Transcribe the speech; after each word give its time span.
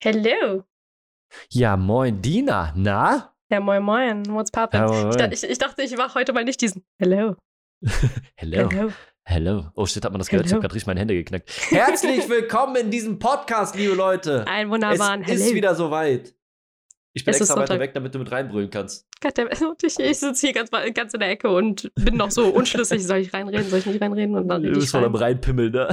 Hello. 0.00 0.62
Ja, 1.50 1.76
moin, 1.76 2.22
Dina. 2.22 2.72
Na? 2.76 3.34
Ja, 3.50 3.58
moin, 3.60 3.82
moin. 3.82 4.24
What's 4.28 4.52
poppin'? 4.52 4.78
Ja, 4.78 4.86
moin, 4.86 5.10
Ich, 5.10 5.18
moin. 5.18 5.32
ich, 5.32 5.42
ich 5.44 5.58
dachte, 5.58 5.82
ich 5.82 5.96
mache 5.96 6.14
heute 6.14 6.32
mal 6.32 6.44
nicht 6.44 6.60
diesen 6.60 6.84
Hello. 6.98 7.34
Hello. 8.36 8.68
Hello. 8.70 8.92
Hello. 9.24 9.64
Oh 9.74 9.86
shit, 9.86 10.04
hat 10.04 10.12
man 10.12 10.20
das 10.20 10.28
gehört? 10.28 10.46
Ich 10.46 10.52
Hello. 10.52 10.58
habe 10.58 10.68
gerade 10.68 10.74
richtig 10.76 10.86
meine 10.86 11.00
Hände 11.00 11.14
geknackt. 11.14 11.50
Herzlich 11.70 12.28
willkommen 12.28 12.76
in 12.76 12.90
diesem 12.92 13.18
Podcast, 13.18 13.74
liebe 13.74 13.94
Leute. 13.94 14.44
Es 14.48 14.68
wunderbaren 14.68 15.22
ist 15.22 15.42
Hello. 15.42 15.54
wieder 15.54 15.74
soweit. 15.74 16.32
Ich 17.12 17.24
bin 17.24 17.34
Es 17.34 17.40
ist 17.40 17.48
extra 17.50 17.60
weiter 17.60 17.80
weg, 17.80 17.92
damit 17.94 18.14
du 18.14 18.20
mit 18.20 18.30
reinbrüllen 18.30 18.70
kannst. 18.70 19.08
Und 19.24 19.82
ich, 19.82 19.98
ich 19.98 20.18
sitze 20.18 20.46
hier 20.46 20.54
ganz, 20.54 20.70
ganz 20.94 21.12
in 21.12 21.18
der 21.18 21.30
Ecke 21.30 21.50
und 21.50 21.90
bin 21.96 22.16
noch 22.16 22.30
so 22.30 22.46
unschlüssig. 22.46 23.04
Soll 23.04 23.18
ich 23.18 23.34
reinreden? 23.34 23.68
Soll 23.68 23.80
ich 23.80 23.86
nicht 23.86 24.00
reinreden? 24.00 24.36
Und 24.36 24.46
dann 24.46 24.62
Du 24.62 24.70
bist 24.70 24.84
ich 24.84 24.90
voll 24.92 25.04
am 25.04 25.12
rein. 25.16 25.32
Reinpimmeln, 25.32 25.72
ne? 25.72 25.88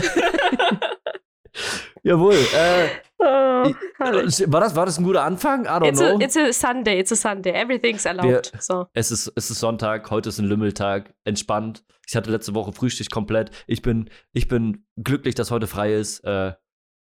Jawohl. 2.03 2.35
Äh, 2.35 2.87
Oh, 3.17 3.73
herrlich. 3.97 4.43
war, 4.51 4.59
das, 4.61 4.75
war 4.75 4.85
das 4.85 4.97
ein 4.97 5.03
guter 5.03 5.23
Anfang? 5.23 5.65
I 5.65 5.67
don't 5.67 5.87
It's 5.87 6.01
a, 6.01 6.11
know. 6.11 6.19
it's 6.19 6.35
a 6.35 6.51
Sunday, 6.51 6.99
it's 6.99 7.11
a 7.11 7.15
Sunday. 7.15 7.51
Everything's 7.51 8.05
allowed. 8.05 8.51
so. 8.59 8.87
Es 8.93 9.11
ist, 9.11 9.31
es 9.35 9.49
ist 9.49 9.59
Sonntag, 9.59 10.11
heute 10.11 10.29
ist 10.29 10.39
ein 10.39 10.45
Lümmeltag, 10.45 11.13
entspannt. 11.23 11.85
Ich 12.07 12.15
hatte 12.15 12.29
letzte 12.29 12.53
Woche 12.53 12.73
Frühstück 12.73 13.09
komplett. 13.09 13.51
Ich 13.67 13.81
bin, 13.81 14.09
ich 14.33 14.47
bin 14.47 14.85
glücklich, 15.01 15.33
dass 15.33 15.49
heute 15.49 15.67
frei 15.67 15.93
ist. 15.93 16.19
Äh, 16.25 16.53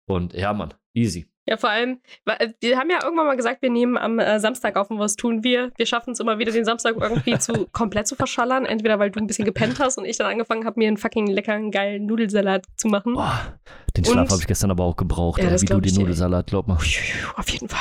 und 0.06 0.34
ja, 0.34 0.54
Mann, 0.54 0.74
easy. 0.94 1.33
Ja, 1.46 1.58
vor 1.58 1.70
allem, 1.70 2.00
wa- 2.24 2.36
äh, 2.40 2.54
wir 2.62 2.78
haben 2.78 2.90
ja 2.90 3.04
irgendwann 3.04 3.26
mal 3.28 3.36
gesagt, 3.36 3.62
wir 3.62 3.70
nehmen 3.70 3.98
am 3.98 4.18
äh, 4.20 4.40
Samstag 4.40 4.78
auf 4.78 4.90
und 4.90 5.00
was 5.00 5.16
tun 5.18 5.44
wir? 5.44 5.72
Wir 5.76 5.86
schaffen 5.86 6.12
es 6.14 6.20
immer 6.22 6.40
wieder, 6.40 6.52
den 6.54 6.64
Samstag 6.64 6.96
irgendwie 7.00 7.38
zu 7.38 7.68
komplett 7.74 8.08
zu 8.08 8.16
verschallern. 8.16 8.66
Entweder 8.66 8.98
weil 9.00 9.12
du 9.12 9.20
ein 9.20 9.28
bisschen 9.28 9.44
gepennt 9.46 9.80
hast 9.80 9.98
und 9.98 10.06
ich 10.06 10.18
dann 10.18 10.28
angefangen 10.32 10.66
habe, 10.66 10.80
mir 10.80 10.88
einen 10.88 10.96
fucking 10.98 11.28
leckeren, 11.28 11.70
geilen 11.72 12.06
Nudelsalat 12.06 12.66
zu 12.78 12.88
machen. 12.88 13.14
Boah, 13.16 13.60
den 13.98 14.06
Schlaf 14.06 14.30
habe 14.30 14.40
ich 14.40 14.48
gestern 14.48 14.72
aber 14.72 14.86
auch 14.86 14.96
gebraucht, 14.96 15.42
Ja, 15.44 15.50
ey, 15.50 15.62
wie 15.62 15.66
du 15.66 15.82
den. 15.82 15.96
Nudelsalat, 15.96 16.48
glaub 16.48 16.68
mal. 16.68 16.76
Auf 16.76 17.50
jeden 17.50 17.68
Fall. 17.68 17.80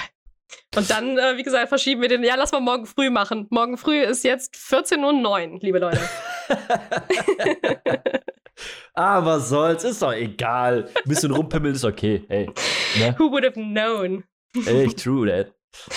Und 0.75 0.91
dann, 0.91 1.19
äh, 1.19 1.37
wie 1.37 1.43
gesagt, 1.43 1.69
verschieben 1.69 2.01
wir 2.01 2.09
den. 2.09 2.25
Ja, 2.25 2.35
lass 2.37 2.51
mal 2.51 2.61
morgen 2.61 2.87
früh 2.87 3.11
machen. 3.11 3.47
Morgen 3.51 3.77
früh 3.77 4.01
ist 4.01 4.25
jetzt 4.25 4.55
14.09 4.57 5.53
Uhr, 5.53 5.59
liebe 5.61 5.79
Leute. 5.79 6.01
ah, 8.95 9.25
was 9.25 9.49
soll's, 9.49 9.85
ist 9.85 10.03
doch 10.03 10.13
egal. 10.13 10.89
Ein 10.95 11.09
bisschen 11.09 11.33
rumpimmeln 11.33 11.75
ist 11.75 11.85
okay, 11.85 12.25
ey. 12.29 12.51
Ne? 12.99 13.15
Who 13.19 13.31
would 13.31 13.45
have 13.45 13.55
known? 13.55 14.25
Echt 14.67 15.03
true, 15.03 15.27
that. 15.29 15.53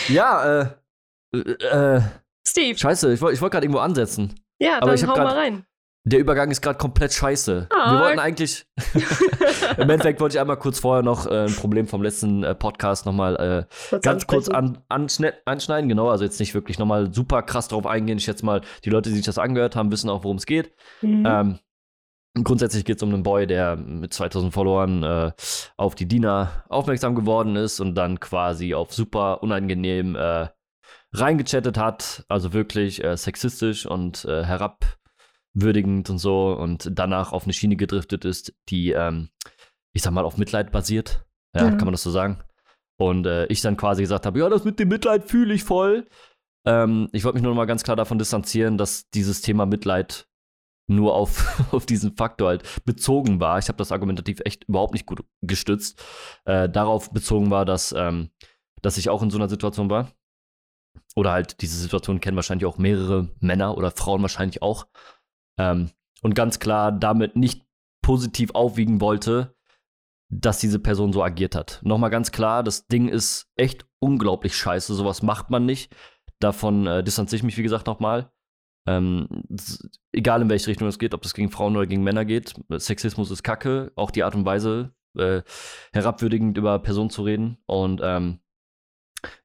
Ja, 0.07 0.61
äh, 0.61 1.37
äh, 1.37 1.95
äh, 1.97 2.01
Steve. 2.47 2.77
scheiße, 2.77 3.13
ich 3.13 3.21
wollte 3.21 3.35
ich 3.35 3.41
wollt 3.41 3.51
gerade 3.51 3.65
irgendwo 3.65 3.81
ansetzen. 3.81 4.33
Ja, 4.59 4.81
aber 4.81 4.93
ich 4.93 5.03
hau 5.03 5.07
mal 5.07 5.15
grad- 5.25 5.35
rein. 5.35 5.65
Der 6.07 6.19
Übergang 6.19 6.51
ist 6.51 6.61
gerade 6.61 6.77
komplett 6.77 7.11
scheiße. 7.13 7.67
Ah. 7.71 7.91
Wir 7.93 7.99
wollten 7.99 8.19
eigentlich, 8.19 8.67
im 9.77 9.89
Endeffekt 9.89 10.21
wollte 10.21 10.35
ich 10.37 10.39
einmal 10.39 10.57
kurz 10.59 10.77
vorher 10.77 11.01
noch 11.01 11.25
äh, 11.25 11.45
ein 11.45 11.55
Problem 11.55 11.87
vom 11.87 12.03
letzten 12.03 12.43
äh, 12.43 12.53
Podcast 12.53 13.07
nochmal 13.07 13.67
äh, 13.91 13.97
ganz 14.03 14.27
kurz 14.27 14.47
ansprechen. 14.47 14.83
an, 14.89 15.07
anschne- 15.07 15.33
anschneiden, 15.45 15.89
genau, 15.89 16.09
also 16.09 16.23
jetzt 16.23 16.39
nicht 16.39 16.53
wirklich 16.53 16.77
nochmal 16.77 17.11
super 17.11 17.41
krass 17.41 17.69
drauf 17.69 17.87
eingehen. 17.87 18.19
Ich 18.19 18.25
schätze 18.25 18.45
mal, 18.45 18.61
die 18.83 18.91
Leute, 18.91 19.09
die 19.09 19.15
sich 19.15 19.25
das 19.25 19.39
angehört 19.39 19.75
haben, 19.75 19.91
wissen 19.91 20.11
auch, 20.11 20.23
worum 20.23 20.37
es 20.37 20.45
geht. 20.45 20.73
Mhm. 21.01 21.25
Ähm, 21.27 21.59
grundsätzlich 22.43 22.85
geht 22.85 22.97
es 22.97 23.03
um 23.03 23.13
einen 23.13 23.23
Boy, 23.23 23.47
der 23.47 23.75
mit 23.75 24.13
2000 24.13 24.53
Followern 24.53 25.03
äh, 25.03 25.31
auf 25.77 25.95
die 25.95 26.07
Diener 26.07 26.63
aufmerksam 26.69 27.15
geworden 27.15 27.55
ist 27.55 27.79
und 27.79 27.95
dann 27.95 28.19
quasi 28.19 28.73
auf 28.73 28.93
super 28.93 29.41
unangenehm 29.41 30.15
äh, 30.15 30.47
reingechattet 31.13 31.77
hat, 31.77 32.25
also 32.27 32.53
wirklich 32.53 33.03
äh, 33.03 33.15
sexistisch 33.15 33.85
und 33.85 34.25
äh, 34.25 34.43
herabwürdigend 34.43 36.09
und 36.09 36.17
so 36.17 36.53
und 36.53 36.89
danach 36.93 37.31
auf 37.31 37.43
eine 37.45 37.53
Schiene 37.53 37.75
gedriftet 37.77 38.25
ist, 38.25 38.53
die, 38.69 38.91
ähm, 38.91 39.29
ich 39.93 40.01
sag 40.01 40.11
mal, 40.11 40.25
auf 40.25 40.37
Mitleid 40.37 40.71
basiert. 40.71 41.25
Ja, 41.55 41.65
Ja. 41.65 41.69
kann 41.69 41.85
man 41.85 41.93
das 41.93 42.03
so 42.03 42.11
sagen? 42.11 42.43
Und 42.97 43.25
äh, 43.25 43.45
ich 43.47 43.61
dann 43.61 43.77
quasi 43.77 44.01
gesagt 44.01 44.25
habe, 44.25 44.39
ja, 44.39 44.49
das 44.49 44.65
mit 44.65 44.79
dem 44.79 44.89
Mitleid 44.89 45.23
fühle 45.29 45.53
ich 45.53 45.63
voll. 45.63 46.05
Ähm, 46.65 47.09
ich 47.13 47.23
wollte 47.23 47.35
mich 47.35 47.43
nur 47.43 47.51
noch 47.51 47.57
mal 47.57 47.65
ganz 47.65 47.83
klar 47.83 47.95
davon 47.95 48.17
distanzieren, 48.17 48.77
dass 48.77 49.09
dieses 49.09 49.41
Thema 49.41 49.65
Mitleid 49.65 50.27
nur 50.87 51.13
auf, 51.15 51.63
auf 51.73 51.85
diesen 51.85 52.15
Faktor 52.15 52.49
halt 52.49 52.85
bezogen 52.85 53.39
war. 53.39 53.59
Ich 53.59 53.67
habe 53.67 53.77
das 53.77 53.91
argumentativ 53.91 54.39
echt 54.45 54.65
überhaupt 54.65 54.93
nicht 54.93 55.05
gut 55.05 55.23
gestützt. 55.41 56.03
Äh, 56.45 56.69
darauf 56.69 57.11
bezogen 57.11 57.51
war, 57.51 57.65
dass, 57.65 57.93
ähm, 57.97 58.29
dass 58.81 58.97
ich 58.97 59.09
auch 59.09 59.23
in 59.23 59.29
so 59.29 59.37
einer 59.37 59.49
Situation 59.49 59.89
war. 59.89 60.11
Oder 61.15 61.31
halt 61.31 61.61
diese 61.61 61.77
Situation 61.77 62.19
kennen 62.19 62.35
wahrscheinlich 62.35 62.65
auch 62.65 62.77
mehrere 62.77 63.29
Männer 63.39 63.77
oder 63.77 63.91
Frauen 63.91 64.21
wahrscheinlich 64.21 64.61
auch. 64.61 64.87
Ähm, 65.57 65.91
und 66.21 66.35
ganz 66.35 66.59
klar 66.59 66.91
damit 66.91 67.35
nicht 67.35 67.63
positiv 68.01 68.51
aufwiegen 68.53 69.01
wollte, 69.01 69.55
dass 70.29 70.59
diese 70.59 70.79
Person 70.79 71.13
so 71.13 71.23
agiert 71.23 71.55
hat. 71.55 71.79
Nochmal 71.83 72.09
ganz 72.09 72.31
klar, 72.31 72.63
das 72.63 72.87
Ding 72.87 73.07
ist 73.07 73.47
echt 73.55 73.85
unglaublich 73.99 74.55
scheiße. 74.55 74.93
Sowas 74.93 75.21
macht 75.21 75.49
man 75.49 75.65
nicht. 75.65 75.95
Davon 76.39 76.87
äh, 76.87 77.03
distanziere 77.03 77.37
ich 77.37 77.43
mich, 77.43 77.57
wie 77.57 77.63
gesagt, 77.63 77.87
nochmal. 77.87 78.31
Ähm, 78.87 79.27
egal 80.11 80.41
in 80.41 80.49
welche 80.49 80.67
Richtung 80.67 80.87
es 80.87 80.99
geht, 80.99 81.13
ob 81.13 81.21
das 81.21 81.33
gegen 81.33 81.49
Frauen 81.49 81.75
oder 81.75 81.87
gegen 81.87 82.03
Männer 82.03 82.25
geht, 82.25 82.53
Sexismus 82.69 83.31
ist 83.31 83.43
Kacke, 83.43 83.91
auch 83.95 84.11
die 84.11 84.23
Art 84.23 84.35
und 84.35 84.45
Weise, 84.45 84.93
äh, 85.17 85.41
herabwürdigend 85.93 86.57
über 86.57 86.79
Personen 86.79 87.09
zu 87.09 87.23
reden. 87.23 87.57
Und 87.65 88.01
ähm, 88.03 88.39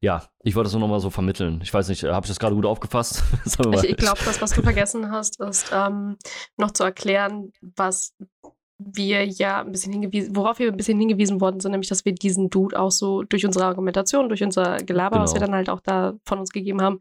ja, 0.01 0.25
ich 0.43 0.55
wollte 0.55 0.67
das 0.67 0.73
nur 0.73 0.81
nochmal 0.81 1.01
so 1.01 1.11
vermitteln. 1.11 1.61
Ich 1.63 1.73
weiß 1.73 1.89
nicht, 1.89 2.05
habe 2.05 2.25
ich 2.25 2.31
das 2.31 2.39
gerade 2.39 2.55
gut 2.55 2.67
aufgefasst? 2.67 3.23
Ich, 3.45 3.85
ich 3.85 3.97
glaube, 3.97 4.21
das, 4.25 4.41
was 4.41 4.53
du 4.53 4.63
vergessen 4.63 5.11
hast, 5.11 5.41
ist 5.41 5.71
ähm, 5.73 6.17
noch 6.57 6.71
zu 6.73 6.85
erklären, 6.85 7.53
was 7.61 8.15
wir 8.83 9.25
ja 9.27 9.61
ein 9.61 9.73
bisschen 9.73 9.93
hingewiesen, 9.93 10.35
worauf 10.35 10.59
wir 10.59 10.69
ein 10.69 10.77
bisschen 10.77 10.99
hingewiesen 10.99 11.41
worden 11.41 11.61
sind, 11.61 11.73
nämlich, 11.73 11.89
dass 11.89 12.05
wir 12.05 12.15
diesen 12.15 12.51
Dude 12.51 12.79
auch 12.79 12.91
so 12.91 13.23
durch 13.23 13.45
unsere 13.45 13.67
Argumentation, 13.67 14.29
durch 14.29 14.43
unser 14.43 14.79
Gelaber, 14.79 15.21
was 15.21 15.33
wir 15.35 15.41
Genau. 15.41 15.47
dann 15.53 15.57
halt 15.57 15.71
auch 15.71 15.81
da 15.81 16.15
von 16.25 16.39
uns 16.39 16.51
gegeben 16.51 16.81
haben, 16.83 17.01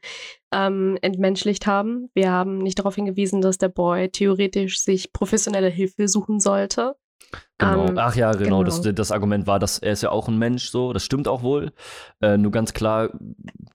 ähm, 0.51 0.97
entmenschlicht 1.01 1.67
haben. 1.67 2.09
Wir 2.13 2.31
haben 2.31 2.59
nicht 2.59 2.79
darauf 2.79 2.95
hingewiesen, 2.95 3.41
dass 3.41 3.57
der 3.57 3.69
Boy 3.69 4.09
theoretisch 4.09 4.81
sich 4.81 5.13
professionelle 5.13 5.69
Hilfe 5.69 6.07
suchen 6.07 6.39
sollte. 6.39 6.95
Genau. 7.57 7.87
Ähm, 7.89 7.97
Ach 7.97 8.15
ja, 8.15 8.31
genau. 8.31 8.59
genau. 8.59 8.63
Das, 8.63 8.81
das 8.81 9.11
Argument 9.11 9.45
war, 9.45 9.59
dass 9.59 9.79
er 9.79 9.91
ist 9.91 10.01
ja 10.01 10.11
auch 10.11 10.27
ein 10.29 10.37
Mensch, 10.37 10.69
so. 10.69 10.93
Das 10.93 11.03
stimmt 11.03 11.27
auch 11.27 11.41
wohl. 11.43 11.73
Äh, 12.21 12.37
nur 12.37 12.51
ganz 12.51 12.73
klar 12.73 13.09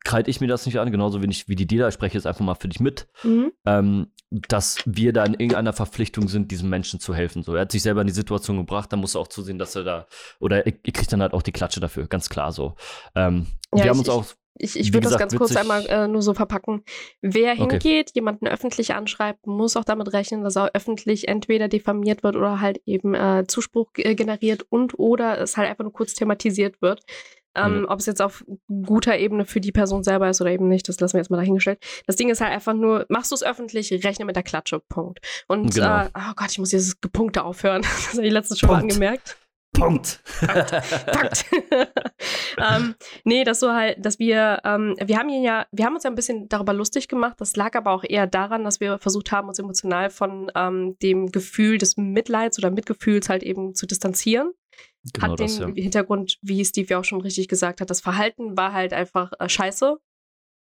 kreide 0.05 0.31
ich 0.31 0.41
mir 0.41 0.47
das 0.49 0.65
nicht 0.66 0.78
an, 0.81 0.91
genauso 0.91 1.22
wenig 1.22 1.49
wie 1.49 1.55
die 1.55 1.66
Dealer. 1.66 1.88
Ich 1.88 1.94
spreche 1.94 2.15
jetzt 2.16 2.27
einfach 2.27 2.44
mal 2.44 2.55
für 2.55 2.69
dich 2.69 2.81
mit, 2.81 3.06
Mhm. 3.22 3.53
ähm, 3.66 4.06
dass 4.31 4.78
wir 4.87 5.12
da 5.12 5.25
in 5.25 5.34
irgendeiner 5.34 5.72
Verpflichtung 5.72 6.28
sind, 6.28 6.50
diesem 6.50 6.69
Menschen 6.71 6.99
zu 6.99 7.15
helfen. 7.15 7.43
So, 7.43 7.55
er 7.55 7.62
hat 7.62 7.72
sich 7.72 7.82
selber 7.82 8.00
in 8.00 8.06
die 8.06 8.12
Situation 8.12 8.56
gebracht, 8.56 8.93
dann 8.93 9.00
muss 9.00 9.15
er 9.15 9.21
auch 9.21 9.28
zusehen, 9.28 9.59
dass 9.59 9.76
er 9.76 9.84
da, 9.84 10.06
oder 10.41 10.65
er, 10.66 10.66
er 10.66 10.93
kriegt 10.93 11.12
dann 11.12 11.21
halt 11.22 11.34
auch 11.34 11.43
die 11.43 11.53
Klatsche 11.53 11.81
dafür, 11.81 12.06
ganz 12.06 12.28
klar 12.28 12.53
so. 12.53 12.75
Ähm, 13.15 13.47
Ja, 13.75 13.84
wir 13.84 13.91
haben 13.91 13.99
uns 13.99 14.09
auch, 14.09 14.25
Ich, 14.56 14.78
ich 14.78 14.92
würde 14.92 15.09
das 15.09 15.19
ganz 15.19 15.34
kurz 15.34 15.50
witzig- 15.50 15.60
einmal 15.62 15.87
äh, 15.87 16.06
nur 16.06 16.22
so 16.22 16.32
verpacken. 16.34 16.84
Wer 17.20 17.53
Okay. 17.54 17.70
hingeht, 17.70 18.10
jemanden 18.15 18.47
öffentlich 18.47 18.94
anschreibt, 18.94 19.47
muss 19.47 19.76
auch 19.76 19.84
damit 19.84 20.12
rechnen, 20.12 20.44
dass 20.44 20.56
er 20.56 20.70
öffentlich 20.75 21.26
entweder 21.28 21.69
diffamiert 21.69 22.22
wird 22.22 22.37
oder 22.37 22.60
halt 22.60 22.81
eben 22.87 23.14
äh, 23.14 23.44
Zuspruch 23.48 23.91
äh, 23.97 24.14
generiert 24.14 24.64
und 24.69 24.98
oder 24.98 25.41
es 25.41 25.56
halt 25.56 25.69
einfach 25.69 25.84
nur 25.84 25.93
kurz 25.93 26.14
thematisiert 26.14 26.81
wird. 26.82 27.03
Ähm, 27.56 27.81
Mhm. 27.82 27.84
Ob 27.88 28.00
es 28.00 28.06
jetzt 28.06 28.20
auf 28.20 28.44
guter 28.84 29.16
Ebene 29.16 29.44
für 29.44 29.60
die 29.60 29.70
Person 29.70 30.03
selber 30.03 30.28
ist 30.28 30.41
oder 30.41 30.50
eben 30.50 30.66
nicht, 30.69 30.88
das 30.88 30.98
lassen 30.98 31.14
wir 31.14 31.20
jetzt 31.20 31.31
mal 31.31 31.37
dahingestellt. 31.37 31.78
Das 32.06 32.16
Ding 32.16 32.28
ist 32.28 32.41
halt 32.41 32.53
einfach 32.53 32.75
nur, 32.75 33.06
machst 33.09 33.31
du 33.31 33.37
es 33.37 33.44
öffentlich, 33.44 33.93
rechne 34.04 34.25
mit 34.25 34.34
der 34.34 34.43
Klatsche, 34.43 34.81
Punkt. 34.88 35.20
Und, 35.47 35.72
Genau. 35.75 36.00
äh, 36.03 36.09
oh 36.16 36.32
Gott, 36.34 36.50
ich 36.50 36.59
muss 36.59 36.70
dieses 36.70 37.00
Gepunkte 37.00 37.44
aufhören. 37.44 37.82
Das 38.09 38.14
habe 38.14 38.26
ich 38.26 38.32
letztens 38.32 38.59
schon 38.59 38.70
mal 38.70 38.82
Punkt. 39.75 40.23
Punkt. 40.41 41.45
Ähm, 42.57 42.95
nee, 43.25 43.45
das 43.45 43.61
so 43.61 43.73
halt, 43.73 44.05
dass 44.05 44.19
wir, 44.19 44.61
ähm, 44.65 44.95
wir 45.05 45.19
haben 45.19 45.29
ihn 45.29 45.43
ja, 45.43 45.67
wir 45.73 45.85
haben 45.85 45.95
uns 45.95 46.05
ja 46.05 46.11
ein 46.11 46.15
bisschen 46.15 46.49
darüber 46.49 46.73
lustig 46.73 47.09
gemacht. 47.09 47.41
Das 47.41 47.57
lag 47.57 47.75
aber 47.75 47.91
auch 47.91 48.05
eher 48.07 48.27
daran, 48.27 48.65
dass 48.65 48.81
wir 48.81 48.99
versucht 48.99 49.33
haben, 49.33 49.49
uns 49.49 49.59
emotional 49.59 50.09
von 50.11 50.51
ähm, 50.55 50.97
dem 51.03 51.31
Gefühl 51.33 51.79
des 51.79 51.97
Mitleids 51.97 52.59
oder 52.59 52.71
Mitgefühls 52.71 53.29
halt 53.29 53.43
eben 53.43 53.75
zu 53.75 53.87
distanzieren. 53.87 54.53
genau 55.12 55.33
hat 55.33 55.41
den 55.41 55.47
das, 55.47 55.59
ja. 55.59 55.67
Hintergrund, 55.67 56.39
wie 56.43 56.65
Steve 56.65 56.89
ja 56.91 57.01
auch 57.01 57.05
schon 57.05 57.21
richtig 57.21 57.49
gesagt 57.49 57.81
hat, 57.81 57.91
das 57.91 58.01
Verhalten 58.01 58.56
war 58.56 58.73
halt 58.73 58.93
einfach 58.93 59.32
äh, 59.38 59.49
scheiße. 59.49 59.99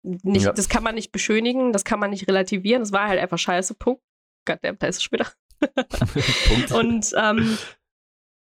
Nicht, 0.02 0.46
Ja. 0.46 0.52
Das 0.52 0.68
kann 0.68 0.82
man 0.82 0.94
nicht 0.94 1.12
beschönigen, 1.12 1.72
das 1.72 1.84
kann 1.84 1.98
man 1.98 2.10
nicht 2.10 2.28
relativieren, 2.28 2.82
das 2.82 2.92
war 2.92 3.08
halt 3.08 3.20
einfach 3.20 3.38
scheiße, 3.38 3.74
Punkt. 3.74 4.02
Goddamn, 4.46 4.78
da 4.78 4.86
ist 4.86 4.96
es 4.96 5.02
später. 5.02 5.26
Punkt. 5.60 6.72
Und 6.72 7.12
ähm, 7.16 7.58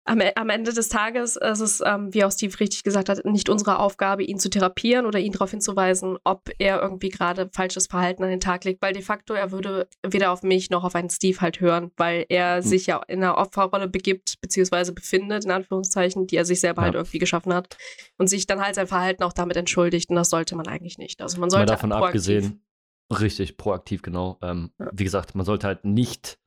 am, 0.07 0.21
E- 0.21 0.33
am 0.37 0.51
Ende 0.51 0.73
des 0.73 0.89
Tages 0.91 1.37
ist 1.37 1.61
es, 1.61 1.83
ähm, 1.85 2.13
wie 2.13 2.25
auch 2.25 2.31
Steve 2.33 2.59
richtig 2.61 2.83
gesagt 2.85 3.09
hat, 3.09 3.25
nicht 3.25 3.49
unsere 3.49 3.79
Aufgabe, 3.79 4.23
ihn 4.23 4.39
zu 4.39 4.51
therapieren 4.51 5.07
oder 5.07 5.19
ihn 5.19 5.33
darauf 5.33 5.51
hinzuweisen, 5.51 6.19
ob 6.25 6.51
er 6.59 6.83
irgendwie 6.83 7.09
gerade 7.09 7.49
falsches 7.53 7.87
Verhalten 7.87 8.23
an 8.23 8.31
den 8.31 8.41
Tag 8.41 8.65
legt, 8.65 8.83
weil 8.83 8.93
de 8.93 9.03
facto 9.03 9.33
er 9.35 9.51
würde 9.51 9.89
weder 10.07 10.31
auf 10.33 10.43
mich 10.43 10.69
noch 10.71 10.85
auf 10.85 10.95
einen 10.95 11.09
Steve 11.11 11.41
halt 11.41 11.61
hören, 11.61 11.91
weil 11.97 12.27
er 12.29 12.57
Hm. 12.57 12.63
sich 12.63 12.87
ja 12.87 13.01
in 13.09 13.23
einer 13.23 13.39
Opferrolle 13.39 13.89
begibt, 13.89 14.35
beziehungsweise 14.41 14.93
befindet, 14.93 15.45
in 15.47 15.51
Anführungszeichen, 15.51 16.27
die 16.27 16.37
er 16.37 16.45
sich 16.45 16.61
selber 16.61 16.83
Ja. 16.83 16.87
halt 16.87 16.95
irgendwie 16.97 17.19
geschaffen 17.19 17.55
hat 17.55 17.77
und 18.19 18.29
sich 18.29 18.47
dann 18.47 18.61
halt 18.61 18.75
sein 18.75 18.87
Verhalten 18.87 19.23
auch 19.23 19.33
damit 19.33 19.57
entschuldigt 19.57 20.11
und 20.11 20.17
das 20.17 20.29
sollte 20.31 20.55
man 20.55 20.69
eigentlich 20.69 20.99
nicht. 20.99 21.23
Also 21.23 21.37
man 21.41 21.47
Mal 21.49 21.51
sollte 21.51 21.73
davon 21.73 21.91
proaktiv- 21.91 22.07
abgesehen, 22.07 22.65
richtig 23.11 23.57
proaktiv, 23.57 24.03
genau. 24.03 24.39
Ähm, 24.43 24.71
Ja. 24.79 24.91
Wie 24.93 25.05
gesagt, 25.05 25.35
man 25.35 25.47
sollte 25.47 25.67
halt 25.67 25.85
nicht 25.85 26.39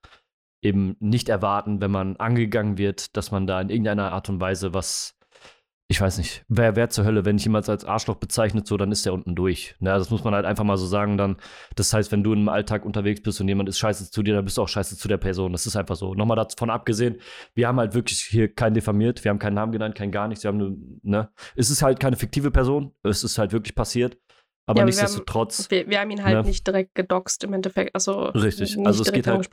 eben 0.62 0.96
nicht 1.00 1.30
erwarten, 1.30 1.82
wenn 1.82 1.92
man 1.92 2.18
angegangen 2.18 2.78
wird, 2.78 3.16
dass 3.16 3.32
man 3.32 3.48
da 3.48 3.62
in 3.62 3.70
irgendeiner 3.70 4.12
Art 4.12 4.30
und 4.30 4.40
Weise 4.40 4.74
was 4.74 5.18
ich 5.90 6.02
weiß 6.02 6.18
nicht, 6.18 6.44
wer, 6.50 6.76
wer 6.76 6.90
zur 6.90 7.06
Hölle, 7.06 7.24
wenn 7.24 7.38
ich 7.38 7.46
jemals 7.46 7.70
als 7.70 7.86
Arschloch 7.86 8.18
bezeichnet, 8.18 8.68
so, 8.68 8.76
dann 8.76 8.92
ist 8.92 9.06
der 9.06 9.14
unten 9.14 9.36
durch. 9.36 9.76
Na, 9.80 9.98
das 9.98 10.10
muss 10.10 10.22
man 10.26 10.36
halt 10.36 10.46
einfach 10.46 10.66
mal 10.66 10.76
so 10.76 10.86
sagen 10.86 11.18
dann. 11.18 11.38
Das 11.76 11.94
heißt, 11.94 12.12
wenn 12.12 12.24
du 12.24 12.34
im 12.34 12.50
Alltag 12.50 12.84
unterwegs 12.84 13.22
bist 13.22 13.40
und 13.40 13.48
jemand 13.48 13.70
ist 13.70 13.80
scheiße 13.80 14.12
zu 14.12 14.22
dir, 14.22 14.36
dann 14.36 14.44
bist 14.44 14.58
du 14.58 14.64
auch 14.64 14.68
scheiße 14.68 14.98
zu 14.98 15.08
der 15.08 15.16
Person. 15.16 15.54
Das 15.54 15.66
ist 15.66 15.78
einfach 15.78 15.96
so. 15.96 16.14
Nochmal 16.14 16.36
davon 16.36 16.70
abgesehen, 16.70 17.22
wir 17.54 17.70
haben 17.70 17.80
halt 17.80 17.94
wirklich 17.94 18.20
hier 18.20 18.54
keinen 18.54 18.74
diffamiert, 18.74 19.24
wir 19.24 19.30
haben 19.30 19.40
keinen 19.40 19.54
Namen 19.54 19.72
genannt, 19.72 19.96
kein 19.96 20.12
gar 20.12 20.28
nichts. 20.28 20.44
Wir 20.44 20.50
haben 20.50 20.58
nur, 20.58 20.76
ne? 21.04 21.30
Es 21.56 21.70
ist 21.70 21.82
halt 21.82 22.02
keine 22.02 22.18
fiktive 22.18 22.52
Person, 22.52 22.94
es 23.04 23.24
ist 23.24 23.38
halt 23.38 23.54
wirklich 23.54 23.74
passiert. 23.74 24.18
Aber 24.66 24.80
ja, 24.80 24.86
nichtsdestotrotz. 24.86 25.72
Wir 25.72 25.80
haben, 25.80 25.86
wir, 25.86 25.92
wir 25.92 26.00
haben, 26.02 26.12
ihn 26.12 26.24
halt 26.26 26.36
ne? 26.36 26.44
nicht 26.44 26.68
direkt 26.68 26.96
gedoxt 26.96 27.46
im 27.46 27.54
Endeffekt. 27.54 27.96
Also 27.96 28.24
Richtig. 28.24 28.78
also 28.86 29.04
es 29.04 29.14
geht 29.14 29.26
halt. 29.26 29.50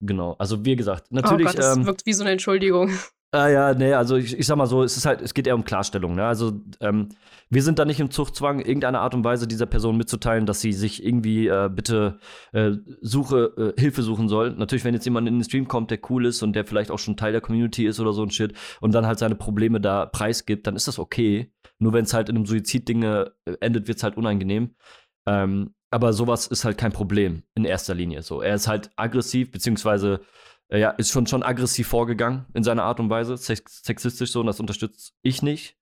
Genau. 0.00 0.34
Also 0.38 0.64
wie 0.64 0.76
gesagt, 0.76 1.12
natürlich. 1.12 1.46
Oh 1.46 1.50
Gott, 1.50 1.58
das 1.58 1.76
ähm, 1.76 1.86
wirkt 1.86 2.06
wie 2.06 2.12
so 2.12 2.22
eine 2.22 2.32
Entschuldigung. 2.32 2.90
Ah 3.34 3.48
ja, 3.48 3.74
nee, 3.74 3.92
also 3.92 4.14
ich, 4.14 4.38
ich 4.38 4.46
sag 4.46 4.54
mal 4.54 4.68
so, 4.68 4.84
es 4.84 4.96
ist 4.96 5.06
halt, 5.06 5.20
es 5.20 5.34
geht 5.34 5.48
eher 5.48 5.56
um 5.56 5.64
Klarstellung. 5.64 6.14
Ne? 6.14 6.24
Also 6.24 6.60
ähm, 6.78 7.08
wir 7.50 7.64
sind 7.64 7.80
da 7.80 7.84
nicht 7.84 7.98
im 7.98 8.12
Zuchtzwang, 8.12 8.60
irgendeine 8.60 9.00
Art 9.00 9.12
und 9.12 9.24
Weise 9.24 9.48
dieser 9.48 9.66
Person 9.66 9.96
mitzuteilen, 9.96 10.46
dass 10.46 10.60
sie 10.60 10.72
sich 10.72 11.04
irgendwie 11.04 11.48
äh, 11.48 11.68
bitte 11.68 12.20
äh, 12.52 12.70
Suche, 13.00 13.74
äh, 13.76 13.80
Hilfe 13.80 14.02
suchen 14.02 14.28
soll. 14.28 14.52
Natürlich, 14.52 14.84
wenn 14.84 14.94
jetzt 14.94 15.04
jemand 15.04 15.26
in 15.26 15.34
den 15.34 15.42
Stream 15.42 15.66
kommt, 15.66 15.90
der 15.90 15.98
cool 16.10 16.26
ist 16.26 16.44
und 16.44 16.52
der 16.52 16.64
vielleicht 16.64 16.92
auch 16.92 17.00
schon 17.00 17.16
Teil 17.16 17.32
der 17.32 17.40
Community 17.40 17.86
ist 17.86 17.98
oder 17.98 18.12
so 18.12 18.22
ein 18.22 18.30
Shit 18.30 18.52
und 18.80 18.94
dann 18.94 19.04
halt 19.04 19.18
seine 19.18 19.34
Probleme 19.34 19.80
da 19.80 20.06
preisgibt, 20.06 20.68
dann 20.68 20.76
ist 20.76 20.86
das 20.86 21.00
okay. 21.00 21.52
Nur 21.80 21.92
wenn 21.92 22.04
es 22.04 22.14
halt 22.14 22.28
in 22.28 22.36
einem 22.36 22.46
Suiziddinge 22.46 23.32
äh, 23.46 23.56
endet, 23.58 23.88
wird 23.88 23.98
es 23.98 24.04
halt 24.04 24.16
unangenehm. 24.16 24.76
Ähm, 25.26 25.74
aber 25.94 26.12
sowas 26.12 26.48
ist 26.48 26.64
halt 26.64 26.76
kein 26.76 26.90
Problem 26.90 27.44
in 27.54 27.64
erster 27.64 27.94
Linie. 27.94 28.22
So, 28.22 28.42
er 28.42 28.56
ist 28.56 28.66
halt 28.66 28.90
aggressiv, 28.96 29.52
beziehungsweise 29.52 30.22
äh, 30.68 30.80
ja, 30.80 30.90
ist 30.90 31.12
schon, 31.12 31.28
schon 31.28 31.44
aggressiv 31.44 31.86
vorgegangen 31.86 32.46
in 32.52 32.64
seiner 32.64 32.82
Art 32.82 32.98
und 32.98 33.10
Weise, 33.10 33.36
sexistisch 33.36 34.32
so, 34.32 34.40
und 34.40 34.46
das 34.46 34.58
unterstütze 34.58 35.12
ich 35.22 35.40
nicht. 35.40 35.76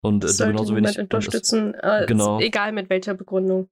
Und 0.00 0.24
äh, 0.24 0.46
genauso 0.46 0.74
wenig. 0.74 0.98
unterstützen, 0.98 1.76
das, 1.80 2.02
äh, 2.02 2.06
genau. 2.06 2.40
egal 2.40 2.72
mit 2.72 2.90
welcher 2.90 3.14
Begründung. 3.14 3.68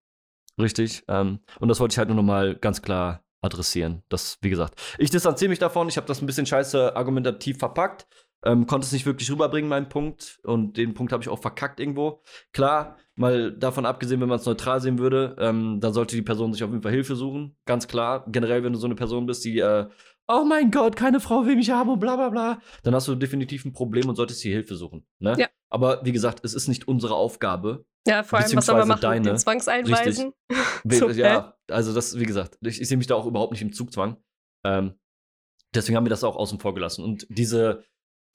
Richtig. 0.61 1.03
Ähm, 1.09 1.41
und 1.59 1.69
das 1.69 1.81
wollte 1.81 1.95
ich 1.95 1.99
halt 1.99 2.09
nur 2.09 2.17
nochmal 2.17 2.55
ganz 2.55 2.83
klar 2.83 3.25
adressieren. 3.43 4.05
Das, 4.09 4.39
wie 4.43 4.51
gesagt, 4.51 4.81
ich 4.97 5.11
distanziere 5.11 5.49
mich 5.49 5.59
davon. 5.59 5.89
Ich 5.89 5.97
habe 5.97 6.07
das 6.07 6.23
ein 6.23 6.27
bisschen 6.27 6.47
scheiße 6.47 6.95
argumentativ 6.95 7.59
verpackt. 7.59 8.07
Ähm, 8.45 8.67
konnte 8.67 8.87
es 8.87 8.93
nicht 8.93 9.07
wirklich 9.07 9.31
rüberbringen, 9.31 9.69
meinen 9.69 9.89
Punkt. 9.89 10.41
Und 10.45 10.77
den 10.77 10.95
Punkt 10.95 11.13
habe 11.13 11.23
ich 11.23 11.29
auch 11.29 11.41
verkackt 11.41 11.79
irgendwo. 11.79 12.23
Klar, 12.53 12.97
mal 13.15 13.53
davon 13.53 13.85
abgesehen, 13.85 14.21
wenn 14.21 14.29
man 14.29 14.39
es 14.39 14.47
neutral 14.47 14.81
sehen 14.81 14.99
würde, 14.99 15.37
ähm, 15.39 15.79
dann 15.81 15.93
sollte 15.93 16.17
die 16.17 16.23
Person 16.23 16.53
sich 16.53 16.65
auf 16.65 16.71
jeden 16.71 16.83
Fall 16.83 16.93
Hilfe 16.93 17.17
suchen. 17.17 17.57
Ganz 17.67 17.87
klar. 17.87 18.25
Generell, 18.29 18.65
wenn 18.65 18.73
du 18.73 18.79
so 18.79 18.87
eine 18.87 18.95
Person 18.95 19.27
bist, 19.27 19.45
die 19.45 19.59
äh, 19.59 19.87
oh 20.31 20.45
mein 20.45 20.71
Gott, 20.71 20.97
keine 20.97 21.21
Frau 21.21 21.45
will 21.45 21.57
mich 21.57 21.71
haben 21.71 21.91
und 21.91 21.99
bla 21.99 22.17
bla 22.17 22.29
bla, 22.29 22.61
dann 22.83 22.95
hast 22.95 23.09
du 23.09 23.15
definitiv 23.15 23.65
ein 23.65 23.73
Problem 23.73 24.09
und 24.09 24.17
solltest 24.17 24.41
hier 24.41 24.53
Hilfe 24.53 24.77
suchen. 24.77 25.05
Ne? 25.19 25.35
Ja. 25.39 25.49
Aber 25.69 26.05
wie 26.05 26.13
gesagt, 26.13 26.45
es 26.45 26.55
ist 26.55 26.69
nicht 26.69 26.89
unsere 26.89 27.15
Aufgabe. 27.15 27.85
Ja, 28.07 28.23
vor 28.23 28.39
allem, 28.39 28.57
was 28.57 28.67
soll 28.67 28.79
man 28.79 28.89
machen? 28.89 29.01
Deine. 29.03 29.31
Den 29.31 29.39
Zwangseinweisen? 29.39 30.33
ja, 31.15 31.55
also 31.69 31.93
das, 31.93 32.19
wie 32.19 32.25
gesagt, 32.25 32.59
ich, 32.63 32.81
ich 32.81 32.89
sehe 32.89 32.97
mich 32.97 33.07
da 33.07 33.15
auch 33.15 33.27
überhaupt 33.27 33.53
nicht 33.53 33.63
im 33.63 33.73
Zugzwang. 33.73 34.17
Ähm, 34.65 34.95
deswegen 35.75 35.97
haben 35.97 36.07
wir 36.07 36.11
das 36.11 36.25
auch 36.25 36.37
außen 36.37 36.61
vor 36.61 36.75
gelassen. 36.75 37.05
Und 37.05 37.27
diese, 37.29 37.85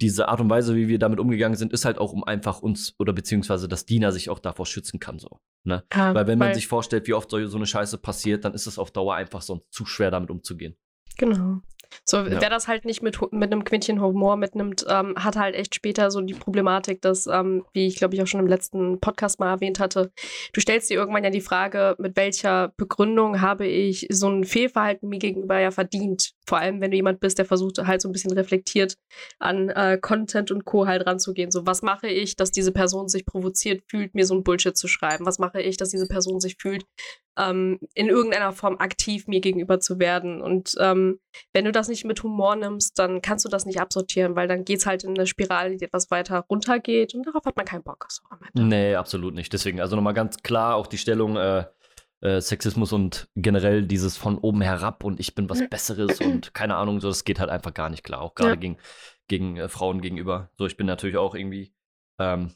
diese 0.01 0.27
Art 0.27 0.41
und 0.41 0.49
Weise, 0.49 0.75
wie 0.75 0.87
wir 0.87 0.99
damit 0.99 1.19
umgegangen 1.19 1.57
sind, 1.57 1.71
ist 1.71 1.85
halt 1.85 1.97
auch, 1.97 2.11
um 2.11 2.23
einfach 2.23 2.61
uns 2.61 2.95
oder 2.99 3.13
beziehungsweise 3.13 3.67
das 3.67 3.85
Diener 3.85 4.11
sich 4.11 4.29
auch 4.29 4.39
davor 4.39 4.65
schützen 4.65 4.99
kann. 4.99 5.19
So, 5.19 5.39
ne? 5.63 5.83
Ja, 5.93 6.13
weil 6.13 6.27
wenn 6.27 6.37
man 6.37 6.53
sich 6.53 6.67
vorstellt, 6.67 7.07
wie 7.07 7.13
oft 7.13 7.29
so, 7.29 7.45
so 7.47 7.57
eine 7.57 7.65
Scheiße 7.65 7.97
passiert, 7.97 8.45
dann 8.45 8.53
ist 8.53 8.67
es 8.67 8.77
auf 8.77 8.91
Dauer 8.91 9.15
einfach 9.15 9.41
sonst 9.41 9.71
zu 9.71 9.85
schwer, 9.85 10.11
damit 10.11 10.29
umzugehen. 10.29 10.75
Genau. 11.17 11.61
So, 12.03 12.17
ja. 12.17 12.41
wer 12.41 12.49
das 12.49 12.67
halt 12.67 12.83
nicht 12.83 13.01
mit, 13.01 13.19
mit 13.31 13.51
einem 13.51 13.63
Quintchen 13.63 14.01
Humor 14.01 14.35
mitnimmt, 14.35 14.85
ähm, 14.89 15.15
hat 15.15 15.35
halt 15.35 15.55
echt 15.55 15.75
später 15.75 16.11
so 16.11 16.19
die 16.21 16.33
Problematik, 16.33 17.01
dass, 17.01 17.27
ähm, 17.27 17.63
wie 17.73 17.87
ich 17.87 17.95
glaube 17.95 18.15
ich 18.15 18.21
auch 18.21 18.27
schon 18.27 18.41
im 18.41 18.47
letzten 18.47 18.99
Podcast 18.99 19.39
mal 19.39 19.49
erwähnt 19.49 19.79
hatte, 19.79 20.11
du 20.53 20.61
stellst 20.61 20.89
dir 20.89 20.95
irgendwann 20.95 21.23
ja 21.23 21.29
die 21.29 21.41
Frage, 21.41 21.95
mit 21.97 22.17
welcher 22.17 22.73
Begründung 22.77 23.41
habe 23.41 23.65
ich 23.65 24.07
so 24.09 24.29
ein 24.29 24.43
Fehlverhalten 24.43 25.07
mir 25.07 25.19
gegenüber 25.19 25.59
ja 25.59 25.71
verdient? 25.71 26.33
Vor 26.45 26.59
allem, 26.59 26.81
wenn 26.81 26.91
du 26.91 26.97
jemand 26.97 27.19
bist, 27.19 27.37
der 27.37 27.45
versucht 27.45 27.79
halt 27.79 28.01
so 28.01 28.09
ein 28.09 28.11
bisschen 28.11 28.33
reflektiert 28.33 28.97
an 29.39 29.69
äh, 29.69 29.97
Content 29.99 30.51
und 30.51 30.65
Co. 30.65 30.87
halt 30.87 31.05
ranzugehen. 31.05 31.51
So, 31.51 31.65
was 31.65 31.81
mache 31.81 32.07
ich, 32.07 32.35
dass 32.35 32.51
diese 32.51 32.71
Person 32.71 33.07
sich 33.07 33.25
provoziert 33.25 33.83
fühlt, 33.89 34.13
mir 34.13 34.25
so 34.25 34.35
ein 34.35 34.43
Bullshit 34.43 34.77
zu 34.77 34.87
schreiben? 34.87 35.25
Was 35.25 35.39
mache 35.39 35.61
ich, 35.61 35.77
dass 35.77 35.89
diese 35.89 36.07
Person 36.07 36.39
sich 36.39 36.57
fühlt, 36.59 36.85
ähm, 37.37 37.79
in 37.93 38.07
irgendeiner 38.07 38.51
Form 38.51 38.77
aktiv 38.77 39.27
mir 39.27 39.41
gegenüber 39.41 39.79
zu 39.79 39.99
werden? 39.99 40.41
Und 40.41 40.75
ähm, 40.79 41.19
wenn 41.53 41.65
du 41.65 41.71
das 41.71 41.87
nicht 41.87 42.05
mit 42.05 42.21
Humor 42.23 42.55
nimmst, 42.55 42.97
dann 42.99 43.21
kannst 43.21 43.45
du 43.45 43.49
das 43.49 43.65
nicht 43.65 43.79
absortieren, 43.79 44.35
weil 44.35 44.47
dann 44.47 44.65
geht 44.65 44.79
es 44.79 44.85
halt 44.85 45.03
in 45.03 45.11
eine 45.11 45.27
Spirale, 45.27 45.77
die 45.77 45.85
etwas 45.85 46.11
weiter 46.11 46.45
runtergeht 46.49 47.15
und 47.15 47.25
darauf 47.25 47.45
hat 47.45 47.55
man 47.55 47.65
keinen 47.65 47.83
Bock. 47.83 48.05
So. 48.09 48.21
Nee, 48.53 48.95
absolut 48.95 49.33
nicht. 49.33 49.51
Deswegen, 49.51 49.81
also 49.81 49.95
nochmal 49.95 50.13
ganz 50.13 50.37
klar 50.37 50.75
auch 50.75 50.87
die 50.87 50.97
Stellung, 50.97 51.37
äh, 51.37 51.65
äh, 52.25 52.41
Sexismus 52.41 52.91
und 52.91 53.29
generell 53.35 53.85
dieses 53.85 54.17
von 54.17 54.37
oben 54.37 54.61
herab 54.61 55.03
und 55.03 55.19
ich 55.19 55.35
bin 55.35 55.49
was. 55.49 55.67
Besseres 55.69 56.19
und 56.19 56.53
keine 56.53 56.75
Ahnung, 56.75 56.99
so, 56.99 57.07
das 57.07 57.23
geht 57.23 57.39
halt 57.39 57.49
einfach 57.49 57.73
gar 57.73 57.89
nicht 57.89 58.03
klar, 58.03 58.21
auch 58.21 58.35
gerade 58.35 58.51
ja. 58.51 58.55
gegen, 58.55 58.77
gegen 59.27 59.57
äh, 59.57 59.69
Frauen 59.69 60.01
gegenüber. 60.01 60.49
So, 60.57 60.65
ich 60.65 60.77
bin 60.77 60.87
natürlich 60.87 61.17
auch 61.17 61.35
irgendwie 61.35 61.73
ähm, 62.19 62.51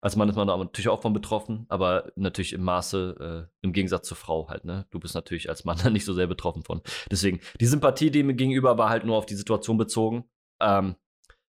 als 0.00 0.16
Mann 0.16 0.28
ist 0.28 0.36
man 0.36 0.46
da 0.46 0.56
natürlich 0.56 0.88
auch 0.88 1.02
von 1.02 1.12
betroffen, 1.12 1.66
aber 1.68 2.12
natürlich 2.14 2.52
im 2.52 2.62
Maße, 2.62 3.48
äh, 3.50 3.52
im 3.62 3.72
Gegensatz 3.72 4.06
zur 4.06 4.16
Frau 4.16 4.48
halt, 4.48 4.64
ne? 4.64 4.86
Du 4.90 5.00
bist 5.00 5.14
natürlich 5.14 5.48
als 5.48 5.64
Mann 5.64 5.78
da 5.82 5.90
nicht 5.90 6.04
so 6.04 6.14
sehr 6.14 6.26
betroffen 6.26 6.62
von. 6.62 6.82
Deswegen, 7.10 7.40
die 7.60 7.66
Sympathie 7.66 8.10
dem 8.10 8.36
gegenüber 8.36 8.78
war 8.78 8.90
halt 8.90 9.04
nur 9.04 9.16
auf 9.16 9.26
die 9.26 9.34
Situation 9.34 9.76
bezogen. 9.76 10.24
Ähm, 10.60 10.94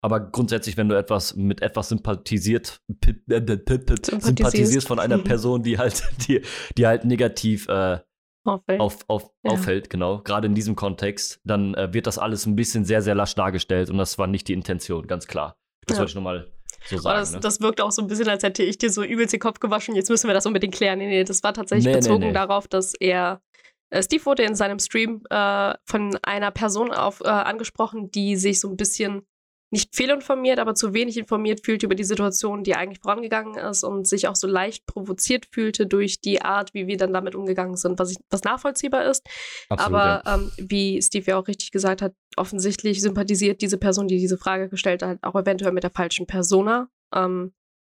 aber 0.04 0.20
grundsätzlich, 0.20 0.76
wenn 0.76 0.90
du 0.90 0.98
etwas 0.98 1.36
mit 1.36 1.62
etwas 1.62 1.88
sympathisiert, 1.88 2.82
sympathisierst 2.90 4.86
von 4.86 5.00
einer 5.00 5.18
Person, 5.18 5.64
die 5.64 5.78
halt, 5.78 6.04
die, 6.28 6.42
die 6.78 6.86
halt 6.86 7.06
negativ 7.06 7.70
äh, 7.70 8.00
auffällt, 8.44 8.82
auf, 8.82 9.06
auf, 9.08 9.32
ja. 9.44 9.52
auffällt 9.52 9.90
genau, 9.90 10.22
gerade 10.22 10.48
in 10.48 10.56
diesem 10.56 10.76
Kontext, 10.76 11.40
dann 11.46 11.74
äh, 11.76 11.94
wird 11.94 12.06
das 12.06 12.20
alles 12.20 12.46
ein 12.46 12.58
bisschen 12.58 12.84
sehr, 12.84 13.02
sehr 13.02 13.16
lasch 13.16 13.34
dargestellt 13.36 13.90
und 13.90 13.98
das 13.98 14.18
war 14.18 14.28
nicht 14.28 14.50
die 14.50 14.54
Intention, 14.54 15.08
ganz 15.08 15.26
klar. 15.26 15.56
Das 15.88 15.96
ja. 15.96 16.02
wollte 16.02 16.10
ich 16.10 16.16
nochmal 16.16 16.52
so 16.86 16.98
sagen, 16.98 17.20
das, 17.20 17.32
ne? 17.32 17.40
das 17.40 17.62
wirkt 17.62 17.80
auch 17.80 17.94
so 17.94 18.02
ein 18.02 18.10
bisschen, 18.10 18.28
als 18.28 18.44
hätte 18.44 18.62
ich 18.62 18.78
dir 18.78 18.90
so 18.90 19.04
übelst 19.04 19.32
den 19.32 19.40
Kopf 19.40 19.62
gewaschen. 19.62 19.96
Jetzt 19.96 20.10
müssen 20.10 20.28
wir 20.28 20.34
das 20.34 20.46
unbedingt 20.46 20.74
klären. 20.74 21.00
Nee, 21.00 21.08
nee, 21.08 21.24
das 21.24 21.44
war 21.44 21.54
tatsächlich 21.54 21.86
nee, 21.86 21.94
bezogen 21.94 22.20
nee, 22.20 22.28
nee. 22.28 22.34
darauf, 22.34 22.68
dass 22.68 22.94
er. 22.94 23.42
Äh, 23.90 24.04
Steve 24.04 24.26
wurde 24.26 24.44
in 24.44 24.56
seinem 24.56 24.80
Stream 24.80 25.24
äh, 25.30 25.76
von 25.86 26.18
einer 26.24 26.52
Person 26.52 26.92
auf, 26.92 27.22
äh, 27.22 27.30
angesprochen, 27.30 28.12
die 28.12 28.36
sich 28.36 28.60
so 28.60 28.68
ein 28.70 28.76
bisschen 28.76 29.26
nicht 29.74 29.96
fehlinformiert, 29.96 30.60
aber 30.60 30.76
zu 30.76 30.94
wenig 30.94 31.18
informiert 31.18 31.66
fühlte 31.66 31.88
über 31.88 31.96
die 31.96 32.04
Situation, 32.04 32.64
die 32.64 32.76
eigentlich 32.76 33.00
vorangegangen 33.02 33.56
ist 33.56 33.84
und 33.84 34.08
sich 34.08 34.28
auch 34.28 34.36
so 34.36 34.46
leicht 34.46 34.86
provoziert 34.86 35.48
fühlte 35.52 35.88
durch 35.88 36.22
die 36.22 36.44
Art, 36.44 36.76
wie 36.76 36.86
wir 36.86 36.96
dann 36.96 37.12
damit 37.12 37.34
umgegangen 37.34 37.76
sind, 37.76 37.98
was, 37.98 38.12
ich, 38.12 38.18
was 38.30 38.44
nachvollziehbar 38.44 39.04
ist. 39.06 39.28
Absolut, 39.70 39.96
aber 39.96 40.22
ja. 40.26 40.36
ähm, 40.36 40.52
wie 40.60 41.02
Steve 41.02 41.32
ja 41.32 41.40
auch 41.40 41.48
richtig 41.48 41.72
gesagt 41.72 42.04
hat, 42.04 42.14
offensichtlich 42.38 43.02
sympathisiert 43.02 43.62
diese 43.62 43.80
Person, 43.80 44.08
die 44.08 44.20
diese 44.20 44.38
Frage 44.38 44.70
gestellt 44.70 45.02
hat, 45.02 45.18
auch 45.24 45.34
eventuell 45.34 45.72
mit 45.72 45.84
der 45.84 45.92
falschen 45.92 46.28
Persona. 46.28 46.88
Ähm, 47.12 47.52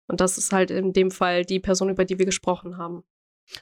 und 0.08 0.22
das 0.22 0.38
ist 0.38 0.54
halt 0.54 0.72
in 0.72 0.94
dem 0.94 1.12
Fall 1.12 1.44
die 1.44 1.60
Person, 1.60 1.90
über 1.90 2.06
die 2.06 2.18
wir 2.18 2.26
gesprochen 2.26 2.78
haben. 2.78 3.04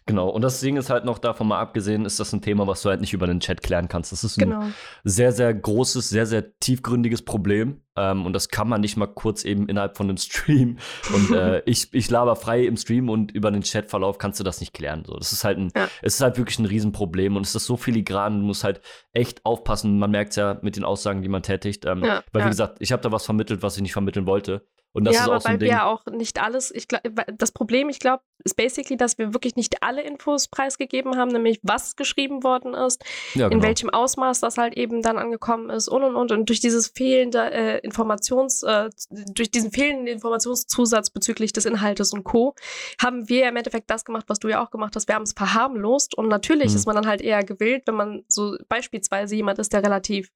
Genau, 0.05 0.29
und 0.29 0.41
das 0.41 0.59
Ding 0.59 0.77
ist 0.77 0.89
halt 0.89 1.05
noch 1.05 1.19
davon 1.19 1.47
mal 1.47 1.59
abgesehen, 1.59 2.05
ist 2.05 2.19
das 2.19 2.33
ein 2.33 2.41
Thema, 2.41 2.67
was 2.67 2.81
du 2.81 2.89
halt 2.89 3.01
nicht 3.01 3.13
über 3.13 3.27
den 3.27 3.39
Chat 3.39 3.61
klären 3.61 3.87
kannst. 3.87 4.11
Das 4.11 4.23
ist 4.23 4.37
ein 4.37 4.49
genau. 4.49 4.63
sehr, 5.03 5.31
sehr 5.31 5.53
großes, 5.53 6.09
sehr, 6.09 6.25
sehr 6.25 6.57
tiefgründiges 6.59 7.23
Problem. 7.23 7.81
Ähm, 7.95 8.25
und 8.25 8.33
das 8.33 8.49
kann 8.49 8.67
man 8.67 8.81
nicht 8.81 8.97
mal 8.97 9.07
kurz 9.07 9.45
eben 9.45 9.67
innerhalb 9.67 9.97
von 9.97 10.09
einem 10.09 10.17
Stream. 10.17 10.77
Und 11.13 11.31
äh, 11.31 11.61
ich, 11.65 11.93
ich 11.93 12.09
laber 12.09 12.35
frei 12.35 12.65
im 12.65 12.75
Stream 12.75 13.09
und 13.09 13.31
über 13.31 13.51
den 13.51 13.61
Chatverlauf 13.61 14.17
kannst 14.17 14.39
du 14.39 14.43
das 14.43 14.59
nicht 14.61 14.73
klären. 14.73 15.03
So, 15.05 15.15
das 15.15 15.31
ist 15.31 15.43
halt 15.43 15.59
ein, 15.59 15.71
ja. 15.75 15.87
es 16.01 16.15
ist 16.15 16.21
halt 16.21 16.37
wirklich 16.37 16.57
ein 16.57 16.65
Riesenproblem 16.65 17.35
und 17.35 17.45
es 17.45 17.53
ist 17.53 17.65
so 17.65 17.77
filigran, 17.77 18.39
du 18.39 18.45
musst 18.45 18.63
halt 18.63 18.81
echt 19.11 19.45
aufpassen. 19.45 19.99
Man 19.99 20.09
merkt 20.09 20.31
es 20.31 20.37
ja 20.37 20.57
mit 20.63 20.75
den 20.75 20.83
Aussagen, 20.83 21.21
die 21.21 21.29
man 21.29 21.43
tätigt. 21.43 21.85
Ähm, 21.85 22.03
ja, 22.03 22.23
weil, 22.31 22.45
wie 22.45 22.49
gesagt, 22.49 22.77
ich 22.79 22.91
habe 22.91 23.03
da 23.03 23.11
was 23.11 23.25
vermittelt, 23.25 23.61
was 23.61 23.75
ich 23.75 23.83
nicht 23.83 23.93
vermitteln 23.93 24.25
wollte. 24.25 24.65
Und 24.93 25.05
das 25.05 25.15
ja, 25.15 25.21
ist 25.21 25.27
aber 25.27 25.37
auch 25.37 25.41
so 25.41 25.47
ein 25.47 25.53
weil 25.53 25.59
Ding. 25.59 25.69
wir 25.69 25.85
auch 25.85 26.05
nicht 26.05 26.41
alles, 26.41 26.69
ich 26.69 26.87
glaub, 26.87 27.01
das 27.37 27.51
Problem, 27.51 27.89
ich 27.89 27.99
glaube, 27.99 28.21
ist 28.43 28.55
basically, 28.55 28.95
dass 28.95 29.17
wir 29.17 29.33
wirklich 29.33 29.55
nicht 29.55 29.81
alle 29.81 30.03
Infos 30.03 30.47
preisgegeben 30.47 31.17
haben, 31.17 31.31
nämlich 31.31 31.59
was 31.63 31.95
geschrieben 31.95 32.43
worden 32.43 32.75
ist, 32.75 33.03
ja, 33.33 33.49
genau. 33.49 33.59
in 33.59 33.67
welchem 33.67 33.89
Ausmaß 33.89 34.39
das 34.41 34.57
halt 34.57 34.75
eben 34.77 35.01
dann 35.01 35.17
angekommen 35.17 35.71
ist 35.71 35.87
und 35.87 36.03
und 36.03 36.15
und. 36.15 36.31
Und 36.31 36.49
durch 36.49 36.59
dieses 36.59 36.87
fehlende 36.87 37.51
äh, 37.51 37.79
Informations, 37.79 38.61
äh, 38.61 38.89
durch 39.09 39.49
diesen 39.49 39.71
fehlenden 39.71 40.05
Informationszusatz 40.05 41.09
bezüglich 41.09 41.53
des 41.53 41.65
Inhaltes 41.65 42.13
und 42.13 42.23
Co. 42.23 42.53
haben 43.01 43.27
wir 43.27 43.49
im 43.49 43.55
Endeffekt 43.55 43.89
das 43.89 44.05
gemacht, 44.05 44.25
was 44.27 44.39
du 44.39 44.47
ja 44.49 44.63
auch 44.63 44.69
gemacht 44.69 44.95
hast. 44.95 45.07
Wir 45.07 45.15
haben 45.15 45.23
es 45.23 45.33
verharmlost 45.33 46.15
und 46.15 46.27
natürlich 46.27 46.69
mhm. 46.69 46.75
ist 46.75 46.85
man 46.85 46.95
dann 46.95 47.07
halt 47.07 47.21
eher 47.21 47.43
gewillt, 47.43 47.83
wenn 47.87 47.95
man 47.95 48.23
so 48.27 48.57
beispielsweise 48.69 49.35
jemand 49.35 49.57
ist, 49.57 49.73
der 49.73 49.81
relativ 49.81 50.29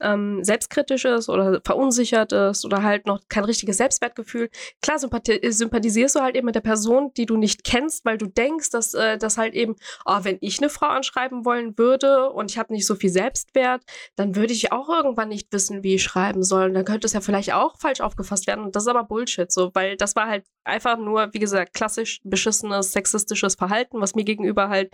ähm, 0.00 0.42
selbstkritisch 0.42 1.04
ist 1.04 1.28
oder 1.28 1.60
verunsichert 1.64 2.32
ist 2.32 2.64
oder 2.64 2.82
halt 2.82 3.06
noch 3.06 3.20
kein 3.28 3.44
richtiges 3.44 3.76
Selbstwertgefühl, 3.76 4.50
klar 4.82 4.98
sympathisierst 4.98 6.16
du 6.16 6.20
halt 6.20 6.36
eben 6.36 6.46
mit 6.46 6.54
der 6.54 6.60
Person, 6.60 7.12
die 7.16 7.26
du 7.26 7.36
nicht 7.36 7.64
kennst, 7.64 8.04
weil 8.04 8.18
du 8.18 8.26
denkst, 8.26 8.70
dass 8.70 8.94
äh, 8.94 9.18
das 9.18 9.38
halt 9.38 9.54
eben, 9.54 9.76
oh, 10.04 10.18
wenn 10.22 10.38
ich 10.40 10.58
eine 10.58 10.68
Frau 10.68 10.86
anschreiben 10.86 11.44
wollen 11.44 11.78
würde 11.78 12.30
und 12.30 12.50
ich 12.50 12.58
habe 12.58 12.72
nicht 12.72 12.86
so 12.86 12.94
viel 12.94 13.10
Selbstwert, 13.10 13.82
dann 14.16 14.36
würde 14.36 14.52
ich 14.52 14.72
auch 14.72 14.88
irgendwann 14.88 15.28
nicht 15.28 15.52
wissen, 15.52 15.82
wie 15.82 15.94
ich 15.94 16.02
schreiben 16.02 16.42
soll. 16.42 16.68
Und 16.68 16.74
dann 16.74 16.84
könnte 16.84 17.06
es 17.06 17.12
ja 17.12 17.20
vielleicht 17.20 17.52
auch 17.52 17.78
falsch 17.78 18.00
aufgefasst 18.00 18.46
werden. 18.46 18.64
Und 18.64 18.76
das 18.76 18.84
ist 18.84 18.88
aber 18.88 19.04
Bullshit, 19.04 19.50
so, 19.50 19.70
weil 19.74 19.96
das 19.96 20.16
war 20.16 20.28
halt 20.28 20.44
einfach 20.64 20.98
nur, 20.98 21.32
wie 21.32 21.38
gesagt, 21.38 21.74
klassisch 21.74 22.20
beschissenes, 22.24 22.92
sexistisches 22.92 23.54
Verhalten, 23.54 24.00
was 24.00 24.14
mir 24.14 24.24
gegenüber 24.24 24.68
halt 24.68 24.92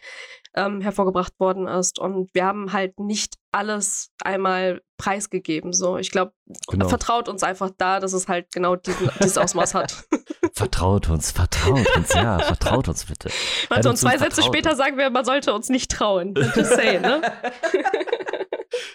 ähm, 0.55 0.81
hervorgebracht 0.81 1.39
worden 1.39 1.67
ist. 1.69 1.99
Und 1.99 2.31
wir 2.35 2.45
haben 2.45 2.73
halt 2.73 2.99
nicht 2.99 3.37
alles 3.53 4.11
einmal 4.23 4.81
preisgegeben. 5.01 5.73
So, 5.73 5.97
ich 5.97 6.11
glaube, 6.11 6.33
genau. 6.69 6.89
vertraut 6.89 7.29
uns 7.29 7.43
einfach 7.43 7.71
da, 7.77 8.01
dass 8.01 8.13
es 8.13 8.29
halt 8.29 8.53
genau 8.53 8.77
diesen, 8.77 9.11
dieses 9.21 9.39
Ausmaß 9.39 9.75
hat. 9.75 10.05
vertraut 10.53 11.09
uns, 11.09 11.31
vertraut 11.31 11.97
uns, 11.97 12.13
ja, 12.15 12.39
vertraut 12.41 12.89
uns 12.89 13.07
bitte. 13.07 13.31
Also, 13.69 13.91
und 13.91 13.97
zwei 13.97 14.19
Sätze 14.19 14.43
später 14.43 14.77
sagen 14.77 14.99
wir, 14.99 15.11
man 15.11 15.25
sollte 15.25 15.55
uns 15.55 15.69
nicht 15.69 15.91
trauen. 15.91 16.35
Just 16.55 16.77
ne? 16.77 17.23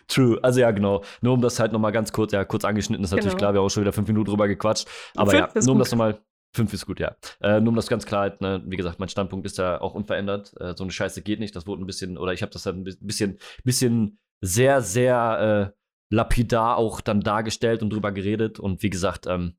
True, 0.07 0.39
also 0.41 0.59
ja, 0.59 0.71
genau. 0.71 1.03
Nur 1.21 1.33
um 1.33 1.41
das 1.41 1.59
halt 1.59 1.71
nochmal 1.71 1.91
ganz 1.91 2.13
kurz, 2.13 2.31
ja, 2.31 2.45
kurz 2.45 2.65
angeschnitten 2.65 3.03
ist 3.03 3.11
natürlich 3.11 3.31
genau. 3.31 3.39
klar, 3.39 3.53
wir 3.53 3.59
haben 3.59 3.65
auch 3.65 3.69
schon 3.69 3.81
wieder 3.81 3.93
fünf 3.93 4.07
Minuten 4.07 4.29
drüber 4.29 4.47
gequatscht. 4.47 4.87
Aber 5.15 5.31
fünf 5.31 5.55
ja, 5.55 5.61
nur 5.61 5.73
um 5.73 5.79
das 5.79 5.91
nochmal 5.91 6.19
Fünf 6.55 6.73
ist 6.73 6.85
gut, 6.85 7.01
ja. 7.01 7.17
Äh, 7.41 7.59
nur 7.59 7.69
um 7.71 7.75
das 7.75 7.89
ganz 7.89 8.05
klar, 8.05 8.21
halt, 8.21 8.39
ne, 8.39 8.63
wie 8.65 8.77
gesagt, 8.77 8.97
mein 8.97 9.09
Standpunkt 9.09 9.45
ist 9.45 9.57
ja 9.57 9.81
auch 9.81 9.93
unverändert. 9.93 10.53
Äh, 10.57 10.73
so 10.77 10.85
eine 10.85 10.91
Scheiße 10.91 11.21
geht 11.21 11.41
nicht. 11.41 11.53
Das 11.53 11.67
wurde 11.67 11.83
ein 11.83 11.85
bisschen, 11.85 12.17
oder 12.17 12.31
ich 12.31 12.41
habe 12.41 12.51
das 12.53 12.65
halt 12.65 12.77
ein 12.77 12.85
bisschen, 12.85 13.39
bisschen 13.65 14.19
sehr, 14.39 14.81
sehr 14.81 15.73
äh, 15.73 15.77
lapidar 16.09 16.77
auch 16.77 17.01
dann 17.01 17.21
dargestellt 17.21 17.81
und 17.81 17.91
drüber 17.91 18.11
geredet. 18.11 18.59
Und 18.59 18.83
wie 18.83 18.89
gesagt, 18.89 19.27
ähm, 19.27 19.55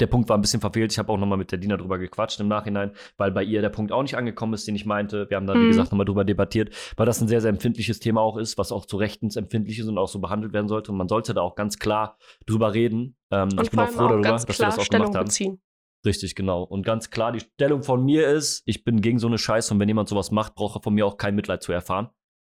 der 0.00 0.06
Punkt 0.06 0.28
war 0.28 0.36
ein 0.36 0.40
bisschen 0.40 0.60
verfehlt. 0.60 0.92
Ich 0.92 0.98
habe 0.98 1.12
auch 1.12 1.18
nochmal 1.18 1.38
mit 1.38 1.52
der 1.52 1.58
Dina 1.58 1.76
drüber 1.76 1.98
gequatscht 1.98 2.40
im 2.40 2.48
Nachhinein, 2.48 2.92
weil 3.16 3.30
bei 3.30 3.44
ihr 3.44 3.60
der 3.60 3.68
Punkt 3.68 3.92
auch 3.92 4.02
nicht 4.02 4.16
angekommen 4.16 4.54
ist, 4.54 4.66
den 4.66 4.74
ich 4.74 4.86
meinte. 4.86 5.28
Wir 5.28 5.36
haben 5.36 5.46
dann, 5.46 5.58
mhm. 5.58 5.64
wie 5.64 5.68
gesagt, 5.68 5.92
nochmal 5.92 6.06
drüber 6.06 6.24
debattiert, 6.24 6.74
weil 6.96 7.06
das 7.06 7.20
ein 7.20 7.28
sehr, 7.28 7.40
sehr 7.40 7.50
empfindliches 7.50 8.00
Thema 8.00 8.20
auch 8.20 8.36
ist, 8.36 8.58
was 8.58 8.72
auch 8.72 8.86
zu 8.86 8.96
rechtens 8.96 9.36
empfindlich 9.36 9.78
ist 9.78 9.88
und 9.88 9.98
auch 9.98 10.08
so 10.08 10.18
behandelt 10.20 10.52
werden 10.52 10.68
sollte. 10.68 10.90
Und 10.90 10.98
man 10.98 11.08
sollte 11.08 11.34
da 11.34 11.42
auch 11.42 11.54
ganz 11.54 11.78
klar 11.78 12.18
drüber 12.46 12.74
reden. 12.74 13.16
Ähm, 13.30 13.50
ich 13.62 13.70
bin 13.70 13.80
auch 13.80 13.88
froh 13.88 14.08
darüber, 14.08 14.28
dass 14.30 14.48
wir 14.48 14.54
das 14.54 14.78
auch 14.78 14.84
Stellung 14.84 15.06
gemacht 15.06 15.18
haben. 15.18 15.26
Beziehen. 15.26 15.60
Richtig, 16.04 16.34
genau. 16.34 16.62
Und 16.62 16.84
ganz 16.84 17.10
klar, 17.10 17.32
die 17.32 17.40
Stellung 17.40 17.82
von 17.82 18.04
mir 18.04 18.28
ist, 18.28 18.62
ich 18.66 18.84
bin 18.84 19.00
gegen 19.00 19.18
so 19.18 19.26
eine 19.26 19.38
Scheiße 19.38 19.72
und 19.72 19.80
wenn 19.80 19.88
jemand 19.88 20.08
sowas 20.08 20.30
macht, 20.30 20.54
braucht 20.54 20.76
er 20.76 20.82
von 20.82 20.92
mir 20.92 21.06
auch 21.06 21.16
kein 21.16 21.34
Mitleid 21.34 21.62
zu 21.62 21.72
erfahren. 21.72 22.10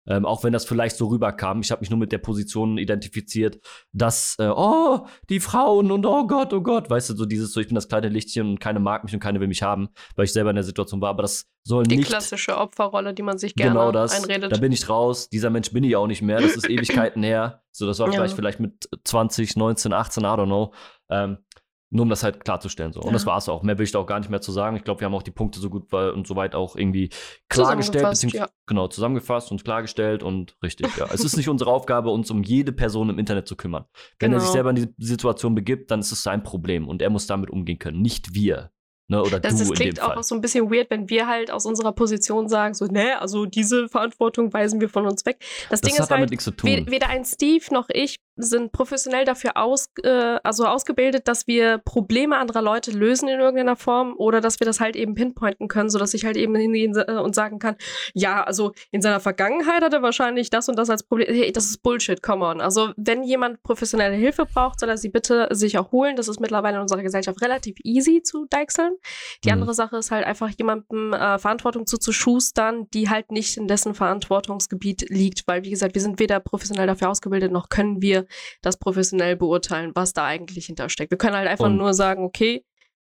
Ähm, 0.07 0.27
auch 0.27 0.45
wenn 0.45 0.53
das 0.53 0.65
vielleicht 0.65 0.97
so 0.97 1.07
rüberkam. 1.07 1.61
Ich 1.61 1.71
habe 1.71 1.81
mich 1.81 1.91
nur 1.91 1.99
mit 1.99 2.13
der 2.13 2.19
Position 2.19 2.79
identifiziert, 2.79 3.59
dass, 3.93 4.37
äh, 4.39 4.49
oh, 4.49 5.07
die 5.31 5.41
Frauen 5.41 5.91
und 5.91 6.05
oh 6.05 6.27
Gott, 6.27 6.53
oh 6.53 6.61
Gott, 6.61 6.91
weißt 6.91 7.11
du, 7.11 7.17
so 7.17 7.25
dieses, 7.25 7.53
so 7.53 7.61
ich 7.61 7.69
bin 7.69 7.75
das 7.75 7.89
kleine 7.89 8.09
Lichtchen 8.09 8.51
und 8.51 8.61
keine 8.61 8.81
mag 8.81 9.05
mich 9.05 9.15
und 9.15 9.21
keine 9.21 9.41
will 9.41 9.49
mich 9.49 9.63
haben, 9.63 9.89
weil 10.17 10.27
ich 10.27 10.33
selber 10.33 10.51
in 10.51 10.57
der 10.57 10.65
Situation 10.65 11.01
war. 11.01 11.11
Aber 11.11 11.23
das 11.23 11.47
soll 11.63 11.85
die 11.85 11.97
nicht. 11.97 12.09
Die 12.09 12.11
klassische 12.11 12.57
Opferrolle, 12.59 13.15
die 13.15 13.23
man 13.23 13.39
sich 13.39 13.55
gerne 13.55 13.73
genau 13.73 13.93
das, 13.93 14.13
einredet. 14.13 14.53
Da 14.53 14.59
bin 14.59 14.73
ich 14.73 14.89
raus. 14.89 15.29
Dieser 15.31 15.51
Mensch 15.51 15.73
bin 15.73 15.85
ich 15.85 15.97
auch 15.97 16.07
nicht 16.07 16.23
mehr. 16.23 16.41
Das 16.41 16.57
ist 16.57 16.69
Ewigkeiten 16.69 17.23
her. 17.23 17.63
So, 17.71 17.87
das 17.87 17.99
war 17.99 18.07
ja. 18.09 18.13
vielleicht, 18.13 18.37
vielleicht 18.37 18.61
mit 18.61 18.89
20, 19.05 19.57
19, 19.57 19.93
18, 19.93 20.23
I 20.23 20.27
don't 20.27 20.47
know. 20.47 20.75
Ähm, 21.11 21.39
nur 21.95 22.03
um 22.03 22.11
das 22.11 22.25
halt 22.25 22.45
klarzustellen. 22.45 22.93
So. 22.93 23.01
Und 23.01 23.07
ja. 23.07 23.13
das 23.13 23.25
war 23.25 23.39
es 23.39 23.49
auch. 23.49 23.63
Mehr 23.63 23.79
will 23.79 23.85
ich 23.85 23.93
da 23.93 24.01
auch 24.01 24.07
gar 24.07 24.19
nicht 24.19 24.29
mehr 24.29 24.41
zu 24.41 24.51
sagen. 24.51 24.77
Ich 24.77 24.83
glaube, 24.83 25.01
wir 25.01 25.07
haben 25.07 25.15
auch 25.15 25.23
die 25.23 25.31
Punkte 25.31 25.61
so 25.61 25.71
gut 25.71 25.93
und 25.93 26.27
so 26.27 26.35
weit 26.35 26.57
auch 26.57 26.75
irgendwie 26.75 27.11
klargestellt, 27.49 28.21
ja. 28.33 28.49
genau, 28.67 28.89
zusammengefasst 28.89 29.53
und 29.53 29.65
klargestellt 29.65 30.25
und 30.25 30.57
richtig, 30.61 30.89
ja. 30.97 31.07
es 31.13 31.25
ist 31.25 31.37
nicht 31.37 31.49
unsere 31.49 31.71
Aufgabe, 31.71 32.11
uns 32.11 32.33
um 32.33 32.43
jede 32.43 32.73
Person 32.73 33.11
im 33.11 33.19
Internet 33.21 33.47
zu 33.47 33.55
kümmern. 33.55 33.85
Wenn 34.19 34.33
genau. 34.33 34.39
er 34.39 34.41
sich 34.41 34.49
genau. 34.49 34.53
selber 34.53 34.71
in 34.71 34.95
die 34.99 35.07
Situation 35.07 35.55
begibt, 35.55 35.93
dann 35.93 36.01
ist 36.01 36.11
es 36.11 36.23
sein 36.25 36.43
Problem 36.43 36.89
und 36.89 37.01
er 37.01 37.11
muss 37.11 37.29
damit 37.29 37.49
umgehen 37.49 37.79
können, 37.79 38.03
nicht 38.03 38.35
wir. 38.35 38.73
Ne, 39.07 39.21
oder 39.21 39.39
das, 39.39 39.53
du 39.53 39.69
das 39.69 39.71
klingt 39.71 40.01
auch 40.01 40.23
so 40.23 40.35
ein 40.35 40.41
bisschen 40.41 40.71
weird, 40.73 40.91
wenn 40.91 41.11
wir 41.11 41.29
halt 41.29 41.51
aus 41.51 41.67
unserer 41.67 41.93
Position 41.93 42.49
sagen, 42.49 42.73
so, 42.73 42.87
ne, 42.87 43.21
also 43.21 43.45
diese 43.45 43.87
Verantwortung 43.89 44.51
weisen 44.53 44.81
wir 44.81 44.89
von 44.89 45.07
uns 45.07 45.27
weg. 45.27 45.37
Das, 45.69 45.83
das 45.83 45.93
Ding 45.93 46.03
ist 46.03 46.11
halt, 46.11 46.31
weder 46.91 47.09
ein 47.09 47.25
Steve 47.27 47.67
noch 47.71 47.89
ich 47.91 48.24
sind 48.37 48.73
professionell 48.73 49.25
dafür 49.25 49.57
aus, 49.57 49.91
äh, 50.03 50.39
also 50.43 50.67
ausgebildet, 50.67 51.29
dass 51.29 51.47
wir 51.47 51.79
Probleme 51.79 52.37
anderer 52.37 52.63
Leute 52.63 52.91
lösen 52.91 53.29
in 53.29 53.39
irgendeiner 53.39 53.77
Form 53.77 54.15
oder 54.17 54.41
dass 54.41 54.61
wir 54.61 54.67
das 54.67 54.81
halt 54.81 54.97
eben 54.97 55.15
pinpointen 55.15 55.69
können, 55.69 55.89
sodass 55.89 56.15
ich 56.15 56.25
halt 56.25 56.37
eben 56.37 56.55
hingehen 56.55 56.97
äh, 56.97 57.13
und 57.13 57.35
sagen 57.35 57.59
kann, 57.59 57.77
ja, 58.13 58.43
also 58.43 58.73
in 58.91 59.03
seiner 59.03 59.21
Vergangenheit 59.21 59.83
hat 59.83 59.93
er 59.93 60.03
wahrscheinlich 60.03 60.51
das 60.51 60.69
und 60.69 60.77
das 60.77 60.91
als 60.91 61.05
Problem. 61.05 61.33
Hey, 61.33 61.53
das 61.53 61.67
ist 61.67 61.83
Bullshit, 61.83 62.23
come 62.23 62.45
on. 62.45 62.61
Also 62.61 62.93
wenn 62.97 63.23
jemand 63.23 63.63
professionelle 63.63 64.17
Hilfe 64.17 64.47
braucht, 64.47 64.81
soll 64.81 64.89
er 64.89 64.99
sie 64.99 65.11
bitte 65.11 65.49
sich 65.53 65.79
auch 65.79 65.93
holen. 65.93 66.17
Das 66.17 66.29
ist 66.29 66.41
mittlerweile 66.41 66.77
in 66.77 66.83
unserer 66.83 67.03
Gesellschaft 67.03 67.41
relativ 67.41 67.77
easy 67.85 68.23
zu 68.23 68.47
deichseln. 68.51 68.95
Die 69.45 69.49
mhm. 69.49 69.55
andere 69.55 69.75
Sache 69.75 69.97
ist 69.97 70.11
halt 70.11 70.27
einfach 70.27 70.51
jemandem 70.51 71.13
äh, 71.13 71.39
Verantwortung 71.39 71.87
zuzuschustern, 71.87 72.89
die 72.93 73.09
halt 73.09 73.31
nicht 73.31 73.57
in 73.57 73.69
dessen 73.69 73.95
Verantwortungsgebiet 73.95 75.09
liegt, 75.09 75.47
weil 75.47 75.63
wie 75.63 75.71
gesagt, 75.71 75.95
wir 75.95 76.03
sind 76.03 76.19
weder 76.19 76.41
professionell 76.41 76.87
dafür 76.87 77.11
ausgebildet, 77.11 77.53
noch 77.53 77.69
können 77.69 78.03
wir 78.03 78.24
das 78.63 78.79
professionell 78.79 79.37
beurteilen, 79.37 79.93
was 79.95 80.13
da 80.13 80.25
eigentlich 80.25 80.67
hintersteckt. 80.67 81.11
Wir 81.11 81.19
können 81.19 81.37
halt 81.37 81.49
einfach 81.49 81.67
und 81.67 81.77
nur 81.77 81.95
sagen, 81.95 82.25
okay, 82.25 82.65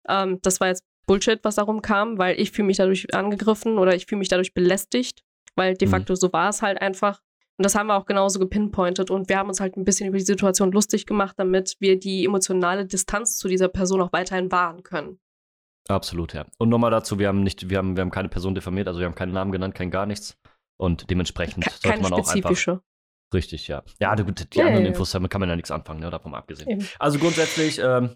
ähm, 0.07 0.39
das 0.41 0.59
war 0.59 0.67
jetzt 0.67 0.83
Bullshit, 1.07 1.39
was 1.43 1.55
darum 1.55 1.81
kam, 1.81 2.17
weil 2.17 2.39
ich 2.39 2.51
fühle 2.51 2.67
mich 2.67 2.77
dadurch 2.77 3.13
angegriffen 3.13 3.77
oder 3.77 3.95
ich 3.95 4.05
fühle 4.05 4.19
mich 4.19 4.27
dadurch 4.27 4.53
belästigt, 4.53 5.23
weil 5.55 5.73
de 5.75 5.87
mhm. 5.87 5.91
facto 5.91 6.13
mhm. 6.13 6.17
so 6.17 6.33
war 6.33 6.49
es 6.49 6.61
halt 6.61 6.81
einfach. 6.81 7.21
Und 7.57 7.65
das 7.65 7.73
haben 7.73 7.87
wir 7.87 7.95
auch 7.95 8.05
genauso 8.05 8.37
gepinpointet 8.37 9.09
und 9.09 9.29
wir 9.29 9.39
haben 9.39 9.49
uns 9.49 9.59
halt 9.59 9.77
ein 9.77 9.83
bisschen 9.83 10.07
über 10.07 10.17
die 10.17 10.23
Situation 10.23 10.71
lustig 10.71 11.07
gemacht, 11.07 11.35
damit 11.37 11.75
wir 11.79 11.97
die 11.99 12.25
emotionale 12.25 12.85
Distanz 12.85 13.37
zu 13.37 13.47
dieser 13.47 13.67
Person 13.67 14.01
auch 14.01 14.13
weiterhin 14.13 14.51
wahren 14.51 14.83
können. 14.83 15.19
Absolut, 15.87 16.33
ja. 16.33 16.45
Und 16.59 16.69
nochmal 16.69 16.91
dazu, 16.91 17.17
wir 17.17 17.29
haben 17.29 17.41
nicht, 17.41 17.69
wir 17.69 17.77
haben, 17.77 17.95
wir 17.95 18.01
haben 18.01 18.11
keine 18.11 18.29
Person 18.29 18.53
diffamiert, 18.53 18.87
also 18.87 18.99
wir 18.99 19.07
haben 19.07 19.15
keinen 19.15 19.31
Namen 19.31 19.51
genannt, 19.51 19.73
kein 19.73 19.89
gar 19.89 20.05
nichts. 20.05 20.37
Und 20.77 21.09
dementsprechend 21.09 21.63
Ke 21.63 21.71
sollte 21.71 22.01
man 22.01 22.13
auch 22.13 22.27
einfach. 22.27 22.79
Richtig, 23.33 23.67
ja. 23.67 23.83
Ja, 23.99 24.15
gut, 24.15 24.53
die 24.53 24.57
ja, 24.57 24.67
anderen 24.67 24.85
Infos, 24.85 25.11
damit 25.11 25.31
kann 25.31 25.41
man 25.41 25.49
ja 25.49 25.55
nichts 25.55 25.71
anfangen, 25.71 25.99
ne, 25.99 26.09
davon 26.09 26.33
abgesehen. 26.33 26.69
Eben. 26.69 26.87
Also 26.97 27.19
grundsätzlich 27.19 27.79
ähm, 27.79 28.15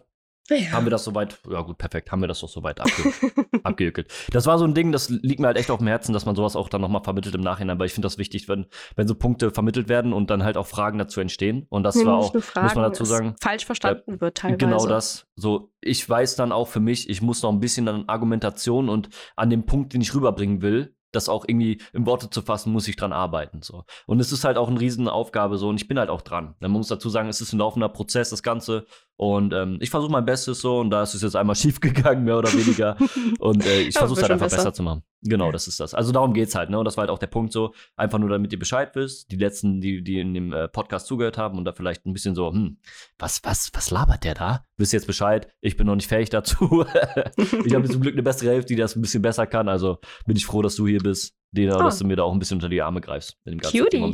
ja. 0.50 0.72
haben 0.72 0.86
wir 0.86 0.90
das 0.90 1.04
soweit, 1.04 1.38
ja 1.50 1.62
gut, 1.62 1.78
perfekt, 1.78 2.12
haben 2.12 2.22
wir 2.22 2.28
das 2.28 2.40
doch 2.40 2.50
soweit 2.50 2.80
abge 2.80 2.94
abgeökelt. 3.64 4.12
Das 4.32 4.46
war 4.46 4.58
so 4.58 4.66
ein 4.66 4.74
Ding, 4.74 4.92
das 4.94 5.10
liegt 5.10 5.40
mir 5.42 5.48
halt 5.48 5.58
echt 5.58 5.70
auf 5.70 5.80
dem 5.80 5.88
Herzen, 5.88 6.14
dass 6.14 6.26
man 6.26 6.36
sowas 6.36 6.56
auch 6.56 6.70
dann 6.70 6.80
nochmal 6.80 7.04
vermittelt 7.04 7.36
im 7.36 7.42
Nachhinein, 7.42 7.78
weil 7.78 7.88
ich 7.88 7.94
finde 7.94 8.06
das 8.06 8.18
wichtig, 8.18 8.48
wenn, 8.48 8.68
wenn 8.96 9.08
so 9.08 9.16
Punkte 9.16 9.52
vermittelt 9.52 9.90
werden 9.90 10.14
und 10.14 10.30
dann 10.30 10.44
halt 10.44 10.56
auch 10.56 10.68
Fragen 10.68 10.98
dazu 10.98 11.20
entstehen. 11.20 11.66
Und 11.70 11.84
das 11.84 12.04
war 12.06 12.16
auch, 12.16 12.42
Fragen, 12.42 12.68
muss 12.68 12.76
man 12.76 12.84
dazu 12.86 13.04
sagen. 13.04 13.36
Falsch 13.42 13.66
verstanden 13.66 14.16
äh, 14.16 14.22
wird 14.22 14.38
teilweise. 14.38 14.58
Genau 14.58 14.86
das. 14.86 15.28
So, 15.36 15.74
ich 15.82 16.08
weiß 16.08 16.36
dann 16.36 16.52
auch 16.52 16.70
für 16.70 16.80
mich, 16.80 17.10
ich 17.10 17.22
muss 17.22 17.42
noch 17.44 17.52
ein 17.52 17.60
bisschen 17.60 17.88
an 17.90 18.06
Argumentation 18.08 18.90
und 18.90 19.10
an 19.36 19.50
dem 19.50 19.66
Punkt, 19.66 19.94
den 19.94 20.02
ich 20.02 20.14
rüberbringen 20.14 20.62
will, 20.62 20.96
das 21.12 21.30
auch 21.30 21.46
irgendwie 21.48 21.82
in 21.94 22.06
Worte 22.06 22.30
zu 22.30 22.42
fassen, 22.42 22.72
muss 22.72 22.88
ich 22.88 22.96
dran 22.96 23.14
arbeiten. 23.14 23.62
So. 23.62 23.84
Und 24.06 24.20
es 24.20 24.32
ist 24.32 24.44
halt 24.44 24.58
auch 24.58 24.70
eine 24.70 24.80
Riesenaufgabe 24.80 25.58
so 25.58 25.70
und 25.70 25.76
ich 25.76 25.88
bin 25.88 26.00
halt 26.00 26.10
auch 26.10 26.22
dran. 26.22 26.56
Man 26.60 26.72
muss 26.72 26.88
dazu 26.88 27.10
sagen, 27.10 27.30
es 27.30 27.42
ist 27.42 27.54
ein 27.54 27.60
laufender 27.60 27.90
Prozess, 27.90 28.30
das 28.30 28.44
Ganze. 28.44 28.86
Und 29.22 29.54
ähm, 29.54 29.78
ich 29.82 29.92
versuche 29.92 30.12
mein 30.12 30.26
Bestes 30.26 30.62
so 30.62 30.80
und 30.80 30.90
da 30.90 31.04
ist 31.04 31.14
es 31.14 31.22
jetzt 31.22 31.36
einmal 31.36 31.56
schief 31.56 31.80
gegangen, 31.80 32.24
mehr 32.24 32.40
oder 32.40 32.52
weniger. 32.54 32.98
und 33.38 33.64
äh, 33.64 33.82
ich 33.82 33.96
versuche 33.96 34.18
es 34.18 34.24
halt 34.24 34.32
einfach 34.32 34.48
besser. 34.48 34.58
besser. 34.58 34.74
zu 34.74 34.82
machen. 34.82 35.04
Genau, 35.22 35.52
das 35.52 35.68
ist 35.68 35.80
das. 35.80 35.94
Also 35.94 36.12
darum 36.12 36.34
geht's 36.34 36.56
halt, 36.56 36.72
ne? 36.72 36.80
Und 36.80 36.86
das 36.86 36.98
war 36.98 37.04
halt 37.04 37.12
auch 37.12 37.20
der 37.20 37.28
Punkt 37.28 37.54
so, 37.54 37.76
einfach 37.96 38.18
nur 38.18 38.30
damit 38.30 38.52
ihr 38.52 38.58
Bescheid 38.58 38.96
wisst. 38.96 39.32
Die 39.32 39.36
letzten, 39.36 39.80
die, 39.80 40.04
die 40.04 40.20
in 40.20 40.34
dem 40.34 40.54
äh, 40.54 40.68
Podcast 40.68 41.06
zugehört 41.06 41.38
haben 41.38 41.60
und 41.60 41.66
da 41.66 41.72
vielleicht 41.72 42.04
ein 42.08 42.14
bisschen 42.14 42.34
so, 42.34 42.52
hm, 42.52 42.80
was, 43.20 43.44
was, 43.44 43.70
was 43.74 43.92
labert 43.92 44.24
der 44.24 44.34
da? 44.34 44.66
Wisst 44.78 44.92
ihr 44.94 44.98
jetzt 44.98 45.06
Bescheid? 45.06 45.54
Ich 45.62 45.78
bin 45.78 45.86
noch 45.86 45.96
nicht 45.96 46.10
fähig 46.10 46.32
dazu. 46.32 46.84
ich 47.64 47.76
habe 47.76 47.88
zum 47.88 48.02
Glück 48.02 48.16
eine 48.16 48.24
bessere 48.24 48.50
Hälfte, 48.50 48.74
die 48.74 48.82
das 48.82 48.96
ein 48.96 49.04
bisschen 49.04 49.22
besser 49.22 49.46
kann. 49.46 49.70
Also 49.70 50.00
bin 50.26 50.36
ich 50.36 50.48
froh, 50.48 50.64
dass 50.64 50.76
du 50.76 50.88
hier 50.88 51.00
bist, 51.00 51.36
Dena, 51.52 51.76
oh. 51.76 51.84
dass 51.84 52.00
du 52.00 52.08
mir 52.08 52.16
da 52.16 52.24
auch 52.24 52.34
ein 52.34 52.40
bisschen 52.40 52.58
unter 52.58 52.70
die 52.70 52.82
Arme 52.82 53.02
greifst. 53.02 53.38
Mit 53.46 53.54
dem 53.54 53.60
ganzen 53.60 53.78
Cutie. 53.78 53.98
Thema 53.98 54.08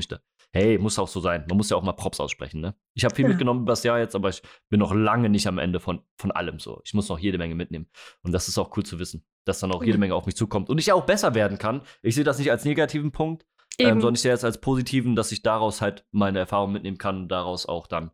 hey, 0.51 0.77
muss 0.77 0.97
auch 0.99 1.07
so 1.07 1.19
sein. 1.19 1.45
Man 1.47 1.57
muss 1.57 1.69
ja 1.69 1.77
auch 1.77 1.83
mal 1.83 1.93
Props 1.93 2.19
aussprechen, 2.19 2.61
ne? 2.61 2.75
Ich 2.93 3.05
habe 3.05 3.15
viel 3.15 3.23
ja. 3.23 3.29
mitgenommen 3.29 3.61
über 3.61 3.71
das 3.71 3.83
Jahr 3.83 3.99
jetzt, 3.99 4.15
aber 4.15 4.29
ich 4.29 4.41
bin 4.69 4.79
noch 4.79 4.93
lange 4.93 5.29
nicht 5.29 5.47
am 5.47 5.57
Ende 5.57 5.79
von, 5.79 6.01
von 6.17 6.31
allem 6.31 6.59
so. 6.59 6.81
Ich 6.85 6.93
muss 6.93 7.09
noch 7.09 7.19
jede 7.19 7.37
Menge 7.37 7.55
mitnehmen. 7.55 7.89
Und 8.23 8.31
das 8.31 8.47
ist 8.47 8.57
auch 8.57 8.75
cool 8.77 8.83
zu 8.83 8.99
wissen, 8.99 9.25
dass 9.45 9.59
dann 9.59 9.71
auch 9.71 9.83
jede 9.83 9.97
Menge 9.97 10.15
auf 10.15 10.25
mich 10.25 10.35
zukommt. 10.35 10.69
Und 10.69 10.79
ich 10.79 10.91
auch 10.91 11.05
besser 11.05 11.35
werden 11.35 11.57
kann. 11.57 11.81
Ich 12.01 12.15
sehe 12.15 12.23
das 12.23 12.39
nicht 12.39 12.51
als 12.51 12.65
negativen 12.65 13.11
Punkt, 13.11 13.45
ähm, 13.79 14.01
sondern 14.01 14.15
ich 14.15 14.21
sehe 14.21 14.33
es 14.33 14.43
als 14.43 14.59
positiven, 14.59 15.15
dass 15.15 15.31
ich 15.31 15.43
daraus 15.43 15.81
halt 15.81 16.05
meine 16.11 16.39
Erfahrung 16.39 16.71
mitnehmen 16.71 16.97
kann 16.97 17.23
und 17.23 17.29
daraus 17.29 17.65
auch 17.65 17.87
dann 17.87 18.11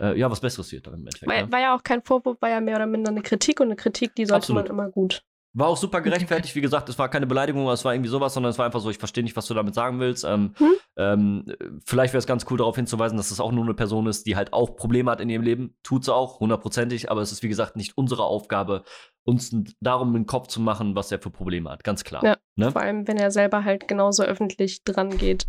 äh, 0.00 0.18
ja, 0.18 0.30
was 0.30 0.40
Besseres 0.40 0.72
wird 0.72 0.86
dann 0.86 0.94
im 0.94 1.00
Endeffekt. 1.00 1.30
War, 1.30 1.42
ne? 1.42 1.52
war, 1.52 1.60
ja 1.60 1.76
auch 1.76 1.82
kein 1.82 2.02
Vorwurf, 2.02 2.40
war 2.40 2.48
ja 2.48 2.60
mehr 2.60 2.76
oder 2.76 2.86
minder 2.86 3.10
eine 3.10 3.22
Kritik 3.22 3.60
und 3.60 3.66
eine 3.66 3.76
Kritik, 3.76 4.14
die 4.14 4.24
sollte 4.24 4.44
Absolut. 4.44 4.68
man 4.68 4.70
immer 4.70 4.90
gut 4.90 5.22
war 5.54 5.68
auch 5.68 5.76
super 5.76 6.00
gerechtfertigt, 6.00 6.54
wie 6.54 6.60
gesagt, 6.60 6.88
es 6.88 6.98
war 6.98 7.08
keine 7.10 7.26
Beleidigung, 7.26 7.68
es 7.68 7.84
war 7.84 7.94
irgendwie 7.94 8.08
sowas, 8.08 8.32
sondern 8.32 8.50
es 8.50 8.58
war 8.58 8.64
einfach 8.64 8.80
so, 8.80 8.88
ich 8.88 8.98
verstehe 8.98 9.22
nicht, 9.22 9.36
was 9.36 9.46
du 9.46 9.54
damit 9.54 9.74
sagen 9.74 10.00
willst. 10.00 10.24
Ähm, 10.24 10.54
hm? 10.56 10.72
ähm, 10.96 11.44
vielleicht 11.84 12.14
wäre 12.14 12.20
es 12.20 12.26
ganz 12.26 12.46
cool, 12.50 12.56
darauf 12.56 12.76
hinzuweisen, 12.76 13.18
dass 13.18 13.30
es 13.30 13.40
auch 13.40 13.52
nur 13.52 13.64
eine 13.64 13.74
Person 13.74 14.06
ist, 14.06 14.26
die 14.26 14.36
halt 14.36 14.52
auch 14.52 14.76
Probleme 14.76 15.10
hat 15.10 15.20
in 15.20 15.28
ihrem 15.28 15.42
Leben. 15.42 15.76
Tut 15.82 16.04
sie 16.04 16.14
auch, 16.14 16.40
hundertprozentig, 16.40 17.10
aber 17.10 17.20
es 17.20 17.32
ist, 17.32 17.42
wie 17.42 17.48
gesagt, 17.48 17.76
nicht 17.76 17.98
unsere 17.98 18.24
Aufgabe, 18.24 18.84
uns 19.24 19.54
darum 19.80 20.12
den 20.14 20.26
Kopf 20.26 20.48
zu 20.48 20.60
machen, 20.60 20.96
was 20.96 21.12
er 21.12 21.18
für 21.18 21.30
Probleme 21.30 21.70
hat. 21.70 21.84
Ganz 21.84 22.02
klar. 22.02 22.24
Ja, 22.24 22.36
ne? 22.56 22.72
Vor 22.72 22.80
allem, 22.80 23.06
wenn 23.06 23.18
er 23.18 23.30
selber 23.30 23.64
halt 23.64 23.88
genauso 23.88 24.22
öffentlich 24.22 24.84
dran 24.84 25.16
geht. 25.18 25.46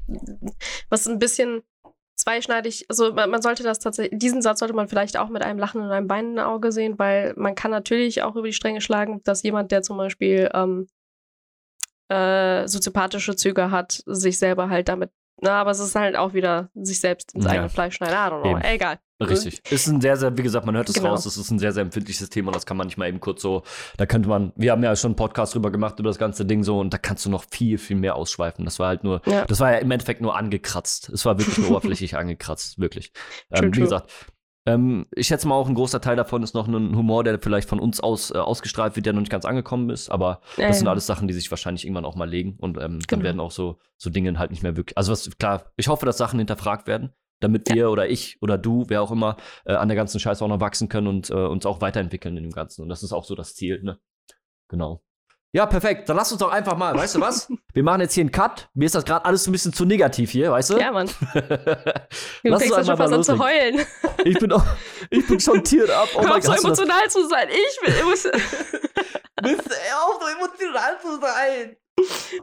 Was 0.89 1.07
ein 1.07 1.17
bisschen 1.17 1.63
zweischneidig, 2.23 2.85
also 2.89 3.13
man, 3.13 3.29
man 3.29 3.41
sollte 3.41 3.63
das 3.63 3.79
tatsächlich, 3.79 4.17
diesen 4.19 4.41
Satz 4.41 4.59
sollte 4.59 4.73
man 4.73 4.87
vielleicht 4.87 5.17
auch 5.17 5.29
mit 5.29 5.41
einem 5.41 5.59
Lachen 5.59 5.81
und 5.81 5.91
einem 5.91 6.09
weinenden 6.09 6.43
Auge 6.43 6.71
sehen, 6.71 6.97
weil 6.97 7.33
man 7.35 7.55
kann 7.55 7.71
natürlich 7.71 8.21
auch 8.23 8.35
über 8.35 8.47
die 8.47 8.53
Stränge 8.53 8.81
schlagen, 8.81 9.21
dass 9.23 9.43
jemand, 9.43 9.71
der 9.71 9.81
zum 9.81 9.97
Beispiel 9.97 10.49
ähm, 10.53 10.87
äh, 12.09 12.67
soziopathische 12.67 13.35
Züge 13.35 13.71
hat, 13.71 14.03
sich 14.05 14.39
selber 14.39 14.69
halt 14.69 14.87
damit 14.87 15.11
na, 15.43 15.61
aber 15.61 15.71
es 15.71 15.79
ist 15.79 15.95
halt 15.95 16.15
auch 16.15 16.33
wieder 16.33 16.69
sich 16.73 16.99
selbst 16.99 17.33
ins 17.35 17.45
Ja. 17.45 17.51
eigene 17.51 17.69
Fleisch 17.69 17.95
schneiden. 17.95 18.13
I 18.15 18.17
don't 18.17 18.41
know. 18.41 18.51
Eben. 18.51 18.61
Egal. 18.61 18.99
Richtig. 19.21 19.61
Ist 19.71 19.87
ein 19.87 20.01
sehr, 20.01 20.17
sehr, 20.17 20.37
wie 20.37 20.43
gesagt, 20.43 20.65
man 20.65 20.75
hört 20.75 20.89
es 20.89 20.95
Genau. 20.95 21.09
raus, 21.11 21.25
es 21.25 21.37
ist 21.37 21.49
ein 21.49 21.57
sehr, 21.59 21.71
sehr 21.71 21.83
empfindliches 21.83 22.29
Thema 22.29 22.47
und 22.49 22.55
das 22.57 22.65
kann 22.65 22.75
man 22.75 22.87
nicht 22.87 22.97
mal 22.97 23.07
eben 23.07 23.21
kurz 23.21 23.41
so, 23.41 23.63
da 23.95 24.05
könnte 24.05 24.27
man, 24.27 24.51
wir 24.57 24.71
haben 24.73 24.83
ja 24.83 24.93
schon 24.97 25.09
einen 25.11 25.15
Podcast 25.15 25.53
drüber 25.55 25.71
gemacht, 25.71 25.97
über 25.99 26.09
das 26.09 26.17
ganze 26.17 26.45
Ding 26.45 26.63
so 26.65 26.77
und 26.79 26.93
da 26.93 26.97
kannst 26.97 27.25
du 27.25 27.29
noch 27.29 27.45
viel, 27.49 27.77
viel 27.77 27.95
mehr 27.95 28.15
ausschweifen. 28.15 28.65
Das 28.65 28.79
war 28.79 28.87
halt 28.87 29.05
nur, 29.05 29.21
Ja. 29.25 29.45
das 29.45 29.61
war 29.61 29.71
ja 29.71 29.77
im 29.77 29.89
Endeffekt 29.91 30.19
nur 30.19 30.35
angekratzt. 30.35 31.07
Es 31.09 31.25
war 31.25 31.39
wirklich 31.39 31.57
nur 31.57 31.69
oberflächlich 31.69 32.17
angekratzt, 32.17 32.79
wirklich. 32.79 33.13
True, 33.13 33.23
Ähm, 33.51 33.65
wie 33.67 33.71
true. 33.71 33.83
gesagt, 33.83 34.11
ähm, 34.65 35.05
ich 35.15 35.27
schätze 35.27 35.47
mal 35.47 35.55
auch 35.55 35.67
ein 35.67 35.75
großer 35.75 35.99
Teil 36.01 36.15
davon 36.15 36.41
ist 36.43 36.53
noch 36.55 36.67
ein 36.67 36.95
Humor, 36.95 37.23
der 37.23 37.39
vielleicht 37.39 37.67
von 37.67 37.79
uns 37.79 37.99
aus 37.99 38.31
äh, 38.31 38.37
ausgestrahlt 38.37 38.95
wird, 38.95 39.05
der 39.05 39.13
noch 39.13 39.19
nicht 39.21 39.31
ganz 39.31 39.45
angekommen 39.45 39.89
ist, 39.89 40.09
aber 40.09 40.41
Ja, 40.57 40.67
das 40.67 40.79
sind 40.79 40.87
alles 40.87 41.05
Sachen, 41.05 41.27
die 41.27 41.33
sich 41.33 41.49
wahrscheinlich 41.51 41.83
irgendwann 41.85 42.05
auch 42.05 42.15
mal 42.15 42.29
legen 42.29 42.55
und 42.59 42.77
ähm, 42.77 42.99
dann 42.99 42.99
Genau. 43.07 43.23
werden 43.23 43.39
auch 43.39 43.51
so, 43.51 43.79
so 43.97 44.09
Dinge 44.09 44.37
halt 44.39 44.51
nicht 44.51 44.63
mehr 44.63 44.77
wirklich. 44.77 44.97
Also 44.97 45.11
was 45.11 45.29
klar, 45.37 45.71
ich 45.75 45.87
hoffe, 45.87 46.05
dass 46.05 46.17
Sachen 46.17 46.39
hinterfragt 46.39 46.87
werden, 46.87 47.11
damit 47.41 47.67
wir 47.73 47.91
oder 47.91 48.07
ich 48.09 48.37
oder 48.41 48.57
du, 48.57 48.85
wer 48.87 49.01
auch 49.01 49.11
immer, 49.11 49.35
äh, 49.65 49.73
an 49.73 49.89
der 49.89 49.97
ganzen 49.97 50.19
Scheiße 50.19 50.43
auch 50.43 50.47
noch 50.49 50.61
wachsen 50.61 50.87
können 50.87 51.07
und 51.07 51.29
äh, 51.29 51.33
uns 51.33 51.65
auch 51.65 51.81
weiterentwickeln 51.81 52.37
in 52.37 52.43
dem 52.43 52.53
Ganzen. 52.53 52.83
Und 52.83 52.89
das 52.89 53.03
ist 53.03 53.11
auch 53.11 53.25
so 53.25 53.35
das 53.35 53.55
Ziel, 53.55 53.83
ne? 53.83 53.99
Genau. 54.69 55.03
Ja, 55.55 55.67
perfekt. 55.67 56.09
Dann 56.09 56.17
lass 56.17 56.31
uns 56.31 56.39
doch 56.39 56.51
einfach 56.51 56.75
mal, 56.75 56.95
weißt 56.95 57.13
du 57.15 57.21
was? 57.21 57.47
Wir 57.73 57.83
machen 57.83 58.01
jetzt 58.01 58.15
hier 58.15 58.21
einen 58.23 58.31
Cut. 58.31 58.69
Mir 58.73 58.85
ist 58.85 58.95
das 58.95 59.05
gerade 59.05 59.23
alles 59.23 59.45
ein 59.47 59.51
bisschen 59.51 59.71
zu 59.71 59.85
negativ 59.85 60.31
hier, 60.31 60.51
weißt 60.51 60.71
du? 60.71 60.77
Ja, 60.79 60.91
Mann. 60.91 61.07
Du 62.43 62.49
lass 62.49 62.67
ja 62.67 62.83
schon 62.83 62.97
fast 62.97 63.13
an 63.13 63.23
zu 63.23 63.37
heulen. 63.39 63.85
Ich 64.25 64.39
bin, 64.39 64.51
auch, 64.53 64.63
ich 65.09 65.27
bin 65.27 65.39
schon 65.39 65.63
tiert 65.63 65.89
ab. 65.91 66.07
Oh 66.15 66.21
Hör 66.21 66.29
mein 66.29 66.39
auf, 66.39 66.45
so 66.45 66.53
emotional 66.53 67.09
zu 67.09 67.27
sein. 67.27 67.49
Ich 67.49 67.87
will 67.87 67.95
emotional. 67.99 68.39
Bist 69.43 69.71
auch 69.95 70.21
so 70.21 70.27
emotional 70.27 70.99
zu 71.01 71.19
sein? 71.19 71.75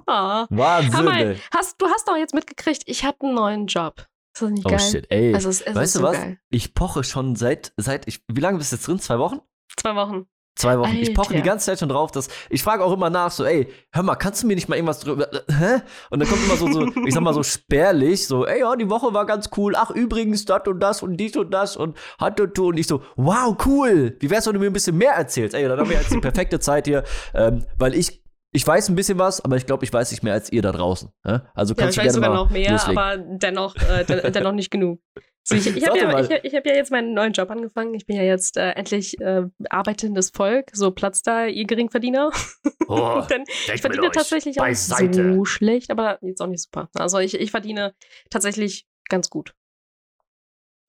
oh. 0.07 0.47
Wahnsinn, 0.57 1.05
mal, 1.05 1.21
ey. 1.33 1.41
hast, 1.55 1.81
du 1.81 1.87
hast 1.87 2.07
doch 2.07 2.17
jetzt 2.17 2.35
mitgekriegt, 2.35 2.83
ich 2.85 3.05
habe 3.05 3.17
einen 3.23 3.35
neuen 3.35 3.67
Job. 3.67 4.07
Ist 4.35 4.43
das 4.43 4.51
nicht 4.51 4.67
Oh 4.67 4.71
geil? 4.71 4.79
shit, 4.81 5.07
ey. 5.11 5.35
Also, 5.35 5.49
es, 5.49 5.63
es 5.63 5.75
weißt 5.75 5.95
du 5.95 5.99
so 6.01 6.05
was? 6.05 6.17
geil. 6.17 6.39
Ich 6.51 6.75
poche 6.75 7.03
schon 7.03 7.35
seit, 7.35 7.73
seit 7.79 8.07
ich, 8.07 8.23
wie 8.29 8.41
lange 8.41 8.59
bist 8.59 8.73
du 8.73 8.77
jetzt 8.77 8.87
drin? 8.87 9.01
Zwei 9.01 9.19
Wochen? 9.19 9.41
Zwei 9.77 9.95
Wochen. 9.97 10.27
Zwei 10.61 10.79
Wochen. 10.79 10.95
Ich 10.97 11.15
poche 11.15 11.29
die 11.31 11.37
Alter. 11.37 11.47
ganze 11.49 11.67
Zeit 11.67 11.79
schon 11.79 11.89
drauf, 11.89 12.11
dass 12.13 12.29
ich 12.51 12.63
frage 12.63 12.85
auch 12.85 12.93
immer 12.93 13.09
nach, 13.11 13.31
so, 13.31 13.45
ey, 13.45 13.69
hör 13.93 14.03
mal, 14.03 14.15
kannst 14.17 14.43
du 14.43 14.47
mir 14.47 14.55
nicht 14.55 14.69
mal 14.69 14.77
irgendwas 14.77 15.01
drüber, 15.01 15.29
hä? 15.49 15.81
Und 16.11 16.21
dann 16.21 16.29
kommt 16.29 16.45
immer 16.45 16.57
so, 16.57 16.71
so, 16.71 16.87
ich 17.07 17.15
sag 17.15 17.23
mal 17.23 17.35
so 17.35 17.43
spärlich, 17.43 18.27
so, 18.27 18.47
ey, 18.47 18.61
ja, 18.61 18.77
die 18.77 18.91
Woche 18.91 19.13
war 19.15 19.27
ganz 19.27 19.49
cool. 19.57 19.75
Ach, 19.77 19.91
übrigens, 19.91 20.45
das 20.45 20.67
und 20.67 20.81
das 20.81 21.03
und 21.03 21.17
dies 21.17 21.37
und 21.37 21.51
das 21.53 21.77
und 21.77 21.97
hat 22.19 22.41
und 22.41 22.55
tu. 22.55 22.69
Und 22.69 22.77
ich 22.79 22.87
so, 22.87 23.03
wow, 23.17 23.57
cool. 23.67 24.17
Wie 24.21 24.31
wär's, 24.31 24.47
wenn 24.47 24.55
du 24.55 24.61
mir 24.61 24.67
ein 24.67 24.73
bisschen 24.73 24.97
mehr 24.99 25.13
erzählst? 25.13 25.55
Ey, 25.55 25.67
dann 25.67 25.79
haben 25.79 25.89
wir 25.89 25.97
jetzt 25.97 26.13
die 26.13 26.19
perfekte 26.21 26.61
Zeit 26.61 26.87
hier, 26.87 27.05
ähm, 27.35 27.65
weil 27.79 27.95
ich, 27.95 28.23
ich 28.53 28.67
weiß 28.67 28.89
ein 28.89 28.97
bisschen 28.97 29.19
was, 29.19 29.45
aber 29.45 29.57
ich 29.57 29.65
glaube, 29.67 29.85
ich 29.85 29.93
weiß 29.93 30.11
nicht 30.11 30.23
mehr 30.23 30.33
als 30.35 30.51
ihr 30.53 30.61
da 30.63 30.73
draußen. 30.73 31.09
hä? 31.27 31.39
Also 31.55 31.75
Ja, 31.75 31.83
kannst 31.85 31.97
ich 31.97 32.03
du 32.03 32.07
weiß 32.09 32.15
sogar 32.15 32.35
noch 32.35 32.51
mehr, 32.51 32.73
loslegen. 32.73 32.99
aber 32.99 33.17
dennoch, 33.17 33.77
äh, 33.77 34.05
den, 34.05 34.33
dennoch 34.33 34.53
nicht 34.53 34.71
genug. 34.71 35.01
Ich 35.53 35.67
ich 35.77 35.87
habe 35.89 35.99
ja, 35.99 36.21
ich, 36.21 36.31
ich 36.45 36.55
hab 36.55 36.67
ja 36.67 36.75
jetzt 36.75 36.91
meinen 36.91 37.15
neuen 37.15 37.33
Job 37.33 37.51
angefangen. 37.51 37.95
Ich 37.95 38.07
bin 38.07 38.17
ja 38.17 38.23
jetzt 38.23 38.57
äh, 38.57 38.71
endlich 38.71 39.21
äh, 39.21 39.43
arbeitendes 39.69 40.31
Volk. 40.31 40.71
So 40.73 40.91
Platz 40.91 41.23
da, 41.23 41.47
ihr 41.47 41.65
Geringverdiener. 41.65 42.31
Oh, 42.89 43.23
Denn 43.31 43.45
ich 43.73 43.81
verdiene 43.81 44.11
tatsächlich 44.11 44.61
auch 44.61 44.67
nicht 44.67 44.79
so 44.79 45.45
schlecht, 45.45 45.91
aber 45.91 46.19
jetzt 46.23 46.41
auch 46.41 46.47
nicht 46.47 46.63
super. 46.63 46.89
Also 46.95 47.19
ich, 47.19 47.35
ich 47.39 47.51
verdiene 47.51 47.95
tatsächlich 48.31 48.87
ganz 49.09 49.31
gut. 49.31 49.55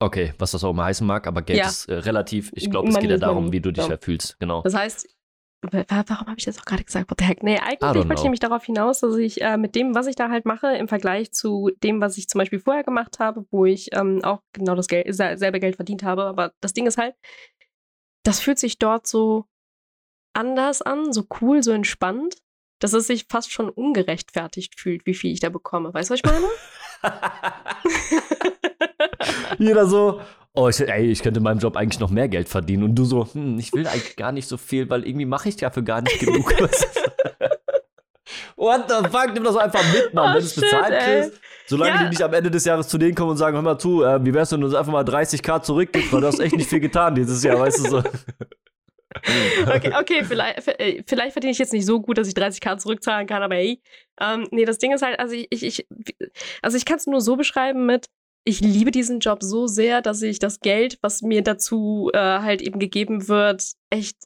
Okay, 0.00 0.34
was 0.38 0.50
das 0.50 0.64
auch 0.64 0.70
immer 0.70 0.84
heißen 0.84 1.06
mag, 1.06 1.26
aber 1.28 1.42
Geld 1.42 1.60
Ja. 1.60 1.68
ist 1.68 1.88
äh, 1.88 1.94
relativ. 1.94 2.50
Ich 2.54 2.70
glaube, 2.70 2.88
es 2.88 2.98
geht 2.98 3.10
ja 3.10 3.18
darum, 3.18 3.52
wie 3.52 3.60
du 3.60 3.72
dich 3.72 3.86
Ja. 3.86 3.96
fühlst. 4.00 4.38
Genau. 4.40 4.62
Das 4.62 4.74
heißt, 4.74 5.08
warum 5.70 6.26
habe 6.26 6.34
ich 6.38 6.44
das 6.44 6.58
auch 6.58 6.64
gerade 6.64 6.82
gesagt? 6.84 7.10
What 7.10 7.18
the 7.20 7.24
heck? 7.24 7.42
Nee, 7.42 7.58
eigentlich 7.58 7.80
wollte 8.08 8.14
ich 8.14 8.22
nämlich 8.24 8.40
darauf 8.40 8.64
hinaus, 8.64 9.00
dass 9.00 9.16
ich 9.16 9.40
äh, 9.42 9.56
mit 9.56 9.74
dem, 9.74 9.94
was 9.94 10.06
ich 10.08 10.16
da 10.16 10.28
halt 10.28 10.44
mache, 10.44 10.74
im 10.76 10.88
Vergleich 10.88 11.32
zu 11.32 11.70
dem, 11.82 12.00
was 12.00 12.18
ich 12.18 12.28
zum 12.28 12.38
Beispiel 12.40 12.58
vorher 12.58 12.82
gemacht 12.84 13.18
habe, 13.20 13.46
wo 13.50 13.64
ich 13.64 13.90
ähm, 13.94 14.22
auch 14.24 14.40
genau 14.52 14.74
das 14.74 14.88
Geld, 14.88 15.06
sel- 15.14 15.38
selbe 15.38 15.60
Geld 15.60 15.76
verdient 15.76 16.02
habe. 16.02 16.24
Aber 16.24 16.52
das 16.60 16.72
Ding 16.72 16.86
ist 16.86 16.98
halt, 16.98 17.14
das 18.24 18.40
fühlt 18.40 18.58
sich 18.58 18.78
dort 18.78 19.06
so 19.06 19.46
anders 20.34 20.82
an, 20.82 21.12
so 21.12 21.26
cool, 21.40 21.62
so 21.62 21.70
entspannt, 21.72 22.36
dass 22.80 22.92
es 22.92 23.06
sich 23.06 23.26
fast 23.28 23.52
schon 23.52 23.68
ungerechtfertigt 23.70 24.80
fühlt, 24.80 25.06
wie 25.06 25.14
viel 25.14 25.32
ich 25.32 25.40
da 25.40 25.48
bekomme. 25.50 25.94
Weißt 25.94 26.10
du, 26.10 26.14
was 26.14 26.20
ich 26.20 26.24
meine? 26.24 26.48
Jeder 29.58 29.86
so, 29.86 30.20
oh, 30.54 30.68
ich, 30.68 30.80
ey, 30.80 31.10
ich 31.10 31.22
könnte 31.22 31.38
in 31.38 31.44
meinem 31.44 31.58
Job 31.58 31.76
eigentlich 31.76 32.00
noch 32.00 32.10
mehr 32.10 32.28
Geld 32.28 32.48
verdienen. 32.48 32.82
Und 32.84 32.94
du 32.94 33.04
so, 33.04 33.26
hm, 33.32 33.58
ich 33.58 33.72
will 33.72 33.86
eigentlich 33.86 34.16
gar 34.16 34.32
nicht 34.32 34.48
so 34.48 34.56
viel, 34.56 34.88
weil 34.90 35.06
irgendwie 35.06 35.24
mache 35.26 35.48
ich 35.48 35.56
dafür 35.56 35.82
gar 35.82 36.00
nicht 36.02 36.18
genug. 36.20 36.52
What 38.56 38.84
the 38.88 39.08
fuck? 39.10 39.32
Nimm 39.34 39.44
das 39.44 39.56
einfach 39.56 39.82
mit, 39.92 40.14
Mann, 40.14 40.30
Oh, 40.30 40.34
wenn 40.34 40.40
du 40.40 40.46
es 40.46 40.54
bezahlt 40.54 40.92
ey. 40.92 41.22
kriegst. 41.22 41.40
Solange 41.66 41.92
Ja. 41.94 42.02
die 42.04 42.08
nicht 42.10 42.22
am 42.22 42.32
Ende 42.32 42.50
des 42.50 42.64
Jahres 42.64 42.88
zu 42.88 42.98
denen 42.98 43.14
kommen 43.14 43.30
und 43.30 43.36
sagen, 43.36 43.54
hör 43.56 43.62
mal 43.62 43.78
zu, 43.78 44.02
äh, 44.04 44.24
wie 44.24 44.32
wär's, 44.34 44.52
wenn 44.52 44.60
du 44.60 44.66
uns 44.66 44.74
einfach 44.76 44.92
mal 44.92 45.04
30k 45.04 45.62
zurückgibst, 45.62 46.12
weil 46.12 46.20
du 46.20 46.26
hast 46.26 46.38
echt 46.40 46.56
nicht 46.56 46.68
viel 46.68 46.80
getan 46.80 47.14
dieses 47.14 47.42
Jahr, 47.42 47.58
weißt 47.58 47.78
du 47.86 47.90
so. 47.90 48.02
Okay, 49.66 49.92
okay 49.94 50.24
vielleicht, 50.24 50.66
äh, 50.80 51.02
vielleicht 51.06 51.32
verdiene 51.32 51.50
ich 51.52 51.58
jetzt 51.58 51.74
nicht 51.74 51.84
so 51.84 52.00
gut, 52.00 52.16
dass 52.16 52.28
ich 52.28 52.32
30k 52.34 52.78
zurückzahlen 52.78 53.26
kann, 53.26 53.42
aber 53.42 53.56
hey. 53.56 53.78
Ähm, 54.18 54.48
nee, 54.52 54.64
das 54.64 54.78
Ding 54.78 54.90
ist 54.94 55.02
halt, 55.02 55.20
also 55.20 55.34
ich, 55.34 55.48
ich, 55.50 55.64
ich 55.66 55.86
also 56.62 56.78
ich 56.78 56.86
kann 56.86 56.96
es 56.96 57.06
nur 57.06 57.20
so 57.20 57.36
beschreiben 57.36 57.84
mit, 57.84 58.06
ich 58.44 58.60
liebe 58.60 58.90
diesen 58.90 59.20
Job 59.20 59.42
so 59.42 59.66
sehr, 59.66 60.02
dass 60.02 60.22
ich 60.22 60.38
das 60.38 60.60
Geld, 60.60 60.98
was 61.00 61.22
mir 61.22 61.42
dazu 61.42 62.10
äh, 62.12 62.18
halt 62.18 62.62
eben 62.62 62.78
gegeben 62.78 63.28
wird, 63.28 63.72
echt. 63.90 64.16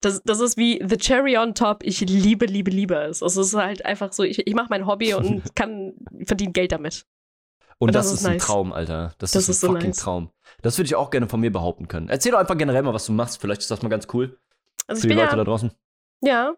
Das, 0.00 0.22
das 0.22 0.40
ist 0.40 0.58
wie 0.58 0.82
the 0.86 0.98
cherry 0.98 1.38
on 1.38 1.54
top. 1.54 1.82
Ich 1.82 2.00
liebe, 2.00 2.44
liebe, 2.46 2.70
liebe 2.70 2.94
es. 2.94 3.22
Es 3.22 3.36
ist 3.38 3.54
halt 3.54 3.84
einfach 3.86 4.12
so, 4.12 4.22
ich, 4.22 4.46
ich 4.46 4.54
mache 4.54 4.66
mein 4.68 4.86
Hobby 4.86 5.14
und 5.14 5.42
kann 5.56 5.94
verdiene 6.26 6.52
Geld 6.52 6.72
damit. 6.72 7.06
Und 7.78 7.88
Und 7.88 7.94
das, 7.94 8.06
das 8.06 8.14
ist 8.14 8.20
ist 8.20 8.26
ein 8.26 8.32
nice. 8.34 8.46
Traum, 8.46 8.72
Alter. 8.72 9.14
Das, 9.18 9.32
Das 9.32 9.42
ist 9.42 9.48
ein 9.48 9.52
ist 9.52 9.60
so 9.60 9.66
fucking 9.68 9.88
nice. 9.88 9.96
Traum. 9.96 10.30
Das 10.62 10.78
würde 10.78 10.86
ich 10.86 10.94
auch 10.94 11.10
gerne 11.10 11.28
von 11.28 11.40
mir 11.40 11.50
behaupten 11.50 11.88
können. 11.88 12.08
Erzähl 12.08 12.32
doch 12.32 12.38
einfach 12.38 12.56
generell 12.56 12.82
mal, 12.82 12.94
was 12.94 13.06
du 13.06 13.12
machst. 13.12 13.40
Vielleicht 13.40 13.62
ist 13.62 13.70
das 13.70 13.82
mal 13.82 13.88
ganz 13.88 14.06
cool 14.12 14.38
Also 14.86 15.00
für 15.00 15.06
ich 15.06 15.08
die 15.08 15.08
bin 15.08 15.18
Leute 15.18 15.30
ja, 15.30 15.36
da 15.36 15.44
draußen. 15.44 15.72
Ja. 16.22 16.54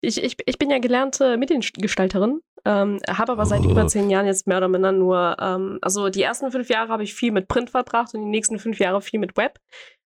Ich, 0.00 0.22
ich, 0.22 0.36
ich 0.44 0.58
bin 0.58 0.70
ja 0.70 0.78
gelernte 0.78 1.36
Mediengestalterin, 1.36 2.40
ähm, 2.64 2.98
habe 3.08 3.32
aber 3.32 3.46
seit 3.46 3.64
über 3.64 3.86
zehn 3.86 4.08
Jahren 4.08 4.26
jetzt 4.26 4.46
mehr 4.46 4.58
oder 4.58 4.68
minder 4.68 4.92
nur, 4.92 5.36
ähm, 5.40 5.78
also 5.82 6.08
die 6.08 6.22
ersten 6.22 6.50
fünf 6.52 6.68
Jahre 6.68 6.90
habe 6.90 7.02
ich 7.02 7.14
viel 7.14 7.32
mit 7.32 7.48
Print 7.48 7.70
verbracht 7.70 8.14
und 8.14 8.20
die 8.20 8.30
nächsten 8.30 8.58
fünf 8.58 8.78
Jahre 8.78 9.00
viel 9.00 9.18
mit 9.18 9.36
Web. 9.36 9.58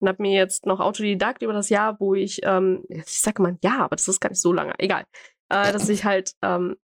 Und 0.01 0.09
habe 0.09 0.23
mir 0.23 0.35
jetzt 0.35 0.65
noch 0.65 0.81
Autodidakt 0.81 1.43
über 1.43 1.53
das 1.53 1.69
Jahr, 1.69 2.01
wo 2.01 2.15
ich, 2.15 2.41
ähm, 2.43 2.85
ich 2.89 3.21
sage 3.21 3.43
mal, 3.43 3.59
ja, 3.63 3.81
aber 3.81 3.97
das 3.97 4.09
ist 4.09 4.21
gar 4.21 4.31
nicht 4.31 4.41
so 4.41 4.53
lange, 4.53 4.73
egal, 4.79 5.05
äh, 5.51 5.73
dass 5.73 5.89
ich 5.91 6.05
halt 6.05 6.33
ähm, 6.43 6.77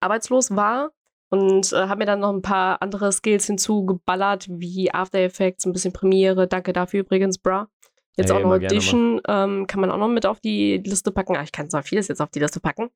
arbeitslos 0.00 0.56
war 0.56 0.90
und 1.28 1.72
äh, 1.72 1.88
habe 1.88 1.98
mir 1.98 2.06
dann 2.06 2.20
noch 2.20 2.32
ein 2.32 2.42
paar 2.42 2.80
andere 2.80 3.12
Skills 3.12 3.46
hinzugeballert, 3.46 4.46
wie 4.48 4.92
After 4.92 5.18
Effects, 5.18 5.66
ein 5.66 5.72
bisschen 5.72 5.92
Premiere. 5.92 6.48
Danke 6.48 6.72
dafür 6.72 7.00
übrigens, 7.00 7.38
bra. 7.38 7.68
Jetzt 8.16 8.30
Hey, 8.30 8.38
auch 8.38 8.42
noch 8.42 8.52
Audition 8.52 9.20
ähm, 9.26 9.66
kann 9.66 9.80
man 9.80 9.90
auch 9.90 9.98
noch 9.98 10.08
mit 10.08 10.26
auf 10.26 10.40
die 10.40 10.78
Liste 10.78 11.10
packen. 11.10 11.36
Ah, 11.36 11.42
ich 11.42 11.52
kann 11.52 11.68
zwar 11.68 11.82
vieles 11.82 12.08
jetzt 12.08 12.20
auf 12.20 12.30
die 12.30 12.38
Liste 12.38 12.60
packen. 12.60 12.88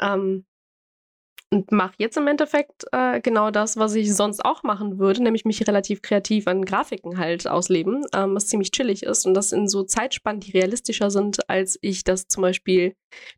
Ähm, 0.00 0.44
und 1.50 1.70
mache 1.70 1.94
jetzt 1.98 2.16
im 2.16 2.26
Endeffekt 2.26 2.84
äh, 2.92 3.20
genau 3.20 3.50
das, 3.50 3.76
was 3.76 3.94
ich 3.94 4.12
sonst 4.14 4.44
auch 4.44 4.62
machen 4.62 4.98
würde, 4.98 5.22
nämlich 5.22 5.44
mich 5.44 5.66
relativ 5.66 6.02
kreativ 6.02 6.48
an 6.48 6.64
Grafiken 6.64 7.18
halt 7.18 7.46
ausleben, 7.46 8.04
ähm, 8.14 8.34
was 8.34 8.48
ziemlich 8.48 8.72
chillig 8.72 9.04
ist 9.04 9.26
und 9.26 9.34
das 9.34 9.52
in 9.52 9.68
so 9.68 9.84
Zeitspannen, 9.84 10.40
die 10.40 10.50
realistischer 10.52 11.10
sind, 11.10 11.48
als 11.48 11.78
ich 11.82 12.02
das 12.02 12.26
zum 12.26 12.42
Beispiel 12.42 12.94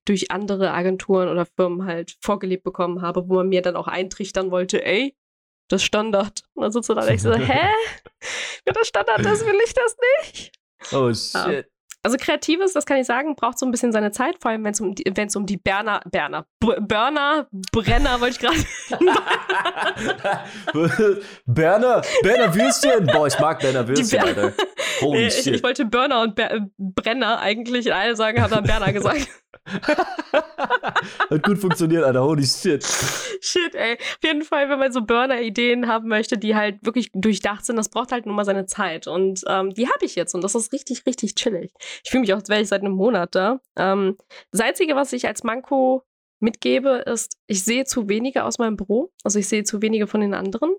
durch 0.07 0.31
andere 0.31 0.73
Agenturen 0.73 1.29
oder 1.29 1.47
Firmen 1.47 1.85
halt 1.85 2.17
vorgelebt 2.21 2.65
bekommen 2.65 3.03
habe, 3.03 3.29
wo 3.29 3.35
man 3.35 3.49
mir 3.49 3.63
dann 3.63 3.77
auch 3.77 3.89
eintrichtern 3.89 4.51
wollte, 4.51 4.85
ey, 4.85 5.15
das 5.69 5.83
Standard. 5.83 6.43
Und 6.55 6.63
dann 6.63 6.73
sitzt 6.73 6.89
du 6.89 6.95
da 6.95 7.03
und 7.03 7.09
denkst 7.09 7.23
so, 7.23 7.35
hä? 7.35 7.69
Wenn 8.65 8.75
das 8.75 8.89
Standard 8.89 9.21
ist, 9.21 9.45
will 9.45 9.61
ich 9.65 9.75
das 9.75 9.97
nicht. 10.25 10.53
Oh 10.93 11.13
shit. 11.13 11.67
Also 12.05 12.17
Kreatives, 12.17 12.73
das 12.73 12.87
kann 12.87 12.97
ich 12.99 13.07
sagen, 13.07 13.35
braucht 13.35 13.59
so 13.59 13.67
ein 13.67 13.73
bisschen 13.73 13.93
seine 13.93 14.13
Zeit, 14.13 14.37
vor 14.41 14.51
allem 14.51 14.65
wenn 14.65 14.73
es 14.73 14.81
um 14.81 14.95
um 15.37 15.47
die 15.47 15.57
Berner, 15.57 16.01
Berner, 16.11 16.47
B 16.61 16.69
Burner, 16.81 17.49
Brenner, 17.73 18.21
wollte 18.21 18.37
ich 18.37 18.39
gerade. 18.39 18.57
Berner, 21.47 22.03
Berner 22.23 22.55
Würstchen. 22.55 23.07
Boah, 23.07 23.27
ich 23.27 23.39
mag 23.39 23.61
Berner 23.61 23.87
Würstchen, 23.87 24.21
Ber- 24.21 24.27
Alter. 24.27 24.53
Holy 25.01 25.27
ich, 25.27 25.35
shit. 25.43 25.57
ich 25.57 25.63
wollte 25.63 25.85
Burner 25.85 26.23
und 26.23 26.35
Ber 26.35 26.53
äh, 26.53 26.61
Brenner 26.79 27.41
eigentlich 27.41 27.87
in 27.87 27.93
eine 27.93 28.17
sagen, 28.17 28.41
habe 28.41 28.55
dann 28.55 28.65
Berner 28.65 28.93
gesagt. 28.93 29.29
Hat 31.31 31.43
gut 31.43 31.59
funktioniert, 31.59 32.05
Alter. 32.05 32.23
Holy 32.23 32.45
shit. 32.45 32.85
Shit, 33.41 33.75
ey. 33.75 33.95
Auf 33.95 34.19
jeden 34.25 34.43
Fall, 34.43 34.69
wenn 34.69 34.79
man 34.79 34.93
so 34.93 35.03
Burner-Ideen 35.03 35.87
haben 35.89 36.09
möchte, 36.09 36.39
die 36.39 36.55
halt 36.55 36.85
wirklich 36.85 37.11
durchdacht 37.15 37.65
sind, 37.65 37.77
das 37.77 37.89
braucht 37.89 38.13
halt 38.13 38.27
nur 38.27 38.35
mal 38.35 38.45
seine 38.45 38.67
Zeit. 38.67 39.07
Und 39.07 39.43
ähm, 39.47 39.75
die 39.75 39.87
habe 39.89 40.05
ich 40.05 40.15
jetzt 40.17 40.35
und 40.35 40.43
das 40.43 40.55
ist 40.55 40.73
richtig, 40.73 41.07
richtig 41.07 41.35
chillig. 41.35 41.73
Ich 42.05 42.11
fühle 42.11 42.23
mich 42.23 42.33
auch, 42.33 42.39
als 42.39 42.49
wäre 42.49 42.61
ich 42.61 42.69
seit 42.69 42.83
einem 42.83 42.93
Monat 42.93 43.35
da. 43.35 43.61
Ähm, 43.77 44.17
das 44.51 44.61
Einzige, 44.61 44.97
was 44.97 45.13
ich 45.13 45.27
als 45.27 45.45
Manko 45.45 46.03
mitgebe, 46.41 47.03
ist, 47.07 47.37
ich 47.47 47.65
sehe 47.65 47.85
zu 47.85 48.09
wenige 48.09 48.45
aus 48.45 48.59
meinem 48.59 48.77
Büro. 48.77 49.13
Also 49.25 49.39
ich 49.39 49.49
sehe 49.49 49.65
zu 49.65 49.83
wenige 49.83 50.07
von 50.07 50.21
den 50.21 50.35
anderen. 50.35 50.75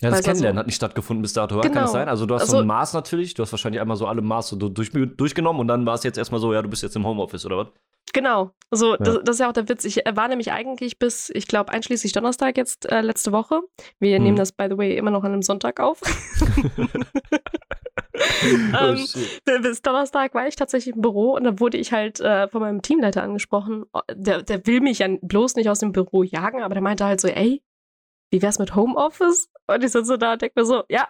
Ja, 0.00 0.10
das 0.10 0.20
es 0.20 0.24
Kennenlernen 0.26 0.58
also- 0.58 0.60
hat 0.60 0.66
nicht 0.66 0.76
stattgefunden 0.76 1.22
bis 1.22 1.32
dato, 1.32 1.54
oder? 1.54 1.62
kann 1.62 1.72
das 1.74 1.82
Genau. 1.84 1.92
sein? 1.92 2.08
Also 2.08 2.26
du 2.26 2.34
hast 2.34 2.46
so 2.48 2.56
Also- 2.56 2.64
ein 2.64 2.66
Maß 2.66 2.92
natürlich, 2.94 3.34
du 3.34 3.42
hast 3.42 3.52
wahrscheinlich 3.52 3.80
einmal 3.80 3.96
so 3.96 4.06
alle 4.06 4.22
Maße 4.22 4.56
so 4.60 4.68
durch, 4.68 4.90
durchgenommen 4.92 5.60
und 5.60 5.68
dann 5.68 5.86
war 5.86 5.94
es 5.94 6.02
jetzt 6.02 6.18
erstmal 6.18 6.40
so, 6.40 6.52
ja, 6.52 6.62
du 6.62 6.68
bist 6.68 6.82
jetzt 6.82 6.96
im 6.96 7.06
Homeoffice, 7.06 7.46
oder 7.46 7.58
was? 7.58 7.66
Genau. 8.12 8.50
Also, 8.70 8.96
das, 8.96 9.14
Ja. 9.14 9.20
das 9.22 9.36
ist 9.36 9.40
ja 9.40 9.48
auch 9.48 9.52
der 9.52 9.68
Witz. 9.68 9.84
Ich 9.84 9.96
war 10.14 10.28
nämlich 10.28 10.52
eigentlich 10.52 10.98
bis, 10.98 11.30
ich 11.30 11.48
glaube, 11.48 11.72
einschließlich 11.72 12.12
Donnerstag 12.12 12.56
jetzt 12.56 12.90
äh, 12.90 13.00
letzte 13.00 13.32
Woche. 13.32 13.62
Wir 13.98 14.18
Mhm. 14.18 14.24
nehmen 14.24 14.36
das, 14.36 14.52
by 14.52 14.66
the 14.70 14.76
way, 14.76 14.96
immer 14.96 15.10
noch 15.10 15.24
an 15.24 15.32
einem 15.32 15.42
Sonntag 15.42 15.80
auf. 15.80 16.00
Oh, 18.72 18.94
ähm, 19.48 19.62
bis 19.62 19.82
Donnerstag 19.82 20.34
war 20.34 20.46
ich 20.46 20.54
tatsächlich 20.56 20.94
im 20.94 21.00
Büro 21.02 21.32
und 21.34 21.44
dann 21.44 21.58
wurde 21.60 21.78
ich 21.78 21.92
halt 21.92 22.20
äh, 22.20 22.48
von 22.48 22.60
meinem 22.60 22.80
Teamleiter 22.82 23.22
angesprochen. 23.22 23.84
Oh, 23.92 24.00
Der, 24.12 24.42
der 24.42 24.64
will 24.66 24.80
mich 24.80 25.00
ja 25.00 25.08
bloß 25.20 25.56
nicht 25.56 25.68
aus 25.68 25.80
dem 25.80 25.92
Büro 25.92 26.22
jagen, 26.22 26.62
aber 26.62 26.74
der 26.74 26.82
meinte 26.82 27.04
halt 27.04 27.20
so, 27.20 27.28
ey, 27.28 27.62
wie 28.34 28.42
wär's 28.42 28.58
mit 28.58 28.74
Homeoffice? 28.74 29.48
Und 29.68 29.84
ich 29.84 29.92
sitze 29.92 30.18
da 30.18 30.32
und 30.32 30.42
denke 30.42 30.60
mir 30.60 30.66
so, 30.66 30.82
ja, 30.88 31.06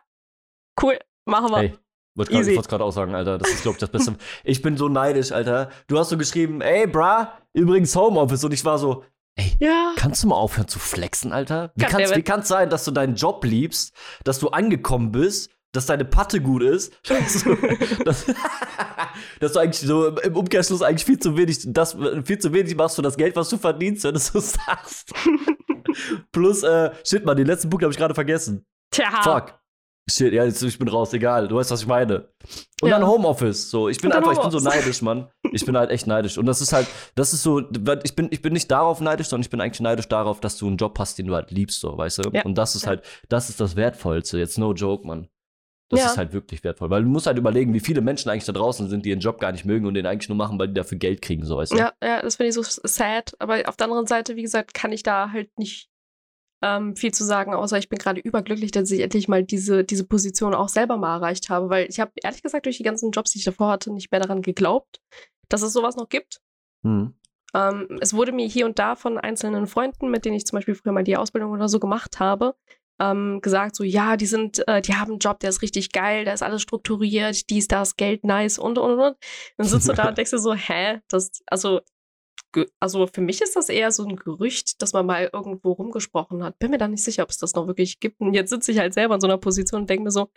cool, 0.83 0.99
machen 1.25 1.51
wir. 1.51 1.59
Ey, 1.59 1.79
wollte 2.15 2.33
ich 2.33 2.69
gerade 2.69 2.85
auch 2.85 2.91
sagen, 2.91 3.15
Alter, 3.15 3.39
das 3.39 3.49
ist, 3.49 3.63
glaube 3.63 3.77
ich, 3.77 3.81
das 3.81 3.91
Beste. 3.91 4.17
ich 4.45 4.61
bin 4.61 4.77
so 4.77 4.91
neidisch, 4.91 5.33
Alter. 5.33 5.71
Du 5.87 5.99
hast 5.99 6.11
so 6.11 6.19
geschrieben, 6.19 6.61
ey, 6.61 6.87
bra, 6.87 7.33
übrigens 7.55 7.97
Homeoffice. 7.97 8.45
Und 8.45 8.53
ich 8.53 8.63
war 8.67 8.79
so, 8.79 9.05
ey, 9.37 9.57
Ja. 9.59 9.95
kannst 9.97 10.23
du 10.23 10.29
mal 10.29 10.37
aufhören 10.37 10.69
zu 10.69 10.79
flexen, 10.79 11.33
Alter? 11.33 11.73
Wie 11.77 11.87
wie 11.87 12.19
it. 12.19 12.27
kann's 12.27 12.49
sein, 12.49 12.69
dass 12.69 12.85
du 12.85 12.91
deinen 12.91 13.15
Job 13.15 13.43
liebst, 13.43 13.95
dass 14.25 14.39
du 14.39 14.49
angekommen 14.51 15.11
bist, 15.11 15.51
dass 15.73 15.87
deine 15.87 16.05
Patte 16.05 16.43
gut 16.43 16.63
ist, 16.63 16.93
dass 17.09 17.43
du, 17.43 17.57
dass, 18.05 18.27
dass 19.41 19.53
du 19.55 19.59
eigentlich 19.61 19.81
so 19.81 20.09
im 20.09 20.37
Umkehrschluss 20.37 20.83
eigentlich 20.83 21.07
viel 21.07 21.19
zu 21.19 21.39
wenig, 21.39 21.61
das, 21.65 21.97
viel 22.25 22.39
zu 22.39 22.53
wenig 22.53 22.77
machst 22.77 22.97
für 22.97 23.03
das 23.03 23.17
Geld, 23.17 23.35
was 23.35 23.49
du 23.49 23.57
verdienst, 23.57 24.05
wenn 24.05 24.13
du 24.13 24.21
so 24.21 24.39
sagst. 24.41 25.15
Plus, 26.33 26.63
äh, 26.63 26.91
shit, 27.05 27.25
Mann, 27.25 27.37
den 27.37 27.47
letzten 27.47 27.71
Punkt 27.71 27.83
habe 27.85 27.93
ich 27.93 27.99
gerade 27.99 28.15
vergessen. 28.15 28.65
Tja. 28.91 29.11
Fuck. 29.23 29.59
Shit, 30.11 30.35
ja, 30.35 30.45
jetzt, 30.45 30.63
ich 30.63 30.79
bin 30.79 30.87
raus, 30.89 31.15
egal. 31.15 31.49
Du 31.49 31.57
weißt, 31.57 31.71
was 31.71 31.81
ich 31.81 31.87
meine. 31.87 32.29
Und 32.83 32.91
Ja. 32.91 32.99
dann 32.99 33.09
Homeoffice. 33.09 33.71
So, 33.71 33.89
ich 33.89 33.99
bin 34.03 34.13
einfach, 34.13 34.33
ich 34.33 34.39
bin 34.39 34.51
so 34.51 34.59
neidisch, 34.61 35.01
Mann. 35.01 35.31
Ich 35.53 35.65
bin 35.65 35.77
halt 35.79 35.91
echt 35.91 36.07
neidisch. 36.07 36.37
Und 36.37 36.45
das 36.45 36.61
ist 36.61 36.75
halt, 36.75 36.87
das 37.15 37.33
ist 37.33 37.43
so, 37.43 37.61
ich 38.03 38.15
bin, 38.15 38.29
ich 38.31 38.43
bin 38.43 38.53
nicht 38.53 38.71
darauf 38.71 39.01
neidisch, 39.01 39.29
sondern 39.29 39.45
ich 39.45 39.51
bin 39.51 39.63
eigentlich 39.63 39.81
neidisch 39.81 40.07
darauf, 40.09 40.41
dass 40.41 40.59
du 40.59 40.67
einen 40.67 40.77
Job 40.77 40.99
hast, 40.99 41.17
den 41.19 41.27
du 41.27 41.35
halt 41.35 41.51
liebst, 41.51 41.81
so, 41.81 41.97
weißt 41.97 42.19
du? 42.19 42.31
Ja. 42.35 42.43
Und 42.45 42.57
das 42.59 42.75
ist 42.75 42.83
Ja. 42.83 42.89
halt, 42.89 43.03
das 43.31 43.49
ist 43.49 43.61
das 43.63 43.77
Wertvollste. 43.77 44.37
Jetzt 44.37 44.59
no 44.59 44.75
joke, 44.75 45.07
Mann. 45.07 45.29
Das 45.95 46.05
Ja. 46.05 46.11
ist 46.13 46.19
halt 46.19 46.33
wirklich 46.33 46.63
wertvoll. 46.65 46.91
Weil 46.91 47.03
du 47.03 47.09
musst 47.09 47.27
halt 47.27 47.39
überlegen, 47.39 47.73
wie 47.75 47.81
viele 47.81 48.01
Menschen 48.01 48.31
eigentlich 48.31 48.45
da 48.45 48.53
draußen 48.53 48.89
sind, 48.89 49.05
die 49.05 49.11
ihren 49.11 49.21
Job 49.21 49.41
gar 49.41 49.53
nicht 49.53 49.65
mögen 49.65 49.87
und 49.87 49.95
den 49.95 50.07
eigentlich 50.07 50.29
nur 50.29 50.37
machen, 50.39 50.59
weil 50.59 50.69
die 50.69 50.75
dafür 50.75 50.99
Geld 50.99 51.23
kriegen, 51.23 51.45
so, 51.45 51.57
weißt 51.57 51.73
du? 51.73 51.77
Ja, 51.77 51.93
ja, 52.03 52.23
das 52.23 52.37
finde 52.37 52.49
ich 52.49 52.55
so 52.55 52.63
sad. 52.63 53.35
Aber 53.39 53.63
auf 53.69 53.77
der 53.77 53.87
anderen 53.87 54.07
Seite, 54.07 54.37
wie 54.37 54.43
gesagt, 54.43 54.75
kann 54.75 54.93
ich 54.93 55.03
da 55.03 55.31
halt 55.33 55.57
nicht 55.59 55.89
ähm, 56.63 56.97
viel 56.97 57.13
zu 57.13 57.25
sagen, 57.25 57.53
außer 57.55 57.77
ich 57.79 57.89
bin 57.89 57.99
gerade 57.99 58.21
überglücklich, 58.21 58.71
dass 58.71 58.91
ich 58.91 59.01
endlich 59.01 59.29
mal 59.29 59.45
diese, 59.45 59.85
diese 59.85 60.05
Position 60.07 60.55
auch 60.55 60.69
selber 60.69 60.97
mal 60.97 61.17
erreicht 61.17 61.51
habe. 61.51 61.69
Weil 61.69 61.87
ich 61.91 62.01
habe 62.01 62.13
ehrlich 62.23 62.43
gesagt 62.43 62.67
durch 62.67 62.79
die 62.79 62.83
ganzen 62.85 63.11
Jobs, 63.11 63.33
die 63.33 63.39
ich 63.39 63.45
davor 63.45 63.71
hatte, 63.71 63.93
nicht 63.93 64.11
mehr 64.11 64.21
daran 64.21 64.41
geglaubt, 64.43 65.01
dass 65.49 65.63
es 65.63 65.73
sowas 65.73 65.97
noch 65.97 66.09
gibt. 66.09 66.41
Hm. 66.83 67.15
Ähm, 67.55 67.99
es 68.01 68.15
wurde 68.15 68.33
mir 68.33 68.47
hier 68.47 68.67
und 68.67 68.79
da 68.79 68.97
von 68.97 69.19
einzelnen 69.19 69.67
Freunden, 69.67 70.11
mit 70.11 70.25
denen 70.25 70.37
ich 70.37 70.47
zum 70.47 70.57
Beispiel 70.57 70.75
früher 70.75 70.93
mal 70.93 71.05
die 71.05 71.17
Ausbildung 71.17 71.53
oder 71.53 71.69
so 71.69 71.79
gemacht 71.79 72.19
habe, 72.19 72.57
ähm, 73.01 73.41
gesagt, 73.43 73.77
so 73.77 73.85
ja, 73.85 74.17
die 74.17 74.27
sind, 74.27 74.67
äh, 74.69 74.81
die 74.81 74.95
haben 74.95 75.13
einen 75.13 75.19
Job, 75.19 75.41
der 75.41 75.51
ist 75.51 75.63
richtig 75.63 75.93
geil, 75.93 76.25
da 76.25 76.33
ist 76.33 76.43
alles 76.43 76.63
strukturiert, 76.63 77.51
dies, 77.51 77.69
das, 77.69 77.97
Geld, 77.97 78.25
nice 78.25 78.59
und 78.59 78.79
und 78.79 78.99
und. 78.99 79.17
Dann 79.57 79.67
sitzt 79.67 79.89
du 79.89 79.93
da 79.93 80.09
und 80.09 80.19
denkst 80.19 80.31
dir 80.31 80.39
so, 80.39 80.55
hä, 80.55 81.01
das, 81.09 81.43
also, 81.47 81.81
also 82.81 83.07
für 83.07 83.21
mich 83.21 83.43
ist 83.43 83.57
das 83.57 83.69
eher 83.69 83.91
so 83.91 84.05
ein 84.05 84.17
Gerücht, 84.17 84.81
dass 84.81 84.93
man 84.93 85.07
mal 85.07 85.29
irgendwo 85.33 85.73
rumgesprochen 85.73 86.45
hat. 86.45 86.59
Bin 86.59 86.71
mir 86.71 86.79
da 86.79 86.87
nicht 86.89 87.03
sicher, 87.03 87.25
ob 87.25 87.31
es 87.31 87.39
das 87.39 87.55
noch 87.55 87.67
wirklich 87.67 87.99
gibt. 87.99 88.21
Und 88.21 88.35
jetzt 88.35 88.51
sitze 88.51 88.71
ich 88.71 88.79
halt 88.79 88.95
selber 88.95 89.17
in 89.17 89.21
so 89.21 89.27
einer 89.27 89.39
Position 89.39 89.83
und 89.83 89.91
denke 89.91 90.05
mir 90.05 90.11
so, 90.11 90.31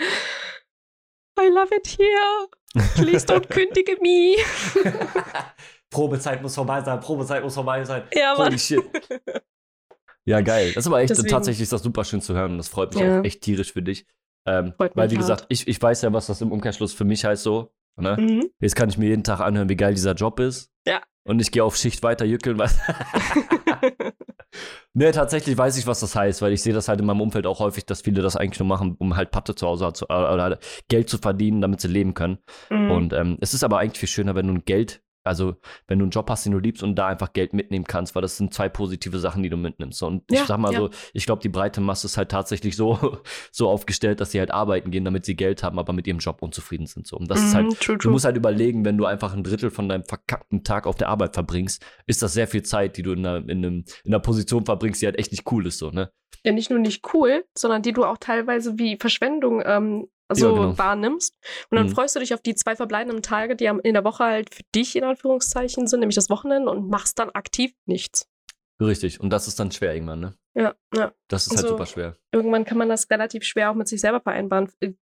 I 1.40 1.50
love 1.50 1.74
it 1.76 1.88
here. 1.88 2.48
Please 2.96 3.26
don't 3.26 3.48
kündige 3.50 3.98
me. 4.02 4.38
Probezeit 5.90 6.42
muss 6.42 6.56
vorbei 6.56 6.82
sein, 6.82 7.00
Probezeit 7.00 7.44
muss 7.44 7.54
vorbei 7.54 7.84
sein. 7.84 8.04
ja, 8.14 8.34
Mann. 8.36 8.48
Holy 8.48 8.60
shit. 8.60 8.84
Ja, 10.28 10.42
geil. 10.42 10.74
Das 10.74 10.84
ist 10.84 10.88
aber 10.88 11.00
echt, 11.00 11.10
Deswegen- 11.10 11.30
tatsächlich 11.30 11.64
ist 11.64 11.72
das 11.74 11.82
super 11.82 12.04
schön 12.04 12.22
zu 12.22 12.34
hören 12.36 12.52
und 12.52 12.58
das 12.58 12.68
freut 12.68 12.94
mich 12.94 13.04
Ja. 13.04 13.20
auch 13.22 13.24
echt 13.24 13.42
tierisch 13.42 13.72
für 13.72 13.82
dich. 13.82 14.06
Ähm, 14.46 14.74
weil, 14.78 14.92
wie 14.96 15.02
hart. 15.02 15.12
gesagt, 15.16 15.46
ich, 15.50 15.68
ich 15.68 15.82
weiß 15.82 16.02
ja, 16.04 16.14
was 16.14 16.28
das 16.28 16.42
im 16.42 16.52
Umkehrschluss 16.52 16.94
für 16.94 17.06
mich 17.06 17.26
heißt 17.26 17.44
so. 17.44 17.74
Ne? 18.00 18.16
Mhm. 18.20 18.50
Jetzt 18.60 18.76
kann 18.76 18.90
ich 18.90 18.98
mir 18.98 19.08
jeden 19.08 19.24
Tag 19.24 19.40
anhören, 19.40 19.70
wie 19.70 19.76
geil 19.76 19.94
dieser 19.94 20.14
Job 20.14 20.40
ist. 20.40 20.70
Ja. 20.86 21.02
Und 21.26 21.42
ich 21.42 21.52
gehe 21.52 21.64
auf 21.64 21.76
Schicht 21.76 22.04
weiter 22.04 22.26
jückeln. 22.26 22.58
Was 22.60 22.78
ne, 24.94 25.12
tatsächlich 25.12 25.58
weiß 25.58 25.78
ich, 25.78 25.88
was 25.88 26.00
das 26.00 26.16
heißt, 26.16 26.42
weil 26.42 26.54
ich 26.54 26.62
sehe 26.62 26.74
das 26.74 26.88
halt 26.88 27.00
in 27.00 27.06
meinem 27.06 27.22
Umfeld 27.22 27.46
auch 27.46 27.60
häufig, 27.60 27.86
dass 27.86 28.02
viele 28.02 28.22
das 28.22 28.36
eigentlich 28.36 28.60
nur 28.60 28.68
machen, 28.68 28.96
um 29.00 29.16
halt 29.16 29.32
Patte 29.32 29.56
zu 29.56 29.68
Hause 29.68 29.92
zu, 29.94 30.06
oder 30.06 30.44
halt 30.44 30.60
Geld 30.90 31.10
zu 31.10 31.18
verdienen, 31.18 31.62
damit 31.62 31.82
sie 31.82 31.88
leben 31.88 32.14
können. 32.14 32.38
Mhm. 32.70 32.92
Und 32.92 33.14
ähm, 33.14 33.38
es 33.42 33.54
ist 33.54 33.64
aber 33.64 33.80
eigentlich 33.80 34.00
viel 34.00 34.10
schöner, 34.10 34.36
wenn 34.36 34.48
du 34.48 34.54
ein 34.54 34.66
Geld, 34.66 35.02
also 35.28 35.56
wenn 35.88 36.00
du 36.00 36.06
einen 36.06 36.12
Job 36.12 36.30
hast, 36.30 36.46
den 36.46 36.54
du 36.54 36.60
liebst 36.60 36.84
und 36.84 36.96
da 36.96 37.08
einfach 37.08 37.34
Geld 37.34 37.54
mitnehmen 37.54 37.86
kannst, 37.86 38.16
weil 38.16 38.22
das 38.22 38.38
sind 38.38 38.54
zwei 38.54 38.70
positive 38.70 39.20
Sachen, 39.20 39.44
die 39.44 39.50
du 39.50 39.58
mitnimmst. 39.58 40.02
Und 40.04 40.24
ich 40.32 40.40
Ja, 40.40 40.46
sag 40.46 40.58
mal 40.60 40.72
ja. 40.74 40.80
so, 40.80 40.90
ich 41.14 41.26
glaube, 41.26 41.42
die 41.42 41.50
breite 41.50 41.82
Masse 41.82 42.08
ist 42.08 42.18
halt 42.18 42.30
tatsächlich 42.30 42.76
so, 42.76 43.18
so 43.52 43.70
aufgestellt, 43.70 44.20
dass 44.22 44.32
sie 44.32 44.40
halt 44.40 44.52
arbeiten 44.52 44.92
gehen, 44.92 45.06
damit 45.06 45.26
sie 45.26 45.36
Geld 45.36 45.64
haben, 45.64 45.80
aber 45.80 45.94
mit 45.94 46.08
ihrem 46.08 46.20
Job 46.20 46.42
unzufrieden 46.42 46.88
sind. 46.88 47.08
So. 47.08 47.18
Und 47.18 47.30
das 47.30 47.44
ist 47.44 47.54
halt, 47.56 47.68
Mhm, 47.68 47.80
true, 47.80 47.98
du 47.98 48.02
true. 48.04 48.12
musst 48.12 48.26
halt 48.26 48.38
überlegen, 48.38 48.86
wenn 48.86 48.98
du 48.98 49.06
einfach 49.06 49.34
ein 49.34 49.44
Drittel 49.44 49.70
von 49.70 49.90
deinem 49.90 50.04
verkackten 50.04 50.64
Tag 50.64 50.88
auf 50.88 50.96
der 50.96 51.10
Arbeit 51.10 51.34
verbringst, 51.34 51.84
ist 52.06 52.22
das 52.22 52.34
sehr 52.34 52.48
viel 52.48 52.64
Zeit, 52.64 52.98
die 52.98 53.04
du 53.04 53.12
in 53.14 53.26
einer, 53.26 53.38
in 53.50 53.66
einem, 53.66 53.86
in 54.04 54.14
einer 54.14 54.20
Position 54.20 54.66
verbringst, 54.66 55.02
die 55.02 55.06
halt 55.06 55.20
echt 55.20 55.32
nicht 55.32 55.52
cool 55.52 55.68
ist, 55.68 55.78
so, 55.80 55.92
ne? 55.92 56.12
Ja 56.44 56.52
nicht 56.52 56.70
nur 56.70 56.80
nicht 56.80 57.04
cool, 57.14 57.46
sondern 57.58 57.82
die 57.82 57.94
du 57.94 58.04
auch 58.06 58.18
teilweise 58.18 58.78
wie 58.80 58.98
Verschwendung 58.98 59.62
ähm, 59.66 60.08
so 60.32 60.48
Ja, 60.50 60.54
genau. 60.54 60.78
wahrnimmst. 60.78 61.36
Und 61.70 61.78
dann 61.78 61.88
Mhm. 61.88 61.92
freust 61.92 62.16
du 62.16 62.20
dich 62.20 62.34
auf 62.34 62.42
die 62.42 62.56
zwei 62.56 62.76
verbleibenden 62.76 63.22
Tage, 63.22 63.56
die 63.56 63.66
in 63.66 63.94
der 63.94 64.04
Woche 64.04 64.24
halt 64.26 64.54
für 64.54 64.64
dich 64.76 64.96
in 64.96 65.04
Anführungszeichen 65.04 65.88
sind, 65.88 66.00
nämlich 66.02 66.16
das 66.16 66.30
Wochenende 66.30 66.70
und 66.72 66.90
machst 66.90 67.18
dann 67.20 67.30
aktiv 67.30 67.74
nichts. 67.86 68.28
Richtig. 68.82 69.20
Und 69.22 69.30
das 69.32 69.48
ist 69.48 69.60
dann 69.60 69.72
schwer 69.72 69.94
irgendwann, 69.94 70.20
ne? 70.20 70.34
Ja, 70.54 70.76
ja. 70.94 71.14
Das 71.30 71.44
ist 71.48 71.52
halt 71.52 71.60
Also- 71.60 71.70
super 71.70 71.86
schwer. 71.86 72.18
Irgendwann 72.32 72.66
kann 72.66 72.78
man 72.78 72.90
das 72.90 73.10
relativ 73.10 73.44
schwer 73.44 73.72
auch 73.72 73.76
mit 73.76 73.88
sich 73.88 74.02
selber 74.02 74.20
vereinbaren, 74.22 74.70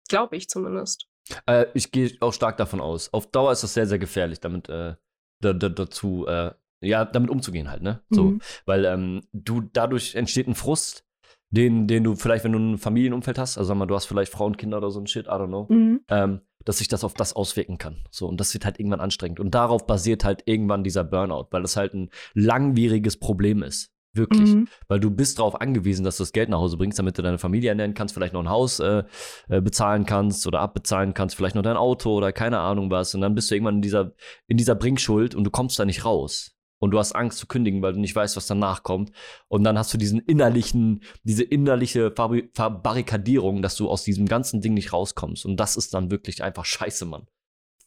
glaube 0.08 0.36
ich 0.36 0.48
zumindest. 0.48 1.08
Äh, 1.46 1.66
ich 1.74 1.90
gehe 1.90 2.12
auch 2.20 2.32
stark 2.32 2.56
davon 2.58 2.80
aus. 2.80 3.12
Auf 3.12 3.26
Dauer 3.30 3.52
ist 3.52 3.62
das 3.62 3.74
sehr, 3.74 3.86
sehr 3.86 3.98
gefährlich, 3.98 4.38
damit 4.40 4.68
äh, 4.68 4.94
da, 5.40 5.52
da, 5.52 5.68
dazu, 5.68 6.26
äh, 6.26 6.52
ja, 6.82 7.04
damit 7.06 7.30
umzugehen 7.30 7.70
halt, 7.70 7.82
ne? 7.82 8.02
So. 8.10 8.24
Mhm. 8.24 8.40
Weil 8.66 8.84
ähm, 8.84 9.22
du, 9.32 9.62
dadurch 9.62 10.14
entsteht 10.14 10.46
ein 10.46 10.54
Frust, 10.54 11.04
den, 11.50 11.86
den 11.86 12.04
du 12.04 12.14
vielleicht, 12.16 12.44
wenn 12.44 12.52
du 12.52 12.58
ein 12.58 12.78
Familienumfeld 12.78 13.38
hast, 13.38 13.56
also 13.58 13.68
sag 13.68 13.76
mal, 13.76 13.86
du 13.86 13.94
hast 13.94 14.06
vielleicht 14.06 14.32
Frauen, 14.32 14.56
Kinder 14.56 14.78
oder 14.78 14.90
so 14.90 15.00
ein 15.00 15.06
Shit, 15.06 15.26
I 15.26 15.30
don't 15.30 15.48
know, 15.48 15.66
Mhm. 15.68 16.00
ähm, 16.08 16.40
dass 16.64 16.78
sich 16.78 16.88
das 16.88 17.04
auf 17.04 17.14
das 17.14 17.34
auswirken 17.34 17.78
kann. 17.78 18.04
So, 18.10 18.26
und 18.26 18.40
das 18.40 18.52
wird 18.52 18.64
halt 18.64 18.80
irgendwann 18.80 19.00
anstrengend. 19.00 19.38
Und 19.38 19.54
darauf 19.54 19.86
basiert 19.86 20.24
halt 20.24 20.42
irgendwann 20.46 20.82
dieser 20.82 21.04
Burnout, 21.04 21.46
weil 21.50 21.62
das 21.62 21.76
halt 21.76 21.94
ein 21.94 22.10
langwieriges 22.34 23.18
Problem 23.18 23.62
ist. 23.62 23.92
Wirklich. 24.12 24.54
Mhm. 24.54 24.66
Weil 24.88 24.98
du 24.98 25.10
bist 25.10 25.38
darauf 25.38 25.60
angewiesen, 25.60 26.02
dass 26.02 26.16
du 26.16 26.22
das 26.22 26.32
Geld 26.32 26.48
nach 26.48 26.58
Hause 26.58 26.78
bringst, 26.78 26.98
damit 26.98 27.18
du 27.18 27.22
deine 27.22 27.36
Familie 27.38 27.68
ernähren 27.68 27.92
kannst, 27.92 28.14
vielleicht 28.14 28.32
noch 28.32 28.40
ein 28.40 28.48
Haus 28.48 28.80
äh, 28.80 29.04
äh, 29.48 29.60
bezahlen 29.60 30.06
kannst 30.06 30.46
oder 30.46 30.60
abbezahlen 30.60 31.12
kannst, 31.12 31.36
vielleicht 31.36 31.54
noch 31.54 31.62
dein 31.62 31.76
Auto 31.76 32.14
oder 32.16 32.32
keine 32.32 32.58
Ahnung 32.60 32.90
was. 32.90 33.14
Und 33.14 33.20
dann 33.20 33.34
bist 33.34 33.50
du 33.50 33.54
irgendwann 33.54 33.76
in 33.76 33.82
dieser, 33.82 34.12
in 34.48 34.56
dieser 34.56 34.74
Bringschuld 34.74 35.34
und 35.34 35.44
du 35.44 35.50
kommst 35.50 35.78
da 35.78 35.84
nicht 35.84 36.06
raus. 36.06 36.55
Und 36.78 36.90
du 36.90 36.98
hast 36.98 37.12
Angst 37.12 37.38
zu 37.38 37.46
kündigen, 37.46 37.80
weil 37.82 37.94
du 37.94 38.00
nicht 38.00 38.14
weißt, 38.14 38.36
was 38.36 38.46
danach 38.46 38.82
kommt. 38.82 39.10
Und 39.48 39.64
dann 39.64 39.78
hast 39.78 39.92
du 39.94 39.98
diesen 39.98 40.20
innerlichen, 40.20 41.02
diese 41.22 41.42
innerliche 41.42 42.08
Fabri- 42.10 42.50
Verbarrikadierung, 42.54 43.62
dass 43.62 43.76
du 43.76 43.88
aus 43.88 44.04
diesem 44.04 44.26
ganzen 44.26 44.60
Ding 44.60 44.74
nicht 44.74 44.92
rauskommst. 44.92 45.46
Und 45.46 45.56
das 45.56 45.76
ist 45.76 45.94
dann 45.94 46.10
wirklich 46.10 46.42
einfach 46.42 46.64
scheiße, 46.64 47.06
Mann. 47.06 47.26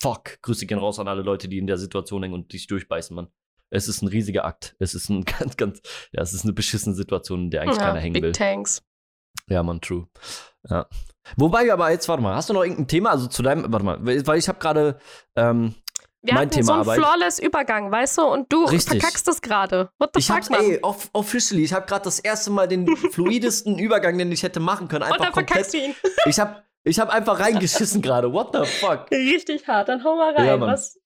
Fuck. 0.02 0.41
Grüße 0.41 0.65
gehen 0.65 0.80
raus 0.80 0.97
an 0.99 1.08
alle 1.08 1.21
Leute, 1.21 1.47
die 1.47 1.58
in 1.58 1.67
der 1.67 1.78
Situation 1.78 2.23
hängen 2.23 2.34
und 2.34 2.52
dich 2.54 2.67
durchbeißen, 2.67 3.15
Mann. 3.15 3.28
Es 3.69 3.88
ist 3.88 4.02
ein 4.02 4.08
riesiger 4.08 4.45
Akt. 4.45 4.75
Es 4.80 4.95
ist 4.95 5.10
ein 5.10 5.23
ganz, 5.39 5.56
ganz, 5.58 5.82
ja, 6.12 6.21
es 6.21 6.34
ist 6.34 6.43
eine 6.43 6.54
beschissene 6.54 6.95
Situation, 6.95 7.43
in 7.43 7.52
der 7.52 7.62
eigentlich 7.62 7.78
ja, 7.78 7.84
keiner 7.88 7.99
hängen 7.99 8.13
Big 8.13 8.23
will. 8.23 8.32
Tanks. 8.32 8.84
Ja, 9.47 9.62
Mann, 9.62 9.82
true. 9.82 10.08
Ja. 10.67 10.88
Wobei 11.38 11.65
wir 11.65 11.73
aber 11.73 11.91
jetzt, 11.91 12.08
warte 12.10 12.23
mal, 12.23 12.36
hast 12.36 12.49
du 12.49 12.54
noch 12.54 12.63
irgendein 12.63 12.88
Thema? 12.88 13.12
Also 13.12 13.28
zu 13.28 13.43
deinem, 13.43 13.71
warte 13.71 13.86
mal, 13.86 13.99
weil 14.04 14.39
ich 14.39 14.47
habe 14.47 14.60
gerade, 14.60 14.97
ähm, 15.36 15.75
Wir 16.21 16.34
Mein 16.34 16.41
hatten 16.47 16.51
Thema 16.51 16.65
so 16.65 16.71
einen 16.73 16.82
Arbeit. 16.82 16.97
flawless 16.99 17.39
Übergang, 17.39 17.91
weißt 17.91 18.17
du? 18.17 18.21
Und 18.23 18.51
du 18.51 18.65
Richtig. 18.65 18.99
verkackst 19.01 19.27
das 19.27 19.41
gerade. 19.41 19.89
What 19.99 20.10
the 20.13 20.19
ich 20.19 20.27
fuck, 20.27 20.49
Mann? 20.49 20.62
ey, 20.62 20.79
off 20.82 21.10
officially, 21.13 21.63
ich 21.63 21.71
habe 21.73 21.86
gerade 21.86 22.03
das 22.03 22.19
erste 22.19 22.49
Mal 22.51 22.67
den 22.67 22.88
fluidesten 23.12 23.79
Übergang, 23.79 24.17
den 24.17 24.32
ich 24.32 24.43
hätte 24.43 24.60
machen 24.60 24.88
können, 24.89 25.03
Und 25.03 25.12
einfach 25.13 25.25
dann 25.25 25.34
verkackst 25.34 25.71
komplett. 25.71 25.95
du 26.03 26.10
ihn. 26.10 26.12
Ich 26.25 26.39
habe 26.39 26.63
ich 26.84 26.99
hab 26.99 27.10
einfach 27.10 27.39
reingeschissen 27.39 28.01
gerade. 28.01 28.32
What 28.34 28.49
the 28.53 28.65
fuck? 28.65 29.05
Richtig 29.12 29.67
hart. 29.67 29.88
Dann 29.89 30.03
hau 30.03 30.15
mal 30.17 30.34
rein. 30.36 30.45
Ja. 30.45 30.60
Was? 30.62 30.99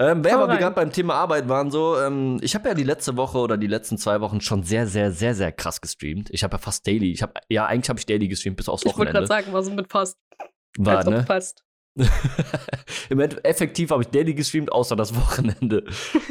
Ähm, 0.00 0.18
aber 0.26 0.48
wir 0.48 0.56
gerade 0.56 0.74
beim 0.74 0.90
Thema 0.92 1.14
Arbeit 1.14 1.48
waren, 1.48 1.70
so, 1.70 1.96
ähm, 2.00 2.38
ich 2.42 2.54
habe 2.56 2.68
ja 2.68 2.74
die 2.74 2.82
letzte 2.82 3.16
Woche 3.16 3.38
oder 3.38 3.56
die 3.56 3.68
letzten 3.68 3.96
zwei 3.96 4.20
Wochen 4.20 4.40
schon 4.40 4.64
sehr, 4.64 4.86
sehr, 4.88 5.12
sehr, 5.12 5.34
sehr 5.36 5.52
krass 5.52 5.80
gestreamt. 5.80 6.30
Ich 6.30 6.42
habe 6.42 6.54
ja 6.54 6.58
fast 6.58 6.84
daily, 6.86 7.12
ich 7.12 7.22
habe, 7.22 7.34
ja, 7.48 7.66
eigentlich 7.66 7.88
habe 7.90 8.00
ich 8.00 8.06
daily 8.06 8.26
gestreamt 8.28 8.56
bis 8.56 8.68
aufs 8.68 8.84
Ich 8.84 8.96
wollte 8.98 9.12
gerade 9.12 9.28
Wochenende. 9.28 9.50
sagen, 9.52 9.52
was 9.52 9.70
mit 9.70 9.90
fast. 9.92 10.18
War, 10.78 11.08
ne? 11.08 11.24
fast. 11.24 11.63
Im 13.08 13.20
Endeffekt, 13.20 13.46
effektiv 13.46 13.90
habe 13.90 14.02
ich 14.02 14.08
daily 14.08 14.34
gestreamt, 14.34 14.72
außer 14.72 14.96
das 14.96 15.14
Wochenende. 15.14 15.84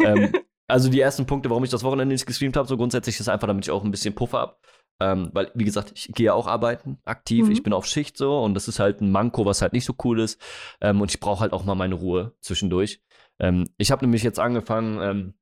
ähm, 0.04 0.32
also 0.67 0.89
die 0.89 0.99
ersten 0.99 1.26
Punkte, 1.26 1.49
warum 1.49 1.63
ich 1.63 1.69
das 1.69 1.84
Wochenende 1.84 2.13
nicht 2.13 2.26
gestreamt 2.26 2.58
habe, 2.58 2.67
so 2.67 2.78
grundsätzlich 2.78 3.19
ist 3.19 3.30
einfach, 3.30 3.47
damit 3.47 3.65
ich 3.65 3.71
auch 3.71 3.84
ein 3.84 3.91
bisschen 3.91 4.15
Puffer 4.15 4.39
habe. 4.39 4.56
Ähm, 4.99 5.30
weil, 5.34 5.52
wie 5.56 5.65
gesagt, 5.65 5.91
ich 5.95 6.08
gehe 6.13 6.28
ja 6.28 6.34
auch 6.34 6.47
arbeiten, 6.47 6.99
aktiv. 7.04 7.45
Mhm. 7.45 7.52
Ich 7.52 7.63
bin 7.63 7.73
auf 7.73 7.86
Schicht 7.86 8.17
so 8.17 8.39
und 8.41 8.54
das 8.54 8.67
ist 8.67 8.80
halt 8.80 9.02
ein 9.02 9.12
Manko, 9.12 9.45
was 9.45 9.62
halt 9.62 9.73
nicht 9.73 9.86
so 9.86 9.95
cool 10.04 10.19
ist. 10.19 10.39
Ähm, 10.82 11.02
und 11.02 11.12
ich 11.12 11.19
brauche 11.19 11.41
halt 11.41 11.54
auch 11.54 11.65
mal 11.65 11.76
meine 11.76 11.95
Ruhe 11.95 12.34
zwischendurch. 12.41 13.02
Ähm, 13.39 13.67
ich 13.78 13.91
habe 13.91 14.06
nämlich 14.06 14.23
jetzt 14.23 14.39
angefangen, 14.39 14.99
ähm, 15.02 15.34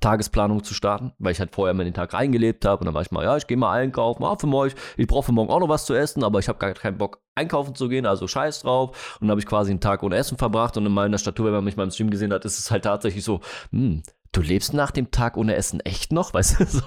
Tagesplanung 0.00 0.62
zu 0.64 0.74
starten, 0.74 1.12
weil 1.18 1.32
ich 1.32 1.40
halt 1.40 1.54
vorher 1.54 1.74
mal 1.74 1.84
den 1.84 1.94
Tag 1.94 2.14
reingelebt 2.14 2.64
habe 2.64 2.80
und 2.80 2.86
dann 2.86 2.94
war 2.94 3.02
ich 3.02 3.10
mal, 3.10 3.24
ja, 3.24 3.36
ich 3.36 3.46
gehe 3.46 3.56
mal 3.56 3.72
einkaufen, 3.72 4.24
ah, 4.24 4.36
für 4.36 4.46
morgen, 4.46 4.72
ich 4.96 5.06
brauche 5.06 5.26
für 5.26 5.32
morgen 5.32 5.50
auch 5.50 5.60
noch 5.60 5.68
was 5.68 5.86
zu 5.86 5.94
essen, 5.94 6.24
aber 6.24 6.38
ich 6.38 6.48
habe 6.48 6.58
gar 6.58 6.72
keinen 6.72 6.98
Bock 6.98 7.20
einkaufen 7.34 7.74
zu 7.74 7.88
gehen, 7.88 8.06
also 8.06 8.26
scheiß 8.26 8.62
drauf. 8.62 9.18
Und 9.20 9.26
dann 9.26 9.30
habe 9.30 9.40
ich 9.40 9.46
quasi 9.46 9.70
einen 9.70 9.80
Tag 9.80 10.02
ohne 10.02 10.16
Essen 10.16 10.38
verbracht 10.38 10.76
und 10.76 10.86
in 10.86 10.92
meiner 10.92 11.18
Statur, 11.18 11.46
wenn 11.46 11.54
man 11.54 11.64
mich 11.64 11.76
mal 11.76 11.84
im 11.84 11.90
Stream 11.90 12.10
gesehen 12.10 12.32
hat, 12.32 12.44
ist 12.44 12.58
es 12.58 12.70
halt 12.70 12.84
tatsächlich 12.84 13.24
so, 13.24 13.40
hm, 13.70 14.02
du 14.32 14.40
lebst 14.40 14.74
nach 14.74 14.90
dem 14.90 15.10
Tag 15.10 15.36
ohne 15.36 15.54
Essen 15.54 15.80
echt 15.80 16.12
noch, 16.12 16.34
weißt 16.34 16.60
du, 16.60 16.66
so. 16.66 16.82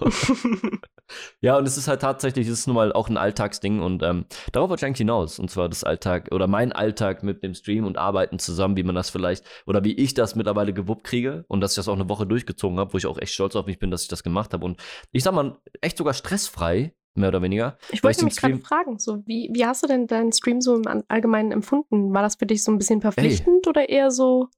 Ja, 1.40 1.58
und 1.58 1.68
es 1.68 1.78
ist 1.78 1.88
halt 1.88 2.02
tatsächlich, 2.02 2.48
es 2.48 2.60
ist 2.60 2.68
nun 2.68 2.76
mal 2.76 2.92
auch 2.92 3.10
ein 3.10 3.18
Alltagsding 3.18 3.80
und 3.80 4.02
ähm, 4.02 4.26
darauf 4.52 4.70
wollte 4.70 4.82
ich 4.82 4.88
eigentlich 4.88 4.98
hinaus. 4.98 5.38
Und 5.38 5.52
zwar 5.52 5.70
das 5.70 5.84
Alltag 5.84 6.30
oder 6.32 6.48
mein 6.48 6.72
Alltag 6.72 7.22
mit 7.22 7.44
dem 7.44 7.54
Stream 7.54 7.86
und 7.86 7.98
Arbeiten 7.98 8.40
zusammen, 8.40 8.76
wie 8.76 8.84
man 8.84 8.96
das 8.96 9.12
vielleicht 9.12 9.46
oder 9.68 9.84
wie 9.84 9.94
ich 9.94 10.16
das 10.16 10.36
mittlerweile 10.36 10.74
gewuppt 10.74 11.04
kriege 11.04 11.46
und 11.48 11.62
dass 11.62 11.74
ich 11.74 11.76
das 11.76 11.88
auch 11.88 11.94
eine 11.94 12.10
Woche 12.10 12.26
durchgezogen 12.26 12.80
habe, 12.80 12.94
wo 12.94 12.98
ich 12.98 13.06
auch 13.06 13.20
echt 13.20 13.34
stolz 13.34 13.56
auf 13.56 13.68
mich 13.68 13.78
bin, 13.78 13.92
dass 13.92 14.02
ich 14.02 14.08
das 14.08 14.24
gemacht 14.24 14.54
habe. 14.54 14.66
Und 14.66 14.82
ich 15.12 15.24
sag 15.24 15.34
mal, 15.34 15.58
echt 15.82 15.98
sogar 15.98 16.16
stressfrei, 16.16 16.96
mehr 17.14 17.30
oder 17.30 17.44
weniger. 17.44 17.78
Ich 17.92 18.04
wollte 18.04 18.26
mich 18.26 18.36
gerade 18.36 18.58
fragen, 18.58 18.98
so 18.98 19.24
wie, 19.28 19.50
wie 19.54 19.66
hast 19.66 19.84
du 19.84 19.88
denn 19.88 20.08
deinen 20.08 20.32
Stream 20.32 20.60
so 20.60 20.76
im 20.76 21.04
Allgemeinen 21.08 21.52
empfunden? 21.52 22.14
War 22.14 22.24
das 22.24 22.36
für 22.36 22.48
dich 22.48 22.64
so 22.64 22.72
ein 22.72 22.80
bisschen 22.80 23.02
verpflichtend 23.02 23.68
oder 23.68 23.88
eher 23.88 24.10
so? 24.10 24.50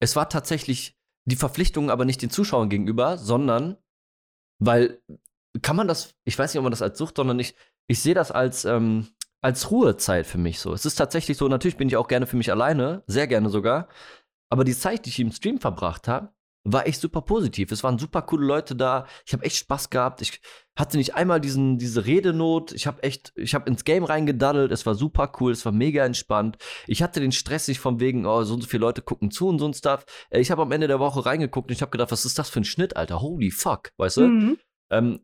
Es 0.00 0.16
war 0.16 0.28
tatsächlich 0.28 0.96
die 1.24 1.36
Verpflichtung 1.36 1.90
aber 1.90 2.04
nicht 2.04 2.22
den 2.22 2.30
Zuschauern 2.30 2.68
gegenüber, 2.68 3.18
sondern 3.18 3.76
weil, 4.58 5.00
kann 5.62 5.76
man 5.76 5.88
das, 5.88 6.14
ich 6.24 6.38
weiß 6.38 6.52
nicht, 6.52 6.58
ob 6.58 6.64
man 6.64 6.72
das 6.72 6.82
als 6.82 6.98
Sucht, 6.98 7.16
sondern 7.16 7.38
ich, 7.38 7.54
ich 7.86 8.00
sehe 8.00 8.14
das 8.14 8.30
als, 8.30 8.64
ähm, 8.64 9.08
als 9.40 9.70
Ruhezeit 9.70 10.26
für 10.26 10.38
mich 10.38 10.60
so. 10.60 10.72
Es 10.72 10.86
ist 10.86 10.96
tatsächlich 10.96 11.36
so, 11.36 11.48
natürlich 11.48 11.76
bin 11.76 11.88
ich 11.88 11.96
auch 11.96 12.08
gerne 12.08 12.26
für 12.26 12.36
mich 12.36 12.50
alleine, 12.50 13.02
sehr 13.06 13.26
gerne 13.26 13.50
sogar, 13.50 13.88
aber 14.50 14.64
die 14.64 14.76
Zeit, 14.76 15.06
die 15.06 15.10
ich 15.10 15.20
im 15.20 15.32
Stream 15.32 15.60
verbracht 15.60 16.08
habe, 16.08 16.33
war 16.64 16.86
echt 16.86 17.00
super 17.00 17.20
positiv. 17.20 17.70
Es 17.70 17.84
waren 17.84 17.98
super 17.98 18.22
coole 18.22 18.46
Leute 18.46 18.74
da. 18.74 19.06
Ich 19.26 19.34
habe 19.34 19.44
echt 19.44 19.56
Spaß 19.56 19.90
gehabt. 19.90 20.22
Ich 20.22 20.40
hatte 20.76 20.96
nicht 20.96 21.14
einmal 21.14 21.40
diesen, 21.40 21.78
diese 21.78 22.06
Redenot. 22.06 22.72
Ich 22.72 22.86
habe 22.86 23.02
echt, 23.02 23.32
ich 23.36 23.54
habe 23.54 23.68
ins 23.68 23.84
Game 23.84 24.02
reingedaddelt. 24.02 24.72
Es 24.72 24.86
war 24.86 24.94
super 24.94 25.30
cool. 25.38 25.52
Es 25.52 25.64
war 25.64 25.72
mega 25.72 26.04
entspannt. 26.04 26.56
Ich 26.86 27.02
hatte 27.02 27.20
den 27.20 27.32
Stress 27.32 27.68
nicht 27.68 27.80
von 27.80 28.00
wegen, 28.00 28.24
oh, 28.26 28.42
so 28.44 28.54
und 28.54 28.62
so 28.62 28.66
viele 28.66 28.80
Leute 28.80 29.02
gucken 29.02 29.30
zu 29.30 29.46
und 29.46 29.58
so 29.58 29.66
ein 29.68 29.74
Stuff. 29.74 30.06
Äh, 30.30 30.40
Ich 30.40 30.50
habe 30.50 30.62
am 30.62 30.72
Ende 30.72 30.88
der 30.88 31.00
Woche 31.00 31.24
reingeguckt 31.26 31.68
und 31.68 31.74
ich 31.74 31.82
habe 31.82 31.90
gedacht, 31.90 32.10
was 32.10 32.24
ist 32.24 32.38
das 32.38 32.48
für 32.48 32.60
ein 32.60 32.64
Schnitt, 32.64 32.96
Alter? 32.96 33.20
Holy 33.20 33.50
fuck, 33.50 33.92
weißt 33.98 34.16
du? 34.16 34.28
Mhm. 34.28 34.58
Ähm, 34.90 35.20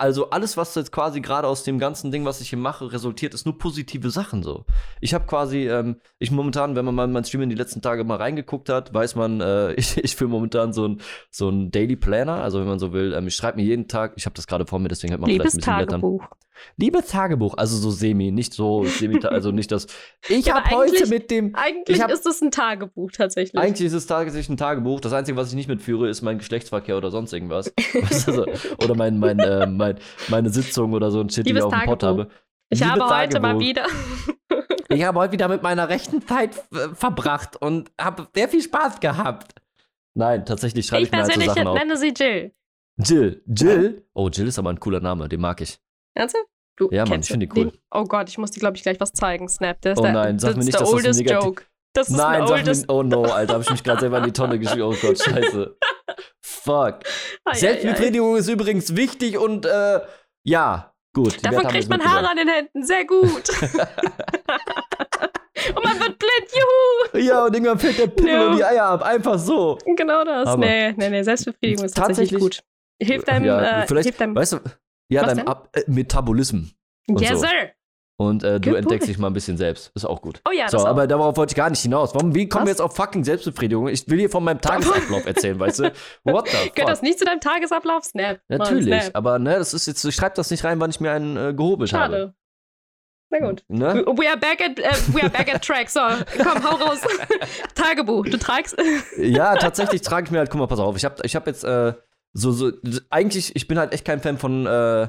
also 0.00 0.30
alles, 0.30 0.56
was 0.56 0.74
jetzt 0.74 0.92
quasi 0.92 1.20
gerade 1.20 1.46
aus 1.48 1.62
dem 1.64 1.78
ganzen 1.78 2.10
Ding, 2.10 2.24
was 2.24 2.40
ich 2.40 2.50
hier 2.50 2.58
mache, 2.58 2.92
resultiert, 2.92 3.34
ist 3.34 3.46
nur 3.46 3.58
positive 3.58 4.10
Sachen 4.10 4.42
so. 4.42 4.64
Ich 5.00 5.14
habe 5.14 5.26
quasi, 5.26 5.68
ähm, 5.68 5.96
ich 6.18 6.30
momentan, 6.30 6.74
wenn 6.76 6.84
man 6.84 6.94
mal 6.94 7.04
in 7.04 7.12
mein 7.12 7.24
Stream 7.24 7.42
in 7.42 7.50
die 7.50 7.56
letzten 7.56 7.82
Tage 7.82 8.04
mal 8.04 8.16
reingeguckt 8.16 8.68
hat, 8.68 8.92
weiß 8.94 9.14
man, 9.16 9.40
äh, 9.40 9.72
ich, 9.76 9.96
ich 9.96 10.16
führe 10.16 10.30
momentan 10.30 10.72
so 10.72 10.86
ein 10.88 11.00
so 11.30 11.48
ein 11.48 11.70
Daily 11.70 11.96
Planner, 11.96 12.42
also 12.42 12.60
wenn 12.60 12.66
man 12.68 12.78
so 12.78 12.92
will, 12.92 13.12
ähm, 13.14 13.26
ich 13.26 13.36
schreibe 13.36 13.56
mir 13.58 13.64
jeden 13.64 13.88
Tag, 13.88 14.14
ich 14.16 14.26
habe 14.26 14.34
das 14.34 14.46
gerade 14.46 14.66
vor 14.66 14.78
mir, 14.78 14.88
deswegen 14.88 15.12
hat 15.12 15.20
man 15.20 15.30
Liebes 15.30 15.52
vielleicht 15.52 15.68
ein 15.68 15.76
bisschen 15.76 15.76
blättern. 15.76 16.00
Tagebuch. 16.00 16.36
Liebes 16.76 17.06
Tagebuch, 17.08 17.54
also 17.56 17.76
so 17.76 17.90
semi, 17.90 18.30
nicht 18.30 18.52
so 18.54 18.84
semi, 18.84 19.18
also 19.24 19.50
nicht 19.50 19.72
das. 19.72 19.86
Ich 20.28 20.46
Ja, 20.46 20.62
habe 20.62 20.70
heute 20.76 21.08
mit 21.08 21.28
dem 21.30 21.56
Eigentlich 21.56 21.96
Ich 21.96 22.02
hab- 22.02 22.10
ist 22.12 22.24
es 22.24 22.40
ein 22.40 22.52
Tagebuch 22.52 23.10
tatsächlich. 23.10 23.60
eigentlich 23.60 23.86
ist 23.88 23.94
es 23.94 24.06
tatsächlich 24.06 24.48
ein 24.48 24.56
Tagebuch. 24.56 25.00
Das 25.00 25.12
Einzige, 25.12 25.36
was 25.36 25.48
ich 25.48 25.54
nicht 25.56 25.66
mitführe, 25.68 26.08
ist 26.08 26.22
mein 26.22 26.38
Geschlechtsverkehr 26.38 26.96
oder 26.96 27.10
sonst 27.10 27.32
irgendwas. 27.32 27.72
Oder 28.78 28.94
mein, 28.94 29.18
mein, 29.18 29.38
äh, 29.40 29.66
mein, 29.66 29.81
meine 30.28 30.50
Sitzung 30.50 30.92
oder 30.92 31.10
so 31.10 31.20
ein 31.20 31.28
Shit, 31.30 31.46
die 31.46 31.52
ich 31.52 31.62
auf 31.62 31.70
dem 31.72 31.78
Tagebuch. 31.80 32.06
habe. 32.06 32.28
ich 32.70 32.80
Liebes 32.80 32.92
habe 33.00 33.14
heute 33.22 33.40
mal 33.40 33.48
Tagebuch. 33.52 33.60
wieder. 33.68 33.86
Ich 34.88 35.02
habe 35.04 35.18
heute 35.20 35.32
wieder 35.32 35.48
mit 35.48 35.62
meiner 35.62 35.88
rechten 35.88 36.20
Zeit 36.26 36.54
äh, 36.74 36.94
verbracht 36.94 37.56
und 37.56 37.90
habe 37.98 38.28
sehr 38.34 38.46
viel 38.46 38.60
Spaß 38.60 39.00
gehabt. 39.00 39.54
Nein, 40.14 40.44
tatsächlich 40.44 40.84
schreibe 40.84 41.04
ich, 41.04 41.08
ich 41.08 41.12
mir 41.12 41.18
halt 41.22 41.26
so 41.28 41.32
persönlich 41.32 41.54
Sachen 41.54 41.66
auf. 41.68 41.78
nenne 41.78 41.96
sie 41.96 42.12
Jill. 42.14 42.52
Jill. 43.02 43.42
Jill? 43.46 44.06
Oh, 44.12 44.28
Jill 44.28 44.48
ist 44.48 44.58
aber 44.58 44.68
ein 44.68 44.78
cooler 44.78 45.00
Name, 45.00 45.30
den 45.30 45.40
mag 45.40 45.62
ich. 45.62 45.78
Ernsthaft? 46.14 46.44
Du 46.76 46.90
Ja, 46.92 47.06
Mann, 47.06 47.20
ich 47.20 47.26
finde 47.28 47.46
die 47.46 47.58
cool. 47.58 47.70
den- 47.70 47.78
Oh 47.90 48.04
Gott, 48.04 48.28
ich 48.28 48.36
muss 48.36 48.50
dir, 48.50 48.60
glaube 48.60 48.76
ich, 48.76 48.82
gleich 48.82 49.00
was 49.00 49.12
zeigen. 49.14 49.48
Snap. 49.48 49.80
Das 49.80 49.94
ist 49.94 49.98
Oh 50.00 50.02
der, 50.02 50.12
nein, 50.12 50.38
sag 50.38 50.48
das 50.50 50.56
mir 50.56 50.60
ist 50.60 50.66
nicht, 50.66 50.74
der 50.78 50.80
dass 50.86 50.90
das 51.02 51.04
ein 51.16 51.24
negativ- 51.24 51.44
Joke. 51.46 51.62
Das 51.94 52.08
ist 52.10 52.16
Nein, 52.16 52.42
ein 52.42 52.48
sag 52.48 52.64
mir, 52.66 52.84
oh 52.94 53.02
no, 53.02 53.22
Alter, 53.22 53.52
habe 53.54 53.62
ich 53.64 53.70
mich 53.70 53.82
gerade 53.82 54.00
selber 54.00 54.18
in 54.18 54.24
die 54.24 54.32
Tonne 54.32 54.58
geschrieben. 54.58 54.82
Oh 54.82 54.94
Gott, 55.00 55.18
scheiße. 55.22 55.74
Fuck. 56.40 57.00
Selbstbefriedigung 57.52 58.36
ist 58.36 58.48
übrigens 58.48 58.96
wichtig 58.96 59.38
und 59.38 59.66
äh, 59.66 60.00
ja, 60.44 60.92
gut. 61.14 61.44
Davon 61.44 61.64
kriegt 61.68 61.88
man 61.88 62.04
Haare 62.04 62.30
an 62.30 62.36
den 62.36 62.48
Händen. 62.48 62.84
Sehr 62.84 63.04
gut. 63.04 63.48
und 65.74 65.84
man 65.84 66.00
wird 66.00 66.18
blind. 66.18 66.48
Juhu. 66.52 67.18
Ja, 67.24 67.44
und 67.44 67.54
irgendwann 67.54 67.78
fällt 67.78 67.98
der 67.98 68.06
Pimmel 68.08 68.32
Ja. 68.32 68.46
und 68.48 68.56
die 68.56 68.64
Eier 68.64 68.84
ab. 68.86 69.02
Einfach 69.02 69.38
so. 69.38 69.78
Genau 69.96 70.24
das. 70.24 70.48
Aber- 70.48 70.64
Nee, 70.64 70.92
nee, 70.92 71.10
nee. 71.10 71.22
Selbstbefriedigung 71.22 71.84
ist 71.84 71.96
tatsächlich, 71.96 72.40
gut. 72.40 72.62
Hilft 73.00 73.28
deinem, 73.28 73.46
ja, 73.46 73.82
äh, 73.82 73.86
hilft 73.86 74.20
deinem 74.20 74.36
weißt 74.36 74.52
du, 74.54 74.58
ja, 75.08 75.24
deinem? 75.24 75.46
Ab 75.48 75.68
äh, 75.72 75.82
Metabolism. 75.86 76.66
Yes, 77.08 77.30
so. 77.30 77.46
sir. 77.46 77.72
Und 78.28 78.44
äh, 78.44 78.60
du 78.60 78.74
entdeckst 78.74 79.08
dich 79.08 79.18
mal 79.18 79.26
ein 79.26 79.32
bisschen 79.32 79.56
selbst. 79.56 79.90
Ist 79.94 80.04
auch 80.04 80.22
gut. 80.22 80.40
Oh 80.48 80.52
ja, 80.52 80.68
so, 80.68 80.76
das 80.76 80.86
aber 80.86 81.02
auch. 81.02 81.06
darauf 81.06 81.36
wollte 81.36 81.52
ich 81.52 81.56
gar 81.56 81.70
nicht 81.70 81.80
hinaus. 81.80 82.14
Warum, 82.14 82.34
wie 82.34 82.48
kommen 82.48 82.66
wir 82.66 82.70
Was? 82.70 82.78
jetzt 82.78 82.80
auf 82.80 82.94
fucking 82.94 83.24
Selbstbefriedigung? 83.24 83.88
Ich 83.88 84.08
will 84.08 84.18
hier 84.18 84.30
von 84.30 84.44
meinem 84.44 84.60
Tagesablauf 84.60 85.26
erzählen, 85.26 85.58
weißt 85.58 85.80
du? 85.80 85.92
What 86.24 86.48
the 86.48 86.56
fuck? 86.56 86.74
Gehört 86.74 86.90
das 86.90 87.02
nicht 87.02 87.18
zu 87.18 87.24
deinem 87.24 87.40
Tagesablauf? 87.40 88.04
Snap. 88.04 88.40
Mann, 88.48 88.58
Natürlich, 88.58 89.02
Snap. 89.02 89.16
aber 89.16 89.38
ne, 89.38 89.58
das 89.58 89.74
ist 89.74 89.86
jetzt, 89.86 90.04
ich 90.04 90.14
schreibe 90.14 90.36
das 90.36 90.50
nicht 90.50 90.62
rein, 90.64 90.78
wann 90.80 90.90
ich 90.90 91.00
mir 91.00 91.12
einen 91.12 91.36
äh, 91.36 91.52
gehobelt 91.52 91.92
habe. 91.92 92.14
Schade. 92.14 92.34
Na 93.30 93.38
gut. 93.38 93.64
Ne? 93.68 94.04
We 94.06 94.28
are 94.28 94.38
back 94.38 94.60
at, 94.60 94.78
äh, 94.78 94.92
we 95.14 95.22
are 95.22 95.30
back 95.30 95.52
at 95.52 95.62
track. 95.64 95.88
So, 95.88 96.00
komm, 96.42 96.62
hau 96.62 96.76
raus. 96.76 97.00
Tagebuch. 97.74 98.26
Du 98.26 98.38
tragst. 98.38 98.76
Ja, 99.16 99.56
tatsächlich 99.56 100.02
trage 100.02 100.26
ich 100.26 100.30
mir 100.30 100.38
halt, 100.38 100.50
guck 100.50 100.60
mal, 100.60 100.66
pass 100.66 100.78
auf, 100.78 100.96
ich 100.96 101.04
habe 101.04 101.16
ich 101.24 101.34
hab 101.34 101.46
jetzt 101.46 101.64
äh, 101.64 101.94
so, 102.34 102.52
so, 102.52 102.70
eigentlich, 103.10 103.56
ich 103.56 103.66
bin 103.66 103.78
halt 103.78 103.92
echt 103.92 104.04
kein 104.04 104.20
Fan 104.20 104.38
von, 104.38 104.66
äh, 104.66 105.08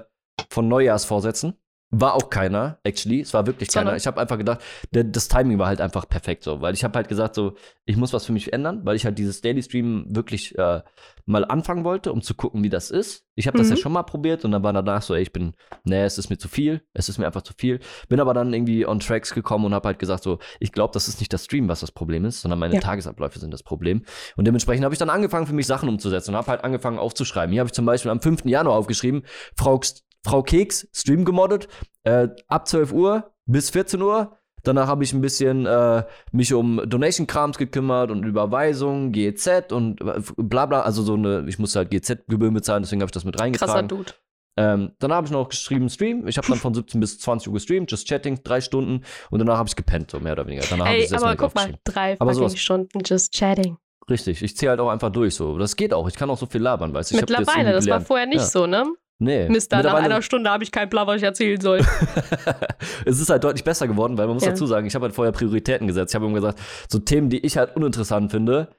von 0.49 0.67
Neujahrsvorsätzen. 0.67 1.57
War 1.95 2.15
auch 2.15 2.31
keiner, 2.31 2.79
actually. 2.83 3.21
Es 3.21 3.35
war 3.35 3.45
wirklich 3.45 3.69
keiner. 3.69 3.95
Ich 3.95 4.07
habe 4.07 4.19
einfach 4.19 4.37
gedacht, 4.39 4.61
das 4.91 5.27
Timing 5.27 5.59
war 5.59 5.67
halt 5.67 5.79
einfach 5.79 6.09
perfekt 6.09 6.43
so, 6.43 6.59
weil 6.59 6.73
ich 6.73 6.83
habe 6.83 6.95
halt 6.97 7.07
gesagt, 7.07 7.35
so, 7.35 7.53
ich 7.85 7.97
muss 7.97 8.13
was 8.13 8.25
für 8.25 8.31
mich 8.33 8.51
ändern, 8.51 8.81
weil 8.83 8.95
ich 8.95 9.05
halt 9.05 9.19
dieses 9.19 9.41
Daily 9.41 9.61
Stream 9.61 10.05
wirklich 10.09 10.57
äh, 10.57 10.81
mal 11.25 11.45
anfangen 11.45 11.83
wollte, 11.83 12.11
um 12.11 12.21
zu 12.23 12.33
gucken, 12.33 12.63
wie 12.63 12.69
das 12.69 12.89
ist. 12.89 13.25
Ich 13.35 13.45
habe 13.47 13.57
das 13.59 13.67
Mhm. 13.67 13.73
ja 13.73 13.77
schon 13.77 13.91
mal 13.91 14.03
probiert 14.03 14.43
und 14.43 14.51
dann 14.51 14.63
war 14.63 14.73
danach 14.73 15.03
so, 15.03 15.13
ey, 15.13 15.21
ich 15.21 15.31
bin, 15.31 15.53
nee, 15.83 16.01
es 16.03 16.17
ist 16.17 16.29
mir 16.31 16.37
zu 16.37 16.47
viel, 16.47 16.81
es 16.93 17.09
ist 17.09 17.19
mir 17.19 17.27
einfach 17.27 17.43
zu 17.43 17.53
viel. 17.57 17.79
Bin 18.09 18.19
aber 18.19 18.33
dann 18.33 18.53
irgendwie 18.53 18.87
on 18.87 18.99
tracks 18.99 19.33
gekommen 19.33 19.65
und 19.65 19.73
habe 19.75 19.87
halt 19.87 19.99
gesagt, 19.99 20.23
so, 20.23 20.39
ich 20.59 20.71
glaube, 20.71 20.93
das 20.93 21.07
ist 21.07 21.19
nicht 21.19 21.31
das 21.31 21.45
Stream, 21.45 21.67
was 21.67 21.81
das 21.81 21.91
Problem 21.91 22.25
ist, 22.25 22.41
sondern 22.41 22.57
meine 22.59 22.73
Ja. 22.75 22.81
Tagesabläufe 22.81 23.37
sind 23.37 23.51
das 23.51 23.61
Problem. 23.61 24.03
Und 24.35 24.45
dementsprechend 24.45 24.83
habe 24.83 24.95
ich 24.95 24.99
dann 24.99 25.11
angefangen, 25.11 25.45
für 25.45 25.53
mich 25.53 25.67
Sachen 25.67 25.89
umzusetzen 25.89 26.31
und 26.31 26.37
habe 26.37 26.47
halt 26.47 26.63
angefangen 26.63 26.97
aufzuschreiben. 26.97 27.51
Hier 27.53 27.59
habe 27.61 27.67
ich 27.67 27.73
zum 27.73 27.85
Beispiel 27.85 28.09
am 28.11 28.19
5. 28.19 28.45
Januar 28.45 28.77
aufgeschrieben, 28.77 29.23
Frau, 29.55 29.79
Frau 30.23 30.41
Keks, 30.43 30.87
Stream 30.93 31.25
gemoddet, 31.25 31.67
äh, 32.03 32.29
ab 32.47 32.67
12 32.67 32.91
Uhr 32.93 33.31
bis 33.45 33.69
14 33.71 34.01
Uhr. 34.01 34.37
Danach 34.65 34.87
habe 34.87 35.03
ich 35.03 35.11
ein 35.11 35.19
bisschen 35.19 35.65
äh, 35.65 36.03
mich 36.31 36.53
um 36.53 36.81
Donation-Krams 36.85 37.57
gekümmert 37.57 38.11
und 38.11 38.23
Überweisungen, 38.23 39.11
GEZ 39.11 39.71
und 39.73 39.99
äh, 40.01 40.21
bla 40.37 40.65
bla. 40.65 40.81
Also 40.83 41.03
so 41.03 41.15
eine, 41.15 41.43
ich 41.49 41.59
musste 41.59 41.79
halt 41.79 41.91
GEZ-Gebühren 41.91 42.53
bezahlen, 42.53 42.83
deswegen 42.83 43.01
habe 43.01 43.09
ich 43.09 43.13
das 43.13 43.25
mit 43.25 43.35
Krasser 43.35 43.43
reingetragen. 43.43 43.87
Dude. 43.89 44.13
Ähm, 44.55 44.91
dann 44.99 45.11
habe 45.11 45.25
ich 45.25 45.31
noch 45.33 45.49
geschrieben 45.49 45.89
Stream. 45.89 46.27
Ich 46.27 46.37
habe 46.37 46.47
dann 46.47 46.59
von 46.59 46.73
17 46.73 47.01
bis 47.01 47.19
20 47.19 47.47
Uhr 47.49 47.55
gestreamt, 47.55 47.91
just 47.91 48.07
chatting, 48.07 48.39
drei 48.43 48.61
Stunden. 48.61 49.03
Und 49.31 49.39
danach 49.39 49.57
habe 49.57 49.67
ich 49.67 49.75
gepennt, 49.75 50.11
so 50.11 50.19
mehr 50.21 50.33
oder 50.33 50.45
weniger. 50.47 50.63
Danach 50.69 50.85
habe 50.85 50.97
ich 50.97 51.11
Ey, 51.11 51.17
aber 51.17 51.35
guck 51.35 51.55
mal, 51.55 51.73
drei 51.83 52.13
Aber 52.19 52.31
fucking 52.31 52.49
sowas- 52.49 52.57
Stunden 52.59 52.99
just 53.05 53.33
chatting. 53.33 53.77
Richtig, 54.09 54.43
ich 54.43 54.55
zähle 54.55 54.71
halt 54.71 54.79
auch 54.79 54.89
einfach 54.89 55.09
durch 55.09 55.33
so. 55.35 55.57
Das 55.57 55.75
geht 55.75 55.93
auch. 55.93 56.07
Ich 56.07 56.15
kann 56.15 56.29
auch 56.29 56.37
so 56.37 56.45
viel 56.45 56.61
labern, 56.61 56.93
weißt 56.93 57.11
du. 57.11 57.15
Mittlerweile, 57.17 57.71
das 57.73 57.87
war 57.87 57.99
vorher 58.01 58.27
nicht 58.27 58.39
Ja. 58.39 58.45
so, 58.45 58.67
ne? 58.67 58.85
Nee. 59.23 59.49
Mister, 59.49 59.77
nach 59.77 59.83
Mittlerweile- 59.83 60.05
einer 60.05 60.21
Stunde 60.21 60.49
habe 60.49 60.63
ich 60.63 60.71
keinen 60.71 60.89
Plan, 60.89 61.07
was 61.07 61.17
ich 61.17 61.23
erzählen 61.23 61.59
soll. 61.61 61.79
es 63.05 63.19
ist 63.19 63.29
halt 63.29 63.43
deutlich 63.43 63.63
besser 63.63 63.87
geworden, 63.87 64.17
weil 64.17 64.27
man 64.27 64.35
muss 64.35 64.43
Ja. 64.45 64.51
dazu 64.51 64.65
sagen, 64.65 64.85
ich 64.87 64.95
habe 64.95 65.05
halt 65.05 65.15
vorher 65.15 65.31
Prioritäten 65.31 65.87
gesetzt. 65.87 66.11
Ich 66.11 66.15
habe 66.15 66.25
immer 66.25 66.35
gesagt, 66.35 66.59
so 66.89 66.99
Themen, 66.99 67.29
die 67.29 67.39
ich 67.45 67.57
halt 67.57 67.75
uninteressant 67.75 68.31
finde, 68.31 68.69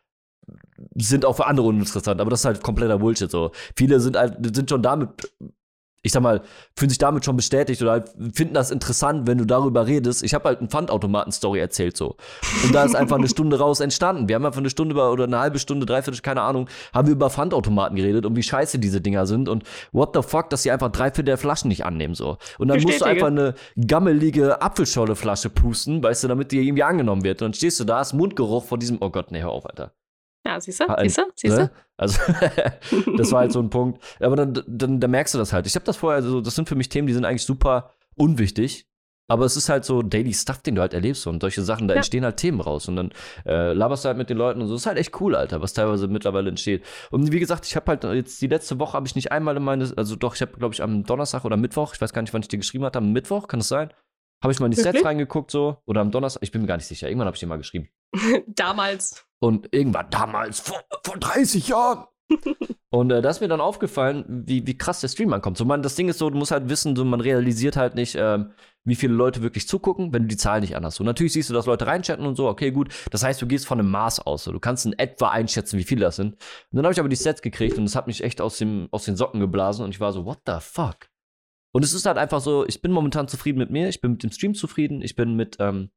sind 0.97 1.25
auch 1.25 1.37
für 1.37 1.47
andere 1.47 1.67
uninteressant, 1.69 2.21
aber 2.21 2.31
das 2.31 2.41
ist 2.41 2.45
halt 2.45 2.63
kompletter 2.63 2.99
Bullshit 2.99 3.31
so. 3.31 3.53
Viele 3.77 4.01
sind 4.01 4.17
halt 4.17 4.37
sind 4.55 4.69
schon 4.69 4.83
damit 4.83 5.09
ich 6.05 6.13
sag 6.13 6.23
mal, 6.23 6.43
fühlen 6.77 6.91
sich 6.91 6.99
damit 6.99 7.25
schon 7.25 7.35
bestätigt 7.35 7.81
oder 7.81 7.93
halt 7.93 8.11
finden 8.35 8.53
das 8.53 8.71
interessant, 8.71 9.27
wenn 9.27 9.39
du 9.39 9.47
darüber 9.47 9.87
redest. 9.87 10.23
Ich 10.23 10.35
habe 10.35 10.49
halt 10.51 10.59
einen 10.59 10.69
Pfandautomaten-Story 10.69 11.59
erzählt 11.59 11.97
so. 11.97 12.17
Und 12.63 12.75
da 12.75 12.85
ist 12.85 12.95
einfach 12.95 13.17
eine 13.17 13.27
Stunde 13.27 13.59
raus 13.59 13.81
entstanden. 13.81 14.29
Wir 14.29 14.37
haben 14.37 14.45
einfach 14.45 14.61
eine 14.61 14.69
Stunde 14.69 14.93
über, 14.93 15.11
oder 15.11 15.25
eine 15.25 15.39
halbe 15.39 15.59
Stunde, 15.59 15.87
dreiviertel, 15.87 16.21
keine 16.21 16.43
Ahnung, 16.43 16.69
haben 16.93 17.09
wir 17.09 17.13
über 17.13 17.31
Pfandautomaten 17.31 17.97
geredet 17.97 18.27
und 18.27 18.37
wie 18.37 18.43
scheiße 18.43 18.79
diese 18.79 19.01
Dinger 19.01 19.25
sind 19.27 19.49
und 19.49 19.65
what 19.93 20.11
the 20.15 20.21
fuck, 20.21 20.51
dass 20.51 20.63
sie 20.63 20.71
einfach 20.71 20.93
drei 20.93 21.07
Viertel 21.07 21.25
der 21.25 21.39
Flaschen 21.39 21.69
nicht 21.69 21.87
annehmen 21.87 22.15
so. 22.15 22.37
Und 22.59 22.69
dann 22.69 22.83
musst 22.83 23.01
du 23.01 23.05
Bestätige. 23.05 23.27
einfach 23.27 23.29
eine 23.29 23.55
gammelige 23.87 24.61
Apfelschorle-Flasche 24.61 25.49
pusten, 25.49 26.03
weißt 26.03 26.25
du, 26.25 26.29
damit 26.29 26.53
die 26.53 26.61
irgendwie 26.61 26.83
angenommen 26.83 27.25
wird. 27.25 27.41
Und 27.41 27.47
dann 27.47 27.55
stehst 27.55 27.81
du 27.81 27.85
da, 27.85 28.01
hast 28.01 28.13
Mundgeruch 28.13 28.65
von 28.65 28.79
diesem, 28.79 28.99
oh 29.01 29.09
Gott, 29.09 29.33
nee, 29.33 29.41
hör 29.41 29.51
auf, 29.51 29.65
Alter. 29.65 29.93
Ja, 30.47 30.61
siehst 30.61 30.81
du, 30.81 30.87
siehst 31.01 31.19
du, 31.19 31.23
siehst 31.35 31.57
du. 31.57 31.63
Ne? 31.63 31.71
Also, 31.97 32.21
das 33.17 33.33
war 33.33 33.41
halt 33.41 33.53
so 33.53 33.61
ein 33.61 33.71
Punkt. 33.71 34.03
Aber 34.21 34.37
dann, 34.37 34.63
dann, 34.67 35.01
dann 35.01 35.11
merkst 35.11 35.35
du 35.35 35.39
das 35.39 35.53
halt. 35.53 35.67
Ich 35.67 35.75
habe 35.75 35.85
das 35.87 35.97
vorher, 35.97 36.17
also 36.17 36.41
das 36.41 36.55
sind 36.55 36.69
für 36.69 36.75
mich 36.75 36.89
Themen, 36.89 37.07
die 37.07 37.15
sind 37.15 37.25
eigentlich 37.25 37.45
super 37.45 37.93
unwichtig. 38.17 38.87
Aber 39.27 39.47
es 39.47 39.57
ist 39.57 39.71
halt 39.71 39.87
so 39.87 40.03
Daily 40.03 40.35
Stuff, 40.35 40.59
den 40.61 40.75
du 40.75 40.83
halt 40.83 40.93
erlebst 40.93 41.27
und 41.27 41.41
solche 41.41 41.63
Sachen, 41.63 41.89
da 41.89 41.95
Ja. 41.95 41.99
entstehen 41.99 42.25
halt 42.25 42.37
Themen 42.37 42.61
raus. 42.61 42.89
Und 42.89 42.97
dann 42.97 43.11
äh, 43.47 43.73
laberst 43.73 44.05
du 44.05 44.09
halt 44.09 44.19
mit 44.19 44.29
den 44.29 44.37
Leuten 44.37 44.61
und 44.61 44.67
so. 44.67 44.75
Das 44.75 44.83
ist 44.83 44.87
halt 44.87 44.99
echt 44.99 45.19
cool, 45.19 45.35
Alter, 45.35 45.63
was 45.63 45.73
teilweise 45.73 46.09
mittlerweile 46.09 46.51
entsteht. 46.51 46.85
Und 47.11 47.33
wie 47.33 47.41
gesagt, 47.41 47.65
ich 47.65 47.75
habe 47.75 47.87
halt 47.87 48.05
jetzt 48.05 48.43
die 48.43 48.49
letzte 48.49 48.79
Woche 48.79 48.93
habe 48.93 49.07
ich 49.07 49.15
nicht 49.17 49.33
einmal 49.33 49.57
in 49.57 49.63
meine, 49.63 49.91
also 49.97 50.15
doch, 50.17 50.35
ich 50.35 50.43
habe, 50.43 50.53
glaube 50.59 50.75
ich, 50.75 50.83
am 50.83 51.05
Donnerstag 51.05 51.47
oder 51.47 51.57
Mittwoch, 51.57 51.95
ich 51.95 52.01
weiß 52.03 52.13
gar 52.13 52.21
nicht, 52.21 52.35
wann 52.35 52.43
ich 52.43 52.49
dir 52.49 52.59
geschrieben 52.59 52.85
hatte, 52.85 52.99
am 52.99 53.13
Mittwoch, 53.13 53.49
kann 53.49 53.61
das 53.61 53.69
sein? 53.69 53.91
Habe 54.43 54.53
ich 54.53 54.61
mal 54.61 54.67
in 54.67 54.73
die 54.73 54.77
Sets 54.77 54.87
Wirklich? 54.89 55.07
reingeguckt 55.07 55.51
so. 55.51 55.79
Oder 55.87 56.03
am 56.03 56.11
Donnerstag, 56.11 56.43
ich 56.43 56.53
bin 56.53 56.61
mir 56.61 56.67
gar 56.69 56.77
nicht 56.77 56.87
sicher. 56.87 57.09
Irgendwann 57.09 57.27
habe 57.29 57.35
ich 57.37 57.41
dir 57.41 57.47
mal 57.47 57.57
geschrieben. 57.57 57.89
Damals. 58.47 59.25
Und 59.45 59.69
irgendwann 59.73 60.09
damals, 60.09 60.61
vor, 60.61 60.83
vor 61.05 61.19
30 61.19 61.69
Jahren. 61.69 62.07
und 62.91 63.11
äh, 63.11 63.21
da 63.21 63.29
ist 63.29 63.43
mir 63.43 63.49
dann 63.49 63.61
aufgefallen, 63.61 64.25
wie, 64.27 64.67
wie 64.67 64.79
krass 64.79 65.03
der 65.03 65.09
Stream 65.09 65.35
ankommt. 65.35 65.59
So, 65.59 65.67
man, 65.67 65.83
das 65.83 65.97
Ding 65.97 66.09
ist 66.09 66.19
so, 66.19 66.31
du 66.31 66.39
musst 66.39 66.51
halt 66.51 66.71
wissen, 66.71 66.97
so, 66.97 67.05
man 67.05 67.21
realisiert 67.21 67.77
halt 67.77 67.95
nicht, 67.95 68.15
ähm, 68.19 68.53
wie 68.85 68.95
viele 68.95 69.13
Leute 69.13 69.43
wirklich 69.43 69.69
zugucken, 69.69 70.15
wenn 70.15 70.23
du 70.23 70.29
die 70.29 70.39
Zahlen 70.39 70.63
nicht 70.63 70.77
anders. 70.77 70.95
So, 70.95 71.05
natürlich 71.05 71.35
siehst 71.35 71.51
du, 71.51 71.53
dass 71.53 71.67
Leute 71.67 71.87
reinchatten 71.87 72.25
und 72.25 72.37
so, 72.37 72.49
okay, 72.49 72.71
gut. 72.71 72.95
Das 73.11 73.23
heißt, 73.23 73.43
du 73.43 73.47
gehst 73.47 73.67
von 73.67 73.79
einem 73.79 73.91
Maß 73.91 74.21
aus. 74.21 74.45
So. 74.45 74.53
Du 74.53 74.61
kannst 74.61 74.87
in 74.87 74.99
etwa 74.99 75.29
einschätzen, 75.29 75.79
wie 75.79 75.85
viele 75.85 76.07
das 76.07 76.17
sind. 76.17 76.37
Und 76.37 76.77
dann 76.77 76.87
habe 76.87 76.95
ich 76.95 77.01
aber 77.01 77.11
die 77.11 77.17
Sets 77.17 77.43
gekriegt 77.43 77.77
und 77.77 77.85
das 77.85 77.97
hat 77.97 78.07
mich 78.07 78.25
echt 78.25 78.41
aus, 78.41 78.57
dem, 78.57 78.89
aus 78.93 79.05
den 79.05 79.17
Socken 79.17 79.41
geblasen 79.41 79.85
und 79.85 79.91
ich 79.91 80.01
war 80.01 80.15
so, 80.15 80.25
what 80.25 80.39
the 80.47 80.57
fuck? 80.59 81.11
Und 81.73 81.85
es 81.85 81.93
ist 81.93 82.07
halt 82.07 82.17
einfach 82.17 82.41
so, 82.41 82.67
ich 82.67 82.81
bin 82.81 82.93
momentan 82.93 83.29
zufrieden 83.29 83.59
mit 83.59 83.69
mir, 83.69 83.91
ich 83.91 84.01
bin 84.01 84.13
mit 84.13 84.23
dem 84.23 84.31
Stream 84.31 84.55
zufrieden, 84.55 85.03
ich 85.03 85.17
bin 85.17 85.37
mit, 85.37 85.59
ähm, 85.61 85.91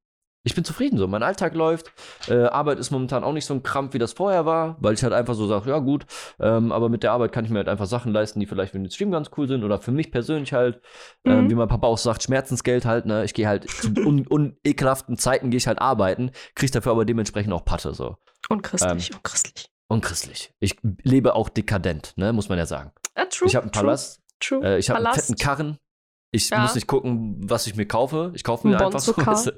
ich 0.48 0.56
bin 0.56 0.64
zufrieden 0.64 0.98
so. 0.98 1.08
Mein 1.08 1.22
Alltag 1.24 1.54
läuft. 1.54 1.92
Äh, 2.28 2.46
Arbeit 2.46 2.80
ist 2.80 2.90
momentan 2.92 3.24
auch 3.24 3.34
nicht 3.34 3.46
so 3.46 3.54
ein 3.54 3.62
Krampf, 3.64 3.94
wie 3.94 4.00
das 4.00 4.14
vorher 4.14 4.46
war, 4.46 4.78
weil 4.80 4.94
ich 4.94 5.04
halt 5.04 5.14
einfach 5.14 5.36
so 5.36 5.46
sage, 5.48 5.70
ja 5.70 5.78
gut, 5.80 6.06
ähm, 6.40 6.72
aber 6.72 6.90
mit 6.90 7.04
der 7.04 7.12
Arbeit 7.12 7.32
kann 7.32 7.46
ich 7.46 7.52
mir 7.52 7.58
halt 7.60 7.70
einfach 7.70 7.86
Sachen 7.86 8.12
leisten, 8.12 8.40
die 8.40 8.46
vielleicht 8.48 8.72
für 8.72 8.80
den 8.80 8.90
Stream 8.90 9.12
ganz 9.12 9.30
cool 9.38 9.48
sind 9.48 9.64
oder 9.64 9.80
für 9.80 9.92
mich 9.92 10.12
persönlich 10.12 10.54
halt, 10.54 10.82
Mhm. 11.24 11.50
wie 11.50 11.56
mein 11.56 11.68
Papa 11.68 11.86
auch 11.88 11.98
sagt, 11.98 12.24
Schmerzensgeld 12.24 12.86
halt, 12.86 13.06
ne? 13.06 13.24
Ich 13.26 13.34
gehe 13.34 13.48
halt 13.48 13.70
zu 13.70 13.90
un 14.06 14.26
unekelhaften 14.28 15.18
Zeiten 15.18 15.50
gehe 15.52 15.58
ich 15.58 15.68
halt 15.68 15.80
arbeiten, 15.80 16.32
krieg 16.56 16.72
dafür 16.72 16.92
aber 16.94 17.06
dementsprechend 17.06 17.54
auch 17.54 17.66
Patte 17.66 17.94
so. 17.94 18.16
Und 18.50 18.64
christlich, 18.64 19.10
Ähm, 19.12 19.16
und 19.18 19.24
christlich. 19.24 19.70
Unchristlich. 19.90 20.54
Ich 20.60 20.78
lebe 21.04 21.34
auch 21.36 21.50
dekadent, 21.50 22.14
ne, 22.18 22.34
muss 22.34 22.50
man 22.50 22.58
ja 22.58 22.66
sagen. 22.66 22.92
Ah, 23.16 23.26
true. 23.26 23.48
ich 23.48 23.56
habe 23.56 23.64
einen 23.66 23.72
true, 23.72 23.84
Palast, 23.84 24.22
True. 24.40 24.64
äh, 24.66 24.78
ich 24.80 24.90
habe 24.90 25.04
einen 25.04 25.14
fetten 25.14 25.36
Karren. 25.36 25.78
Ich 26.38 26.50
Ja. 26.52 26.60
muss 26.60 26.76
nicht 26.76 26.88
gucken, 26.88 27.38
was 27.50 27.66
ich 27.68 27.76
mir 27.76 27.88
kaufe. 27.88 28.32
Ich 28.36 28.44
kaufe 28.44 28.68
mir 28.68 28.78
Ein 28.78 28.86
einfach 28.86 29.00
so. 29.00 29.16
Weißt 29.18 29.48
du? 29.48 29.52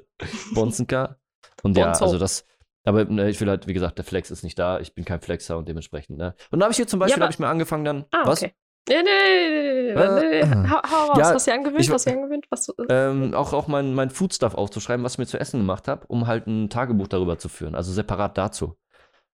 Bonzencar. 0.54 1.16
Und 1.62 1.76
ja, 1.76 1.86
Bonzo. 1.86 2.04
also 2.04 2.18
das. 2.18 2.46
Aber 2.84 3.04
ne, 3.04 3.28
ich 3.28 3.38
will 3.40 3.48
halt, 3.50 3.66
wie 3.66 3.74
gesagt, 3.74 3.98
der 3.98 4.04
Flex 4.06 4.30
ist 4.30 4.42
nicht 4.42 4.58
da. 4.58 4.80
Ich 4.80 4.94
bin 4.94 5.04
kein 5.04 5.20
Flexer 5.20 5.58
und 5.58 5.68
dementsprechend, 5.68 6.16
ne? 6.16 6.34
Und 6.50 6.58
dann 6.60 6.62
habe 6.62 6.72
ich 6.72 6.76
hier 6.76 6.86
zum 6.86 6.98
Beispiel, 6.98 7.16
aber- 7.16 7.24
habe 7.26 7.32
ich 7.34 7.38
mir 7.38 7.48
angefangen 7.48 7.84
dann. 7.84 8.04
Ah, 8.12 8.22
was? 8.24 8.42
okay. 8.42 8.54
Nee, 8.88 9.02
nee, 9.02 9.92
nee, 9.92 9.92
nee, 9.94 10.20
nee, 10.30 10.40
Äh. 10.40 10.68
Hau, 10.70 10.80
hau 10.90 11.06
raus. 11.10 11.18
ja, 11.18 11.34
hast 11.34 11.46
du 11.46 11.50
dir 11.50 11.56
angewöhnt? 11.58 11.80
ich- 11.82 11.88
du 11.90 11.96
dir 11.96 12.12
angewöhnt? 12.12 12.46
Was 12.48 12.64
du, 12.66 12.72
Ähm, 12.88 13.34
auch 13.34 13.52
auch 13.52 13.68
mein, 13.68 13.92
mein 13.94 14.08
Foodstuff 14.08 14.54
aufzuschreiben, 14.54 15.04
was 15.04 15.12
ich 15.14 15.18
mir 15.18 15.26
zu 15.26 15.38
essen 15.38 15.60
gemacht 15.60 15.86
habe, 15.86 16.06
um 16.06 16.26
halt 16.26 16.46
ein 16.46 16.70
Tagebuch 16.70 17.06
darüber 17.06 17.36
zu 17.38 17.50
führen, 17.50 17.74
also 17.74 17.92
separat 17.92 18.38
dazu. 18.38 18.76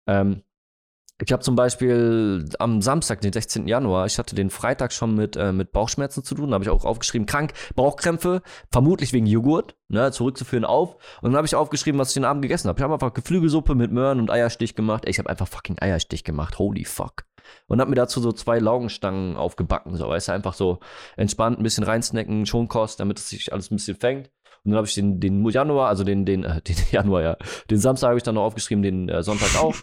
Ähm, 0.08 0.42
ich 1.24 1.32
habe 1.32 1.42
zum 1.42 1.56
Beispiel 1.56 2.44
am 2.58 2.82
Samstag, 2.82 3.22
den 3.22 3.32
16. 3.32 3.66
Januar, 3.66 4.04
ich 4.06 4.18
hatte 4.18 4.34
den 4.34 4.50
Freitag 4.50 4.92
schon 4.92 5.14
mit, 5.14 5.36
äh, 5.36 5.52
mit 5.52 5.72
Bauchschmerzen 5.72 6.22
zu 6.22 6.34
tun, 6.34 6.50
da 6.50 6.54
habe 6.54 6.64
ich 6.64 6.70
auch 6.70 6.84
aufgeschrieben, 6.84 7.26
krank, 7.26 7.54
Bauchkrämpfe, 7.74 8.42
vermutlich 8.70 9.14
wegen 9.14 9.26
Joghurt, 9.26 9.76
ne, 9.88 10.12
zurückzuführen 10.12 10.66
auf. 10.66 10.96
Und 11.22 11.30
dann 11.30 11.36
habe 11.36 11.46
ich 11.46 11.54
aufgeschrieben, 11.54 11.98
was 11.98 12.08
ich 12.08 12.14
den 12.14 12.26
Abend 12.26 12.42
gegessen 12.42 12.68
habe. 12.68 12.78
Ich 12.78 12.82
habe 12.82 12.92
einfach 12.92 13.14
Geflügelsuppe 13.14 13.74
mit 13.74 13.92
Möhren 13.92 14.20
und 14.20 14.30
Eierstich 14.30 14.74
gemacht. 14.74 15.04
Ey, 15.06 15.10
ich 15.10 15.18
habe 15.18 15.30
einfach 15.30 15.48
fucking 15.48 15.76
Eierstich 15.80 16.22
gemacht, 16.22 16.58
holy 16.58 16.84
fuck. 16.84 17.24
Und 17.66 17.80
habe 17.80 17.90
mir 17.90 17.96
dazu 17.96 18.20
so 18.20 18.32
zwei 18.32 18.58
Laugenstangen 18.58 19.36
aufgebacken, 19.36 19.96
so, 19.96 20.08
weißt 20.08 20.28
du, 20.28 20.32
einfach 20.32 20.54
so 20.54 20.80
entspannt 21.16 21.58
ein 21.58 21.62
bisschen 21.62 21.84
reinsnacken, 21.84 22.44
Schonkost, 22.44 23.00
damit 23.00 23.18
es 23.18 23.30
sich 23.30 23.52
alles 23.52 23.70
ein 23.70 23.76
bisschen 23.76 23.96
fängt. 23.96 24.30
Und 24.64 24.72
dann 24.72 24.76
habe 24.76 24.86
ich 24.86 24.94
den, 24.94 25.20
den 25.20 25.48
Januar, 25.48 25.88
also 25.88 26.04
den, 26.04 26.26
den, 26.26 26.44
äh, 26.44 26.60
den 26.66 26.76
Januar, 26.90 27.22
ja, 27.22 27.36
den 27.70 27.78
Samstag 27.78 28.08
habe 28.08 28.18
ich 28.18 28.24
dann 28.24 28.34
noch 28.34 28.42
aufgeschrieben, 28.42 28.82
den 28.82 29.08
äh, 29.08 29.22
Sonntag 29.22 29.56
auch. 29.62 29.76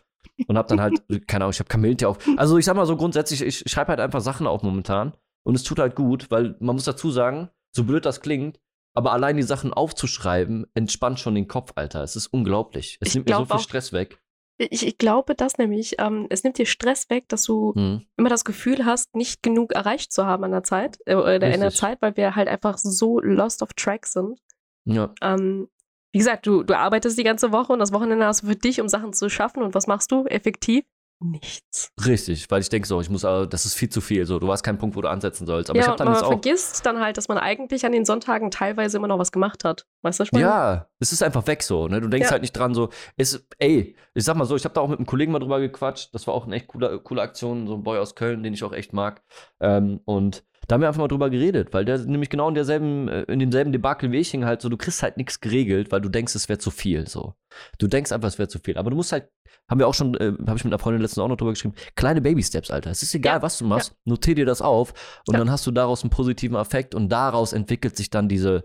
Und 0.47 0.57
habe 0.57 0.67
dann 0.67 0.81
halt, 0.81 1.01
keine 1.27 1.45
Ahnung, 1.45 1.51
ich 1.53 1.59
habe 1.59 1.69
Kamillentee 1.69 2.05
auf. 2.05 2.17
Also 2.38 2.57
ich 2.57 2.65
sag 2.65 2.75
mal 2.75 2.86
so 2.86 2.95
grundsätzlich, 2.97 3.41
ich 3.41 3.63
schreibe 3.69 3.89
halt 3.89 3.99
einfach 3.99 4.21
Sachen 4.21 4.47
auf 4.47 4.63
momentan. 4.63 5.13
Und 5.43 5.55
es 5.55 5.63
tut 5.63 5.79
halt 5.79 5.95
gut, 5.95 6.31
weil 6.31 6.55
man 6.59 6.75
muss 6.75 6.86
dazu 6.86 7.12
sagen, 7.12 7.49
so 7.75 7.83
blöd 7.83 8.05
das 8.05 8.21
klingt, 8.21 8.59
aber 8.95 9.12
allein 9.12 9.36
die 9.38 9.43
Sachen 9.43 9.73
aufzuschreiben, 9.73 10.67
entspannt 10.73 11.19
schon 11.19 11.36
den 11.36 11.47
Kopf, 11.47 11.71
Alter. 11.75 12.03
Es 12.03 12.15
ist 12.15 12.27
unglaublich. 12.27 12.97
Es 13.01 13.09
Ich 13.09 13.15
nimmt 13.15 13.27
mir 13.27 13.36
so 13.38 13.45
viel 13.45 13.55
auch- 13.55 13.59
Stress 13.59 13.91
weg. 13.91 14.19
ich, 14.57 14.86
ich 14.86 14.97
glaube 14.99 15.33
das 15.36 15.57
nämlich. 15.57 15.95
Ähm, 15.99 16.27
es 16.29 16.43
nimmt 16.43 16.57
dir 16.59 16.65
Stress 16.67 17.09
weg, 17.09 17.27
dass 17.27 17.43
du 17.43 17.73
Hm. 17.75 18.05
immer 18.17 18.29
das 18.29 18.45
Gefühl 18.45 18.86
hast, 18.86 19.15
nicht 19.15 19.41
genug 19.43 19.73
erreicht 19.73 20.13
zu 20.13 20.25
haben 20.25 20.43
an 20.43 20.51
der 20.51 20.63
Zeit, 20.63 20.99
äh, 21.05 21.15
oder 21.15 21.51
in 21.53 21.59
der. 21.59 21.71
Zeit, 21.71 22.01
weil 22.01 22.15
wir 22.15 22.36
halt 22.36 22.47
einfach 22.47 22.77
so 22.77 23.19
lost 23.19 23.62
of 23.63 23.73
track 23.73 24.05
sind. 24.05 24.39
Ja. 24.86 25.13
Ähm, 25.21 25.67
wie 26.13 26.19
gesagt, 26.19 26.45
du, 26.45 26.63
du 26.63 26.78
arbeitest 26.78 27.17
die 27.17 27.23
ganze 27.23 27.52
Woche 27.52 27.73
und 27.73 27.80
das 27.80 27.91
Wochenende 27.91 28.26
hast 28.26 28.43
du 28.43 28.47
für 28.47 28.56
dich, 28.56 28.80
um 28.80 28.88
Sachen 28.88 29.12
zu 29.13 29.30
schaffen. 29.30 29.63
Und 29.63 29.73
was 29.73 29.88
machst 29.88 30.12
du? 30.12 30.26
Effektiv? 30.28 30.86
Nichts. 31.19 31.89
Richtig, 32.06 32.52
weil 32.52 32.62
ich 32.62 32.69
denke 32.69 32.88
so, 32.88 32.99
ich 33.02 33.10
muss, 33.10 33.23
äh, 33.23 33.47
das 33.47 33.65
ist 33.65 33.76
viel 33.76 33.89
zu 33.89 34.02
viel. 34.02 34.26
So, 34.26 34.39
du 34.39 34.47
weißt 34.47 34.63
keinen 34.63 34.78
Punkt, 34.78 34.95
wo 34.95 35.02
du 35.02 35.10
ansetzen 35.10 35.47
sollst. 35.47 35.69
Aber 35.69 35.80
ich 35.80 35.86
ja, 35.86 35.91
habe 35.91 35.93
und 35.93 35.99
dann 36.02 36.08
man 36.08 36.15
jetzt 36.15 36.23
auch. 36.23 36.28
vergisst 36.28 36.86
dann 36.86 36.99
halt, 36.99 37.17
dass 37.17 37.30
man 37.30 37.38
eigentlich 37.38 37.86
an 37.86 37.93
den 37.93 38.06
Sonntagen 38.06 38.52
teilweise 38.52 38.97
immer 38.97 39.08
noch 39.08 39.19
was 39.19 39.32
gemacht 39.32 39.63
hat. 39.63 39.86
Weißt 40.02 40.19
du, 40.19 40.21
was 40.21 40.28
ich 40.28 40.32
meine? 40.34 40.45
Ja, 40.45 40.88
es 40.99 41.13
ist 41.13 41.23
einfach 41.23 41.47
weg 41.47 41.63
so, 41.63 41.88
ne? 41.88 42.02
Du 42.02 42.10
denkst 42.10 42.28
Ja. 42.28 42.32
halt 42.34 42.41
nicht 42.41 42.52
dran, 42.52 42.73
so, 42.76 42.89
ist, 43.17 43.47
ey, 43.58 43.95
ich 44.13 44.23
sag 44.23 44.36
mal 44.36 44.45
so, 44.45 44.56
ich 44.56 44.65
habe 44.65 44.73
da 44.76 44.82
auch 44.82 44.89
mit 44.89 44.99
einem 44.99 45.06
Kollegen 45.08 45.32
mal 45.32 45.39
drüber 45.39 45.60
gequatscht. 45.62 46.13
Das 46.13 46.28
war 46.28 46.34
auch 46.34 46.45
eine 46.45 46.58
echt 46.58 46.67
coole, 46.67 46.99
coole 46.99 47.21
Aktion, 47.21 47.67
so 47.67 47.76
ein 47.76 47.84
Boy 47.84 47.97
aus 47.99 48.15
Köln, 48.15 48.43
den 48.43 48.54
ich 48.54 48.63
auch 48.63 48.73
echt 48.73 48.91
mag. 48.93 49.23
Ähm, 49.62 50.02
und 50.06 50.43
da 50.67 50.73
haben 50.76 50.82
wir 50.82 50.88
einfach 50.88 51.02
mal 51.02 51.08
drüber 51.08 51.30
geredet, 51.30 51.73
weil 51.73 51.86
der 51.86 51.99
nämlich 51.99 52.30
genau 52.30 52.49
in 52.49 52.56
derselben, 52.56 53.08
äh, 53.08 53.23
in 53.23 53.39
demselben 53.39 53.71
Debakel 53.71 54.12
wie 54.12 54.17
ich 54.17 54.32
hing 54.32 54.45
halt 54.45 54.62
so, 54.62 54.69
du 54.69 54.78
kriegst 54.78 55.04
halt 55.04 55.17
nichts 55.17 55.39
geregelt, 55.41 55.91
weil 55.91 56.02
du 56.02 56.10
denkst, 56.10 56.36
es 56.36 56.49
wäre 56.49 56.60
zu 56.60 56.71
viel, 56.71 57.08
so. 57.08 57.34
Du 57.78 57.88
denkst 57.88 58.12
einfach, 58.12 58.28
es 58.30 58.39
wäre 58.39 58.47
zu 58.49 58.60
viel. 58.60 58.78
Aber 58.78 58.89
du 58.89 58.95
musst 58.95 59.12
halt, 59.12 59.28
haben 59.69 59.80
wir 59.80 59.88
auch 59.88 59.93
schon, 59.93 60.15
äh, 60.15 60.34
habe 60.47 60.58
ich 60.58 60.63
mit 60.65 60.73
einer 60.73 60.80
Freundin 60.80 61.02
letztens 61.02 61.19
auch 61.23 61.28
noch 61.28 61.38
drüber 61.38 61.52
geschrieben, 61.52 61.76
kleine 61.95 62.19
Baby-Steps, 62.19 62.71
Alter. 62.71 62.89
Es 62.91 63.04
ist 63.04 63.13
egal, 63.15 63.38
Ja, 63.38 63.41
was 63.43 63.58
du 63.60 63.65
machst, 63.65 63.95
notier 64.06 64.36
dir 64.36 64.45
das 64.45 64.62
auf 64.62 64.93
und 65.28 65.34
Ja. 65.36 65.39
dann 65.39 65.52
hast 65.52 65.65
du 65.67 65.71
daraus 65.71 66.04
einen 66.04 66.10
positiven 66.10 66.58
Effekt 66.58 66.95
und 66.95 67.10
daraus 67.10 67.54
entwickelt 67.54 67.95
sich 67.95 68.10
dann 68.10 68.28
diese, 68.28 68.63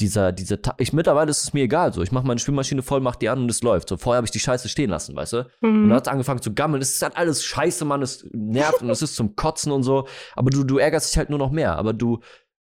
dieser, 0.00 0.32
diese, 0.32 0.60
Ta 0.62 0.74
ich 0.78 0.92
mittlerweile 0.92 1.30
ist 1.30 1.44
es 1.44 1.52
mir 1.52 1.64
egal, 1.64 1.92
so. 1.92 2.02
Ich 2.02 2.10
mache 2.12 2.26
meine 2.26 2.40
Spülmaschine 2.40 2.82
voll, 2.82 3.00
mach 3.00 3.16
die 3.16 3.28
an 3.28 3.40
und 3.40 3.50
es 3.50 3.62
läuft. 3.62 3.88
So, 3.90 3.96
vorher 3.96 4.16
habe 4.16 4.24
ich 4.26 4.30
die 4.30 4.40
Scheiße 4.40 4.68
stehen 4.68 4.90
lassen, 4.90 5.14
weißt 5.14 5.32
du? 5.34 5.38
Und 5.38 5.46
Mhm. 5.60 5.88
dann 5.88 5.96
hat 5.96 6.06
es 6.06 6.12
angefangen 6.12 6.42
zu 6.42 6.52
gammeln. 6.54 6.82
Es 6.82 6.94
ist 6.94 7.02
halt 7.02 7.16
alles 7.16 7.44
scheiße, 7.44 7.84
Mann. 7.84 8.02
Es 8.02 8.24
nervt 8.32 8.82
und 8.82 8.90
es 8.90 9.02
ist 9.02 9.14
zum 9.16 9.36
Kotzen 9.36 9.70
und 9.72 9.82
so. 9.82 10.06
Aber 10.34 10.50
du, 10.50 10.64
du 10.64 10.78
ärgerst 10.78 11.10
dich 11.10 11.18
halt 11.18 11.30
nur 11.30 11.38
noch 11.40 11.50
mehr. 11.50 11.76
Aber 11.76 11.92
du, 11.92 12.20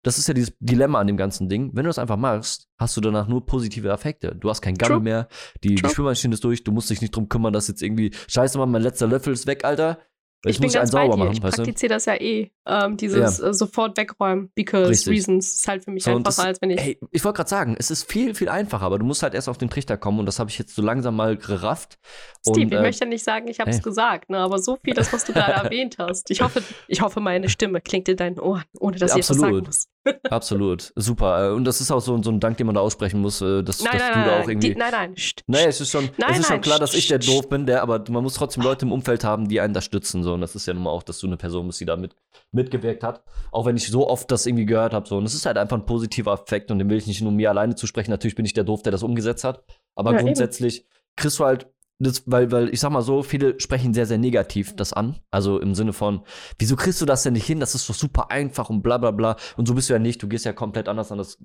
das 0.04 0.17
ist 0.17 0.28
ja 0.28 0.34
dieses 0.34 0.54
Dilemma 0.60 0.99
an 0.99 1.08
dem 1.08 1.17
ganzen 1.17 1.49
Ding. 1.49 1.71
Wenn 1.73 1.84
du 1.86 1.89
das 1.89 1.97
einfach 1.99 2.17
machst, 2.17 2.67
hast 2.78 2.95
du 2.97 3.01
danach 3.01 3.28
nur 3.28 3.45
positive 3.45 3.89
Effekte. 3.89 4.36
Du 4.36 4.49
hast 4.49 4.62
kein 4.62 4.75
Gammel 4.75 4.97
True. 4.97 5.04
mehr. 5.04 5.28
Die, 5.63 5.69
die 5.69 5.82
True. 5.82 5.89
Spülmaschine 5.91 6.34
ist 6.34 6.43
durch. 6.43 6.63
Du 6.63 6.71
musst 6.71 6.89
dich 6.89 7.01
nicht 7.01 7.15
drum 7.15 7.30
kümmern, 7.30 7.54
dass 7.54 7.67
jetzt 7.67 7.82
irgendwie, 7.82 8.12
scheiße, 8.28 8.58
Mann, 8.58 8.69
mein 8.71 8.82
letzter 8.84 9.08
Löffel 9.08 9.34
ist 9.34 9.47
weg, 9.47 9.63
Alter. 9.65 9.99
Ich 10.45 10.60
bin 10.60 10.67
muss 10.67 10.73
ich 10.75 10.80
einen 10.80 10.88
sauber 10.91 11.17
machen, 11.17 11.32
Ich 11.34 11.41
weißt 11.41 11.58
du? 11.58 11.63
praktiziere 11.63 11.93
das 11.95 12.06
ja 12.06 12.15
eh. 12.21 12.51
Ähm, 12.67 12.97
dieses 12.97 13.39
äh, 13.39 13.54
sofort 13.54 13.95
wegräumen, 13.97 14.49
because 14.56 14.89
Richtig. 14.89 15.13
reasons 15.13 15.54
ist 15.54 15.67
halt 15.67 15.84
für 15.84 15.91
mich 15.91 16.04
So, 16.04 16.10
einfacher, 16.12 16.23
das- 16.23 16.39
als 16.39 16.62
wenn 16.62 16.71
ich. 16.71 16.80
Ey, 16.80 16.99
ich 17.12 17.23
wollte 17.23 17.38
gerade 17.38 17.49
sagen, 17.49 17.75
es 17.78 17.91
ist 17.91 18.12
viel, 18.12 18.34
viel 18.34 18.49
einfacher, 18.49 18.86
aber 18.86 18.97
du 18.97 19.06
musst 19.06 19.21
halt 19.23 19.34
erst 19.36 19.47
auf 19.49 19.58
den 19.60 19.69
Trichter 19.69 19.97
kommen 19.97 20.19
und 20.19 20.25
das 20.25 20.39
habe 20.39 20.49
ich 20.49 20.58
jetzt 20.58 20.73
so 20.75 20.82
langsam 20.82 21.15
mal 21.15 21.38
gerafft. 21.38 21.99
Steve, 22.47 22.62
und, 22.65 22.73
ich 22.73 22.80
äh, 22.80 22.82
möchte 22.82 23.06
nicht 23.06 23.23
sagen, 23.23 23.47
ich 23.47 23.60
habe 23.60 23.69
es 23.69 23.78
hey. 23.78 23.84
gesagt, 23.84 24.30
ne, 24.30 24.39
aber 24.39 24.58
so 24.60 24.78
viel, 24.84 24.93
das, 24.95 25.13
was 25.13 25.25
du 25.25 25.34
gerade 25.34 25.54
erwähnt 25.63 25.97
hast. 25.99 26.32
Ich 26.32 26.41
hoffe, 26.41 26.63
ich 26.88 27.01
hoffe, 27.01 27.19
meine 27.19 27.49
Stimme 27.49 27.82
klingt 27.82 28.10
in 28.10 28.17
deinen 28.17 28.39
Ohren, 28.39 28.63
ohne 28.80 28.97
dass 28.97 29.12
Ja, 29.12 29.17
ich 29.17 29.25
etwas 29.25 29.38
sagen 29.38 29.47
absolut. 29.58 29.65
muss. 29.67 29.88
Absolut, 30.30 30.93
super. 30.95 31.49
Äh, 31.49 31.54
Und 31.54 31.65
das 31.65 31.82
ist 31.82 31.89
auch 31.91 31.99
so, 31.99 32.21
so 32.21 32.30
ein 32.30 32.39
Dank, 32.39 32.58
den 32.58 32.67
man 32.67 32.75
da 32.75 32.82
aussprechen 32.82 33.21
muss, 33.21 33.41
äh, 33.41 33.63
dass, 33.63 33.82
Nein, 33.82 33.93
dass 33.93 34.01
nein, 34.04 34.12
du 34.13 34.19
nein, 34.19 34.28
da 34.28 34.39
auch 34.43 34.47
irgendwie. 34.47 34.69
die, 34.69 34.75
nein, 34.75 34.91
nein. 34.91 35.15
St, 35.17 35.43
Naja, 35.47 35.65
es 35.67 35.82
ist 35.82 35.89
schon, 35.89 36.10
Nein, 36.17 36.30
es 36.34 36.39
ist 36.41 36.47
schon 36.47 36.62
klar, 36.62 36.78
dass 36.78 36.93
ich 36.93 37.08
der 37.08 37.17
doof 37.17 37.49
bin, 37.49 37.65
der, 37.65 37.82
aber 37.82 38.04
man 38.12 38.21
muss 38.21 38.36
trotzdem 38.36 38.62
Leute 38.62 38.86
im 38.86 38.91
Umfeld 38.91 39.23
haben, 39.23 39.47
die 39.49 39.60
einen 39.62 39.73
da 39.73 39.82
stützen. 39.82 40.21
So. 40.23 40.34
Und 40.36 40.41
das 40.41 40.54
ist 40.54 40.67
ja 40.67 40.75
nun 40.75 40.84
mal 40.84 40.91
auch, 40.91 41.01
dass 41.01 41.17
du 41.17 41.25
eine 41.25 41.38
Person 41.38 41.65
bist, 41.65 41.80
die 41.82 41.86
da 41.86 41.95
mit, 41.95 42.15
mitgewirkt 42.56 43.04
hat. 43.04 43.24
Auch 43.52 43.65
wenn 43.65 43.78
ich 43.78 43.88
so 43.88 44.10
oft 44.10 44.32
das 44.32 44.46
irgendwie 44.46 44.65
gehört 44.65 44.94
habe. 44.94 45.08
So. 45.08 45.18
Und 45.18 45.26
es 45.26 45.36
ist 45.36 45.46
halt 45.46 45.58
einfach 45.58 45.78
ein 45.78 45.86
positiver 45.86 46.34
Effekt 46.34 46.72
und 46.72 46.80
den 46.80 46.89
will 46.89 46.98
ich 46.98 47.08
nicht 47.08 47.22
nur 47.22 47.32
mir 47.32 47.50
alleine 47.50 47.76
zusprechen. 47.76 48.10
Natürlich 48.12 48.36
bin 48.36 48.46
ich 48.46 48.54
der 48.54 48.63
doof, 48.63 48.82
der 48.82 48.91
das 48.91 49.04
umgesetzt 49.04 49.44
hat. 49.44 49.63
Aber 49.96 50.12
Ja, 50.12 50.18
eben. 50.18 50.26
grundsätzlich 50.28 50.88
kriegst 51.15 51.38
du 51.39 51.46
halt. 51.46 51.68
Das, 51.98 52.24
weil, 52.26 52.52
weil 52.52 52.74
ich 52.74 52.82
sag 52.82 52.91
mal 52.91 53.02
so, 53.02 53.24
viele 53.24 53.58
sprechen 53.58 53.94
sehr, 53.94 54.06
sehr 54.06 54.18
negativ 54.18 54.76
das 54.76 54.91
an. 54.91 55.15
Also 55.32 55.62
im 55.62 55.76
Sinne 55.76 55.94
von, 55.94 56.26
wieso 56.60 56.76
kriegst 56.76 57.00
du 57.00 57.06
das 57.06 57.24
denn 57.24 57.32
nicht 57.32 57.46
hin? 57.46 57.62
Das 57.62 57.74
ist 57.74 57.89
doch 57.89 57.96
super 57.96 58.32
einfach 58.32 58.70
und 58.70 58.82
bla 58.82 58.98
bla 58.98 59.12
bla. 59.12 59.38
Und 59.56 59.65
so 59.65 59.76
bist 59.76 59.88
du 59.89 59.94
ja 59.94 60.00
nicht. 60.00 60.22
Du 60.22 60.28
gehst 60.28 60.44
ja 60.44 60.52
komplett 60.52 60.89
anders 60.89 61.13
an 61.13 61.20
das 61.20 61.38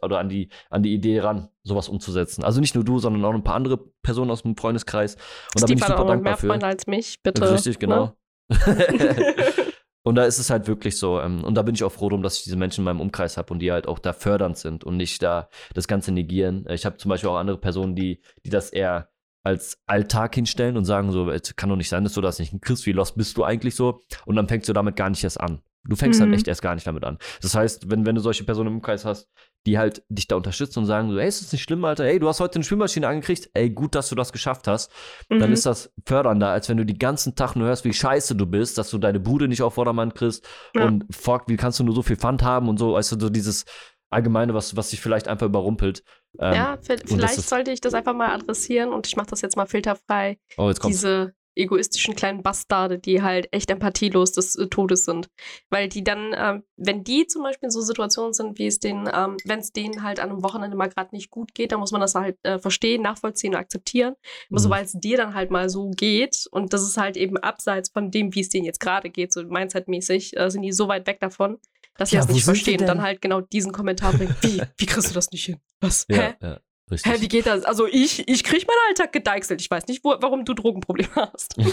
oder 0.00 0.18
an 0.18 0.30
die, 0.30 0.48
an 0.70 0.82
die 0.82 0.94
Idee 0.94 1.20
ran, 1.20 1.50
sowas 1.62 1.90
umzusetzen. 1.90 2.42
Also 2.42 2.58
nicht 2.58 2.74
nur 2.74 2.84
du, 2.84 2.98
sondern 2.98 3.22
auch 3.26 3.34
ein 3.34 3.44
paar 3.44 3.56
andere 3.56 3.76
Personen 4.02 4.30
aus 4.30 4.44
dem 4.44 4.56
Freundeskreis. 4.56 5.16
Und 5.16 5.60
da 5.62 5.66
bin 5.66 5.76
Steve 5.76 5.80
ich 5.80 5.84
super 5.84 6.08
dankbar 6.08 6.32
mehr 6.32 6.36
für. 6.38 6.46
Freunde 6.46 6.66
als 6.66 6.86
mich, 6.86 7.22
bitte. 7.22 7.52
Richtig, 7.52 7.78
genau. 7.78 8.14
Ne? 8.48 8.56
und 10.08 10.14
da 10.14 10.24
ist 10.24 10.38
es 10.38 10.50
halt 10.50 10.66
wirklich 10.66 10.98
so. 10.98 11.20
Ähm, 11.20 11.44
und 11.44 11.54
da 11.54 11.62
bin 11.62 11.74
ich 11.74 11.84
auch 11.84 11.92
froh 11.92 12.08
drum, 12.08 12.22
dass 12.22 12.38
ich 12.38 12.44
diese 12.44 12.56
Menschen 12.56 12.80
in 12.80 12.84
meinem 12.86 13.00
Umkreis 13.00 13.36
habe 13.36 13.52
und 13.52 13.58
die 13.60 13.70
halt 13.70 13.86
auch 13.86 13.98
da 13.98 14.12
fördernd 14.12 14.56
sind 14.56 14.84
und 14.84 14.96
nicht 14.96 15.22
da 15.22 15.48
das 15.74 15.86
Ganze 15.86 16.12
negieren. 16.12 16.66
Ich 16.70 16.86
habe 16.86 16.96
zum 16.96 17.10
Beispiel 17.10 17.28
auch 17.30 17.36
andere 17.36 17.58
Personen, 17.58 17.94
die, 17.94 18.20
die 18.44 18.50
das 18.50 18.70
eher 18.70 19.10
als 19.44 19.78
Alltag 19.86 20.34
hinstellen 20.34 20.76
und 20.76 20.84
sagen 20.84 21.12
so, 21.12 21.30
es 21.30 21.54
kann 21.56 21.68
doch 21.68 21.76
nicht 21.76 21.88
sein, 21.88 22.04
dass 22.04 22.14
du 22.14 22.20
das 22.20 22.38
nicht 22.38 22.50
hinkriegst, 22.50 22.86
wie 22.86 22.92
lost 22.92 23.16
bist 23.16 23.36
du 23.36 23.44
eigentlich 23.44 23.76
so? 23.76 24.02
Und 24.26 24.36
dann 24.36 24.48
fängst 24.48 24.68
du 24.68 24.72
damit 24.72 24.96
gar 24.96 25.10
nicht 25.10 25.22
erst 25.24 25.40
an. 25.40 25.60
Du 25.84 25.96
fängst 25.96 26.20
halt 26.20 26.28
Mhm. 26.28 26.32
dann 26.32 26.38
echt 26.38 26.48
erst 26.48 26.60
gar 26.60 26.74
nicht 26.74 26.86
damit 26.86 27.04
an. 27.04 27.18
Das 27.40 27.54
heißt, 27.54 27.90
wenn, 27.90 28.04
wenn 28.04 28.14
du 28.14 28.20
solche 28.20 28.44
Personen 28.44 28.74
im 28.74 28.82
Kreis 28.82 29.04
hast, 29.04 29.30
die 29.66 29.76
halt 29.78 30.02
dich 30.08 30.26
da 30.28 30.36
unterstützen 30.36 30.78
und 30.80 30.86
sagen 30.86 31.10
so, 31.10 31.18
ey, 31.18 31.28
ist 31.28 31.42
das 31.42 31.52
nicht 31.52 31.62
schlimm, 31.62 31.84
Alter? 31.84 32.04
Ey, 32.04 32.18
du 32.18 32.28
hast 32.28 32.40
heute 32.40 32.54
eine 32.56 32.64
Schwimmmaschine 32.64 33.06
angekriegt. 33.06 33.50
Ey, 33.54 33.68
gut, 33.70 33.94
dass 33.94 34.08
du 34.08 34.14
das 34.14 34.32
geschafft 34.32 34.66
hast. 34.66 34.90
Dann 35.28 35.48
Mhm. 35.48 35.52
ist 35.52 35.66
das 35.66 35.92
fördernder, 36.06 36.48
als 36.48 36.68
wenn 36.68 36.76
du 36.78 36.86
die 36.86 36.98
ganzen 36.98 37.34
Tag 37.34 37.54
nur 37.56 37.68
hörst, 37.68 37.84
wie 37.84 37.92
scheiße 37.92 38.34
du 38.34 38.46
bist, 38.46 38.78
dass 38.78 38.88
du 38.90 38.98
deine 38.98 39.20
Bude 39.20 39.48
nicht 39.48 39.62
auf 39.62 39.74
Vordermann 39.74 40.14
kriegst 40.14 40.46
Ja. 40.74 40.86
und 40.86 41.04
fuck, 41.10 41.44
wie 41.48 41.56
kannst 41.56 41.78
du 41.80 41.84
nur 41.84 41.94
so 41.94 42.02
viel 42.02 42.16
Pfand 42.16 42.42
haben 42.42 42.68
und 42.68 42.78
so, 42.78 42.96
du, 42.96 43.02
so 43.02 43.28
dieses 43.28 43.64
Allgemeine, 44.10 44.54
was, 44.54 44.74
was 44.74 44.88
dich 44.88 45.00
vielleicht 45.02 45.28
einfach 45.28 45.46
überrumpelt. 45.46 46.02
Ähm, 46.38 46.54
ja, 46.54 46.78
vielleicht 47.04 47.42
sollte 47.46 47.70
ich 47.72 47.80
das 47.82 47.92
einfach 47.92 48.14
mal 48.14 48.32
adressieren 48.34 48.92
und 48.94 49.06
ich 49.06 49.16
mache 49.16 49.28
das 49.28 49.42
jetzt 49.42 49.56
mal 49.56 49.66
filterfrei. 49.66 50.38
Oh, 50.56 50.68
jetzt 50.68 50.80
kommt's. 50.80 50.96
Diese 50.98 51.34
egoistischen 51.58 52.14
kleinen 52.14 52.42
Bastarde, 52.42 52.98
die 52.98 53.22
halt 53.22 53.48
echt 53.52 53.70
empathielos 53.70 54.32
des 54.32 54.56
äh, 54.56 54.66
Todes 54.68 55.04
sind. 55.04 55.28
Weil 55.70 55.88
die 55.88 56.04
dann, 56.04 56.34
ähm, 56.36 56.62
wenn 56.76 57.04
die 57.04 57.26
zum 57.26 57.42
Beispiel 57.42 57.66
in 57.66 57.70
so 57.70 57.80
Situationen 57.80 58.32
sind, 58.32 58.58
wie 58.58 58.66
es 58.66 58.78
denen, 58.78 59.08
ähm, 59.12 59.36
wenn 59.44 59.58
es 59.58 59.72
denen 59.72 60.02
halt 60.02 60.20
an 60.20 60.30
einem 60.30 60.42
Wochenende 60.42 60.76
mal 60.76 60.88
gerade 60.88 61.14
nicht 61.14 61.30
gut 61.30 61.54
geht, 61.54 61.72
dann 61.72 61.80
muss 61.80 61.92
man 61.92 62.00
das 62.00 62.14
halt 62.14 62.36
äh, 62.44 62.58
verstehen, 62.58 63.02
nachvollziehen 63.02 63.54
und 63.54 63.60
akzeptieren. 63.60 64.14
Aber 64.50 64.58
Mhm. 64.60 64.62
sobald 64.62 64.86
es 64.86 64.92
dir 64.92 65.16
dann 65.16 65.34
halt 65.34 65.50
mal 65.50 65.68
so 65.68 65.90
geht 65.90 66.46
und 66.50 66.72
das 66.72 66.82
ist 66.82 66.96
halt 66.96 67.16
eben 67.16 67.36
abseits 67.36 67.90
von 67.90 68.10
dem, 68.10 68.34
wie 68.34 68.40
es 68.40 68.48
denen 68.48 68.64
jetzt 68.64 68.80
gerade 68.80 69.10
geht, 69.10 69.32
so 69.32 69.42
mindsetmäßig, 69.44 70.36
äh, 70.36 70.50
sind 70.50 70.62
die 70.62 70.72
so 70.72 70.88
weit 70.88 71.06
weg 71.06 71.20
davon, 71.20 71.58
dass 71.96 72.10
sie 72.10 72.16
Ja, 72.16 72.22
das 72.22 72.32
nicht 72.32 72.44
verstehen 72.44 72.80
und 72.80 72.86
dann 72.86 73.02
halt 73.02 73.20
genau 73.20 73.40
diesen 73.40 73.72
Kommentar 73.72 74.12
bringen. 74.12 74.34
Wie, 74.40 74.62
wie 74.78 74.86
kriegst 74.86 75.10
du 75.10 75.14
das 75.14 75.30
nicht 75.32 75.44
hin? 75.44 75.60
Was? 75.80 76.06
Ja, 76.08 76.16
Hä? 76.22 76.34
ja, 76.40 76.60
richtig. 76.90 77.12
Hä, 77.12 77.16
wie 77.20 77.28
geht 77.28 77.46
das? 77.46 77.64
Also 77.64 77.86
ich, 77.86 78.28
ich 78.28 78.44
krieg 78.44 78.66
meinen 78.66 78.78
Alltag 78.88 79.12
gedeichselt. 79.12 79.60
Ich 79.60 79.70
weiß 79.70 79.86
nicht, 79.86 80.04
wo, 80.04 80.14
warum 80.20 80.44
du 80.44 80.54
Drogenprobleme 80.54 81.10
hast. 81.14 81.54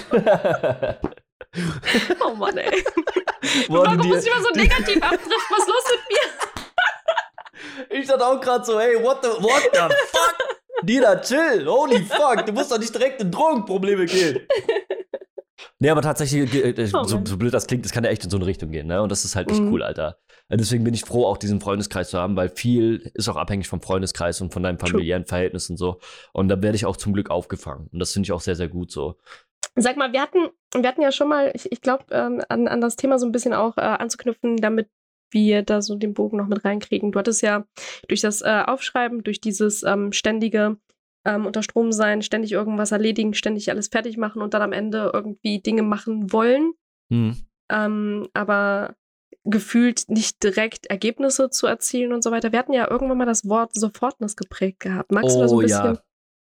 Oh 2.20 2.34
Mann, 2.36 2.58
ey. 2.58 2.70
Wurde 3.70 3.86
warum 3.92 4.02
dir- 4.02 4.08
muss 4.10 4.26
ich 4.26 4.32
immer 4.32 4.42
so 4.42 4.50
negativ 4.56 5.02
abdriften? 5.02 5.32
Was 5.50 5.60
ist 5.60 5.68
los 5.68 5.84
mit 5.92 6.00
mir? 6.10 6.28
Ich 8.02 8.08
dachte 8.08 8.26
auch 8.26 8.40
gerade 8.42 8.64
so, 8.66 8.80
hey, 8.80 9.02
what 9.02 9.20
the, 9.24 9.30
what 9.42 9.62
the 9.74 9.80
fuck? 9.80 10.36
Dina, 10.84 11.16
chill, 11.22 11.66
holy 11.66 12.04
fuck, 12.06 12.46
du 12.46 12.52
musst 12.52 12.72
doch 12.72 12.78
nicht 12.78 12.94
direkt 12.94 13.22
in 13.22 13.32
Drogenprobleme 13.32 14.06
gehen. 14.06 14.46
Nee, 15.80 15.90
aber 15.90 16.02
tatsächlich, 16.02 16.54
äh, 16.54 16.70
äh, 16.72 16.90
Oh 16.94 17.04
so, 17.04 17.22
so 17.26 17.38
blöd 17.38 17.54
das 17.54 17.68
klingt, 17.68 17.86
das 17.86 17.92
kann 17.92 18.04
ja 18.04 18.10
echt 18.10 18.24
in 18.24 18.30
so 18.30 18.38
eine 18.38 18.46
Richtung 18.46 18.72
gehen, 18.72 18.88
ne? 18.88 19.02
Und 19.02 19.10
das 19.12 19.24
ist 19.26 19.36
halt 19.36 19.50
echt 19.50 19.62
Mhm. 19.62 19.72
cool, 19.72 19.84
Alter. 19.84 20.18
Äh, 20.50 20.58
Deswegen 20.58 20.84
bin 20.84 20.94
ich 20.94 21.02
froh, 21.06 21.26
auch 21.26 21.38
diesen 21.38 21.60
Freundeskreis 21.62 22.10
zu 22.10 22.18
haben, 22.20 22.36
weil 22.36 22.50
viel 22.50 23.12
ist 23.14 23.30
auch 23.30 23.36
abhängig 23.36 23.68
vom 23.68 23.82
Freundeskreis 23.82 24.42
und 24.42 24.54
von 24.54 24.64
deinem 24.64 24.78
True. 24.78 24.90
familiären 24.90 25.26
Verhältnis 25.26 25.70
und 25.70 25.78
so. 25.78 26.00
Und 26.34 26.48
da 26.50 26.62
werde 26.62 26.76
ich 26.76 26.86
auch 26.86 26.98
zum 26.98 27.14
Glück 27.14 27.30
aufgefangen. 27.30 27.88
Und 27.92 28.00
das 28.00 28.14
finde 28.14 28.28
ich 28.28 28.32
auch 28.32 28.42
sehr, 28.42 28.56
sehr 28.56 28.68
gut 28.70 28.92
so. 28.92 29.16
Sag 29.76 29.98
mal, 29.98 30.14
wir 30.14 30.22
hatten, 30.22 30.50
wir 30.74 30.88
hatten 30.88 31.02
ja 31.02 31.12
schon 31.12 31.28
mal, 31.28 31.52
ich, 31.54 31.72
ich 31.72 31.82
glaube, 31.82 32.06
ähm, 32.12 32.42
an, 32.48 32.68
an 32.68 32.80
das 32.80 32.96
Thema 32.96 33.20
so 33.20 33.26
ein 33.26 33.32
bisschen 33.32 33.54
auch 33.54 33.78
äh, 33.78 33.82
anzuknüpfen, 33.82 34.58
damit 34.58 34.90
wir 35.32 35.64
da 35.64 35.82
so 35.82 35.96
den 35.96 36.14
Bogen 36.14 36.38
noch 36.38 36.48
mit 36.48 36.64
reinkriegen. 36.64 37.12
Du 37.12 37.20
hattest 37.20 37.42
ja 37.42 37.66
durch 38.08 38.22
das 38.22 38.42
äh, 38.42 38.64
Aufschreiben, 38.66 39.24
durch 39.24 39.42
dieses 39.42 39.84
ähm, 39.84 40.14
ständige 40.14 40.78
ähm, 41.26 41.46
unter 41.46 41.64
Strom 41.64 41.92
sein, 41.92 42.22
ständig 42.22 42.52
irgendwas 42.54 42.92
erledigen, 42.92 43.34
ständig 43.34 43.70
alles 43.70 43.88
fertig 43.90 44.16
machen 44.16 44.42
und 44.42 44.54
dann 44.54 44.62
am 44.62 44.72
Ende 44.72 45.12
irgendwie 45.14 45.60
Dinge 45.60 45.82
machen 45.82 46.32
wollen, 46.32 46.74
Mhm. 47.10 47.36
ähm, 47.70 48.30
aber 48.34 48.96
gefühlt 49.46 50.10
nicht 50.10 50.44
direkt 50.44 50.88
Ergebnisse 50.88 51.50
zu 51.50 51.68
erzielen 51.68 52.12
und 52.14 52.24
so 52.24 52.32
weiter. 52.32 52.52
Wir 52.52 52.60
hatten 52.60 52.74
ja 52.74 52.90
irgendwann 52.90 53.18
mal 53.18 53.26
das 53.26 53.48
Wort 53.48 53.74
Sofortness 53.74 54.36
geprägt 54.36 54.80
gehabt. 54.82 55.12
Magst 55.12 55.36
du 55.36 55.40
da 55.40 55.48
so 55.48 55.56
Oh, 55.56 55.60
ein 55.60 55.64
bisschen, 55.64 55.86
ja. 55.96 56.02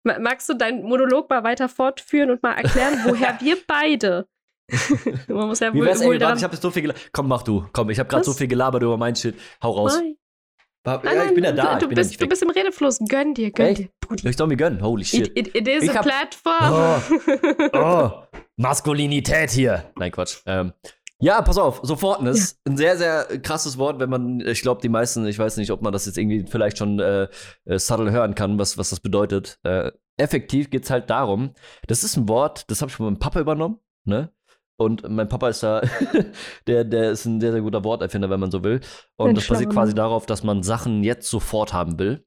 Ma- 0.05 0.19
magst 0.19 0.49
du 0.49 0.55
deinen 0.55 0.83
Monolog 0.83 1.29
mal 1.31 1.45
weiter 1.45 1.69
fortführen 1.69 2.31
und 2.31 2.43
mal 2.43 2.55
erklären, 2.55 2.99
woher 3.05 3.39
wir 3.41 3.57
beide, 3.67 4.27
man 5.29 5.49
muss 5.49 5.61
ja 5.61 5.73
Wie 5.75 5.79
wohl, 5.79 5.87
wär's, 5.87 6.01
ey, 6.01 6.07
wohl 6.07 6.13
warte, 6.15 6.19
daran, 6.21 6.39
ich 6.39 6.45
habe 6.45 6.57
so 6.57 6.71
viel 6.71 6.83
gelabert. 6.83 7.11
Komm, 7.13 7.29
mach 7.29 7.43
du. 7.43 7.67
Komm, 7.73 7.91
ich 7.91 7.99
habe 7.99 8.09
gerade 8.09 8.25
so 8.25 8.33
viel 8.33 8.47
gelabert 8.49 8.83
über 8.83 8.97
mein 8.97 9.17
Shit. 9.17 9.35
Hau 9.63 9.71
raus. 9.73 9.97
Nein, 9.97 10.17
Ja, 10.87 11.01
nein, 11.03 11.29
ich 11.29 11.35
bin 11.35 11.45
ja 11.45 11.53
da. 11.53 11.77
Du, 11.79 11.87
ja 11.87 11.95
bist, 11.95 12.11
nicht 12.11 12.23
du 12.23 12.27
bist 12.27 12.43
im 12.43 12.51
Redefluss. 12.51 12.99
Gönn 13.09 13.35
dir, 13.35 13.51
gönn 13.51 13.67
Echt? 13.67 13.79
dir. 13.81 13.89
Brudi. 14.01 14.29
Ich 14.29 14.37
soll 14.37 14.47
mir 14.47 14.57
gönnen. 14.57 14.81
Holy 14.83 15.03
It, 15.03 15.09
shit. 15.09 15.39
it, 15.39 15.55
it 15.55 15.69
is 15.69 15.83
Ich 15.85 15.91
a 15.91 15.95
hab- 15.97 16.05
platform. 16.05 17.03
Oh, 17.75 18.23
Maskulinität 18.57 19.51
hier. 19.51 19.91
Nein, 19.97 20.13
Quatsch. 20.13 20.39
Ähm, 20.47 20.73
ja, 21.21 21.43
pass 21.43 21.59
auf, 21.59 21.81
Sofortness. 21.83 22.59
Ein 22.67 22.77
sehr, 22.77 22.97
sehr 22.97 23.25
krasses 23.41 23.79
Wort, 23.79 23.99
wenn 24.01 24.11
man, 24.11 24.41
ich 24.41 24.63
glaube, 24.63 24.81
die 24.81 24.89
meisten, 24.89 25.27
ich 25.27 25.39
weiß 25.39 25.59
nicht, 25.59 25.71
ob 25.71 25.83
man 25.83 25.93
das 25.93 26.07
jetzt 26.07 26.19
irgendwie 26.19 26.47
vielleicht 26.49 26.79
schon 26.79 26.99
äh, 26.99 27.29
äh, 27.65 27.79
subtle 27.79 28.11
hören 28.11 28.35
kann, 28.35 28.59
was, 28.59 28.79
was 28.79 28.91
das 28.91 29.01
bedeutet. 29.01 29.59
Äh, 29.63 29.93
effektiv 30.17 30.71
geht's 30.71 30.91
halt 30.91 31.11
darum, 31.11 31.55
das 31.87 32.05
ist 32.05 32.17
ein 32.17 32.29
Wort, 32.29 32.71
das 32.71 32.81
habe 32.81 32.91
ich 32.91 32.97
von 32.97 33.07
meinem 33.07 33.19
Papa 33.19 33.41
übernommen, 33.41 33.79
ne? 34.05 34.33
Und 34.77 35.07
mein 35.11 35.29
Papa 35.29 35.51
ist 35.51 35.63
da, 35.63 35.83
der, 36.67 36.85
der 36.85 37.11
ist 37.11 37.27
ein 37.27 37.39
sehr, 37.39 37.53
sehr 37.53 37.61
guter 37.61 37.85
Worterfinder, 37.85 38.31
wenn 38.31 38.41
man 38.41 38.51
so 38.51 38.65
will. 38.65 38.81
Und 39.17 39.37
das 39.37 39.47
basiert 39.47 39.71
quasi 39.71 39.91
Mann. 39.91 39.97
darauf, 39.97 40.25
dass 40.25 40.43
man 40.43 40.63
Sachen 40.63 41.05
jetzt 41.05 41.29
sofort 41.29 41.75
haben 41.75 41.99
will 41.99 42.25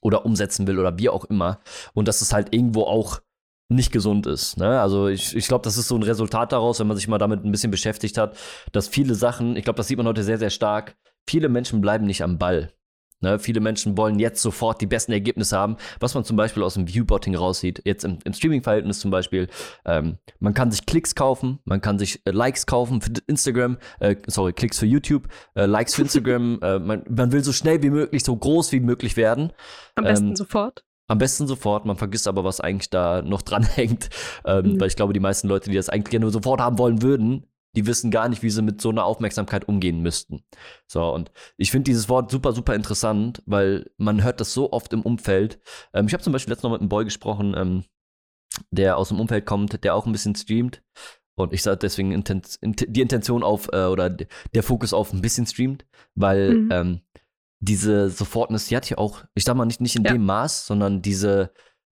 oder 0.00 0.24
umsetzen 0.24 0.66
will 0.66 0.78
oder 0.78 0.98
wie 0.98 1.10
auch 1.10 1.26
immer. 1.26 1.60
Und 1.92 2.08
dass 2.08 2.22
es 2.22 2.32
halt 2.32 2.54
irgendwo 2.54 2.84
auch 2.84 3.20
nicht 3.68 3.92
gesund 3.92 4.26
ist. 4.26 4.56
Ne? 4.56 4.80
Also 4.80 5.08
ich, 5.08 5.36
ich 5.36 5.46
glaube, 5.46 5.62
das 5.62 5.76
ist 5.76 5.88
so 5.88 5.96
ein 5.96 6.02
Resultat 6.02 6.52
daraus, 6.52 6.80
wenn 6.80 6.86
man 6.86 6.96
sich 6.96 7.08
mal 7.08 7.18
damit 7.18 7.44
ein 7.44 7.52
bisschen 7.52 7.70
beschäftigt 7.70 8.16
hat, 8.16 8.36
dass 8.72 8.88
viele 8.88 9.14
Sachen, 9.14 9.56
ich 9.56 9.64
glaube, 9.64 9.76
das 9.76 9.88
sieht 9.88 9.98
man 9.98 10.06
heute 10.06 10.24
sehr, 10.24 10.38
sehr 10.38 10.50
stark, 10.50 10.96
viele 11.26 11.48
Menschen 11.48 11.80
bleiben 11.80 12.06
nicht 12.06 12.22
am 12.22 12.38
Ball. 12.38 12.72
Ne? 13.20 13.38
Viele 13.38 13.60
Menschen 13.60 13.96
wollen 13.96 14.18
jetzt 14.18 14.40
sofort 14.40 14.80
die 14.80 14.86
besten 14.86 15.12
Ergebnisse 15.12 15.58
haben, 15.58 15.76
was 16.00 16.14
man 16.14 16.24
zum 16.24 16.36
Beispiel 16.36 16.62
aus 16.62 16.74
dem 16.74 16.86
Viewbotting 16.86 17.34
raussieht. 17.34 17.82
Jetzt 17.84 18.04
im, 18.04 18.18
im 18.24 18.32
Streaming-Verhältnis 18.32 19.00
zum 19.00 19.10
Beispiel. 19.10 19.48
Ähm, 19.84 20.18
man 20.38 20.54
kann 20.54 20.70
sich 20.70 20.86
Klicks 20.86 21.14
kaufen, 21.14 21.58
man 21.64 21.80
kann 21.80 21.98
sich 21.98 22.24
äh, 22.26 22.30
Likes 22.30 22.66
kaufen 22.66 23.00
für 23.00 23.10
Instagram, 23.26 23.78
äh, 23.98 24.16
sorry, 24.28 24.52
Klicks 24.52 24.78
für 24.78 24.86
YouTube, 24.86 25.28
äh, 25.54 25.66
Likes 25.66 25.94
für 25.96 26.02
Instagram. 26.08 26.60
äh, 26.62 26.78
man, 26.78 27.04
man 27.08 27.32
will 27.32 27.42
so 27.42 27.52
schnell 27.52 27.82
wie 27.82 27.90
möglich, 27.90 28.22
so 28.24 28.36
groß 28.36 28.72
wie 28.72 28.80
möglich 28.80 29.16
werden. 29.16 29.52
Am 29.96 30.04
besten 30.04 30.28
Ähm, 30.28 30.36
sofort. 30.36 30.84
Am 31.08 31.18
besten 31.18 31.46
sofort, 31.46 31.84
man 31.86 31.96
vergisst 31.96 32.28
aber, 32.28 32.44
was 32.44 32.60
eigentlich 32.60 32.90
da 32.90 33.22
noch 33.22 33.42
dran 33.48 33.64
hängt. 33.64 34.08
Ähm, 34.44 34.74
Mhm. 34.74 34.80
Weil 34.80 34.88
ich 34.88 34.96
glaube, 34.96 35.12
die 35.12 35.20
meisten 35.20 35.48
Leute, 35.48 35.70
die 35.70 35.76
das 35.76 35.88
eigentlich 35.88 36.10
gerne 36.10 36.24
nur 36.24 36.32
sofort 36.32 36.60
haben 36.60 36.78
wollen 36.78 37.02
würden, 37.02 37.46
die 37.76 37.86
wissen 37.86 38.10
gar 38.10 38.28
nicht, 38.28 38.42
wie 38.42 38.50
sie 38.50 38.62
mit 38.62 38.80
so 38.80 38.88
einer 38.90 39.04
Aufmerksamkeit 39.04 39.68
umgehen 39.68 40.00
müssten. 40.00 40.42
So, 40.86 41.12
und 41.12 41.30
ich 41.58 41.70
finde 41.70 41.84
dieses 41.84 42.08
Wort 42.08 42.30
super, 42.30 42.52
super 42.52 42.74
interessant, 42.74 43.42
weil 43.46 43.90
man 43.98 44.22
hört 44.24 44.40
das 44.40 44.52
so 44.54 44.72
oft 44.72 44.92
im 44.92 45.02
Umfeld. 45.02 45.60
Ähm, 45.92 46.06
ich 46.06 46.12
habe 46.12 46.22
zum 46.22 46.32
Beispiel 46.32 46.52
letztens 46.52 46.64
noch 46.64 46.72
mit 46.72 46.80
einem 46.80 46.88
Boy 46.88 47.04
gesprochen, 47.04 47.54
ähm, 47.56 47.84
der 48.70 48.96
aus 48.96 49.08
dem 49.08 49.20
Umfeld 49.20 49.46
kommt, 49.46 49.84
der 49.84 49.94
auch 49.94 50.06
ein 50.06 50.12
bisschen 50.12 50.34
streamt. 50.34 50.82
Und 51.36 51.52
ich 51.52 51.62
sage 51.62 51.78
deswegen 51.78 52.10
Inten 52.10 52.42
int 52.62 52.84
die 52.88 53.00
Intention 53.00 53.44
auf, 53.44 53.68
äh, 53.72 53.84
oder 53.84 54.10
der 54.10 54.62
Fokus 54.64 54.92
auf 54.92 55.12
ein 55.12 55.20
bisschen 55.20 55.46
streamt, 55.46 55.86
weil 56.16 56.54
Mhm. 56.54 56.68
ähm, 56.72 57.00
diese 57.60 58.08
Sofortness, 58.10 58.66
die 58.68 58.76
hat 58.76 58.88
ja 58.88 58.98
auch, 58.98 59.24
ich 59.34 59.44
sag 59.44 59.56
mal 59.56 59.64
nicht, 59.64 59.80
nicht 59.80 59.96
in 59.96 60.04
Ja. 60.04 60.12
dem 60.12 60.24
Maß, 60.24 60.66
sondern 60.66 61.02
diese, 61.02 61.52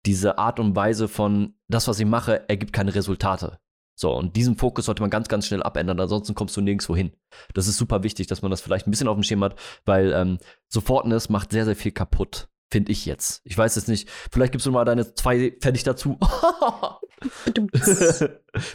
diese 0.07 0.39
Art 0.39 0.59
und 0.61 0.75
Weise 0.77 1.09
von, 1.09 1.55
das, 1.69 1.89
was 1.89 2.01
ich 2.01 2.07
mache, 2.07 2.49
ergibt 2.49 2.73
keine 2.73 2.95
Resultate. 2.95 3.59
So, 3.95 4.17
und 4.17 4.35
diesen 4.37 4.57
Fokus 4.57 4.87
sollte 4.87 5.03
man 5.03 5.11
ganz, 5.11 5.29
ganz 5.29 5.47
schnell 5.47 5.63
abändern, 5.63 6.01
ansonsten 6.01 6.35
kommst 6.35 6.57
du 6.57 6.63
nirgendwo 6.63 6.97
hin. 6.97 7.13
Das 7.53 7.69
ist 7.69 7.77
super 7.77 8.03
wichtig, 8.03 8.27
dass 8.29 8.41
man 8.41 8.51
das 8.51 8.63
vielleicht 8.63 8.87
ein 8.87 8.91
bisschen 8.91 9.09
auf 9.09 9.17
dem 9.17 9.23
Schirm 9.23 9.45
hat, 9.45 9.57
weil 9.85 10.13
ähm, 10.13 10.39
Sofortness 10.69 11.29
macht 11.29 11.53
sehr, 11.53 11.67
sehr 11.67 11.77
viel 11.77 11.93
kaputt, 11.93 12.49
finde 12.71 12.93
ich 12.93 13.07
jetzt. 13.07 13.41
Ich 13.45 13.57
weiß 13.57 13.77
jetzt 13.77 13.89
nicht, 13.89 14.09
vielleicht 14.31 14.53
gibst 14.53 14.67
du 14.67 14.71
mal 14.71 14.85
deine 14.85 15.15
zwei 15.15 15.57
fertig 15.61 15.83
dazu. 15.85 16.19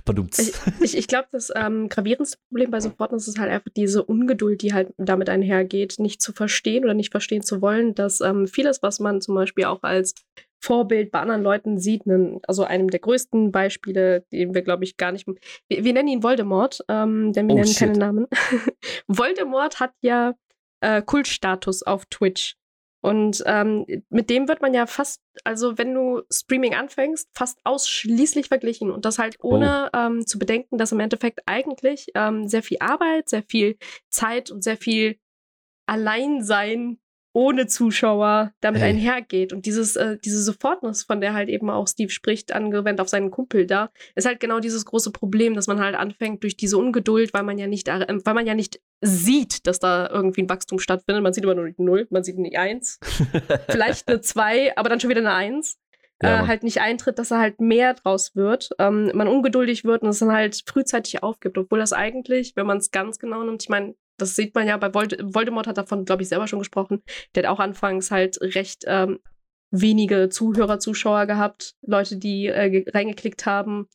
Verdummt. 0.05 0.37
Ich, 0.37 0.53
ich, 0.81 0.97
ich 0.97 1.07
glaube, 1.07 1.27
das 1.31 1.51
ähm, 1.55 1.89
gravierendste 1.89 2.37
Problem 2.47 2.69
bei 2.71 2.79
Sofortness 2.79 3.27
ist 3.27 3.39
halt 3.39 3.51
einfach 3.51 3.71
diese 3.75 4.03
Ungeduld, 4.03 4.61
die 4.61 4.73
halt 4.73 4.93
damit 4.97 5.29
einhergeht, 5.29 5.95
nicht 5.97 6.21
zu 6.21 6.31
verstehen 6.31 6.83
oder 6.83 6.93
nicht 6.93 7.11
verstehen 7.11 7.41
zu 7.41 7.61
wollen, 7.61 7.95
dass 7.95 8.21
ähm, 8.21 8.47
vieles, 8.47 8.83
was 8.83 8.99
man 8.99 9.21
zum 9.21 9.35
Beispiel 9.35 9.65
auch 9.65 9.81
als 9.81 10.13
Vorbild 10.59 11.11
bei 11.11 11.19
anderen 11.19 11.43
Leuten 11.43 11.79
sieht, 11.79 12.03
also 12.47 12.63
einem 12.63 12.89
der 12.89 12.99
größten 12.99 13.51
Beispiele, 13.51 14.25
den 14.31 14.53
wir, 14.53 14.61
glaube 14.61 14.83
ich, 14.83 14.97
gar 14.97 15.11
nicht. 15.11 15.27
Wir, 15.67 15.83
wir 15.83 15.93
nennen 15.93 16.07
ihn 16.07 16.23
Voldemort, 16.23 16.83
ähm, 16.87 17.33
denn 17.33 17.47
wir 17.47 17.53
Oh, 17.55 17.57
nennen 17.57 17.67
shit. 17.67 17.79
keine 17.79 17.97
Namen. 17.97 18.27
Voldemort 19.07 19.79
hat 19.79 19.91
ja 20.01 20.33
äh, 20.81 21.01
Kultstatus 21.01 21.83
auf 21.83 22.05
Twitch. 22.07 22.57
Und 23.05 23.43
ähm, 23.45 23.85
mit 24.09 24.31
dem 24.31 24.47
wird 24.47 24.63
man 24.63 24.73
ja 24.73 24.87
fast, 24.87 25.21
also 25.43 25.77
wenn 25.77 25.93
du 25.93 26.23
Streaming 26.33 26.73
anfängst, 26.73 27.29
fast 27.35 27.59
ausschließlich 27.63 28.47
verglichen. 28.47 28.89
Und 28.89 29.05
das 29.05 29.19
halt 29.19 29.37
ohne 29.43 29.91
ähm, 29.93 30.25
zu 30.25 30.39
bedenken, 30.39 30.79
dass 30.79 30.91
im 30.91 30.99
Endeffekt 30.99 31.41
eigentlich 31.45 32.07
ähm, 32.15 32.47
sehr 32.47 32.63
viel 32.63 32.77
Arbeit, 32.79 33.29
sehr 33.29 33.43
viel 33.43 33.77
Zeit 34.09 34.49
und 34.49 34.63
sehr 34.63 34.77
viel 34.77 35.19
Alleinsein 35.85 36.97
ohne 37.35 37.67
Zuschauer 37.67 38.53
damit 38.61 38.81
Hey. 38.81 38.91
einhergeht. 38.91 39.51
Und 39.51 39.65
dieses, 39.65 39.97
äh, 39.97 40.17
diese 40.23 40.41
Sofortness, 40.41 41.03
von 41.03 41.19
der 41.19 41.33
halt 41.33 41.49
eben 41.49 41.69
auch 41.69 41.87
Steve 41.87 42.09
spricht, 42.09 42.53
angewendet 42.53 43.01
auf 43.01 43.09
seinen 43.09 43.29
Kumpel 43.29 43.67
da, 43.67 43.91
ist 44.15 44.25
halt 44.25 44.39
genau 44.39 44.59
dieses 44.59 44.85
große 44.85 45.11
Problem, 45.11 45.53
dass 45.53 45.67
man 45.67 45.79
halt 45.79 45.95
anfängt 45.95 46.43
durch 46.43 46.55
diese 46.55 46.77
Ungeduld, 46.77 47.33
weil 47.33 47.43
man 47.43 47.57
ja 47.57 47.67
nicht, 47.67 47.89
äh, 47.89 48.07
weil 48.23 48.33
man 48.33 48.47
ja 48.47 48.55
nicht 48.55 48.79
sieht, 49.01 49.67
dass 49.67 49.79
da 49.79 50.09
irgendwie 50.09 50.43
ein 50.43 50.49
Wachstum 50.49 50.79
stattfindet. 50.79 51.23
Man 51.23 51.33
sieht 51.33 51.43
immer 51.43 51.55
nur 51.55 51.67
die 51.69 51.75
Null, 51.77 52.07
man 52.09 52.23
sieht 52.23 52.37
eine 52.37 52.57
Eins, 52.57 52.99
vielleicht 53.69 54.07
eine 54.07 54.21
Zwei, 54.21 54.75
aber 54.77 54.87
dann 54.87 55.01
schon 55.01 55.09
wieder 55.09 55.19
eine 55.21 55.33
Eins. 55.33 55.77
Ja, 56.23 56.43
äh, 56.43 56.47
halt 56.47 56.63
nicht 56.63 56.79
eintritt, 56.79 57.19
dass 57.19 57.31
er 57.31 57.39
halt 57.39 57.59
mehr 57.59 57.93
draus 57.93 58.33
wird, 58.37 58.69
ähm, 58.79 59.11
man 59.13 59.27
ungeduldig 59.27 59.83
wird 59.83 60.01
und 60.03 60.07
es 60.07 60.19
dann 60.19 60.31
halt 60.31 60.63
frühzeitig 60.65 61.21
aufgibt, 61.21 61.57
obwohl 61.57 61.79
das 61.79 61.91
eigentlich, 61.91 62.53
wenn 62.55 62.65
man 62.65 62.77
es 62.77 62.91
ganz 62.91 63.19
genau 63.19 63.43
nimmt, 63.43 63.61
ich 63.61 63.67
meine, 63.67 63.95
das 64.17 64.35
sieht 64.35 64.55
man 64.55 64.67
ja 64.67 64.77
bei 64.77 64.93
Vold 64.93 65.17
Voldemort 65.21 65.67
hat 65.67 65.77
davon, 65.77 66.05
glaube 66.05 66.23
ich, 66.23 66.29
selber 66.29 66.47
schon 66.47 66.59
gesprochen. 66.59 67.01
Der 67.33 67.43
hat 67.43 67.49
auch 67.49 67.59
anfangs 67.59 68.11
halt 68.11 68.37
recht 68.41 68.83
ähm, 68.87 69.19
wenige 69.71 70.29
Zuhörer, 70.29 70.79
Zuschauer 70.79 71.25
gehabt, 71.25 71.73
Leute, 71.85 72.17
die 72.17 72.47
äh, 72.47 72.69
ge- 72.69 72.89
reingeklickt 72.93 73.45
haben, 73.45 73.87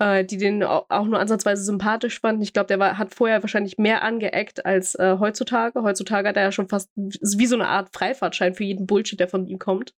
äh, 0.00 0.24
die 0.24 0.36
den 0.36 0.62
au- 0.62 0.84
auch 0.88 1.06
nur 1.06 1.18
ansatzweise 1.18 1.64
sympathisch 1.64 2.20
fanden. 2.20 2.42
Ich 2.42 2.52
glaube, 2.52 2.68
der 2.68 2.78
war, 2.78 2.98
hat 2.98 3.14
vorher 3.14 3.42
wahrscheinlich 3.42 3.78
mehr 3.78 4.02
angeeckt 4.02 4.64
als 4.64 4.94
äh, 4.94 5.16
heutzutage. 5.18 5.82
Heutzutage 5.82 6.28
hat 6.28 6.36
er 6.36 6.44
ja 6.44 6.52
schon 6.52 6.68
fast 6.68 6.90
wie 6.94 7.46
so 7.46 7.56
eine 7.56 7.66
Art 7.66 7.88
Freifahrtschein 7.92 8.54
für 8.54 8.64
jeden 8.64 8.86
Bullshit, 8.86 9.18
der 9.18 9.28
von 9.28 9.46
ihm 9.46 9.58
kommt. 9.58 9.92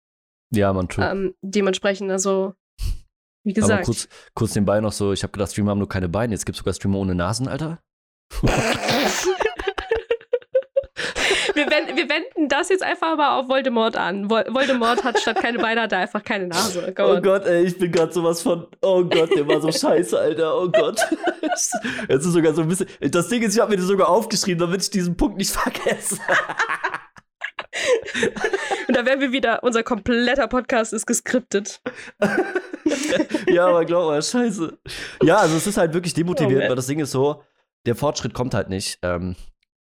Ja, 0.53 0.71
man, 0.71 0.87
true. 0.87 1.05
Ähm, 1.05 1.35
dementsprechend, 1.41 2.09
also, 2.11 2.53
wie 3.43 3.51
Aber 3.51 3.61
gesagt. 3.61 3.85
kurz, 3.85 4.07
kurz 4.35 4.55
nebenbei 4.55 4.79
noch 4.79 4.93
so, 4.93 5.11
ich 5.11 5.23
habe 5.23 5.31
gedacht, 5.31 5.51
Streamer 5.51 5.71
haben 5.71 5.79
nur 5.79 5.89
keine 5.89 6.07
Beine. 6.09 6.33
Jetzt 6.33 6.45
gibt 6.45 6.55
es 6.55 6.59
sogar 6.59 6.73
Streamer 6.73 6.97
ohne 6.99 7.13
Nasen, 7.15 7.47
Alter. 7.49 7.81
wir, 11.69 11.77
wenden, 11.77 11.97
wir 11.97 12.09
wenden 12.09 12.49
das 12.49 12.69
jetzt 12.69 12.83
einfach 12.83 13.15
mal 13.17 13.37
auf 13.37 13.49
Voldemort 13.49 13.95
an. 13.95 14.29
Vol 14.29 14.45
Voldemort 14.49 15.03
hat 15.03 15.19
statt 15.19 15.41
keine 15.41 15.59
Beine, 15.59 15.81
hat 15.81 15.91
er 15.91 15.99
einfach 15.99 16.23
keine 16.23 16.47
Nase. 16.47 16.93
Oh 16.97 17.01
on. 17.03 17.21
Gott, 17.23 17.45
ey, 17.45 17.65
ich 17.65 17.77
bin 17.77 17.91
gerade 17.91 18.11
sowas 18.11 18.41
von. 18.41 18.67
Oh 18.81 19.03
Gott, 19.03 19.35
der 19.35 19.47
war 19.47 19.61
so 19.61 19.71
scheiße, 19.71 20.17
Alter. 20.17 20.59
Oh 20.61 20.69
Gott. 20.69 20.99
Es 22.07 22.25
ist 22.25 22.33
sogar 22.33 22.53
so 22.53 22.61
ein 22.61 22.67
bisschen. 22.69 22.87
Das 23.11 23.27
Ding 23.27 23.41
ist, 23.41 23.55
ich 23.55 23.61
habe 23.61 23.71
mir 23.71 23.77
das 23.77 23.87
sogar 23.87 24.07
aufgeschrieben, 24.07 24.59
damit 24.59 24.81
ich 24.81 24.89
diesen 24.89 25.17
Punkt 25.17 25.37
nicht 25.37 25.51
vergesse. 25.51 26.17
Und 28.87 28.95
da 28.95 29.05
wären 29.05 29.19
wir 29.19 29.31
wieder, 29.31 29.63
unser 29.63 29.83
kompletter 29.83 30.47
Podcast 30.47 30.93
ist 30.93 31.05
geskriptet. 31.05 31.81
ja, 33.47 33.67
aber 33.67 33.85
glaub 33.85 34.09
mal, 34.09 34.21
scheiße. 34.21 34.77
Ja, 35.23 35.37
also 35.37 35.57
es 35.57 35.67
ist 35.67 35.77
halt 35.77 35.93
wirklich 35.93 36.13
Oh, 36.13 36.17
demotivierend, 36.17 36.59
man. 36.61 36.69
weil 36.69 36.75
das 36.75 36.87
Ding 36.87 36.99
ist 36.99 37.11
so, 37.11 37.43
der 37.85 37.95
Fortschritt 37.95 38.33
kommt 38.33 38.53
halt 38.53 38.69
nicht, 38.69 38.99
ähm, 39.01 39.35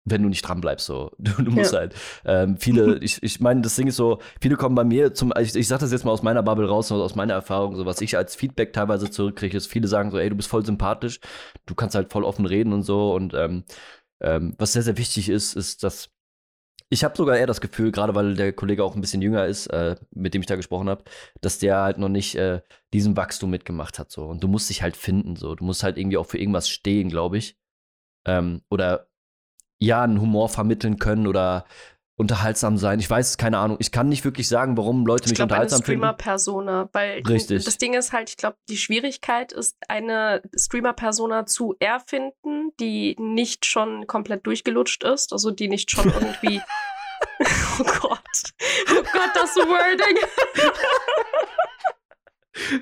wenn 0.06 0.24
du 0.24 0.30
nicht 0.30 0.42
dran 0.42 0.62
bleibst. 0.62 0.86
So. 0.88 1.12
Du, 1.20 1.32
du 1.44 1.52
musst 1.52 1.74
Ja. 1.74 1.80
halt. 1.80 1.96
Ähm, 2.26 2.58
viele, 2.58 2.98
ich, 3.02 3.22
ich 3.22 3.40
meine, 3.40 3.62
das 3.62 3.76
Ding 3.76 3.88
ist 3.88 3.96
so, 3.98 4.20
viele 4.42 4.56
kommen 4.56 4.76
bei 4.76 4.84
mir 4.84 5.14
zum, 5.14 5.32
ich, 5.40 5.56
ich 5.56 5.68
sag 5.68 5.80
das 5.80 5.92
jetzt 5.92 6.06
mal 6.06 6.12
aus 6.12 6.24
meiner 6.24 6.44
Bubble 6.44 6.68
raus, 6.68 6.92
aus 6.92 7.16
meiner 7.16 7.34
Erfahrung, 7.34 7.76
so 7.76 7.86
was 7.86 8.02
ich 8.02 8.18
als 8.18 8.36
Feedback 8.36 8.74
teilweise 8.74 9.10
zurückkriege, 9.12 9.56
ist, 9.58 9.68
viele 9.68 9.88
sagen 9.88 10.12
so, 10.12 10.18
ey, 10.18 10.30
du 10.30 10.36
bist 10.36 10.50
voll 10.50 10.66
sympathisch, 10.66 11.20
du 11.66 11.76
kannst 11.76 11.96
halt 11.96 12.12
voll 12.12 12.24
offen 12.24 12.46
reden 12.46 12.74
und 12.74 12.84
so. 12.84 13.14
Und 13.14 13.34
ähm, 13.34 13.64
ähm, 14.22 14.56
was 14.58 14.74
sehr, 14.74 14.84
sehr 14.84 14.98
wichtig 14.98 15.30
ist, 15.30 15.56
ist, 15.56 15.84
dass 15.84 16.10
ich 16.94 17.06
habe 17.06 17.16
sogar 17.16 17.38
eher 17.38 17.48
das 17.48 17.62
Gefühl, 17.62 17.94
gerade 17.94 18.16
weil 18.16 18.36
der 18.36 18.52
Kollege 18.52 18.84
auch 18.84 18.96
ein 18.96 19.02
bisschen 19.02 19.22
jünger 19.22 19.46
ist, 19.46 19.68
äh, 19.68 19.96
mit 20.14 20.34
dem 20.34 20.42
ich 20.42 20.48
da 20.48 20.58
gesprochen 20.58 20.90
habe, 20.90 21.06
dass 21.40 21.58
der 21.58 21.78
halt 21.78 21.98
noch 21.98 22.10
nicht 22.10 22.36
äh, 22.36 22.62
diesen 22.94 23.16
Wachstum 23.16 23.50
mitgemacht 23.50 23.98
hat. 23.98 24.12
So. 24.12 24.26
Und 24.26 24.44
du 24.44 24.50
musst 24.50 24.70
dich 24.70 24.82
halt 24.82 24.98
finden. 24.98 25.38
So. 25.38 25.56
Du 25.56 25.64
musst 25.64 25.84
halt 25.84 25.98
irgendwie 25.98 26.18
auch 26.18 26.26
für 26.26 26.38
irgendwas 26.38 26.68
stehen, 26.68 27.08
glaube 27.08 27.38
ich. 27.38 27.58
Ähm, 28.26 28.62
oder 28.70 29.08
ja, 29.82 30.04
einen 30.04 30.22
Humor 30.22 30.48
vermitteln 30.48 31.00
können 31.00 31.26
oder 31.28 31.66
unterhaltsam 32.16 32.78
sein. 32.78 33.00
Ich 33.00 33.10
weiß, 33.10 33.38
keine 33.38 33.58
Ahnung. 33.58 33.78
Ich 33.80 33.92
kann 33.92 34.08
nicht 34.08 34.24
wirklich 34.24 34.48
sagen, 34.48 34.78
warum 34.78 35.08
Leute 35.08 35.26
Ich 35.26 35.32
mich 35.32 35.38
glaube, 35.38 35.56
eine 35.56 35.64
unterhaltsam 35.64 35.84
finden. 35.84 36.02
Streamer-Persona, 36.02 36.90
weil 36.94 37.24
Richtig. 37.28 37.66
das 37.66 37.80
Ding 37.80 37.96
ist 37.96 38.14
halt, 38.14 38.30
ich 38.30 38.38
glaube, 38.38 38.58
die 38.70 38.78
Schwierigkeit 38.78 39.52
ist, 39.52 39.76
eine 39.88 40.44
Streamer-Persona 40.56 41.48
zu 41.48 41.76
erfinden, 41.80 42.70
die 42.80 43.16
nicht 43.20 43.66
schon 43.66 44.06
komplett 44.06 44.46
durchgelutscht 44.46 45.04
ist, 45.04 45.34
also 45.34 45.50
die 45.50 45.68
nicht 45.68 45.90
schon 45.90 46.06
irgendwie. 46.14 46.62
oh 47.80 47.84
Gott. 47.84 48.54
Oh 48.92 49.04
Gott, 49.14 49.32
das 49.34 49.56
Wording. 49.56 50.18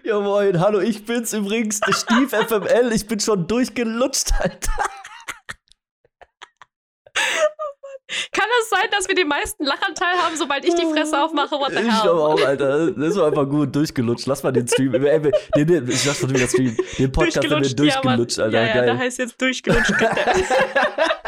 Ja, 0.03 0.19
moin. 0.19 0.59
Hallo, 0.59 0.79
ich 0.81 1.05
bin's 1.05 1.31
übrigens, 1.31 1.79
Stief 1.91 2.31
FML. 2.31 2.91
Ich 2.91 3.07
bin 3.07 3.21
schon 3.21 3.47
durchgelutscht, 3.47 4.33
Alter. 4.39 4.73
Kann 8.31 8.47
es 8.61 8.69
sein, 8.69 8.87
dass 8.91 9.07
wir 9.07 9.13
den 9.13 9.27
meisten 9.27 9.63
Lachanteil 9.65 10.17
haben, 10.17 10.35
sobald 10.35 10.65
ich 10.65 10.73
die 10.73 10.85
Fresse 10.85 11.21
aufmache? 11.23 11.51
What 11.51 11.73
the 11.73 11.77
Ich 11.77 12.01
glaube 12.01 12.07
hell? 12.07 12.43
auch, 12.43 12.43
Alter. 12.43 12.91
Das 12.91 13.07
ist 13.15 13.19
einfach 13.19 13.47
gut 13.47 13.75
durchgelutscht. 13.75 14.25
Lass 14.25 14.41
mal 14.41 14.51
den 14.51 14.67
Stream. 14.67 14.95
Ey, 14.95 15.19
nee, 15.55 15.63
nee, 15.65 15.81
ich 15.91 16.01
sag 16.01 16.15
schon 16.15 16.29
wieder 16.31 16.47
Stream. 16.47 16.75
Den 16.97 17.11
Podcast 17.11 17.37
haben 17.51 17.63
wir 17.63 17.75
Durchgelutscht, 17.75 18.37
ja, 18.39 18.45
Alter. 18.45 18.57
Ja, 18.61 18.67
ja, 18.67 18.73
Geil. 18.73 18.85
da 18.87 18.97
heißt 18.97 19.19
jetzt 19.19 19.39
durchgelutscht. 19.39 19.93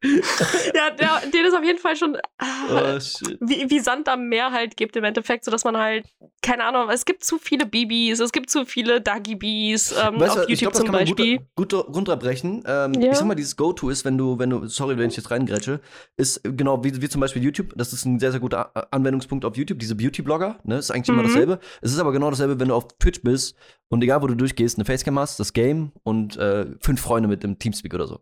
ja, 0.74 0.90
der, 0.90 1.22
den 1.32 1.44
ist 1.44 1.54
auf 1.54 1.64
jeden 1.64 1.78
Fall 1.78 1.96
schon 1.96 2.16
ah, 2.38 2.46
oh, 2.70 2.98
wie, 3.40 3.68
wie 3.68 3.80
Sand 3.80 4.08
am 4.08 4.28
Meer 4.28 4.52
halt 4.52 4.76
gibt 4.76 4.96
im 4.96 5.04
Endeffekt, 5.04 5.44
sodass 5.44 5.64
man 5.64 5.76
halt, 5.76 6.06
keine 6.40 6.64
Ahnung, 6.64 6.88
es 6.90 7.04
gibt 7.04 7.24
zu 7.24 7.38
viele 7.38 7.66
Bibis, 7.66 8.20
es 8.20 8.30
gibt 8.32 8.48
zu 8.48 8.64
viele 8.64 9.00
Dagi 9.00 9.34
Bees 9.34 9.92
ähm, 9.92 10.20
Weißt 10.20 10.36
du, 10.36 10.40
auf 10.42 10.48
ich 10.48 10.60
YouTube 10.60 10.60
glaube, 10.60 10.72
das 10.72 10.78
zum 10.78 10.86
kann 10.86 10.94
man 10.94 11.00
Beispiel. 11.04 11.38
gut, 11.56 11.72
gut 11.72 11.88
runterbrechen. 11.96 12.62
Ähm, 12.66 12.92
Ja. 12.94 13.10
Ich 13.10 13.16
sag 13.18 13.26
mal, 13.26 13.34
dieses 13.34 13.56
Go-To 13.56 13.90
ist, 13.90 14.04
wenn 14.04 14.16
du, 14.16 14.38
wenn 14.38 14.50
du, 14.50 14.66
sorry, 14.68 14.96
wenn 14.98 15.10
ich 15.10 15.16
jetzt 15.16 15.30
reingrätsche, 15.30 15.80
ist 16.16 16.40
genau 16.44 16.84
wie, 16.84 17.02
wie 17.02 17.08
zum 17.08 17.20
Beispiel 17.20 17.42
YouTube. 17.42 17.72
Das 17.76 17.92
ist 17.92 18.04
ein 18.04 18.18
sehr, 18.20 18.30
sehr 18.30 18.40
guter 18.40 18.70
Anwendungspunkt 18.92 19.44
auf 19.44 19.56
YouTube. 19.56 19.78
Diese 19.80 19.94
Beauty-Blogger, 19.96 20.58
ne, 20.64 20.76
ist 20.78 20.90
eigentlich 20.90 21.08
immer 21.08 21.22
Mhm. 21.22 21.26
dasselbe. 21.26 21.58
Es 21.82 21.92
ist 21.92 21.98
aber 21.98 22.12
genau 22.12 22.30
dasselbe, 22.30 22.60
wenn 22.60 22.68
du 22.68 22.74
auf 22.74 22.86
Twitch 22.98 23.22
bist 23.22 23.56
und 23.88 24.02
egal, 24.02 24.22
wo 24.22 24.26
du 24.28 24.34
durchgehst, 24.36 24.78
eine 24.78 24.84
Facecam 24.84 25.18
hast, 25.18 25.40
das 25.40 25.52
Game 25.52 25.92
und 26.04 26.36
äh, 26.36 26.66
fünf 26.80 27.00
Freunde 27.00 27.28
mit 27.28 27.42
dem 27.42 27.58
Teamspeak 27.58 27.94
oder 27.94 28.06
so. 28.06 28.20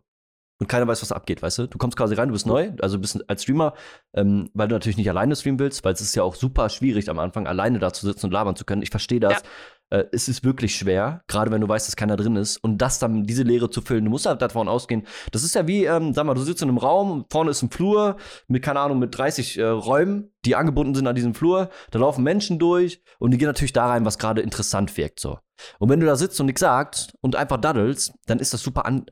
Und 0.59 0.67
keiner 0.67 0.87
weiß, 0.87 1.01
was 1.03 1.11
abgeht, 1.11 1.41
weißt 1.41 1.59
du? 1.59 1.67
Du 1.67 1.77
kommst 1.77 1.97
quasi 1.97 2.15
rein, 2.15 2.29
du 2.29 2.33
bist 2.33 2.47
neu, 2.47 2.71
also 2.81 2.97
bist 2.97 3.29
als 3.29 3.43
Streamer, 3.43 3.73
ähm, 4.13 4.49
weil 4.53 4.67
du 4.67 4.73
natürlich 4.73 4.97
nicht 4.97 5.09
alleine 5.09 5.35
streamen 5.35 5.59
willst, 5.59 5.83
weil 5.85 5.93
es 5.93 6.01
ist 6.01 6.15
ja 6.15 6.23
auch 6.23 6.33
super 6.33 6.69
schwierig 6.69 7.09
am 7.09 7.19
Anfang, 7.19 7.45
alleine 7.45 7.77
da 7.77 7.93
zu 7.93 8.05
sitzen 8.07 8.25
und 8.25 8.31
labern 8.31 8.55
zu 8.55 8.65
können. 8.65 8.81
Ich 8.81 8.89
verstehe 8.89 9.19
das. 9.19 9.43
Äh, 9.89 10.05
es 10.11 10.27
ist 10.27 10.43
wirklich 10.43 10.75
schwer, 10.75 11.21
gerade 11.27 11.51
wenn 11.51 11.61
du 11.61 11.67
weißt, 11.67 11.87
dass 11.87 11.95
keiner 11.95 12.17
drin 12.17 12.35
ist. 12.35 12.57
Und 12.57 12.79
das 12.79 12.99
dann, 12.99 13.25
diese 13.25 13.43
Leere 13.43 13.69
zu 13.69 13.81
füllen, 13.81 14.05
du 14.05 14.11
musst 14.11 14.25
halt 14.25 14.41
davon 14.41 14.67
ausgehen. 14.67 15.05
Das 15.31 15.43
ist 15.43 15.55
ja 15.55 15.67
wie, 15.67 15.85
ähm, 15.85 16.13
sag 16.13 16.25
mal, 16.25 16.33
du 16.33 16.41
sitzt 16.41 16.61
in 16.61 16.69
einem 16.69 16.77
Raum, 16.77 17.25
vorne 17.29 17.51
ist 17.51 17.61
ein 17.61 17.69
Flur 17.69 18.17
mit, 18.47 18.63
keine 18.63 18.79
Ahnung, 18.79 18.99
mit 18.99 19.17
30 19.17 19.57
äh, 19.57 19.63
Räumen, 19.63 20.33
die 20.45 20.55
angebunden 20.55 20.95
sind 20.95 21.07
an 21.07 21.15
diesem 21.15 21.33
Flur. 21.33 21.69
Da 21.91 21.99
laufen 21.99 22.23
Menschen 22.23 22.59
durch 22.59 23.01
und 23.19 23.31
die 23.31 23.37
gehen 23.37 23.47
natürlich 23.47 23.73
da 23.73 23.87
rein, 23.87 24.05
was 24.05 24.17
gerade 24.17 24.41
interessant 24.41 24.97
wirkt. 24.97 25.19
so. 25.19 25.39
Und 25.79 25.89
wenn 25.89 25.99
du 25.99 26.05
da 26.05 26.15
sitzt 26.15 26.39
und 26.39 26.47
nichts 26.47 26.61
sagst 26.61 27.13
und 27.21 27.35
einfach 27.35 27.57
daddelst, 27.57 28.13
dann 28.25 28.39
ist 28.39 28.53
das 28.53 28.61
super 28.61 28.85
an. 28.85 29.05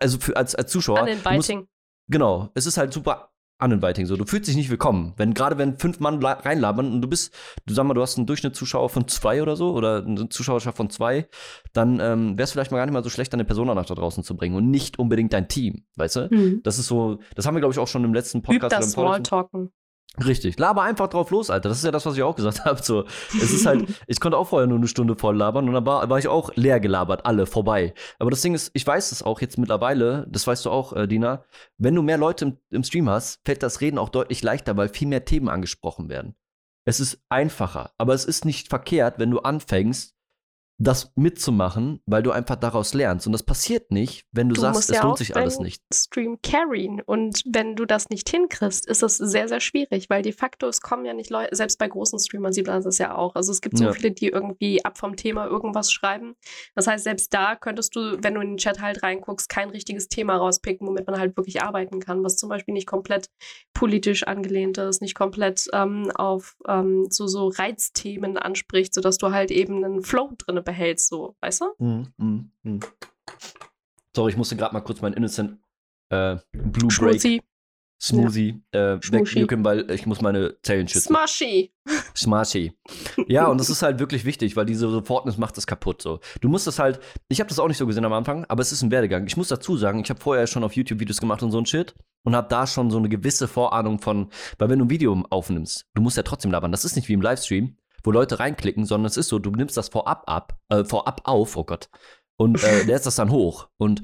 Also 0.00 0.18
für, 0.18 0.36
als, 0.36 0.54
als 0.54 0.70
Zuschauer. 0.70 1.04
du 1.06 1.12
musst- 1.12 1.26
Uninviting. 1.26 1.68
Genau, 2.08 2.50
es 2.54 2.66
ist 2.66 2.76
halt 2.76 2.92
super 2.92 3.28
uninviting 3.62 4.06
so. 4.06 4.16
Du 4.16 4.24
fühlst 4.24 4.48
dich 4.48 4.56
nicht 4.56 4.70
willkommen. 4.70 5.12
Wenn 5.18 5.34
gerade 5.34 5.58
wenn 5.58 5.76
fünf 5.78 6.00
Mann 6.00 6.20
la- 6.22 6.32
reinlabern 6.32 6.90
und 6.94 7.02
du 7.02 7.08
bist, 7.08 7.34
du 7.66 7.74
sag 7.74 7.84
mal, 7.84 7.92
du 7.92 8.00
hast 8.00 8.16
einen 8.16 8.26
Durchschnittszuschauer 8.26 8.88
von 8.88 9.06
zwei 9.06 9.42
oder 9.42 9.54
so 9.54 9.74
oder 9.74 10.02
eine 10.02 10.30
Zuschauerschaft 10.30 10.78
von 10.78 10.88
zwei, 10.88 11.28
dann 11.74 12.00
ähm, 12.00 12.38
wäre 12.38 12.44
es 12.44 12.52
vielleicht 12.52 12.70
mal 12.70 12.78
gar 12.78 12.86
nicht 12.86 12.94
mal 12.94 13.04
so 13.04 13.10
schlecht, 13.10 13.32
deine 13.34 13.44
Persona 13.44 13.74
nach 13.74 13.84
da 13.84 13.94
draußen 13.94 14.24
zu 14.24 14.34
bringen 14.34 14.56
und 14.56 14.70
nicht 14.70 14.98
unbedingt 14.98 15.34
dein 15.34 15.46
Team, 15.48 15.84
weißt 15.96 16.16
du? 16.16 16.30
Hm. 16.30 16.60
Das 16.64 16.78
ist 16.78 16.86
so, 16.86 17.18
das 17.36 17.44
haben 17.46 17.54
wir 17.54 17.60
glaube 17.60 17.74
ich 17.74 17.78
auch 17.78 17.86
schon 17.88 18.02
im 18.02 18.14
letzten 18.14 18.40
Podcast 18.40 18.72
das 18.72 18.78
oder 18.78 18.86
im 18.86 18.94
vorletzten- 18.94 19.24
Smalltalken. 19.26 19.72
Richtig. 20.18 20.58
Laber 20.58 20.82
einfach 20.82 21.08
drauf 21.08 21.30
los, 21.30 21.50
Alter. 21.50 21.68
Das 21.68 21.78
ist 21.78 21.84
ja 21.84 21.92
das, 21.92 22.04
was 22.04 22.16
ich 22.16 22.22
auch 22.22 22.34
gesagt 22.34 22.64
habe. 22.64 22.82
So, 22.82 23.04
es 23.28 23.52
ist 23.52 23.64
halt, 23.64 23.88
ich 24.06 24.20
konnte 24.20 24.36
auch 24.36 24.48
vorher 24.48 24.66
nur 24.66 24.78
eine 24.78 24.88
Stunde 24.88 25.14
voll 25.16 25.36
labern 25.36 25.68
und 25.68 25.74
dann 25.74 25.86
war, 25.86 26.08
war 26.10 26.18
ich 26.18 26.28
auch 26.28 26.50
leer 26.56 26.80
gelabert, 26.80 27.26
alle 27.26 27.46
vorbei. 27.46 27.94
Aber 28.18 28.30
das 28.30 28.42
Ding 28.42 28.54
ist, 28.54 28.70
ich 28.74 28.86
weiß 28.86 29.12
es 29.12 29.22
auch 29.22 29.40
jetzt 29.40 29.56
mittlerweile, 29.56 30.26
das 30.28 30.46
weißt 30.46 30.64
du 30.66 30.70
auch, 30.70 30.92
äh, 30.94 31.06
Dina, 31.06 31.44
wenn 31.78 31.94
du 31.94 32.02
mehr 32.02 32.18
Leute 32.18 32.46
im, 32.46 32.58
im 32.70 32.84
Stream 32.84 33.08
hast, 33.08 33.40
fällt 33.44 33.62
das 33.62 33.80
Reden 33.80 33.98
auch 33.98 34.08
deutlich 34.08 34.42
leichter, 34.42 34.76
weil 34.76 34.88
viel 34.88 35.08
mehr 35.08 35.24
Themen 35.24 35.48
angesprochen 35.48 36.08
werden. 36.08 36.34
Es 36.84 36.98
ist 36.98 37.22
einfacher, 37.28 37.92
aber 37.98 38.14
es 38.14 38.24
ist 38.24 38.44
nicht 38.44 38.68
verkehrt, 38.68 39.18
wenn 39.18 39.30
du 39.30 39.38
anfängst, 39.40 40.16
das 40.82 41.12
mitzumachen, 41.14 42.00
weil 42.06 42.22
du 42.22 42.30
einfach 42.30 42.56
daraus 42.56 42.94
lernst. 42.94 43.26
Und 43.26 43.32
das 43.32 43.42
passiert 43.42 43.90
nicht, 43.90 44.24
wenn 44.32 44.48
du, 44.48 44.54
Du 44.54 44.62
sagst, 44.62 44.88
es 44.88 44.96
ja 44.96 45.02
lohnt 45.04 45.18
sich 45.18 45.36
alles 45.36 45.58
nicht. 45.60 45.82
Stream 45.92 46.38
carryen. 46.42 47.02
Und 47.02 47.42
wenn 47.46 47.76
du 47.76 47.84
das 47.84 48.08
nicht 48.08 48.30
hinkriegst, 48.30 48.86
ist 48.88 49.02
es 49.02 49.18
sehr, 49.18 49.46
sehr 49.46 49.60
schwierig, 49.60 50.08
weil 50.08 50.22
de 50.22 50.32
facto, 50.32 50.66
es 50.68 50.80
kommen 50.80 51.04
ja 51.04 51.12
nicht 51.12 51.28
Leute, 51.28 51.54
selbst 51.54 51.78
bei 51.78 51.86
großen 51.86 52.18
Streamern 52.18 52.54
sieht 52.54 52.66
man 52.66 52.82
das 52.82 52.96
ja 52.96 53.14
auch. 53.14 53.34
Also 53.34 53.52
es 53.52 53.60
gibt 53.60 53.76
so 53.76 53.84
Ja. 53.84 53.92
viele, 53.92 54.10
die 54.10 54.28
irgendwie 54.28 54.82
ab 54.82 54.96
vom 54.96 55.16
Thema 55.16 55.46
irgendwas 55.46 55.92
schreiben. 55.92 56.34
Das 56.74 56.86
heißt, 56.86 57.04
selbst 57.04 57.34
da 57.34 57.56
könntest 57.56 57.94
du, 57.94 58.16
wenn 58.22 58.34
du 58.34 58.40
in 58.40 58.52
den 58.52 58.56
Chat 58.56 58.80
halt 58.80 59.02
reinguckst, 59.02 59.50
kein 59.50 59.68
richtiges 59.68 60.08
Thema 60.08 60.36
rauspicken, 60.38 60.86
womit 60.88 61.06
man 61.06 61.18
halt 61.20 61.36
wirklich 61.36 61.62
arbeiten 61.62 62.00
kann, 62.00 62.24
was 62.24 62.36
zum 62.36 62.48
Beispiel 62.48 62.72
nicht 62.72 62.86
komplett 62.86 63.28
politisch 63.74 64.22
angelehnt 64.26 64.78
ist, 64.78 65.02
nicht 65.02 65.14
komplett 65.14 65.66
ähm, 65.74 66.10
auf 66.14 66.56
ähm, 66.66 67.06
so, 67.10 67.26
so 67.26 67.48
Reizthemen 67.48 68.38
anspricht, 68.38 68.94
sodass 68.94 69.18
du 69.18 69.30
halt 69.30 69.50
eben 69.50 69.84
einen 69.84 70.02
Flow 70.02 70.30
drinne 70.38 70.62
behältst, 70.70 71.08
so, 71.08 71.36
weißt 71.40 71.62
du? 71.62 71.84
Mhm, 71.84 72.06
mhm, 72.16 72.50
mhm. 72.62 72.80
Sorry, 74.14 74.30
ich 74.30 74.36
musste 74.36 74.56
gerade 74.56 74.72
mal 74.72 74.80
kurz 74.80 75.00
meinen 75.00 75.14
Innocent 75.14 75.58
äh, 76.10 76.36
Blue 76.52 76.88
Break 76.88 77.20
Schmutzi, 77.20 77.42
Smoothie 78.02 78.62
äh, 78.72 79.00
Schmuschi. 79.02 79.34
wegjucken, 79.34 79.64
weil 79.64 79.90
ich 79.90 80.06
muss 80.06 80.20
meine 80.20 80.56
Zellen 80.62 80.88
schützen. 80.88 81.14
Smushy. 81.14 81.72
Smarty. 82.16 82.72
Ja, 83.28 83.46
und 83.46 83.58
das 83.58 83.68
ist 83.68 83.82
halt 83.82 83.98
wirklich 83.98 84.24
wichtig, 84.24 84.56
weil 84.56 84.66
diese 84.66 84.88
Sofortness 84.88 85.36
macht 85.38 85.56
das 85.56 85.66
kaputt 85.66 86.02
so. 86.02 86.20
Du 86.40 86.48
musst 86.48 86.66
das 86.66 86.78
halt, 86.78 87.00
ich 87.28 87.40
habe 87.40 87.48
das 87.48 87.58
auch 87.58 87.68
nicht 87.68 87.76
so 87.76 87.86
gesehen 87.86 88.04
am 88.04 88.12
Anfang, 88.12 88.44
aber 88.48 88.62
es 88.62 88.72
ist 88.72 88.82
ein 88.82 88.90
Werdegang. 88.90 89.26
Ich 89.26 89.36
muss 89.36 89.48
dazu 89.48 89.76
sagen, 89.76 90.00
ich 90.00 90.10
habe 90.10 90.20
vorher 90.20 90.46
schon 90.46 90.64
auf 90.64 90.74
YouTube 90.74 91.00
Videos 91.00 91.20
gemacht 91.20 91.42
und 91.42 91.50
so 91.50 91.58
ein 91.58 91.66
Shit. 91.66 91.94
und 92.24 92.34
habe 92.34 92.48
da 92.48 92.66
schon 92.66 92.90
so 92.90 92.98
eine 92.98 93.08
gewisse 93.08 93.48
Vorahnung 93.48 93.98
von, 93.98 94.30
weil 94.58 94.68
wenn 94.68 94.78
du 94.78 94.86
ein 94.86 94.90
Video 94.90 95.24
aufnimmst, 95.30 95.86
du 95.94 96.02
musst 96.02 96.16
ja 96.16 96.22
trotzdem 96.22 96.50
labern. 96.50 96.72
Das 96.72 96.84
ist 96.84 96.96
nicht 96.96 97.08
wie 97.08 97.14
im 97.14 97.22
Livestream, 97.22 97.76
wo 98.02 98.10
Leute 98.10 98.38
reinklicken, 98.38 98.84
sondern 98.84 99.06
es 99.06 99.16
ist 99.16 99.28
so, 99.28 99.38
du 99.38 99.50
nimmst 99.50 99.76
das 99.76 99.88
vorab 99.88 100.24
ab, 100.26 100.58
äh, 100.68 100.84
vorab 100.84 101.22
auf, 101.24 101.56
oh 101.56 101.64
Gott, 101.64 101.88
und 102.36 102.62
äh, 102.62 102.82
lädst 102.84 103.06
das 103.06 103.16
dann 103.16 103.30
hoch. 103.30 103.68
Und 103.78 104.02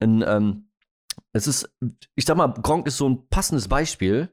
in, 0.00 0.22
ähm, 0.26 0.70
es 1.32 1.46
ist, 1.46 1.70
ich 2.14 2.24
sag 2.24 2.36
mal, 2.36 2.48
Gronk 2.48 2.86
ist 2.86 2.96
so 2.98 3.08
ein 3.08 3.28
passendes 3.28 3.68
Beispiel. 3.68 4.30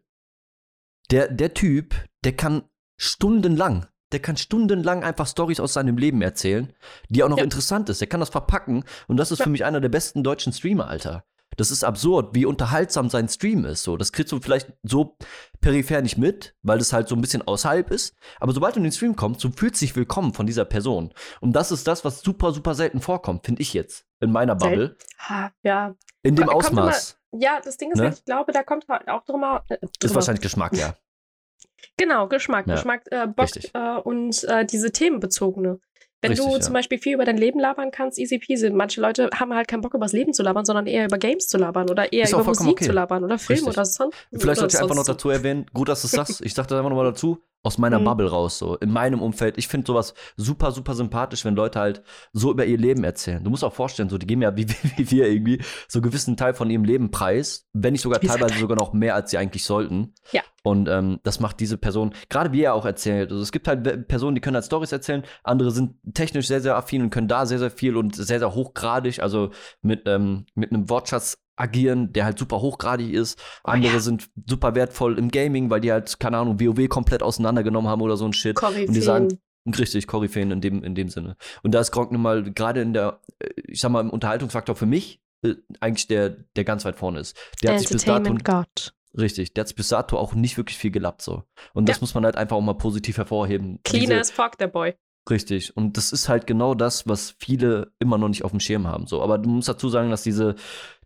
Der, 1.12 1.28
der 1.28 1.54
Typ, 1.54 1.96
der 2.24 2.36
kann 2.36 2.64
stundenlang, 2.98 3.88
der 4.12 4.22
kann 4.22 4.38
stundenlang 4.38 5.04
einfach 5.04 5.28
Stories 5.28 5.60
aus 5.60 5.74
seinem 5.74 5.98
Leben 5.98 6.22
erzählen, 6.22 6.74
die 7.10 7.24
auch 7.24 7.30
noch 7.30 7.38
Ja. 7.38 7.44
interessant 7.44 7.90
ist. 7.90 8.00
Der 8.02 8.08
kann 8.08 8.20
das 8.20 8.30
verpacken 8.30 8.84
und 9.08 9.18
das 9.18 9.32
ist 9.32 9.40
Ja. 9.40 9.44
für 9.46 9.50
mich 9.50 9.66
einer 9.66 9.82
der 9.82 9.90
besten 9.90 10.24
deutschen 10.24 10.54
Streamer, 10.54 10.88
Alter. 10.88 11.26
Das 11.58 11.72
ist 11.72 11.84
absurd, 11.84 12.34
wie 12.36 12.46
unterhaltsam 12.46 13.10
sein 13.10 13.28
Stream 13.30 13.66
ist. 13.66 13.84
So, 13.84 13.98
das 13.98 14.12
kriegst 14.12 14.32
du 14.32 14.40
vielleicht 14.40 14.72
so 14.84 15.18
peripher 15.62 16.02
nicht 16.02 16.18
mit, 16.18 16.56
weil 16.64 16.78
das 16.80 16.94
halt 16.94 17.08
so 17.08 17.16
ein 17.16 17.22
bisschen 17.22 17.42
außerhalb 17.48 17.92
ist. 17.92 18.16
Aber 18.40 18.54
sobald 18.54 18.76
du 18.76 18.80
in 18.80 18.84
den 18.84 18.92
Stream 18.92 19.16
kommst, 19.16 19.44
du 19.44 19.52
fühlst 19.52 19.82
dich 19.82 19.96
willkommen 19.96 20.34
von 20.34 20.46
dieser 20.46 20.66
Person. 20.66 21.14
Und 21.42 21.54
das 21.54 21.72
ist 21.72 21.88
das, 21.88 22.04
was 22.06 22.22
super, 22.22 22.52
super 22.52 22.74
selten 22.76 23.00
vorkommt, 23.02 23.46
finde 23.46 23.62
ich 23.62 23.74
jetzt 23.74 24.06
in 24.20 24.32
meiner? 24.32 24.56
Bubble. 24.56 24.98
Ha, 25.20 25.52
ja. 25.64 25.96
In 26.24 26.36
dem 26.36 26.46
Kommt 26.48 26.70
immer- 26.72 26.84
Ausmaß. 26.84 27.20
ja, 27.32 27.60
das 27.64 27.78
Ding 27.78 27.92
ist 27.92 27.98
Ne? 28.00 28.06
halt, 28.06 28.18
ich 28.20 28.26
glaube, 28.26 28.52
da 28.54 28.64
kommt 28.64 28.88
halt 28.88 29.08
auch 29.10 29.24
drüber. 29.26 29.64
Äh, 29.70 29.76
Ist 29.82 30.02
drüber. 30.04 30.16
wahrscheinlich 30.16 30.42
Geschmack, 30.42 30.76
ja. 30.78 30.96
Genau, 31.98 32.28
Geschmack. 32.28 32.66
Ja, 32.68 32.76
Geschmack 32.76 33.04
äh, 33.12 33.28
Bock 33.28 33.50
äh, 33.74 33.98
und 34.04 34.44
äh, 34.46 34.66
diese 34.66 34.92
themenbezogene. 34.92 35.80
Wenn 36.24 36.32
Richtig, 36.32 36.48
du 36.48 36.54
ja. 36.54 36.60
zum 36.62 36.74
Beispiel 36.74 36.98
viel 36.98 37.16
über 37.16 37.26
dein 37.26 37.36
Leben 37.36 37.60
labern 37.60 37.92
kannst, 37.92 38.18
easy 38.18 38.40
peasy. 38.40 38.70
Manche 38.70 39.02
Leute 39.02 39.30
haben 39.38 39.54
halt 39.54 39.68
keinen 39.68 39.82
Bock, 39.82 39.94
über 39.94 40.06
das 40.06 40.14
Leben 40.14 40.32
zu 40.32 40.42
labern, 40.42 40.64
sondern 40.64 40.88
eher 40.88 41.04
über 41.04 41.18
Games 41.18 41.50
zu 41.50 41.58
labern 41.58 41.90
oder 41.90 42.14
eher 42.14 42.30
über 42.30 42.46
Musik 42.46 42.68
okay. 42.70 42.86
zu 42.86 42.94
labern 42.94 43.26
oder 43.26 43.38
Film 43.38 43.60
Richtig. 43.60 43.76
oder 43.76 43.84
sonst. 43.84 44.16
Vielleicht 44.32 44.60
sollte 44.60 44.78
ich 44.78 44.82
einfach 44.82 44.96
noch 44.96 45.06
dazu 45.06 45.30
erwähnen, 45.30 45.66
gut, 45.74 45.90
dass 45.90 46.02
du 46.02 46.06
es 46.06 46.12
sagst, 46.12 46.40
ich 46.46 46.54
sag 46.54 46.68
das 46.70 46.78
einfach 46.78 46.90
nochmal 46.90 47.08
dazu, 47.08 47.44
aus 47.62 47.78
meiner 47.78 48.00
Mhm. 48.00 48.06
Bubble 48.06 48.30
raus, 48.30 48.58
so, 48.58 48.76
in 48.78 48.90
meinem 48.90 49.22
Umfeld. 49.22 49.58
Ich 49.58 49.68
finde 49.68 49.88
sowas 49.88 50.14
super, 50.38 50.72
super 50.72 50.94
sympathisch, 50.94 51.44
wenn 51.46 51.56
Leute 51.56 51.80
halt 51.80 52.04
so 52.32 52.52
über 52.52 52.66
ihr 52.66 52.78
Leben 52.78 53.04
erzählen. 53.04 53.44
Du 53.44 53.50
musst 53.50 53.64
auch 53.64 53.74
vorstellen, 53.74 54.10
so, 54.10 54.18
die 54.18 54.28
geben 54.28 54.42
ja 54.42 54.56
wie, 54.56 54.68
wie 54.98 55.12
wir 55.12 55.28
irgendwie 55.28 55.62
so 55.90 56.00
einen 56.00 56.04
gewissen 56.04 56.38
Teil 56.38 56.54
von 56.54 56.70
ihrem 56.70 56.86
Leben 56.86 57.12
preis, 57.12 57.68
wenn 57.74 57.94
nicht 57.94 58.02
sogar 58.02 58.22
teilweise 58.22 58.60
sogar 58.60 58.78
noch 58.78 58.94
mehr, 58.94 59.16
als 59.16 59.32
sie 59.32 59.38
eigentlich 59.38 59.66
sollten. 59.66 60.14
Ja. 60.32 60.42
Und 60.64 60.88
ähm, 60.88 61.20
das 61.24 61.42
macht 61.42 61.60
diese 61.60 61.78
Person, 61.78 62.14
gerade 62.30 62.54
wie 62.54 62.62
er 62.62 62.74
auch 62.74 62.86
erzählt, 62.86 63.32
also 63.32 63.44
es 63.44 63.52
gibt 63.52 63.68
halt 63.68 64.08
Personen, 64.08 64.34
die 64.34 64.42
können 64.42 64.56
halt 64.56 64.66
Stories 64.66 64.94
erzählen, 64.94 65.24
andere 65.44 65.72
sind 65.72 65.96
technisch 66.14 66.48
sehr, 66.48 66.62
sehr 66.62 66.78
affin 66.78 67.02
und 67.02 67.10
können 67.10 67.28
da 67.28 67.46
sehr, 67.46 67.60
sehr 67.60 67.70
viel 67.70 67.98
und 67.98 68.16
sehr, 68.16 68.40
sehr 68.40 68.56
hochgradig, 68.56 69.22
also 69.22 69.52
mit, 69.82 70.04
ähm, 70.06 70.46
mit 70.56 70.72
einem 70.72 70.90
Wortschatz 70.90 71.38
agieren, 71.56 72.14
der 72.14 72.26
halt 72.26 72.40
super 72.40 72.62
hochgradig 72.62 73.12
ist. 73.12 73.40
Oh 73.66 73.72
Andere 73.72 73.94
ja. 73.94 74.00
sind 74.00 74.30
super 74.48 74.74
wertvoll 74.74 75.20
im 75.20 75.30
Gaming, 75.30 75.70
weil 75.70 75.82
die 75.82 75.92
halt, 75.92 76.20
keine 76.20 76.38
Ahnung, 76.38 76.60
WoW 76.60 76.88
komplett 76.88 77.22
auseinandergenommen 77.22 77.90
haben 77.92 78.02
oder 78.02 78.18
so 78.18 78.26
ein 78.26 78.34
Shit. 78.34 78.56
Koryphäen. 78.56 78.88
Und 78.88 78.94
die 78.96 79.02
sagen, 79.02 79.40
richtig, 79.78 80.08
Koryphäen 80.08 80.52
in 80.52 80.62
dem, 80.62 80.84
in 80.84 80.96
dem 80.96 81.10
Sinne. 81.10 81.36
Und 81.62 81.74
da 81.74 81.80
ist 81.80 81.92
Gronk 81.92 82.12
nun 82.12 82.22
mal 82.22 82.44
gerade 82.52 82.82
in 82.82 82.94
der, 82.94 83.20
äh, 83.40 83.50
ich 83.68 83.82
sag 83.82 83.92
mal, 83.92 84.02
im 84.02 84.10
Unterhaltungsfaktor 84.10 84.76
für 84.76 84.86
mich 84.86 85.22
äh, 85.44 85.56
eigentlich 85.80 86.08
der, 86.08 86.30
der 86.30 86.64
ganz 86.64 86.86
weit 86.86 86.96
vorne 86.96 87.20
ist. 87.20 87.38
Der 87.62 87.74
hat 87.74 87.80
sich 87.82 87.90
bis 87.90 88.06
dato, 88.06 88.34
God. 88.44 88.94
Richtig, 89.18 89.54
der 89.54 89.64
hat 89.66 89.76
bis 89.76 89.90
dato 89.90 90.18
auch 90.18 90.34
nicht 90.34 90.58
wirklich 90.58 90.78
viel 90.78 90.92
gelappt 90.92 91.22
so. 91.22 91.44
Und 91.74 91.90
das 91.90 91.98
Ja. 91.98 92.02
muss 92.02 92.14
man 92.16 92.26
halt 92.26 92.36
einfach 92.38 92.56
auch 92.58 92.62
mal 92.62 92.74
positiv 92.74 93.18
hervorheben. 93.18 93.80
Clean 93.84 94.12
as 94.12 94.32
fuck, 94.32 94.58
der 94.58 94.68
Boy. 94.68 94.96
Richtig. 95.30 95.78
Und 95.78 95.96
das 95.96 96.12
ist 96.12 96.28
halt 96.28 96.48
genau 96.48 96.74
das, 96.76 97.08
was 97.08 97.36
viele 97.40 97.94
immer 98.00 98.18
noch 98.18 98.28
nicht 98.28 98.44
auf 98.44 98.52
dem 98.52 98.60
Schirm 98.60 98.88
haben. 98.88 99.08
So. 99.08 99.22
Aber 99.22 99.38
du 99.38 99.50
musst 99.50 99.70
dazu 99.70 99.88
sagen, 99.88 100.10
dass 100.10 100.22
diese, 100.24 100.56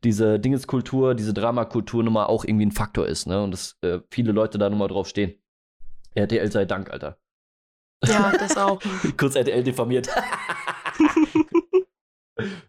diese 0.03 0.39
Dingeskultur, 0.39 1.13
diese 1.13 1.35
Dramakultur 1.35 2.03
nun 2.03 2.13
mal 2.13 2.25
auch 2.25 2.43
irgendwie 2.43 2.65
ein 2.65 2.71
Faktor 2.71 3.05
ist, 3.07 3.27
ne? 3.27 3.43
Und 3.43 3.51
dass 3.51 3.77
äh, 3.81 3.99
viele 4.09 4.31
Leute 4.31 4.57
da 4.57 4.69
nun 4.71 4.79
mal 4.79 4.87
drauf 4.87 5.07
stehen. 5.07 5.35
RTL 6.15 6.51
sei 6.51 6.65
Dank, 6.65 6.89
Alter. 6.89 7.19
Ja, 8.05 8.31
das 8.31 8.57
auch. 8.57 8.81
Kurz 9.17 9.35
RTL 9.35 9.63
diffamiert. 9.63 10.09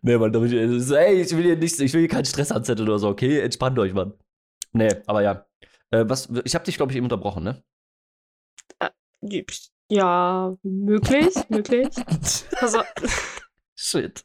nee, 0.02 0.16
Mann, 0.18 0.32
damit 0.32 0.52
ey, 0.52 1.20
ich 1.22 1.36
will 1.36 1.44
hier 1.44 1.56
nicht, 1.56 1.80
ich 1.80 1.92
will 1.92 2.00
hier 2.00 2.08
keinen 2.08 2.24
Stress 2.24 2.52
anzetteln 2.52 2.88
oder 2.88 2.98
so, 2.98 3.08
okay? 3.08 3.40
Entspannt 3.40 3.78
euch, 3.78 3.94
Mann. 3.94 4.12
Nee, 4.72 5.02
aber 5.06 5.22
ja. 5.22 5.46
Äh, 5.90 6.04
was, 6.06 6.28
ich 6.44 6.54
hab 6.54 6.64
dich, 6.64 6.76
glaube 6.76 6.92
ich, 6.92 6.96
eben 6.96 7.06
unterbrochen, 7.06 7.44
ne? 7.44 7.62
Ja, 9.90 10.56
möglich, 10.62 11.34
möglich. 11.48 11.88
Also, 12.60 12.82
Shit. 13.74 14.24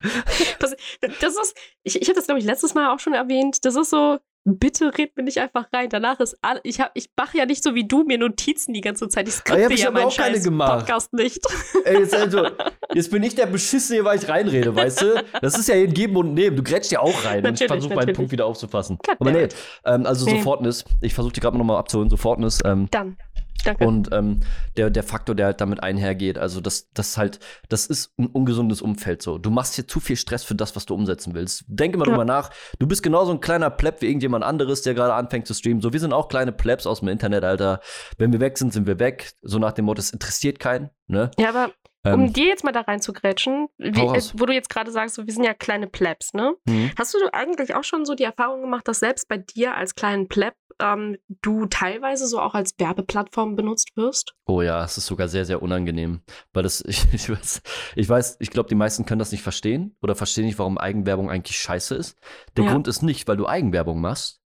das, 0.58 0.74
das 1.20 1.36
ist, 1.36 1.56
ich, 1.82 2.00
ich 2.00 2.08
habe 2.08 2.16
das, 2.16 2.24
glaube 2.24 2.40
ich, 2.40 2.46
letztes 2.46 2.74
Mal 2.74 2.92
auch 2.92 2.98
schon 2.98 3.12
erwähnt. 3.12 3.64
Das 3.64 3.76
ist 3.76 3.90
so, 3.90 4.18
bitte 4.44 4.96
red 4.96 5.16
mir 5.16 5.22
nicht 5.24 5.38
einfach 5.38 5.66
rein. 5.72 5.88
Danach 5.90 6.18
ist 6.20 6.36
alles, 6.42 6.60
ich, 6.64 6.80
hab- 6.80 6.90
ich 6.94 7.08
mache 7.16 7.38
ja 7.38 7.46
nicht 7.46 7.62
so 7.62 7.74
wie 7.74 7.86
du 7.86 8.04
mir 8.04 8.18
Notizen 8.18 8.72
die 8.72 8.80
ganze 8.80 9.08
Zeit. 9.08 9.28
Ich 9.28 9.34
Ah, 9.34 9.36
ja, 9.36 9.40
skripte 9.54 9.74
ich 9.74 9.82
ja 9.82 9.90
meinen 9.90 10.06
auch 10.06 10.16
keine 10.16 10.40
gemacht. 10.40 10.78
Podcast 10.80 11.12
nicht. 11.12 11.40
Ey, 11.84 11.98
jetzt, 12.00 12.14
also, 12.14 12.46
jetzt 12.94 13.10
bin 13.10 13.22
ich 13.22 13.34
der 13.34 13.46
Beschissene, 13.46 14.04
weil 14.04 14.18
ich 14.18 14.28
reinrede, 14.28 14.74
weißt 14.74 15.02
du? 15.02 15.24
Das 15.40 15.58
ist 15.58 15.68
ja 15.68 15.74
hier 15.74 15.88
ein 15.88 15.94
Geben 15.94 16.16
und 16.16 16.34
Nehmen. 16.34 16.56
Du 16.56 16.62
grätschst 16.62 16.90
ja 16.92 17.00
auch 17.00 17.24
rein 17.24 17.46
und 17.46 17.60
ich 17.60 17.66
versuche 17.66 17.94
meinen. 17.94 18.14
Punkt 18.14 18.32
wieder 18.32 18.46
aufzufassen. 18.46 18.98
Aber 19.18 19.30
nee, 19.30 19.48
ähm, 19.84 20.06
also 20.06 20.24
Nee. 20.26 20.38
Sofortnis. 20.38 20.84
Ich 21.00 21.14
versuche 21.14 21.32
die 21.32 21.40
gerade 21.40 21.56
nochmal 21.58 21.76
abzuholen. 21.78 22.08
Sofortnis. 22.10 22.60
Ähm, 22.64 22.88
Dann, 22.90 23.16
danke. 23.64 23.86
und 23.86 24.08
ähm, 24.12 24.40
der, 24.76 24.90
der 24.90 25.02
Faktor, 25.02 25.34
der 25.34 25.46
halt 25.46 25.60
damit 25.60 25.82
einhergeht, 25.82 26.38
also 26.38 26.60
das, 26.60 26.90
das 26.92 27.16
halt, 27.16 27.38
das 27.68 27.86
ist 27.86 28.18
ein 28.18 28.26
ungesundes 28.26 28.82
Umfeld 28.82 29.22
so. 29.22 29.38
Du 29.38 29.50
machst 29.50 29.74
hier 29.74 29.86
zu 29.86 30.00
viel 30.00 30.16
Stress 30.16 30.44
für 30.44 30.54
das, 30.54 30.76
was 30.76 30.86
du 30.86 30.94
umsetzen 30.94 31.34
willst. 31.34 31.64
Denke 31.66 31.98
mal 31.98 32.04
Ja. 32.06 32.12
drüber 32.12 32.24
nach. 32.24 32.50
Du 32.78 32.86
bist 32.86 33.02
genauso 33.02 33.32
ein 33.32 33.40
kleiner 33.40 33.70
Pleb 33.70 34.00
wie 34.00 34.06
irgendjemand 34.06 34.44
anderes, 34.44 34.82
der 34.82 34.94
gerade 34.94 35.14
anfängt 35.14 35.46
zu 35.46 35.54
streamen. 35.54 35.80
So, 35.80 35.92
wir 35.92 36.00
sind 36.00 36.12
auch 36.12 36.28
kleine 36.28 36.52
Plebs 36.52 36.86
aus 36.86 37.00
dem 37.00 37.08
Internet, 37.08 37.44
Alter. 37.44 37.80
Wenn 38.18 38.32
wir 38.32 38.40
weg 38.40 38.58
sind, 38.58 38.72
sind 38.72 38.86
wir 38.86 38.98
weg. 38.98 39.32
So 39.42 39.58
nach 39.58 39.72
dem 39.72 39.84
Motto, 39.86 40.00
es 40.00 40.10
interessiert 40.10 40.58
keinen. 40.58 40.90
Ne? 41.06 41.30
ja, 41.40 41.48
aber 41.48 41.72
Ähm, 42.04 42.14
um 42.14 42.32
dir 42.32 42.46
jetzt 42.46 42.64
mal 42.64 42.72
da 42.72 42.80
rein 42.80 43.00
zu 43.00 43.12
grätschen, 43.12 43.68
wie, 43.76 44.00
äh, 44.00 44.22
wo 44.34 44.46
du 44.46 44.54
jetzt 44.54 44.70
gerade 44.70 44.90
sagst, 44.90 45.16
so, 45.16 45.26
wir 45.26 45.32
sind 45.32 45.44
ja 45.44 45.52
kleine 45.52 45.86
Plebs, 45.86 46.32
ne? 46.32 46.54
mhm. 46.66 46.90
Hast 46.98 47.12
du 47.14 47.18
eigentlich 47.32 47.74
auch 47.74 47.84
schon 47.84 48.04
so 48.04 48.14
die 48.14 48.24
Erfahrung 48.24 48.62
gemacht, 48.62 48.88
dass 48.88 49.00
selbst 49.00 49.28
bei 49.28 49.36
dir 49.36 49.74
als 49.74 49.94
kleinen 49.94 50.28
Pleb 50.28 50.54
ähm, 50.80 51.18
du 51.42 51.66
teilweise 51.66 52.26
so 52.26 52.40
auch 52.40 52.54
als 52.54 52.74
Werbeplattform 52.78 53.54
benutzt 53.54 53.90
wirst? 53.96 54.34
Oh 54.46 54.62
ja, 54.62 54.82
es 54.82 54.96
ist 54.96 55.06
sogar 55.06 55.28
sehr, 55.28 55.44
sehr 55.44 55.62
unangenehm. 55.62 56.22
Weil 56.52 56.62
das, 56.62 56.80
ich, 56.86 57.06
ich 57.12 57.28
weiß, 57.28 57.62
ich, 57.96 58.08
weiß, 58.08 58.36
ich 58.40 58.50
glaube, 58.50 58.68
die 58.68 58.74
meisten 58.74 59.04
können 59.04 59.18
das 59.18 59.32
nicht 59.32 59.42
verstehen 59.42 59.96
oder 60.00 60.14
verstehen 60.14 60.46
nicht, 60.46 60.58
warum 60.58 60.78
Eigenwerbung 60.78 61.30
eigentlich 61.30 61.58
scheiße 61.58 61.94
ist. 61.94 62.16
Der 62.56 62.64
Ja. 62.64 62.72
Grund 62.72 62.88
ist 62.88 63.02
nicht, 63.02 63.28
weil 63.28 63.36
du 63.36 63.46
Eigenwerbung 63.46 64.00
machst, 64.00 64.39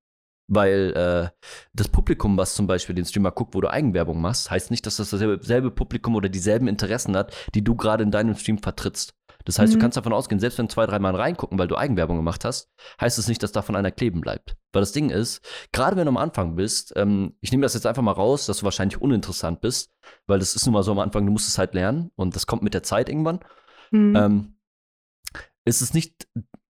weil 0.47 0.93
äh, 1.35 1.47
das 1.73 1.89
Publikum, 1.89 2.37
was 2.37 2.55
zum 2.55 2.67
Beispiel 2.67 2.95
den 2.95 3.05
Streamer 3.05 3.31
guckt, 3.31 3.55
wo 3.55 3.61
du 3.61 3.71
Eigenwerbung 3.71 4.21
machst, 4.21 4.51
heißt 4.51 4.71
nicht, 4.71 4.85
dass 4.87 4.97
das 4.97 5.11
dasselbe 5.11 5.45
selbe 5.45 5.71
Publikum 5.71 6.15
oder 6.15 6.29
dieselben 6.29 6.69
Interessen 6.69 7.17
hat, 7.17 7.35
die 7.55 7.65
du 7.65 7.75
gerade 7.75 8.03
in 8.03 8.11
deinem 8.11 8.35
Stream 8.35 8.59
vertrittst. 8.59 9.15
Das 9.47 9.59
heißt, 9.59 9.73
Mhm. 9.73 9.79
du 9.79 9.83
kannst 9.83 9.97
davon 9.97 10.13
ausgehen, 10.15 10.39
selbst 10.41 10.59
wenn 10.59 10.71
zwei, 10.71 10.87
drei 10.87 10.99
Mal 10.99 11.15
reingucken, 11.15 11.59
weil 11.59 11.69
du 11.69 11.77
Eigenwerbung 11.77 12.17
gemacht 12.17 12.45
hast, 12.45 12.71
heißt 13.01 13.19
es 13.19 13.29
nicht, 13.29 13.43
dass 13.43 13.53
davon 13.53 13.77
einer 13.77 13.91
kleben 13.91 14.21
bleibt. 14.23 14.57
Weil 14.73 14.81
das 14.81 14.93
Ding 14.93 15.11
ist, 15.11 15.41
gerade 15.73 15.97
wenn 15.97 16.07
du 16.07 16.11
am 16.11 16.17
Anfang 16.17 16.57
bist, 16.57 16.93
ähm, 16.97 17.35
ich 17.41 17.51
nehme 17.51 17.63
das 17.63 17.75
jetzt 17.75 17.87
einfach 17.87 18.03
mal 18.03 18.13
raus, 18.13 18.47
dass 18.47 18.59
du 18.59 18.65
wahrscheinlich 18.65 19.01
uninteressant 19.01 19.61
bist, 19.61 19.93
weil 20.27 20.39
das 20.39 20.57
ist 20.57 20.65
nun 20.67 20.73
mal 20.73 20.83
so 20.83 20.93
am 20.93 20.99
Anfang, 20.99 21.27
du 21.27 21.33
musst 21.33 21.49
es 21.49 21.59
halt 21.59 21.75
lernen 21.75 22.11
und 22.17 22.35
das 22.37 22.47
kommt 22.47 22.63
mit 22.63 22.73
der 22.75 22.83
Zeit 22.83 23.09
irgendwann. 23.09 23.41
Mhm. 23.91 24.17
Ähm, 24.17 24.57
ist 25.67 25.81
es 25.83 25.95
nicht. 25.95 26.27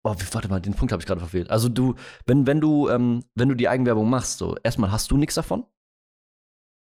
Oh, 0.06 0.14
wie- 0.18 0.34
warte 0.34 0.48
mal, 0.48 0.60
den 0.60 0.74
Punkt 0.74 0.92
habe 0.92 1.00
ich 1.00 1.06
gerade 1.06 1.20
verfehlt. 1.20 1.50
Also 1.50 1.68
du, 1.68 1.94
wenn, 2.26 2.46
wenn 2.46 2.60
du, 2.60 2.88
ähm, 2.90 3.24
wenn 3.34 3.48
du 3.48 3.54
die 3.54 3.68
Eigenwerbung 3.68 4.08
machst, 4.08 4.38
so, 4.38 4.56
erstmal 4.62 4.92
hast 4.92 5.10
du 5.10 5.16
nichts 5.16 5.34
davon. 5.34 5.64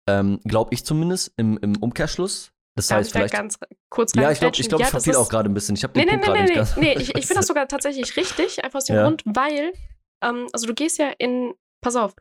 Ähm, 0.08 0.40
Glaube 0.44 0.74
ich 0.74 0.86
zumindest, 0.86 1.34
im, 1.38 1.58
im 1.60 1.78
Umkehrschluss. 1.78 2.52
Das 2.78 2.88
Darf 2.88 3.00
heißt 3.00 3.08
ich 3.08 3.14
da 3.14 3.20
vielleicht. 3.20 3.34
ganz 3.34 3.58
kurz 3.90 4.12
Ja, 4.16 4.32
ich 4.32 4.40
glaube, 4.40 4.56
ich, 4.60 4.68
glaub, 4.68 4.82
ich 4.82 4.86
Ja, 4.88 4.92
das 4.92 5.04
verfehle 5.04 5.18
auch 5.18 5.30
gerade 5.30 5.50
ein 5.50 5.54
bisschen. 5.54 5.76
Ich 5.76 5.84
habe 5.84 5.98
Nee, 5.98 6.06
den 6.06 6.20
nee, 6.20 6.26
Punkt 6.26 6.28
nee, 6.28 6.46
gerade 6.46 6.54
nee, 6.54 6.60
nicht 6.60 6.78
nee, 6.78 6.92
ganz. 6.94 6.98
nee. 6.98 7.04
Ich, 7.04 7.16
ich 7.16 7.26
finde 7.28 7.40
das 7.40 7.48
sogar 7.48 7.68
tatsächlich 7.68 8.16
richtig, 8.18 8.64
einfach 8.64 8.78
aus 8.80 8.86
dem 8.86 8.98
Ja. 8.98 9.04
Grund, 9.04 9.24
weil, 9.26 9.72
ähm, 10.22 10.48
also 10.52 10.68
du 10.68 10.74
gehst 10.74 10.98
ja 11.00 11.12
in, 11.18 11.54
pass 11.82 11.96
auf, 11.96 12.14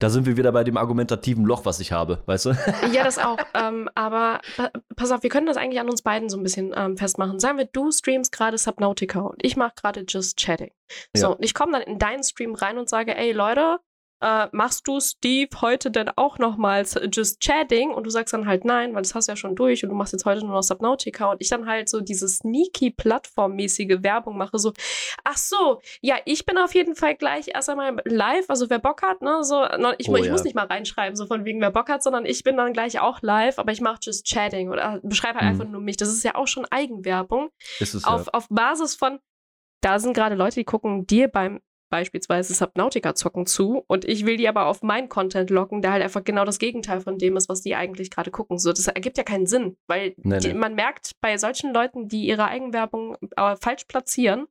Da 0.00 0.10
sind 0.10 0.26
wir 0.26 0.36
wieder 0.36 0.50
bei 0.50 0.64
dem 0.64 0.76
argumentativen 0.76 1.44
Loch, 1.44 1.64
was 1.64 1.78
ich 1.78 1.92
habe, 1.92 2.22
weißt 2.26 2.46
du? 2.46 2.50
ja, 2.92 3.04
das 3.04 3.18
auch, 3.24 3.36
ähm, 3.54 3.88
aber 3.94 4.40
pa 4.56 4.70
pass 4.96 5.12
auf, 5.12 5.22
wir 5.22 5.30
können 5.30 5.46
das 5.46 5.56
eigentlich 5.56 5.78
an 5.80 5.88
uns 5.88 6.02
beiden 6.02 6.28
so 6.28 6.36
ein 6.36 6.42
bisschen 6.42 6.72
ähm, 6.76 6.96
festmachen. 6.96 7.38
Sagen 7.38 7.58
wir, 7.58 7.66
du 7.66 7.90
streamst 7.92 8.32
gerade 8.32 8.58
Subnautica 8.58 9.20
und 9.20 9.36
ich 9.44 9.56
mache 9.56 9.74
gerade 9.76 10.04
Just 10.08 10.36
Chatting. 10.38 10.72
So, 11.14 11.28
Ja. 11.28 11.32
und 11.34 11.44
ich 11.44 11.54
komme 11.54 11.72
dann 11.72 11.82
in 11.82 11.98
deinen 11.98 12.24
Stream 12.24 12.54
rein 12.54 12.78
und 12.78 12.88
sage, 12.88 13.14
ey 13.16 13.32
Leute, 13.32 13.78
äh, 14.20 14.48
machst 14.52 14.86
du 14.86 15.00
Steve 15.00 15.48
heute 15.60 15.90
denn 15.90 16.10
auch 16.16 16.38
nochmals 16.38 16.98
Just 17.12 17.40
Chatting? 17.40 17.90
Und 17.92 18.04
du 18.04 18.10
sagst 18.10 18.34
dann 18.34 18.46
halt 18.46 18.64
nein, 18.64 18.94
weil 18.94 19.02
das 19.02 19.14
hast 19.14 19.28
du 19.28 19.32
ja 19.32 19.36
schon 19.36 19.56
durch 19.56 19.82
und 19.82 19.90
du 19.90 19.96
machst 19.96 20.12
jetzt 20.12 20.24
heute 20.24 20.44
nur 20.44 20.54
noch 20.54 20.62
Subnautica 20.62 21.30
und 21.30 21.40
ich 21.40 21.48
dann 21.48 21.66
halt 21.66 21.88
so 21.88 22.00
diese 22.00 22.28
sneaky 22.28 22.90
Plattformmäßige 22.90 24.02
Werbung 24.02 24.36
mache, 24.36 24.58
so, 24.58 24.72
ach 25.24 25.36
so, 25.36 25.80
ja, 26.00 26.16
ich 26.24 26.44
bin 26.46 26.58
auf 26.58 26.74
jeden 26.74 26.94
Fall 26.94 27.14
gleich 27.14 27.48
erst 27.54 27.70
einmal 27.70 27.96
live, 28.04 28.48
also 28.48 28.68
wer 28.70 28.78
Bock 28.78 29.02
hat, 29.02 29.22
ne, 29.22 29.42
so, 29.42 29.64
ich, 29.98 30.08
Oh 30.08 30.16
ich 30.16 30.26
ja. 30.26 30.32
muss 30.32 30.44
nicht 30.44 30.54
mal 30.54 30.66
reinschreiben, 30.66 31.16
so 31.16 31.26
von 31.26 31.44
wegen 31.44 31.60
wer 31.60 31.70
Bock 31.70 31.88
hat, 31.88 32.02
sondern 32.02 32.26
ich 32.26 32.42
bin 32.44 32.56
dann 32.56 32.72
gleich 32.72 33.00
auch 33.00 33.22
live, 33.22 33.58
aber 33.58 33.72
ich 33.72 33.80
mache 33.80 33.98
Just 34.02 34.26
Chatting 34.26 34.70
oder 34.70 35.00
beschreibe 35.02 35.38
halt 35.38 35.54
Mhm. 35.54 35.60
einfach 35.60 35.68
nur 35.72 35.80
mich. 35.80 35.96
Das 35.96 36.08
ist 36.08 36.22
ja 36.24 36.34
auch 36.34 36.46
schon 36.46 36.66
Eigenwerbung 36.70 37.50
Ist 37.78 37.94
es 37.94 38.04
auf, 38.04 38.26
ja. 38.26 38.32
auf 38.32 38.48
Basis 38.48 38.94
von, 38.94 39.18
da 39.80 39.98
sind 39.98 40.12
gerade 40.12 40.34
Leute, 40.34 40.56
die 40.56 40.64
gucken 40.64 41.06
dir 41.06 41.28
beim 41.28 41.60
beispielsweise 41.90 42.54
Subnautica 42.54 43.14
zocken 43.14 43.44
zu 43.46 43.84
und 43.86 44.04
ich 44.04 44.24
will 44.24 44.36
die 44.36 44.48
aber 44.48 44.66
auf 44.66 44.82
meinen 44.82 45.08
Content 45.08 45.50
locken, 45.50 45.82
der 45.82 45.92
halt 45.92 46.02
einfach 46.02 46.24
genau 46.24 46.44
das 46.44 46.58
Gegenteil 46.58 47.00
von 47.00 47.18
dem 47.18 47.36
ist, 47.36 47.48
was 47.48 47.60
die 47.60 47.74
eigentlich 47.74 48.10
gerade 48.10 48.30
gucken. 48.30 48.58
So, 48.58 48.72
das 48.72 48.86
ergibt 48.86 49.18
ja 49.18 49.24
keinen 49.24 49.46
Sinn, 49.46 49.76
weil 49.88 50.14
Nee, 50.18 50.38
die, 50.38 50.48
nee. 50.48 50.54
man 50.54 50.74
merkt 50.74 51.12
bei 51.20 51.36
solchen 51.36 51.74
Leuten, 51.74 52.08
die 52.08 52.26
ihre 52.26 52.46
Eigenwerbung 52.46 53.16
äh, 53.36 53.56
falsch 53.56 53.84
platzieren, 53.84 54.46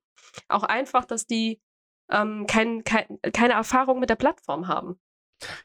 auch 0.50 0.64
einfach, 0.64 1.06
dass 1.06 1.26
die 1.26 1.60
ähm, 2.12 2.46
kein, 2.48 2.84
kein, 2.84 3.06
keine 3.34 3.54
Erfahrung 3.54 4.00
mit 4.00 4.10
der 4.10 4.16
Plattform 4.16 4.68
haben. 4.68 5.00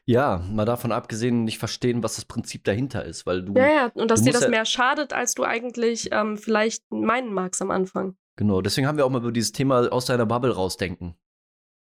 Ja, 0.05 0.41
mal 0.49 0.63
davon 0.63 0.93
abgesehen, 0.93 1.43
nicht 1.43 1.57
verstehen, 1.59 2.01
was 2.01 2.15
das 2.15 2.23
Prinzip 2.25 2.63
dahinter 2.63 3.03
ist, 3.03 3.25
weil 3.25 3.43
du, 3.43 3.53
Ja, 3.55 3.67
ja, 3.67 3.91
und 3.95 4.09
dass 4.09 4.21
dir 4.21 4.31
das 4.31 4.43
ja- 4.43 4.49
mehr 4.49 4.63
schadet, 4.65 5.11
als 5.11 5.33
du 5.33 5.43
eigentlich 5.43 6.09
ähm, 6.13 6.37
vielleicht 6.37 6.83
meinen 6.91 7.33
magst 7.33 7.61
am 7.61 7.71
Anfang. 7.71 8.15
genau, 8.37 8.61
deswegen 8.61 8.87
haben 8.87 8.97
wir 8.97 9.05
auch 9.05 9.09
mal 9.09 9.19
über 9.21 9.33
dieses 9.33 9.51
Thema 9.51 9.91
aus 9.91 10.05
deiner 10.05 10.25
Bubble 10.25 10.53
rausdenken. 10.55 11.15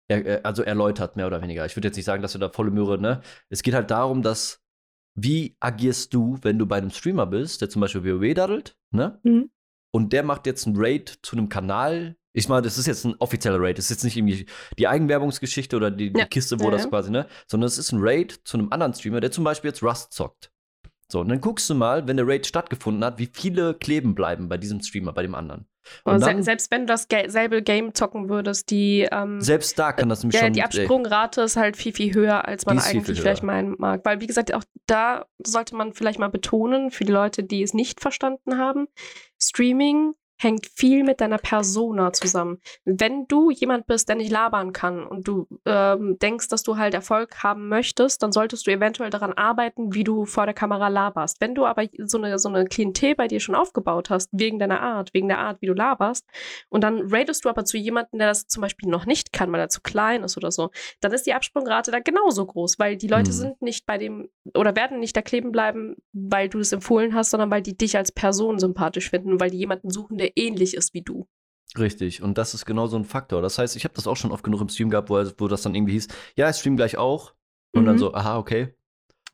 Er, 0.09 0.25
er, 0.25 0.47
also 0.47 0.63
erläutert, 0.63 1.17
mehr 1.17 1.27
oder 1.27 1.43
weniger. 1.43 1.67
Ich 1.67 1.77
würde 1.77 1.89
jetzt 1.89 1.97
nicht 1.97 2.07
sagen, 2.07 2.23
dass 2.23 2.33
du 2.33 2.39
da 2.39 2.49
volle 2.49 2.71
Möhre, 2.71 2.99
ne? 2.99 3.21
Es 3.51 3.63
geht 3.63 3.75
halt 3.75 3.91
darum, 3.91 4.23
dass, 4.23 4.63
wie 5.15 5.57
agierst 5.61 6.15
du, 6.15 6.39
wenn 6.43 6.59
du 6.59 6.67
bei 6.67 6.79
einem 6.79 6.91
Streamer 6.91 7.27
bist, 7.27 7.61
der 7.61 7.69
zum 7.69 7.81
Beispiel 7.81 8.05
WoW 8.05 8.35
daddelt, 8.35 8.77
ne? 8.91 9.21
Mhm. 9.23 9.51
Und 9.91 10.13
der 10.13 10.23
macht 10.23 10.47
jetzt 10.47 10.67
einen 10.67 10.77
Raid 10.79 11.19
zu 11.23 11.37
einem 11.37 11.49
Kanal. 11.49 12.17
Ich 12.35 12.49
meine, 12.49 12.63
das 12.63 12.79
ist 12.79 12.87
jetzt 12.87 13.05
ein 13.05 13.15
offizieller 13.19 13.61
Raid. 13.61 13.79
Das 13.79 13.87
ist 13.87 13.91
jetzt 13.91 14.05
nicht 14.05 14.17
irgendwie 14.17 14.47
die 14.79 14.87
Eigenwerbungsgeschichte 14.87 15.77
oder 15.77 15.91
die, 15.91 16.13
die 16.13 16.21
Ja. 16.21 16.27
Kiste, 16.27 16.61
wo 16.61 16.65
Ja, 16.67 16.71
das 16.73 16.85
ja. 16.85 16.89
quasi, 16.91 17.11
ne? 17.11 17.27
Sondern 17.47 17.67
es 17.69 17.79
ist 17.79 17.93
ein 17.93 17.99
Raid 18.01 18.41
zu 18.45 18.59
einem 18.59 18.71
anderen 18.71 18.95
Streamer, 18.95 19.21
der 19.21 19.31
zum 19.31 19.45
Beispiel 19.45 19.71
jetzt 19.71 19.83
Rust 19.83 20.13
zockt. 20.13 20.53
So, 21.11 21.21
und 21.21 21.29
dann 21.31 21.41
guckst 21.41 21.69
du 21.71 21.75
mal, 21.75 22.07
wenn 22.07 22.19
der 22.19 22.29
Raid 22.29 22.47
stattgefunden 22.47 23.03
hat, 23.03 23.19
wie 23.19 23.31
viele 23.33 23.73
kleben 23.75 24.15
bleiben 24.15 24.49
bei 24.51 24.59
diesem 24.59 24.81
Streamer, 24.83 25.13
bei 25.15 25.23
dem 25.23 25.35
anderen. 25.35 25.67
Und 26.05 26.21
dann, 26.23 26.43
selbst 26.43 26.71
wenn 26.71 26.83
du 26.83 26.87
das 26.87 27.09
ge 27.09 27.29
selbe 27.29 27.63
Game 27.63 27.95
zocken 27.95 28.29
würdest, 28.29 28.71
die, 28.71 29.09
ähm, 29.11 29.41
selbst 29.41 29.79
da 29.79 29.93
kann 29.93 30.09
das 30.09 30.23
nämlich 30.23 30.39
der, 30.39 30.47
schon. 30.47 30.53
die 30.53 30.61
ey, 30.61 30.65
Absprungrate 30.65 31.43
ist 31.43 31.57
halt 31.57 31.77
viel, 31.77 31.93
viel 31.93 32.15
höher, 32.15 32.47
als 32.47 32.67
man 32.67 32.79
eigentlich 32.79 33.21
vielleicht 33.21 33.43
meinen 33.43 33.75
mag. 33.79 34.01
Weil, 34.05 34.21
wie 34.21 34.27
gesagt, 34.27 34.55
auch 34.55 34.65
da 34.87 35.27
sollte 35.45 35.77
man 35.77 35.93
vielleicht 35.93 36.19
mal 36.19 36.29
betonen, 36.29 36.91
für 36.91 37.05
die 37.05 37.13
Leute, 37.13 37.43
die 37.43 37.63
es 37.63 37.75
nicht 37.75 38.01
verstanden 38.01 38.59
haben, 38.59 38.89
Streaming 39.41 40.15
hängt 40.39 40.67
viel 40.75 41.05
mit 41.05 41.21
deiner 41.21 41.39
Persona 41.39 42.13
zusammen. 42.13 42.61
Wenn 42.85 43.27
du 43.27 43.51
jemand 43.51 43.87
bist, 43.87 44.09
der 44.09 44.17
nicht 44.17 44.31
labern 44.31 44.73
kann 44.73 45.05
und 45.07 45.27
du 45.27 45.47
ähm, 45.65 46.19
denkst, 46.21 46.49
dass 46.49 46.63
du 46.63 46.77
halt 46.77 46.95
Erfolg 46.95 47.43
haben 47.43 47.69
möchtest, 47.69 48.23
dann 48.23 48.33
solltest 48.33 48.67
du 48.67 48.71
eventuell 48.71 49.11
daran 49.11 49.33
arbeiten, 49.33 49.95
wie 49.95 50.05
du 50.05 50.25
vor 50.25 50.45
der 50.47 50.55
Kamera 50.55 50.89
laberst. 50.89 51.41
Wenn 51.41 51.55
du 51.55 51.67
aber 51.67 51.85
so 52.05 52.19
eine, 52.19 52.39
so 52.39 52.49
eine 52.49 52.65
Klientel 52.67 53.15
bei 53.15 53.29
dir 53.29 53.41
schon 53.41 53.55
aufgebaut 53.55 54.11
hast, 54.11 54.31
wegen 54.33 54.59
deiner 54.59 54.81
Art, 54.81 55.13
wegen 55.13 55.29
der 55.29 55.39
Art, 55.39 55.61
wie 55.61 55.67
du 55.67 55.75
laberst, 55.75 56.25
und 56.69 56.85
dann 56.85 57.13
ratest 57.13 57.45
du 57.45 57.49
aber 57.49 57.65
zu 57.65 57.77
jemandem, 57.77 58.19
der 58.19 58.29
das 58.29 58.47
zum 58.47 58.61
Beispiel 58.61 58.89
noch 58.89 59.07
nicht 59.07 59.33
kann, 59.33 59.51
weil 59.53 59.61
er 59.61 59.69
zu 59.69 59.81
klein 59.81 60.23
ist 60.23 60.37
oder 60.37 60.51
so, 60.51 60.71
dann 61.01 61.13
ist 61.13 61.27
die 61.27 61.35
Absprungrate 61.35 61.91
da 61.91 61.99
genauso 62.01 62.47
groß, 62.47 62.79
weil 62.79 62.97
die 62.97 63.09
Leute 63.09 63.31
Mhm. 63.33 63.37
sind 63.37 63.63
nicht 63.63 63.87
bei 63.87 63.99
dem 63.99 64.29
oder 64.55 64.77
werden 64.77 65.01
nicht 65.01 65.17
da 65.17 65.23
kleben 65.23 65.53
bleiben, 65.53 65.97
weil 66.13 66.49
du 66.49 66.59
es 66.59 66.73
empfohlen 66.73 67.15
hast, 67.15 67.31
sondern 67.31 67.51
weil 67.51 67.63
die 67.63 67.77
dich 67.77 67.97
als 67.97 68.13
Person 68.13 68.59
sympathisch 68.59 69.11
finden 69.11 69.33
und 69.33 69.41
weil 69.41 69.51
die 69.51 69.59
jemanden 69.59 69.91
suchen, 69.91 70.19
der 70.19 70.28
ähnlich 70.37 70.75
ist 70.75 70.95
wie 70.95 71.03
du. 71.03 71.27
Richtig, 71.79 72.23
und 72.23 72.39
das 72.39 72.55
ist 72.55 72.65
genau 72.65 72.87
so 72.87 72.97
ein 72.97 73.05
Faktor. 73.05 73.43
Das 73.43 73.59
heißt, 73.59 73.77
ich 73.77 73.85
habe 73.85 73.95
das 73.95 74.07
auch 74.07 74.17
schon 74.17 74.33
oft 74.33 74.43
genug 74.43 74.61
im 74.63 74.69
Stream 74.69 74.89
gehabt, 74.91 75.11
wo, 75.11 75.17
wo 75.39 75.49
das 75.49 75.63
dann 75.63 75.75
irgendwie 75.75 75.93
hieß, 75.93 76.09
ja, 76.37 76.49
ich 76.49 76.57
stream 76.57 76.77
gleich 76.77 76.97
auch. 76.97 77.35
Und 77.75 77.85
dann 77.85 77.97
Mhm. 77.97 77.99
so, 78.01 78.15
aha, 78.15 78.39
okay. 78.39 78.75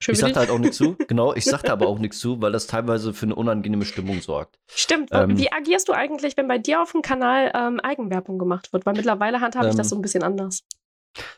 Schön 0.00 0.14
Ich 0.14 0.20
sagte 0.20 0.40
halt 0.40 0.50
auch 0.50 0.58
nichts 0.58 0.76
zu. 0.76 0.96
Genau, 1.08 1.32
ich 1.34 1.44
sagte 1.44 1.72
aber 1.72 1.86
auch 1.86 2.00
nichts 2.00 2.18
zu, 2.18 2.42
weil 2.42 2.50
das 2.50 2.66
teilweise 2.66 3.14
für 3.14 3.26
eine 3.26 3.36
unangenehme 3.36 3.84
Stimmung 3.84 4.20
sorgt. 4.20 4.58
Stimmt. 4.66 5.10
Ähm, 5.12 5.38
Wie 5.38 5.50
agierst 5.52 5.88
du 5.88 5.92
eigentlich, 5.92 6.36
wenn 6.36 6.48
bei 6.48 6.58
dir 6.58 6.82
auf 6.82 6.90
dem 6.92 7.02
Kanal 7.02 7.52
ähm, 7.54 7.78
Eigenwerbung 7.80 8.38
gemacht 8.38 8.72
wird? 8.72 8.84
Weil 8.84 8.94
mittlerweile 8.94 9.40
handhabe 9.40 9.68
ich 9.68 9.74
Ähm, 9.74 9.78
das 9.78 9.88
so 9.90 9.96
ein 9.96 10.02
bisschen 10.02 10.24
anders. 10.24 10.64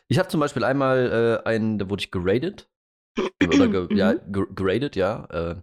Ich 0.07 0.17
habe 0.17 0.27
zum 0.29 0.39
Beispiel 0.39 0.63
einmal 0.63 1.41
äh, 1.45 1.47
einen, 1.47 1.77
da 1.77 1.89
wurde 1.89 2.01
ich 2.01 2.09
geradet. 2.11 2.67
Oder 3.43 3.67
ge 3.67 3.87
Mhm. 3.91 3.95
ja, 3.97 4.13
ge 4.13 4.45
geradet, 4.55 4.95
ja. 4.95 5.25
Äh, 5.25 5.55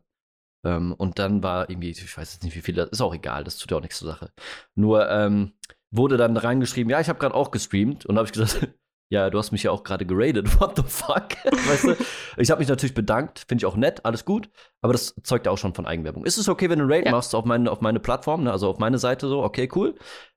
ähm, 0.65 0.93
und 0.93 1.19
dann 1.19 1.43
war 1.43 1.69
irgendwie, 1.71 1.91
ich 1.91 2.17
weiß 2.17 2.35
jetzt 2.35 2.43
nicht, 2.45 2.57
wie 2.57 2.61
viel, 2.61 2.75
das 2.75 2.91
ist 2.91 3.01
auch 3.01 3.15
egal, 3.15 3.45
das 3.45 3.59
tut 3.59 3.71
ja 3.71 3.77
auch 3.77 3.83
nichts 3.83 3.99
zur 3.99 4.09
Sache. 4.09 4.33
Nur 4.75 5.09
ähm, 5.11 5.53
wurde 5.91 6.17
dann 6.17 6.37
reingeschrieben, 6.37 6.91
ja, 6.91 7.01
ich 7.01 7.09
habe 7.09 7.19
gerade 7.19 7.35
auch 7.35 7.51
gestreamt. 7.51 8.07
Und 8.07 8.17
habe 8.17 8.27
ich 8.27 8.33
gesagt, 8.33 8.69
ja, 9.11 9.31
du 9.31 9.39
hast 9.39 9.53
mich 9.53 9.63
ja 9.63 9.71
auch 9.71 9.85
gerade 9.85 10.07
geradet. 10.07 10.61
What 10.61 10.77
the 10.77 10.83
fuck? 10.87 11.29
weißt 11.45 11.85
du? 11.85 11.97
Ich 12.39 12.51
habe 12.51 12.59
mich 12.61 12.69
natürlich 12.69 12.95
bedankt, 12.95 13.45
finde 13.49 13.63
ich 13.63 13.67
auch 13.67 13.77
nett, 13.77 14.05
alles 14.05 14.25
gut. 14.25 14.51
Aber 14.81 14.93
das 14.93 15.15
zeugt 15.23 15.47
ja 15.47 15.53
auch 15.53 15.59
schon 15.59 15.75
von 15.75 15.87
Eigenwerbung. 15.87 16.25
Ist 16.25 16.39
es 16.39 16.49
okay, 16.49 16.69
wenn 16.71 16.79
du 16.79 16.85
einen 16.85 16.93
Raid 16.93 17.07
Ja. 17.07 17.13
machst 17.13 17.35
auf 17.35 17.45
meine, 17.45 17.71
auf 17.71 17.81
meine 17.81 18.01
Plattform, 18.01 18.45
ne? 18.45 18.53
also 18.53 18.69
auf 18.71 18.79
meine 18.79 18.99
Seite 18.99 19.29
so, 19.29 19.43
okay, 19.43 19.69
cool. 19.75 19.95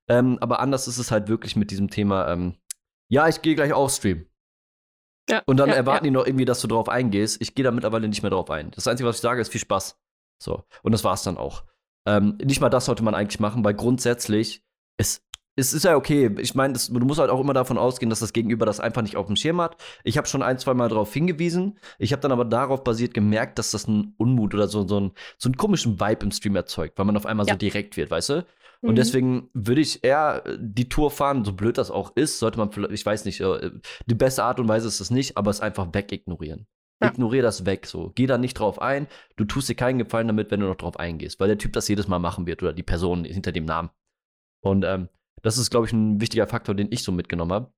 Ähm, 0.09 0.37
aber 0.41 0.59
anders 0.59 0.87
ist 0.87 0.97
es 0.99 1.11
halt 1.11 1.27
wirklich 1.27 1.55
mit 1.55 1.71
diesem 1.71 1.89
Thema, 1.89 2.31
ähm, 2.31 2.55
ja, 3.09 3.27
ich 3.27 3.41
gehe 3.41 3.55
gleich 3.55 3.73
auch 3.73 3.89
streamen. 3.89 4.27
Ja, 5.29 5.41
Und 5.45 5.57
dann 5.57 5.69
ja, 5.69 5.75
erwarten 5.75 6.05
die 6.05 6.11
noch 6.11 6.25
irgendwie, 6.25 6.45
dass 6.45 6.61
du 6.61 6.67
drauf 6.67 6.87
eingehst. 6.87 7.41
Ich 7.41 7.53
gehe 7.53 7.63
da 7.63 7.71
mittlerweile 7.71 8.07
nicht 8.07 8.21
mehr 8.21 8.31
drauf 8.31 8.49
ein. 8.49 8.71
Das 8.71 8.87
Einzige, 8.87 9.09
was 9.09 9.17
ich 9.17 9.21
sage, 9.21 9.41
ist 9.41 9.51
viel 9.51 9.59
Spaß. 9.59 9.99
So. 10.39 10.63
Und 10.83 10.91
das 10.91 11.03
war's 11.03 11.23
dann 11.23 11.37
auch. 11.37 11.63
Ähm, 12.05 12.37
nicht 12.43 12.61
mal 12.61 12.69
das 12.69 12.85
sollte 12.85 13.03
man 13.03 13.15
eigentlich 13.15 13.39
machen, 13.39 13.63
weil 13.65 13.73
grundsätzlich, 13.73 14.63
es, 14.97 15.21
es 15.55 15.73
ist 15.73 15.83
ja 15.83 15.95
okay. 15.95 16.29
Ich 16.39 16.53
meine, 16.55 16.73
das- 16.73 16.87
du 16.87 16.99
musst 16.99 17.19
halt 17.19 17.31
auch 17.31 17.39
immer 17.41 17.53
davon 17.53 17.77
ausgehen, 17.77 18.09
dass 18.09 18.19
das 18.19 18.31
Gegenüber 18.33 18.65
das 18.65 18.79
einfach 18.79 19.01
nicht 19.01 19.17
auf 19.17 19.25
dem 19.27 19.35
Schirm 19.35 19.59
hat. 19.59 19.75
Ich 20.03 20.17
habe 20.17 20.27
schon 20.27 20.43
ein, 20.43 20.59
zwei 20.59 20.73
Mal 20.73 20.87
darauf 20.89 21.11
hingewiesen. 21.13 21.79
Ich 21.97 22.11
habe 22.13 22.21
dann 22.21 22.31
aber 22.31 22.45
darauf 22.45 22.83
basiert 22.83 23.13
gemerkt, 23.13 23.57
dass 23.59 23.71
das 23.71 23.87
einen 23.87 24.13
Unmut 24.17 24.53
oder 24.53 24.67
so, 24.67 24.87
so, 24.87 24.97
einen, 24.97 25.11
so 25.37 25.49
einen 25.49 25.57
komischen 25.57 25.99
Vibe 25.99 26.25
im 26.25 26.31
Stream 26.31 26.55
erzeugt, 26.55 26.97
weil 26.97 27.05
man 27.05 27.17
auf 27.17 27.25
einmal 27.25 27.47
Ja. 27.47 27.53
so 27.53 27.57
direkt 27.57 27.97
wird, 27.97 28.11
weißt 28.11 28.29
du? 28.29 28.45
Und 28.81 28.91
Mhm. 28.91 28.95
deswegen 28.95 29.49
würde 29.53 29.81
ich 29.81 30.03
eher 30.03 30.43
äh, 30.45 30.57
die 30.61 30.87
Tour 30.87 31.09
fahren, 31.09 31.43
so 31.43 31.51
blöd 31.53 31.79
das 31.79 31.89
auch 31.89 32.15
ist, 32.15 32.37
sollte 32.37 32.59
man 32.59 32.71
vielleicht, 32.71 32.93
ich 32.93 33.03
weiß 33.03 33.25
nicht, 33.25 33.41
äh, 33.41 33.71
die 34.05 34.13
beste 34.15 34.43
Art 34.43 34.59
und 34.59 34.67
Weise 34.69 34.87
ist 34.87 34.99
es 34.99 35.09
nicht, 35.09 35.35
aber 35.35 35.49
es 35.49 35.59
einfach 35.61 35.87
wegignorieren. 35.93 36.67
Ja. 37.01 37.09
Ignorier 37.09 37.43
das 37.43 37.65
weg, 37.65 37.85
so. 37.85 38.11
Geh 38.15 38.25
da 38.25 38.37
nicht 38.37 38.55
drauf 38.55 38.81
ein. 38.81 39.07
Du 39.35 39.45
tust 39.45 39.69
dir 39.69 39.75
keinen 39.75 39.99
Gefallen 39.99 40.27
damit, 40.27 40.49
wenn 40.49 40.59
du 40.61 40.67
noch 40.67 40.75
drauf 40.77 40.99
eingehst, 40.99 41.39
weil 41.39 41.47
der 41.47 41.57
Typ 41.59 41.73
das 41.73 41.87
jedes 41.87 42.07
Mal 42.07 42.19
machen 42.19 42.47
wird 42.47 42.63
oder 42.63 42.73
die 42.73 42.83
Person 42.83 43.23
hinter 43.23 43.51
dem 43.51 43.65
Namen. 43.65 43.89
Und 44.61 44.83
ähm, 44.83 45.09
das 45.43 45.57
ist, 45.59 45.69
glaube 45.69 45.85
ich, 45.85 45.93
ein 45.93 46.19
wichtiger 46.19 46.47
Faktor, 46.47 46.73
den 46.73 46.91
ich 46.91 47.03
so 47.03 47.11
mitgenommen 47.11 47.53
habe. 47.53 47.71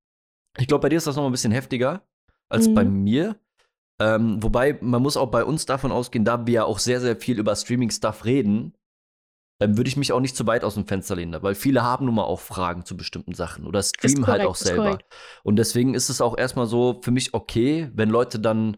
Ich 0.57 0.67
glaube, 0.67 0.83
bei 0.83 0.89
dir 0.89 0.97
ist 0.97 1.07
das 1.07 1.15
noch 1.17 1.25
ein 1.25 1.31
bisschen 1.31 1.51
heftiger 1.51 2.01
als 2.47 2.67
Mhm. 2.69 2.73
bei 2.73 2.85
mir. 2.85 3.35
Ähm, 4.01 4.41
wobei, 4.41 4.77
man 4.81 5.01
muss 5.01 5.17
auch 5.17 5.29
bei 5.29 5.43
uns 5.43 5.65
davon 5.65 5.91
ausgehen, 5.91 6.23
da 6.23 6.47
wir 6.47 6.53
ja 6.53 6.63
auch 6.63 6.79
sehr, 6.79 7.01
sehr 7.01 7.17
viel 7.17 7.37
über 7.37 7.53
Streaming-Stuff 7.55 8.23
reden, 8.23 8.73
ähm, 9.61 9.75
würde 9.75 9.89
ich 9.89 9.97
mich 9.97 10.13
auch 10.13 10.21
nicht 10.21 10.37
zu 10.37 10.47
weit 10.47 10.63
aus 10.63 10.75
dem 10.75 10.87
Fenster 10.87 11.17
lehnen, 11.17 11.43
weil 11.43 11.53
viele 11.53 11.83
haben 11.83 12.05
nun 12.05 12.15
mal 12.15 12.23
auch 12.23 12.39
Fragen 12.39 12.85
zu 12.85 12.95
bestimmten 12.95 13.33
Sachen 13.33 13.67
oder 13.67 13.83
streamen 13.83 14.25
halt 14.25 14.37
korrekt, 14.37 14.47
auch 14.47 14.55
ist 14.55 14.65
selber. 14.65 14.99
Und 15.43 15.57
deswegen 15.57 15.93
ist 15.95 16.07
es 16.09 16.21
auch 16.21 16.37
erstmal 16.37 16.65
so 16.65 17.01
für 17.03 17.11
mich 17.11 17.33
okay, 17.33 17.91
wenn 17.93 18.09
Leute 18.09 18.39
dann, 18.39 18.77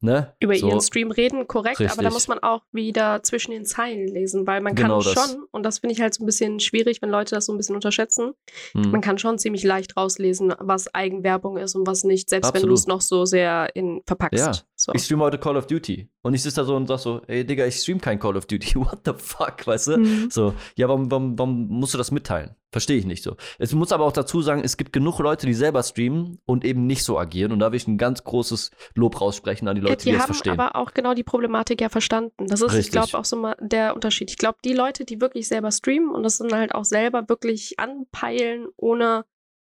ne? 0.00 0.34
über 0.40 0.54
so, 0.56 0.68
ihren 0.68 0.80
Stream 0.80 1.10
reden, 1.10 1.46
korrekt, 1.46 1.80
aber 1.80 1.86
da 1.86 1.94
Richtig. 1.94 2.12
muss 2.12 2.28
man 2.28 2.38
auch 2.40 2.62
wieder 2.72 3.22
zwischen 3.22 3.52
den 3.52 3.64
Zeilen 3.64 4.08
lesen, 4.08 4.46
weil 4.46 4.60
man 4.60 4.74
Genau 4.74 5.00
kann 5.00 5.14
das. 5.14 5.30
schon, 5.30 5.44
und 5.50 5.64
das 5.64 5.78
finde 5.78 5.94
ich 5.94 6.00
halt 6.00 6.14
so 6.14 6.22
ein 6.22 6.26
bisschen 6.26 6.60
schwierig, 6.60 7.02
wenn 7.02 7.10
Leute 7.10 7.34
das 7.34 7.46
so 7.46 7.52
ein 7.52 7.56
bisschen 7.56 7.74
unterschätzen, 7.74 8.32
hm. 8.72 8.90
man 8.90 9.00
kann 9.00 9.18
schon 9.18 9.38
ziemlich 9.38 9.62
leicht 9.62 9.96
rauslesen, 9.96 10.54
was 10.58 10.94
Eigenwerbung 10.94 11.56
ist 11.56 11.74
und 11.74 11.86
was 11.86 12.04
nicht, 12.04 12.28
selbst 12.30 12.48
wenn 12.54 12.62
du 12.62 12.68
Absolut. 12.68 12.78
es 12.78 12.86
noch 12.86 13.00
so 13.00 13.24
sehr 13.24 13.74
in 13.74 14.02
verpackst. 14.06 14.46
Ja. 14.46 14.52
So. 14.76 14.92
Ich 14.94 15.04
streame 15.04 15.24
heute 15.24 15.38
Call 15.38 15.56
of 15.58 15.66
Duty. 15.66 16.08
Und 16.22 16.34
ich 16.34 16.42
sitze 16.42 16.56
da 16.60 16.64
so 16.64 16.76
und 16.76 16.86
sag 16.86 16.98
so, 16.98 17.22
ey 17.26 17.46
Digga, 17.46 17.66
ich 17.66 17.76
stream 17.76 18.00
kein 18.00 18.18
Call 18.18 18.36
of 18.36 18.46
Duty. 18.46 18.74
What 18.76 19.00
the 19.04 19.12
fuck, 19.16 19.66
weißt 19.66 19.88
du? 19.88 19.98
Mhm. 19.98 20.30
So, 20.30 20.54
ja, 20.76 20.88
warum, 20.88 21.10
warum, 21.10 21.38
warum 21.38 21.68
musst 21.68 21.94
du 21.94 21.98
das 21.98 22.10
mitteilen? 22.10 22.54
Verstehe 22.72 22.98
ich 22.98 23.04
nicht 23.04 23.24
so. 23.24 23.36
Es 23.58 23.74
muss 23.74 23.90
aber 23.90 24.04
auch 24.04 24.12
dazu 24.12 24.42
sagen, 24.42 24.62
es 24.62 24.76
gibt 24.76 24.92
genug 24.92 25.18
Leute, 25.18 25.46
die 25.46 25.54
selber 25.54 25.82
streamen 25.82 26.38
und 26.44 26.64
eben 26.64 26.86
nicht 26.86 27.04
so 27.04 27.18
agieren. 27.18 27.52
Und 27.52 27.58
da 27.58 27.72
will 27.72 27.76
ich 27.76 27.88
ein 27.88 27.98
ganz 27.98 28.22
großes 28.22 28.70
Lob 28.94 29.20
raussprechen 29.20 29.66
an 29.66 29.74
die 29.74 29.82
Ja, 29.82 29.89
Leute, 29.90 30.04
die, 30.04 30.10
die 30.10 30.18
haben 30.18 30.26
verstehen. 30.26 30.58
aber 30.58 30.76
auch 30.76 30.92
genau 30.94 31.14
die 31.14 31.22
Problematik 31.24 31.80
ja 31.80 31.88
verstanden. 31.88 32.46
Das 32.46 32.60
ist, 32.60 32.72
ich 32.72 32.78
Richtig. 32.78 32.92
glaube, 32.92 33.18
auch 33.18 33.24
so 33.24 33.36
mal 33.36 33.56
der 33.60 33.94
Unterschied. 33.94 34.30
Ich 34.30 34.38
glaube, 34.38 34.58
die 34.64 34.72
Leute, 34.72 35.04
die 35.04 35.20
wirklich 35.20 35.48
selber 35.48 35.70
streamen 35.70 36.10
und 36.14 36.22
das 36.22 36.38
dann 36.38 36.52
halt 36.52 36.74
auch 36.74 36.84
selber 36.84 37.28
wirklich 37.28 37.78
anpeilen, 37.78 38.66
ohne 38.76 39.24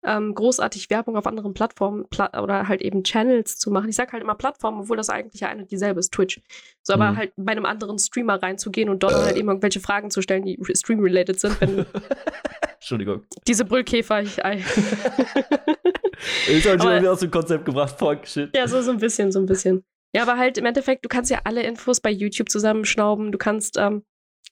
ähm, 0.07 0.35
großartig 0.35 0.91
Werbung 0.91 1.17
auf 1.17 1.27
anderen 1.27 1.55
Plattformen 1.55 2.07
pla 2.11 2.29
oder 2.43 2.69
halt 2.69 2.83
eben 2.83 3.05
Channels 3.05 3.57
zu 3.59 3.71
machen. 3.71 3.89
Ich 3.89 3.97
sage 3.97 4.13
halt 4.13 4.23
immer 4.23 4.35
Plattformen, 4.35 4.81
obwohl 4.83 4.99
das 4.99 5.09
eigentlich 5.09 5.41
ja 5.41 5.49
eine 5.49 5.63
und 5.63 5.71
dieselbe 5.71 5.99
ist, 5.99 6.13
Twitch. 6.13 6.43
So, 6.83 6.93
aber 6.93 7.13
Mhm. 7.13 7.17
halt 7.17 7.33
bei 7.37 7.53
einem 7.53 7.65
anderen 7.65 7.99
Streamer 7.99 8.43
reinzugehen 8.43 8.91
und 8.91 9.03
dort 9.03 9.15
halt 9.15 9.37
eben 9.39 9.49
irgendwelche 9.49 9.81
Fragen 9.81 10.11
zu 10.11 10.21
stellen, 10.21 10.43
die 10.45 10.59
stream-related 10.75 11.41
sind, 11.41 11.59
wenn 11.59 11.87
Entschuldigung. 12.75 13.23
diese 13.47 13.65
Brüllkäfer. 13.65 14.21
Ich, 14.21 14.45
ei. 14.45 14.63
Ich 16.49 16.67
habe 16.67 16.81
schon 16.81 17.01
wieder 17.01 17.13
aus 17.13 17.21
dem 17.21 17.31
Konzept 17.31 17.65
gebracht. 17.65 17.97
Fuck, 17.99 18.27
shit. 18.27 18.55
Ja, 18.57 18.69
so, 18.69 18.81
so 18.83 18.93
ein 18.93 18.99
bisschen, 18.99 19.33
so 19.33 19.41
ein 19.41 19.47
bisschen. 19.47 19.85
Ja, 20.15 20.23
aber 20.23 20.39
halt 20.39 20.59
im 20.59 20.67
Endeffekt, 20.67 21.05
du 21.05 21.09
kannst 21.09 21.31
ja 21.31 21.41
alle 21.45 21.63
Infos 21.63 22.01
bei 22.01 22.11
YouTube 22.11 22.49
zusammenschnauben. 22.49 23.33
Du 23.33 23.39
kannst 23.39 23.77
ähm, 23.79 24.05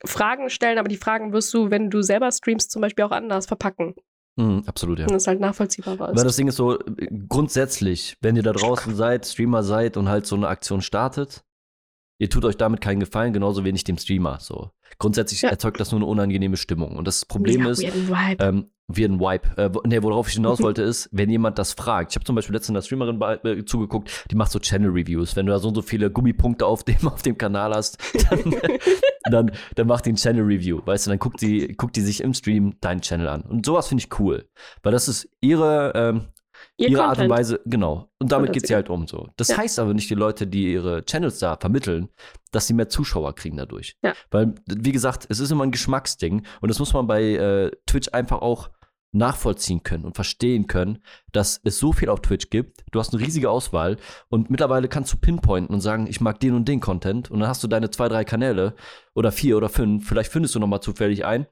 Fragen 0.04 0.50
stellen, 0.50 0.78
aber 0.78 0.88
die 0.88 0.96
Fragen 0.96 1.32
wirst 1.32 1.54
du, 1.54 1.70
wenn 1.70 1.90
du 1.90 2.02
selber 2.02 2.30
streamst, 2.32 2.70
zum 2.70 2.82
Beispiel 2.82 3.04
auch 3.04 3.12
anders 3.12 3.46
verpacken. 3.46 3.94
Mhm, 4.36 4.64
absolut, 4.66 4.98
ja. 4.98 5.06
Und 5.06 5.12
das 5.12 5.26
halt 5.26 5.40
nachvollziehbarer 5.40 6.08
Weil 6.08 6.14
ist. 6.16 6.24
das 6.24 6.36
Ding 6.36 6.48
ist 6.48 6.56
so, 6.56 6.78
äh, 6.80 7.08
grundsätzlich, 7.28 8.16
wenn 8.22 8.34
ihr 8.34 8.42
da 8.42 8.52
draußen 8.52 8.94
seid, 8.94 9.26
Streamer 9.26 9.62
seid 9.62 9.96
und 9.96 10.08
halt 10.08 10.26
so 10.26 10.36
eine 10.36 10.48
Aktion 10.48 10.80
startet, 10.80 11.44
ihr 12.18 12.30
tut 12.30 12.44
euch 12.44 12.56
damit 12.56 12.80
keinen 12.80 13.00
Gefallen, 13.00 13.32
genauso 13.32 13.64
wenig 13.64 13.84
dem 13.84 13.98
Streamer. 13.98 14.38
So. 14.40 14.70
Grundsätzlich 14.98 15.42
Ja. 15.42 15.50
erzeugt 15.50 15.80
das 15.80 15.90
nur 15.92 16.00
eine 16.00 16.06
unangenehme 16.06 16.56
Stimmung. 16.56 16.96
Und 16.96 17.06
das 17.06 17.24
Problem 17.26 17.60
Mega 17.64 17.70
ist, 17.70 17.84
ähm, 18.40 18.70
wie 18.96 19.04
ein 19.04 19.20
Wipe. 19.20 19.48
Äh, 19.56 19.70
ne, 19.88 20.02
worauf 20.02 20.28
ich 20.28 20.34
hinaus 20.34 20.60
wollte, 20.62 20.82
ist, 20.82 21.08
wenn 21.12 21.30
jemand 21.30 21.58
das 21.58 21.72
fragt. 21.72 22.12
Ich 22.12 22.16
habe 22.16 22.24
zum 22.24 22.34
Beispiel 22.36 22.54
letztens 22.54 22.76
einer 22.76 22.82
Streamerin 22.82 23.18
bei, 23.18 23.34
äh, 23.44 23.64
zugeguckt, 23.64 24.10
die 24.30 24.34
macht 24.34 24.50
so 24.52 24.58
Channel-Reviews. 24.58 25.36
Wenn 25.36 25.46
du 25.46 25.52
da 25.52 25.58
so 25.58 25.68
und 25.68 25.74
so 25.74 25.82
viele 25.82 26.10
Gummipunkte 26.10 26.66
auf 26.66 26.84
dem, 26.84 26.96
auf 27.08 27.22
dem 27.22 27.36
Kanal 27.38 27.72
hast, 27.74 27.98
dann, 28.30 28.54
dann, 29.30 29.50
dann 29.74 29.86
macht 29.86 30.06
die 30.06 30.12
ein 30.12 30.16
Channel-Review. 30.16 30.80
Weißt 30.84 31.06
du, 31.06 31.10
dann 31.10 31.18
guckt 31.18 31.40
die, 31.40 31.68
guckt 31.68 31.96
die 31.96 32.00
sich 32.02 32.22
im 32.22 32.34
Stream 32.34 32.74
deinen 32.80 33.00
Channel 33.00 33.28
an. 33.28 33.42
Und 33.42 33.66
sowas 33.66 33.88
finde 33.88 34.04
ich 34.04 34.18
cool. 34.18 34.48
Weil 34.82 34.92
das 34.92 35.08
ist 35.08 35.28
ihre, 35.40 35.92
ähm, 35.94 36.26
Ihr 36.78 36.88
ihre 36.90 37.04
Art 37.04 37.18
und. 37.18 37.28
Weise, 37.28 37.60
genau. 37.66 38.08
Und 38.18 38.30
damit 38.32 38.52
geht 38.52 38.62
sie- 38.62 38.68
sie 38.68 38.74
halt 38.74 38.88
um 38.88 39.06
so. 39.06 39.28
Das 39.36 39.48
Ja. 39.48 39.58
heißt 39.58 39.78
aber 39.78 39.94
nicht, 39.94 40.08
die 40.08 40.14
Leute, 40.14 40.46
die 40.46 40.72
ihre 40.72 41.04
Channels 41.04 41.38
da 41.38 41.56
vermitteln, 41.56 42.08
dass 42.52 42.66
sie 42.66 42.72
mehr 42.74 42.88
Zuschauer 42.88 43.34
kriegen 43.34 43.56
dadurch. 43.56 43.96
Ja. 44.02 44.14
Weil, 44.30 44.54
wie 44.66 44.92
gesagt, 44.92 45.26
es 45.28 45.38
ist 45.40 45.50
immer 45.50 45.64
ein 45.64 45.70
Geschmacksding 45.72 46.46
und 46.60 46.68
das 46.70 46.78
muss 46.78 46.94
man 46.94 47.06
bei 47.06 47.22
äh, 47.34 47.70
Twitch 47.86 48.08
einfach 48.12 48.40
auch 48.40 48.70
nachvollziehen 49.12 49.82
können 49.82 50.04
und 50.04 50.14
verstehen 50.14 50.66
können, 50.66 50.98
dass 51.32 51.60
es 51.64 51.78
so 51.78 51.92
viel 51.92 52.08
auf 52.08 52.20
Twitch 52.22 52.48
gibt. 52.50 52.82
Du 52.90 52.98
hast 52.98 53.14
eine 53.14 53.22
riesige 53.22 53.50
Auswahl 53.50 53.98
und 54.28 54.50
mittlerweile 54.50 54.88
kannst 54.88 55.12
du 55.12 55.16
pinpointen 55.18 55.74
und 55.74 55.80
sagen, 55.82 56.06
ich 56.08 56.20
mag 56.20 56.40
den 56.40 56.54
und 56.54 56.66
den 56.66 56.80
Content 56.80 57.30
und 57.30 57.40
dann 57.40 57.48
hast 57.48 57.62
du 57.62 57.68
deine 57.68 57.90
zwei, 57.90 58.08
drei 58.08 58.24
Kanäle 58.24 58.74
oder 59.14 59.30
vier 59.30 59.56
oder 59.56 59.68
fünf. 59.68 60.08
Vielleicht 60.08 60.32
findest 60.32 60.54
du 60.54 60.58
noch 60.58 60.66
mal 60.66 60.80
zufällig 60.80 61.24
ein. 61.24 61.46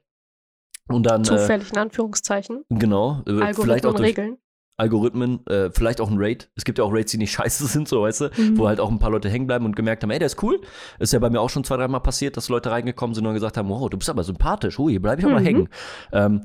Und 0.87 1.05
dann, 1.05 1.21
äh, 1.21 1.25
Zufällig 1.25 1.71
in 1.71 1.77
Anführungszeichen. 1.77 2.65
genau, 2.69 3.21
äh, 3.27 3.53
vielleicht 3.53 3.85
auch 3.85 3.93
Algorithmen 3.93 3.95
durch, 3.95 4.07
Regeln. 4.09 4.37
Algorithmen, 4.77 5.45
äh, 5.45 5.69
vielleicht 5.71 6.01
auch 6.01 6.09
ein 6.09 6.17
Raid. 6.17 6.49
Es 6.55 6.65
gibt 6.65 6.79
ja 6.79 6.83
auch 6.83 6.91
Raids, 6.91 7.11
die 7.11 7.17
nicht 7.19 7.31
scheiße 7.33 7.67
sind, 7.67 7.87
so 7.87 8.01
weißt 8.01 8.21
du, 8.21 8.29
Mhm. 8.35 8.57
wo 8.57 8.67
halt 8.67 8.79
auch 8.79 8.89
ein 8.89 8.97
paar 8.97 9.11
Leute 9.11 9.29
hängen 9.29 9.45
bleiben 9.45 9.65
und 9.65 9.75
gemerkt 9.75 10.01
haben, 10.01 10.09
ey, 10.09 10.17
der 10.17 10.25
ist 10.25 10.41
cool. 10.41 10.59
Ist 10.97 11.13
ja 11.13 11.19
bei 11.19 11.29
mir 11.29 11.39
auch 11.39 11.49
schon 11.51 11.63
zwei, 11.63 11.77
dreimal 11.77 12.01
passiert, 12.01 12.35
dass 12.35 12.49
Leute 12.49 12.71
reingekommen 12.71 13.13
sind 13.13 13.25
und 13.27 13.33
gesagt 13.35 13.57
haben, 13.57 13.69
wow, 13.69 13.87
du 13.89 13.97
bist 13.97 14.09
aber 14.09 14.23
sympathisch, 14.23 14.79
hui, 14.79 14.97
bleib 14.97 15.19
ich 15.19 15.25
auch 15.25 15.29
mal 15.29 15.41
Mhm. 15.41 15.45
hängen. 15.45 15.69
Ähm, 16.11 16.41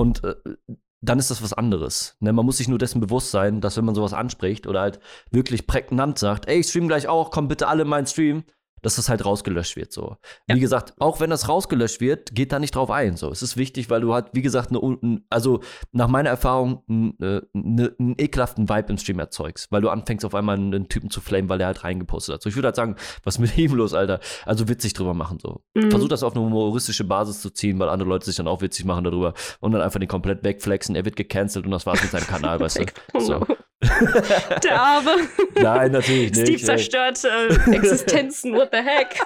und 0.00 0.24
äh, 0.24 0.34
dann 1.02 1.18
ist 1.18 1.30
das 1.30 1.42
was 1.42 1.52
anderes. 1.52 2.16
Ne? 2.20 2.32
Man 2.32 2.46
muss 2.46 2.56
sich 2.56 2.68
nur 2.68 2.78
dessen 2.78 3.00
bewusst 3.00 3.30
sein, 3.30 3.60
dass 3.60 3.76
wenn 3.76 3.84
man 3.84 3.94
sowas 3.94 4.14
anspricht 4.14 4.66
oder 4.66 4.80
halt 4.80 5.00
wirklich 5.30 5.66
prägnant 5.66 6.18
sagt, 6.18 6.48
ey, 6.48 6.60
ich 6.60 6.68
stream 6.68 6.88
gleich 6.88 7.06
auch, 7.06 7.30
komm 7.30 7.48
bitte 7.48 7.68
alle 7.68 7.82
in 7.82 7.88
meinen 7.88 8.06
Stream, 8.06 8.44
dass 8.82 8.96
das 8.96 9.08
halt 9.08 9.24
rausgelöscht 9.24 9.76
wird 9.76 9.92
so. 9.92 10.16
Ja. 10.48 10.56
Wie 10.56 10.60
gesagt, 10.60 10.94
auch 10.98 11.20
wenn 11.20 11.30
das 11.30 11.48
rausgelöscht 11.48 12.00
wird, 12.00 12.34
geht 12.34 12.52
da 12.52 12.58
nicht 12.58 12.74
drauf 12.74 12.90
ein. 12.90 13.16
So, 13.16 13.30
es 13.30 13.42
ist 13.42 13.56
wichtig, 13.56 13.90
weil 13.90 14.00
du 14.00 14.14
halt, 14.14 14.26
wie 14.32 14.42
gesagt, 14.42 14.70
eine, 14.70 14.80
un- 14.80 15.24
also 15.30 15.60
nach 15.92 16.08
meiner 16.08 16.30
Erfahrung 16.30 16.82
n- 16.88 17.14
äh, 17.20 17.40
ne- 17.52 17.94
einen 17.98 18.14
ekelhaften 18.18 18.68
Vibe 18.68 18.90
im 18.90 18.98
Stream 18.98 19.18
erzeugst, 19.18 19.70
weil 19.70 19.82
du 19.82 19.88
anfängst 19.90 20.24
auf 20.24 20.34
einmal 20.34 20.56
einen 20.56 20.88
Typen 20.88 21.10
zu 21.10 21.20
flamen, 21.20 21.48
weil 21.48 21.58
der 21.58 21.66
halt 21.68 21.84
reingepostet 21.84 22.34
hat. 22.36 22.42
So, 22.42 22.48
ich 22.48 22.56
würde 22.56 22.68
halt 22.68 22.76
sagen, 22.76 22.96
was 23.24 23.38
mit 23.38 23.56
ihm 23.58 23.74
los, 23.74 23.94
Alter? 23.94 24.20
Also 24.46 24.68
witzig 24.68 24.92
drüber 24.94 25.14
machen 25.14 25.38
so. 25.40 25.62
Mhm. 25.74 25.90
Versuch 25.90 26.08
das 26.08 26.22
auf 26.22 26.34
eine 26.34 26.44
humoristische 26.44 27.04
Basis 27.04 27.40
zu 27.42 27.50
ziehen, 27.50 27.78
weil 27.78 27.88
andere 27.88 28.08
Leute 28.08 28.26
sich 28.26 28.36
dann 28.36 28.48
auch 28.48 28.62
witzig 28.62 28.84
machen 28.84 29.04
darüber 29.04 29.34
und 29.60 29.72
dann 29.72 29.82
einfach 29.82 30.00
den 30.00 30.08
komplett 30.08 30.42
wegflexen. 30.44 30.94
Er 30.96 31.04
wird 31.04 31.16
gecancelt 31.16 31.64
und 31.64 31.70
das 31.72 31.86
war's 31.86 32.02
mit 32.02 32.10
seinem 32.10 32.26
Kanal, 32.26 32.60
weißt 32.60 32.78
du? 32.78 32.84
So. 33.20 33.44
Der 34.62 34.80
Arme. 34.80 35.10
Nein, 35.54 35.92
natürlich 35.92 36.32
nicht. 36.32 36.40
Steve 36.42 36.62
zerstört 36.62 37.24
äh, 37.24 37.48
Existenzen. 37.72 38.54
What 38.54 38.70
the 38.72 38.78
heck? 38.78 39.18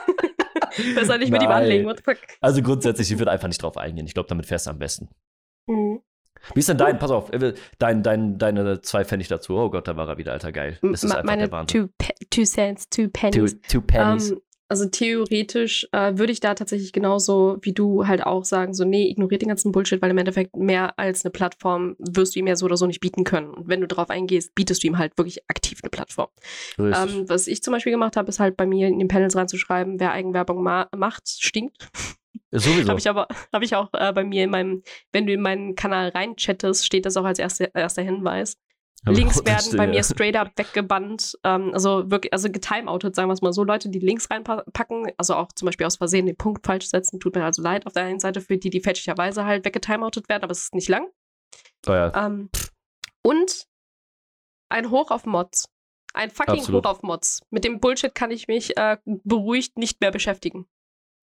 Besser 0.95 1.19
nicht 1.19 1.31
mit 1.33 1.43
ihm 1.43 1.51
anlegen. 1.51 1.87
What 1.87 1.99
the 1.99 2.03
fuck? 2.05 2.19
Also 2.41 2.63
grundsätzlich, 2.63 3.11
ich 3.11 3.19
würde 3.19 3.31
einfach 3.33 3.49
nicht 3.49 3.63
drauf 3.63 3.77
eingehen. 3.77 4.07
Ich 4.07 4.15
glaube, 4.15 4.29
damit 4.29 4.47
fährst 4.47 4.67
du 4.67 4.71
am 4.71 4.79
besten. 4.79 5.09
Mhm. 5.67 6.01
Wie 6.53 6.61
ist 6.61 6.69
denn 6.69 6.77
dein, 6.77 6.99
pass 6.99 7.11
auf, 7.11 7.33
äh, 7.33 7.55
dein, 7.79 8.03
dein, 8.03 8.39
deine 8.39 8.81
zwei 8.83 9.05
Pfennig 9.05 9.29
dazu? 9.29 9.57
Oh 9.57 9.71
Gott, 9.71 9.89
da 9.89 9.97
war 9.97 10.09
er 10.09 10.19
wieder, 10.19 10.33
Alter, 10.33 10.53
geil. 10.53 10.79
Das 10.83 11.03
ist 11.03 11.09
Ma- 11.09 11.15
einfach 11.17 11.25
Meine 11.27 11.43
der 11.45 11.53
Wahnsinn. 11.53 11.91
two, 11.99 12.07
two 12.31 12.45
cents, 12.45 12.89
two 12.91 13.05
Two, 13.05 13.11
pennies. 13.13 13.61
two 13.63 13.81
pennies. 13.81 14.31
Ähm, 14.33 14.41
also 14.75 14.87
theoretisch 14.87 15.87
äh, 15.93 16.19
würde 16.19 16.33
ich 16.33 16.41
da 16.41 16.55
tatsächlich 16.55 16.93
genauso 16.93 17.59
wie 17.63 17.73
du 17.73 18.09
halt 18.09 18.27
auch 18.27 18.45
sagen, 18.45 18.75
so 18.75 18.85
nee, 18.85 19.09
ignoriert 19.09 19.41
den 19.41 19.49
ganzen 19.49 19.71
Bullshit, 19.71 20.03
weil 20.03 20.11
im 20.11 20.19
Endeffekt 20.19 20.57
mehr 20.57 20.99
als 20.99 21.25
eine 21.25 21.31
Plattform 21.31 21.95
wirst 22.01 22.35
du 22.35 22.41
ihm 22.41 22.49
ja 22.49 22.57
so 22.57 22.67
oder 22.67 22.77
so 22.77 22.85
nicht 22.85 22.99
bieten 22.99 23.23
können. 23.23 23.51
Und 23.51 23.69
wenn 23.69 23.81
du 23.81 23.87
drauf 23.87 24.11
eingehst, 24.11 24.53
bietest 24.57 24.83
du 24.83 24.89
ihm 24.89 24.99
halt 24.99 25.17
wirklich 25.17 25.49
aktiv 25.49 25.79
eine 25.81 25.91
Plattform. 25.91 26.27
Ähm, 26.77 27.29
was 27.29 27.47
ich 27.47 27.63
zum 27.63 27.71
Beispiel 27.71 27.93
gemacht 27.93 28.17
habe, 28.17 28.29
ist 28.29 28.41
halt 28.41 28.57
bei 28.57 28.67
mir 28.67 28.89
in 28.89 28.99
den 28.99 29.07
Panels 29.07 29.37
reinzuschreiben, 29.37 30.01
wer 30.01 30.11
Eigenwerbung 30.11 30.61
ma 30.61 30.89
macht, 30.97 31.29
stinkt. 31.29 31.89
Sowieso. 32.51 32.89
Habe 32.89 32.99
ich 32.99 33.09
aber, 33.09 33.29
habe 33.53 33.65
ich 33.65 33.77
auch 33.77 33.91
äh, 33.93 34.13
bei 34.13 34.25
mir 34.25 34.43
in 34.43 34.51
meinem, 34.51 34.83
wenn 35.13 35.29
du 35.29 35.33
in 35.33 35.41
meinen 35.41 35.77
Kanal 35.77 36.09
reinchattest, 36.09 36.85
steht 36.85 37.07
das 37.07 37.17
auch 37.17 37.25
als 37.25 37.39
erste, 37.39 37.71
erster 37.75 38.03
Hinweis. 38.03 38.57
Links 39.07 39.43
Das 39.43 39.67
werden 39.67 39.77
bei 39.77 39.87
mir 39.87 40.03
straight 40.03 40.37
up 40.37 40.53
weggebannt, 40.57 41.39
ähm, 41.45 41.73
also 41.75 42.11
wirklich, 42.11 42.33
also 42.33 42.51
getimeoutet, 42.51 43.15
sagen 43.15 43.29
wir 43.29 43.35
es 43.35 43.43
mal 43.43 43.53
so. 43.53 43.63
Leute, 43.63 43.91
die 43.91 43.99
Links 43.99 44.31
reinpacken, 44.31 45.13
also 45.19 45.35
auch 45.35 45.53
zum 45.53 45.67
Beispiel 45.67 45.87
aus 45.87 45.97
Versehen 45.97 46.27
den 46.27 46.37
Punkt 46.37 46.65
falsch 46.65 46.89
setzen, 46.89 47.21
tut 47.21 47.35
mir 47.35 47.45
also 47.45 47.61
leid 47.61 47.87
auf 47.87 47.93
der 47.93 48.05
einen 48.05 48.21
Seite 48.21 48.41
für 48.41 48.57
die, 48.57 48.71
die 48.71 48.81
fälschlicherweise 48.81 49.45
halt 49.45 49.65
weggetimeoutet 49.65 50.29
werden, 50.29 50.43
aber 50.45 50.53
es 50.53 50.65
ist 50.65 50.75
nicht 50.75 50.89
lang. 50.89 51.09
Oh, 51.87 51.93
ja. 51.93 52.27
Ähm, 52.27 52.49
und 53.23 53.67
ein 54.71 54.91
Hoch 54.91 55.11
auf 55.11 55.27
Mods. 55.27 55.69
Ein 56.15 56.31
fucking 56.31 56.61
Absolut. 56.61 56.87
Hoch 56.87 56.91
auf 56.91 57.03
Mods. 57.03 57.43
Mit 57.51 57.65
dem 57.65 57.81
Bullshit 57.81 58.15
kann 58.15 58.31
ich 58.31 58.49
mich 58.49 58.77
äh, 58.77 58.97
beruhigt 59.05 59.77
nicht 59.77 60.01
mehr 60.01 60.13
beschäftigen. 60.13 60.67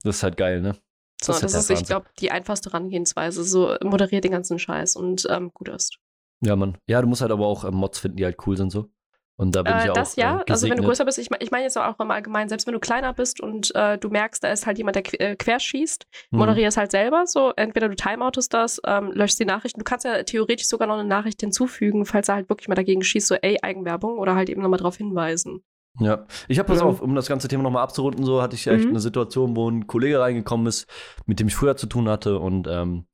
Das 0.03 0.17
ist 0.17 0.23
halt 0.23 0.37
geil, 0.37 0.61
ne? 0.61 0.77
So, 1.23 1.33
Das 1.33 1.41
das, 1.41 1.53
ist 1.53 1.53
ja 1.53 1.59
ist, 1.59 1.69
der 1.69 1.77
ich 1.77 1.85
glaube, 1.85 2.09
die 2.19 2.31
einfachste 2.31 2.71
Herangehensweise. 2.71 3.43
So 3.43 3.75
moderiert 3.83 4.23
den 4.23 4.31
ganzen 4.31 4.59
Scheiß 4.59 4.95
und 4.95 5.27
ähm, 5.29 5.51
gut 5.53 5.69
ist. 5.69 5.97
Ja, 6.41 6.55
Mann. 6.55 6.77
Ja, 6.87 7.01
du 7.01 7.07
musst 7.07 7.21
halt 7.21 7.31
aber 7.31 7.45
auch 7.45 7.63
äh, 7.63 7.71
Mods 7.71 7.99
finden, 7.99 8.17
die 8.17 8.25
halt 8.25 8.37
cool 8.45 8.57
sind 8.57 8.71
so. 8.71 8.89
Und 9.37 9.55
da 9.55 9.63
bin 9.63 9.77
ich 9.77 9.85
Äh, 9.85 9.91
auch 9.91 9.95
das 9.95 10.17
äh, 10.17 10.21
ja, 10.21 10.43
also 10.49 10.69
wenn 10.69 10.77
du 10.77 10.83
größer 10.83 11.05
bist, 11.05 11.17
ich, 11.17 11.29
ich 11.39 11.51
meine 11.51 11.63
jetzt 11.63 11.77
auch 11.77 11.99
im 11.99 12.11
Allgemeinen, 12.11 12.49
selbst 12.49 12.67
wenn 12.67 12.73
du 12.73 12.79
kleiner 12.79 13.13
bist 13.13 13.41
und 13.41 13.73
äh, 13.75 13.97
du 13.97 14.09
merkst, 14.09 14.43
da 14.43 14.49
ist 14.51 14.67
halt 14.67 14.77
jemand, 14.77 14.95
der 14.95 15.03
qu 15.03 15.15
äh, 15.17 15.35
querschießt, 15.35 16.05
Mhm. 16.31 16.39
moderier 16.39 16.67
es 16.67 16.77
halt 16.77 16.91
selber. 16.91 17.25
So, 17.25 17.51
entweder 17.55 17.89
du 17.89 17.95
timeoutest 17.95 18.53
das, 18.53 18.79
ähm, 18.85 19.11
löschst 19.13 19.39
die 19.39 19.45
Nachrichten. 19.45 19.79
Du 19.79 19.83
kannst 19.83 20.05
ja 20.05 20.21
theoretisch 20.23 20.67
sogar 20.67 20.87
noch 20.87 20.95
eine 20.99 21.07
Nachricht 21.07 21.41
hinzufügen, 21.41 22.05
falls 22.05 22.27
er 22.29 22.35
halt 22.35 22.49
wirklich 22.49 22.67
mal 22.67 22.75
dagegen 22.75 23.03
schießt, 23.03 23.27
so 23.27 23.35
ey, 23.35 23.57
Eigenwerbung 23.61 24.17
oder 24.19 24.35
halt 24.35 24.49
eben 24.49 24.61
nochmal 24.61 24.77
darauf 24.79 24.97
hinweisen. 24.97 25.63
Ja, 25.99 26.25
ich 26.47 26.57
habe, 26.57 26.67
pass 26.67 26.79
Ja. 26.79 26.85
auf, 26.85 27.01
um 27.01 27.15
das 27.15 27.27
ganze 27.27 27.47
Thema 27.47 27.63
nochmal 27.63 27.83
abzurunden, 27.83 28.23
so 28.25 28.41
hatte 28.41 28.55
ich 28.55 28.65
echt 28.67 28.85
Mhm. 28.85 28.91
eine 28.91 28.99
Situation, 28.99 29.55
wo 29.55 29.69
ein 29.69 29.87
Kollege 29.87 30.19
reingekommen 30.19 30.67
ist, 30.67 30.87
mit 31.25 31.39
dem 31.39 31.47
ich 31.47 31.55
früher 31.55 31.75
zu 31.75 31.85
tun 31.87 32.07
hatte 32.07 32.39
und 32.39 32.67
ähm, 32.69 33.07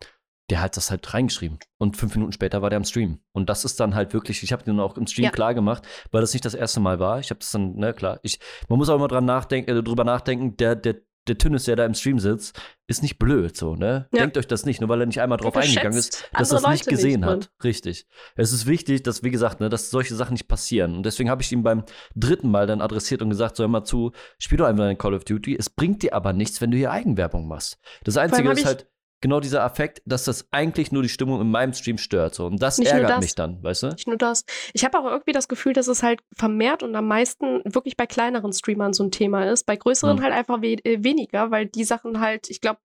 der 0.50 0.62
hat 0.62 0.78
das 0.78 0.91
halt 0.91 1.14
reingeschrieben. 1.14 1.60
Und 1.78 1.98
fünf 1.98 2.16
Minuten 2.16 2.32
später 2.32 2.62
war 2.62 2.70
der 2.70 2.78
am 2.78 2.86
Stream. 2.86 3.20
Und 3.34 3.50
das 3.50 3.66
ist 3.66 3.80
dann 3.80 3.95
halt 3.95 4.14
wirklich, 4.14 4.43
ich 4.43 4.54
habe 4.54 4.64
den 4.64 4.80
auch 4.80 4.98
im 4.98 5.08
Stream 5.08 5.26
Ja. 5.26 5.32
klar 5.32 5.54
gemacht, 5.54 5.86
weil 6.12 6.22
das 6.22 6.34
nicht 6.34 6.45
das 6.45 6.54
erste 6.54 6.80
Mal 6.80 7.00
war. 7.00 7.20
Ich 7.20 7.30
habe 7.30 7.39
das 7.39 7.52
dann, 7.52 7.76
ne, 7.76 7.93
klar. 7.93 8.20
Ich, 8.24 8.39
man 8.70 8.78
muss 8.78 8.89
auch 8.89 8.95
immer 8.95 9.10
dran 9.10 9.26
nachdenken, 9.26 9.70
äh, 9.72 9.84
drüber 9.84 10.06
nachdenken, 10.06 10.56
der, 10.56 10.76
der, 10.76 10.95
der 11.28 11.38
Tünnes, 11.38 11.66
der 11.66 11.76
da 11.76 11.86
im 11.86 11.93
Stream 11.93 12.20
sitzt, 12.20 12.58
ist 12.88 13.04
nicht 13.04 13.20
blöd, 13.20 13.58
so, 13.58 13.76
ne? 13.76 14.08
Ja. 14.14 14.22
Denkt 14.22 14.38
euch 14.38 14.48
das 14.48 14.66
nicht, 14.66 14.80
nur 14.80 14.88
weil 14.88 15.02
er 15.02 15.06
nicht 15.06 15.20
einmal 15.20 15.38
drauf 15.38 15.58
eingegangen 15.58 15.98
ist, 15.98 16.30
dass 16.32 16.52
er 16.52 16.60
es 16.60 16.68
nicht 16.68 16.86
Leute 16.86 16.89
gesehen 16.89 17.20
nicht, 17.20 17.30
hat. 17.30 17.52
Richtig. 17.66 18.08
Es 18.38 18.54
ist 18.54 18.66
wichtig, 18.66 19.04
dass, 19.04 19.24
wie 19.24 19.32
gesagt, 19.32 19.60
ne, 19.60 19.68
dass 19.68 19.89
solche 19.89 20.16
Sachen 20.16 20.34
nicht 20.36 20.48
passieren. 20.48 20.95
Und 20.95 21.06
deswegen 21.06 21.30
habe 21.30 21.41
ich 21.41 21.52
ihm 21.52 21.64
beim 21.64 21.84
dritten 22.16 22.50
Mal 22.50 22.66
dann 22.66 22.80
adressiert 22.80 23.22
und 23.22 23.30
gesagt: 23.30 23.58
So, 23.58 23.64
hör 23.64 23.68
mal 23.68 23.84
zu, 23.84 24.14
spiel 24.39 24.58
doch 24.58 24.68
einfach 24.68 24.86
dein 24.86 24.98
Call 24.98 25.14
of 25.14 25.26
Duty. 25.26 25.58
Es 25.60 25.70
bringt 25.70 26.02
dir 26.04 26.14
aber 26.14 26.32
nichts, 26.32 26.62
wenn 26.62 26.72
du 26.72 26.78
hier 26.78 26.91
Eigenwerbung 26.91 27.50
machst. 27.50 27.78
Das 28.06 28.16
Einzige 28.16 28.50
ist 28.50 28.66
halt 28.66 28.88
genau 29.22 29.39
dieser 29.39 29.63
Affekt, 29.63 30.01
dass 30.05 30.26
das 30.26 30.47
eigentlich 30.51 30.91
nur 30.91 31.01
die 31.03 31.09
Stimmung 31.09 31.41
in 31.41 31.49
meinem 31.49 31.74
Stream 31.74 31.97
stört. 31.97 32.36
So. 32.36 32.45
Und 32.45 32.61
das 32.61 32.78
Nicht 32.78 32.91
ärgert 32.91 33.09
das. 33.11 33.20
mich 33.22 33.36
dann, 33.36 33.61
weißt 33.63 33.84
du? 33.84 33.88
Nicht 33.89 34.07
nur 34.07 34.18
das. 34.18 34.45
Ich 34.74 34.86
habe 34.86 34.99
auch 34.99 35.05
irgendwie 35.05 35.32
das 35.32 35.47
Gefühl, 35.47 35.74
dass 35.74 35.88
es 35.88 36.03
halt 36.03 36.22
vermehrt 36.36 36.84
und 36.84 36.95
am 36.95 37.07
meisten 37.07 37.61
wirklich 37.65 37.97
bei 37.97 38.05
kleineren 38.05 38.53
Streamern 38.53 38.93
so 38.93 39.03
ein 39.03 39.11
Thema 39.11 39.45
ist. 39.49 39.65
Bei 39.65 39.76
größeren 39.76 40.18
Mhm. 40.18 40.22
halt 40.24 40.34
einfach 40.34 40.61
we 40.61 40.74
äh, 40.84 41.03
weniger, 41.03 41.51
weil 41.51 41.65
die 41.65 41.84
Sachen 41.84 42.20
halt, 42.20 42.49
ich 42.49 42.61
glaube, 42.61 42.80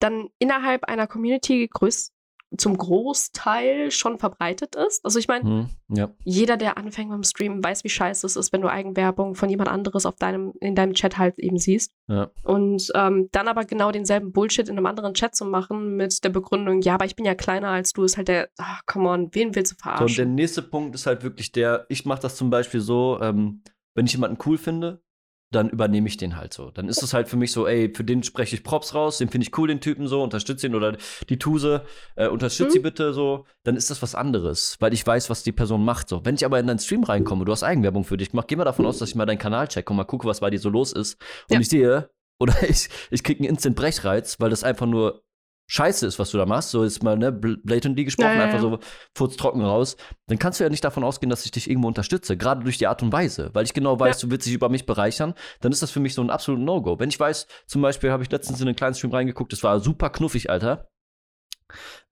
dann 0.00 0.28
innerhalb 0.38 0.84
einer 0.84 1.06
Community 1.06 1.68
größ 1.72 2.12
zum 2.56 2.78
Großteil 2.78 3.90
schon 3.90 4.18
verbreitet 4.18 4.74
ist. 4.74 5.04
Also 5.04 5.18
ich 5.18 5.28
meine, 5.28 5.44
Hm, 5.44 5.68
ja. 5.88 6.10
jeder, 6.24 6.56
der 6.56 6.78
anfängt 6.78 7.10
mit 7.10 7.16
dem 7.18 7.22
Stream, 7.24 7.62
weiß, 7.62 7.84
wie 7.84 7.88
scheiße 7.88 8.26
es 8.26 8.36
ist, 8.36 8.52
wenn 8.52 8.62
du 8.62 8.68
Eigenwerbung 8.68 9.34
von 9.34 9.48
jemand 9.50 9.68
anderes 9.68 10.06
auf 10.06 10.16
deinem, 10.16 10.52
in 10.60 10.74
deinem 10.74 10.94
Chat 10.94 11.18
halt 11.18 11.38
eben 11.38 11.58
siehst. 11.58 11.92
Ja. 12.06 12.30
Und 12.44 12.90
ähm, 12.94 13.28
dann 13.32 13.48
aber 13.48 13.64
genau 13.64 13.90
denselben 13.92 14.32
Bullshit 14.32 14.68
in 14.68 14.76
einem 14.76 14.86
anderen 14.86 15.14
Chat 15.14 15.34
zu 15.34 15.44
machen 15.44 15.96
mit 15.96 16.24
der 16.24 16.30
Begründung, 16.30 16.80
ja, 16.82 16.94
aber 16.94 17.04
ich 17.04 17.16
bin 17.16 17.26
ja 17.26 17.34
kleiner 17.34 17.68
als 17.68 17.92
du, 17.92 18.04
ist 18.04 18.16
halt 18.16 18.28
der, 18.28 18.48
ach, 18.56 18.80
come 18.86 19.08
on, 19.08 19.28
wen 19.34 19.54
willst 19.54 19.72
du 19.72 19.76
So, 19.76 19.88
und 19.88 19.96
verarschen? 19.96 20.16
der 20.16 20.26
nächste 20.26 20.62
Punkt 20.62 20.94
ist 20.94 21.06
halt 21.06 21.22
wirklich 21.22 21.52
der, 21.52 21.86
ich 21.88 22.06
mache 22.06 22.22
das 22.22 22.36
zum 22.36 22.50
Beispiel 22.50 22.80
so, 22.80 23.18
ähm, 23.20 23.62
wenn 23.94 24.06
ich 24.06 24.12
jemanden 24.12 24.38
cool 24.46 24.56
finde, 24.58 25.02
dann 25.50 25.70
übernehme 25.70 26.08
ich 26.08 26.16
den 26.18 26.36
halt 26.36 26.52
so. 26.52 26.70
Dann 26.70 26.88
ist 26.88 27.02
es 27.02 27.14
halt 27.14 27.28
für 27.28 27.36
mich 27.36 27.52
so, 27.52 27.66
ey, 27.66 27.92
für 27.94 28.04
den 28.04 28.22
spreche 28.22 28.54
ich 28.54 28.62
Props 28.62 28.94
raus, 28.94 29.18
den 29.18 29.28
finde 29.30 29.46
ich 29.46 29.56
cool, 29.58 29.68
den 29.68 29.80
Typen 29.80 30.06
so, 30.06 30.22
unterstütze 30.22 30.66
ihn 30.66 30.74
oder 30.74 30.96
die 31.28 31.38
Tuse, 31.38 31.84
äh, 32.16 32.28
unterstütze 32.28 32.68
Mhm. 32.70 32.72
sie 32.72 32.78
bitte 32.80 33.12
so, 33.14 33.46
dann 33.64 33.76
ist 33.76 33.90
das 33.90 34.02
was 34.02 34.14
anderes, 34.14 34.76
weil 34.80 34.92
ich 34.92 35.06
weiß, 35.06 35.30
was 35.30 35.42
die 35.42 35.52
Person 35.52 35.84
macht 35.84 36.08
so. 36.08 36.24
Wenn 36.24 36.34
ich 36.34 36.44
aber 36.44 36.58
in 36.60 36.66
deinen 36.66 36.78
Stream 36.78 37.02
reinkomme, 37.04 37.44
du 37.46 37.52
hast 37.52 37.62
Eigenwerbung 37.62 38.04
für 38.04 38.16
dich 38.18 38.30
gemacht, 38.30 38.48
geh 38.48 38.56
mal 38.56 38.64
davon 38.64 38.84
aus, 38.86 38.98
dass 38.98 39.08
ich 39.08 39.14
mal 39.14 39.24
deinen 39.26 39.38
Kanal 39.38 39.68
checke 39.68 39.90
und 39.90 39.96
mal 39.96 40.04
gucke, 40.04 40.26
was 40.26 40.40
bei 40.40 40.50
dir 40.50 40.58
so 40.60 40.68
los 40.68 40.92
ist 40.92 41.14
und 41.48 41.54
Ja. 41.54 41.60
ich 41.60 41.68
sehe, 41.68 42.10
oder 42.40 42.54
ich, 42.68 42.88
ich 43.10 43.24
kriege 43.24 43.40
einen 43.40 43.48
Instant 43.48 43.74
Brechreiz, 43.74 44.38
weil 44.40 44.50
das 44.50 44.64
einfach 44.64 44.86
nur 44.86 45.22
Scheiße 45.70 46.06
ist, 46.06 46.18
was 46.18 46.30
du 46.30 46.38
da 46.38 46.46
machst, 46.46 46.70
so 46.70 46.82
ist 46.82 47.02
mal 47.02 47.16
ne, 47.16 47.30
bl- 47.30 47.58
blatantly 47.62 48.04
gesprochen, 48.04 48.30
Ja, 48.30 48.34
ja, 48.36 48.44
einfach 48.44 48.56
ja. 48.62 48.62
so 48.62 48.78
furztrocken 49.14 49.62
raus, 49.62 49.96
dann 50.26 50.38
kannst 50.38 50.58
du 50.58 50.64
ja 50.64 50.70
nicht 50.70 50.82
davon 50.82 51.04
ausgehen, 51.04 51.28
dass 51.28 51.44
ich 51.44 51.50
dich 51.50 51.68
irgendwo 51.68 51.88
unterstütze, 51.88 52.36
gerade 52.38 52.62
durch 52.64 52.78
die 52.78 52.86
Art 52.86 53.02
und 53.02 53.12
Weise, 53.12 53.50
weil 53.52 53.64
ich 53.64 53.74
genau 53.74 54.00
weiß, 54.00 54.18
du 54.18 54.30
willst 54.30 54.46
dich 54.46 54.54
über 54.54 54.70
mich 54.70 54.86
bereichern, 54.86 55.34
dann 55.60 55.70
ist 55.70 55.82
das 55.82 55.90
für 55.90 56.00
mich 56.00 56.14
so 56.14 56.22
ein 56.22 56.30
absolutes 56.30 56.64
No-Go. 56.64 56.98
Wenn 56.98 57.10
ich 57.10 57.20
weiß, 57.20 57.46
zum 57.66 57.82
Beispiel 57.82 58.10
habe 58.10 58.22
ich 58.22 58.30
letztens 58.30 58.60
in 58.60 58.66
einen 58.66 58.76
kleinen 58.76 58.94
Stream 58.94 59.12
reingeguckt, 59.12 59.52
das 59.52 59.62
war 59.62 59.78
super 59.80 60.08
knuffig, 60.10 60.48
Alter. 60.50 60.88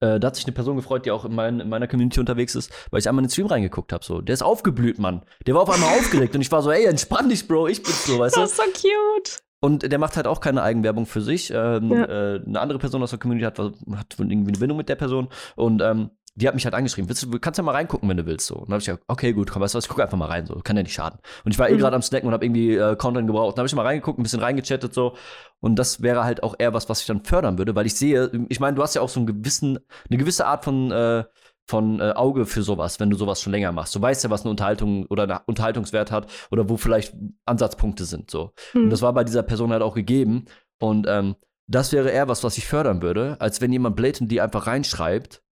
Äh, 0.01 0.19
da 0.19 0.27
hat 0.27 0.35
sich 0.35 0.45
eine 0.45 0.53
Person 0.53 0.75
gefreut, 0.75 1.07
die 1.07 1.11
auch 1.11 1.25
in, 1.25 1.33
mein, 1.33 1.59
in, 1.59 1.69
meiner 1.69 1.87
Community 1.87 2.19
unterwegs 2.19 2.53
ist, 2.53 2.71
weil 2.91 2.99
ich 2.99 3.09
einmal 3.09 3.23
in 3.23 3.27
den 3.27 3.31
Stream 3.31 3.47
reingeguckt 3.47 3.91
habe. 3.91 4.05
So. 4.05 4.21
Der 4.21 4.33
ist 4.33 4.43
aufgeblüht, 4.43 4.99
Mann. 4.99 5.23
Der 5.47 5.55
war 5.55 5.63
auf 5.63 5.69
einmal 5.71 5.97
aufgeregt 5.97 6.35
und 6.35 6.41
ich 6.41 6.51
war 6.51 6.61
so, 6.61 6.69
ey, 6.69 6.85
entspann 6.85 7.27
dich, 7.29 7.47
Bro, 7.47 7.67
ich 7.69 7.81
bin's 7.81 8.05
so, 8.05 8.19
weißt 8.19 8.35
du? 8.35 8.41
Das 8.41 8.51
ist 8.51 8.57
so 8.57 8.63
cute. 8.63 9.39
Und 9.59 9.91
der 9.91 9.99
macht 9.99 10.15
halt 10.17 10.27
auch 10.27 10.39
keine 10.39 10.61
Eigenwerbung 10.61 11.05
für 11.05 11.21
sich. 11.21 11.51
Ähm, 11.51 11.91
ja. 11.91 12.05
äh, 12.05 12.41
eine 12.45 12.59
andere 12.59 12.79
Person 12.79 13.01
aus 13.01 13.09
der 13.09 13.19
Community 13.19 13.45
hat, 13.45 13.57
hat 13.59 14.15
irgendwie 14.19 14.51
eine 14.51 14.59
Bindung 14.59 14.77
mit 14.77 14.89
der 14.89 14.95
Person. 14.95 15.29
Und 15.55 15.81
ähm, 15.81 16.11
die 16.37 16.47
hat 16.47 16.53
mich 16.53 16.65
halt 16.65 16.75
angeschrieben, 16.75 17.09
willst 17.09 17.23
du, 17.23 17.39
kannst 17.39 17.57
ja 17.57 17.63
mal 17.63 17.71
reingucken, 17.71 18.07
wenn 18.07 18.17
du 18.17 18.27
willst. 18.27 18.45
So. 18.45 18.55
Und 18.55 18.69
dann 18.69 18.73
habe 18.73 18.79
ich 18.81 18.85
gesagt, 18.85 19.03
okay, 19.07 19.33
gut, 19.33 19.49
komm, 19.49 19.63
weißt 19.63 19.73
du 19.73 19.77
was, 19.77 19.85
ich 19.85 19.89
gucke 19.89 20.03
einfach 20.03 20.17
mal 20.19 20.27
rein, 20.27 20.45
so, 20.45 20.53
kann 20.63 20.77
ja 20.77 20.83
nicht 20.83 20.93
schaden. 20.93 21.19
Und 21.43 21.51
ich 21.51 21.57
war 21.57 21.67
eh 21.67 21.73
mhm. 21.73 21.79
gerade 21.79 21.95
am 21.95 22.03
Snacken 22.03 22.27
und 22.27 22.33
habe 22.33 22.45
irgendwie 22.45 22.75
äh, 22.75 22.95
Content 22.95 23.25
gebraucht. 23.25 23.57
Dann 23.57 23.63
habe 23.63 23.67
ich 23.67 23.75
mal 23.75 23.81
reingeguckt, 23.81 24.19
ein 24.19 24.23
bisschen 24.23 24.39
reingechattet 24.39 24.93
so. 24.93 25.15
Und 25.59 25.77
das 25.77 26.03
wäre 26.03 26.23
halt 26.23 26.43
auch 26.43 26.55
eher 26.59 26.75
was, 26.75 26.89
was 26.89 27.01
ich 27.01 27.07
dann 27.07 27.23
fördern 27.23 27.57
würde, 27.57 27.75
weil 27.75 27.87
ich 27.87 27.95
sehe, 27.95 28.29
ich 28.49 28.59
meine, 28.59 28.75
du 28.75 28.83
hast 28.83 28.93
ja 28.93 29.01
auch 29.01 29.09
so 29.09 29.19
einen 29.19 29.25
gewissen, 29.25 29.79
eine 30.09 30.17
gewisse 30.19 30.45
Art 30.45 30.63
von 30.63 30.91
äh, 30.91 31.23
von 31.67 31.99
äh, 31.99 32.13
Auge 32.15 32.45
für 32.45 32.63
sowas, 32.63 32.99
wenn 32.99 33.09
du 33.09 33.17
sowas 33.17 33.41
schon 33.41 33.51
länger 33.51 33.71
machst. 33.71 33.93
Du 33.95 34.01
weißt 34.01 34.23
ja, 34.23 34.29
was 34.29 34.41
eine 34.41 34.51
Unterhaltung 34.51 35.05
oder 35.07 35.23
einen 35.23 35.39
Unterhaltungswert 35.45 36.11
hat 36.11 36.27
oder 36.49 36.69
wo 36.69 36.77
vielleicht 36.77 37.13
Ansatzpunkte 37.45 38.05
sind. 38.05 38.31
So. 38.31 38.53
Mhm. 38.73 38.85
Und 38.85 38.89
das 38.89 39.01
war 39.01 39.13
bei 39.13 39.23
dieser 39.23 39.43
Person 39.43 39.71
halt 39.71 39.81
auch 39.81 39.95
gegeben. 39.95 40.45
Und 40.79 41.07
ähm, 41.07 41.35
das 41.67 41.91
wäre 41.91 42.09
eher 42.09 42.27
was, 42.27 42.43
was 42.43 42.57
ich 42.57 42.65
fördern 42.65 43.01
würde, 43.01 43.35
als 43.39 43.59
wenn 43.59 43.71
jemand 43.71 43.95
blatantly 43.95 44.39
einfach 44.39 44.67
reinschreibt, 44.67 45.43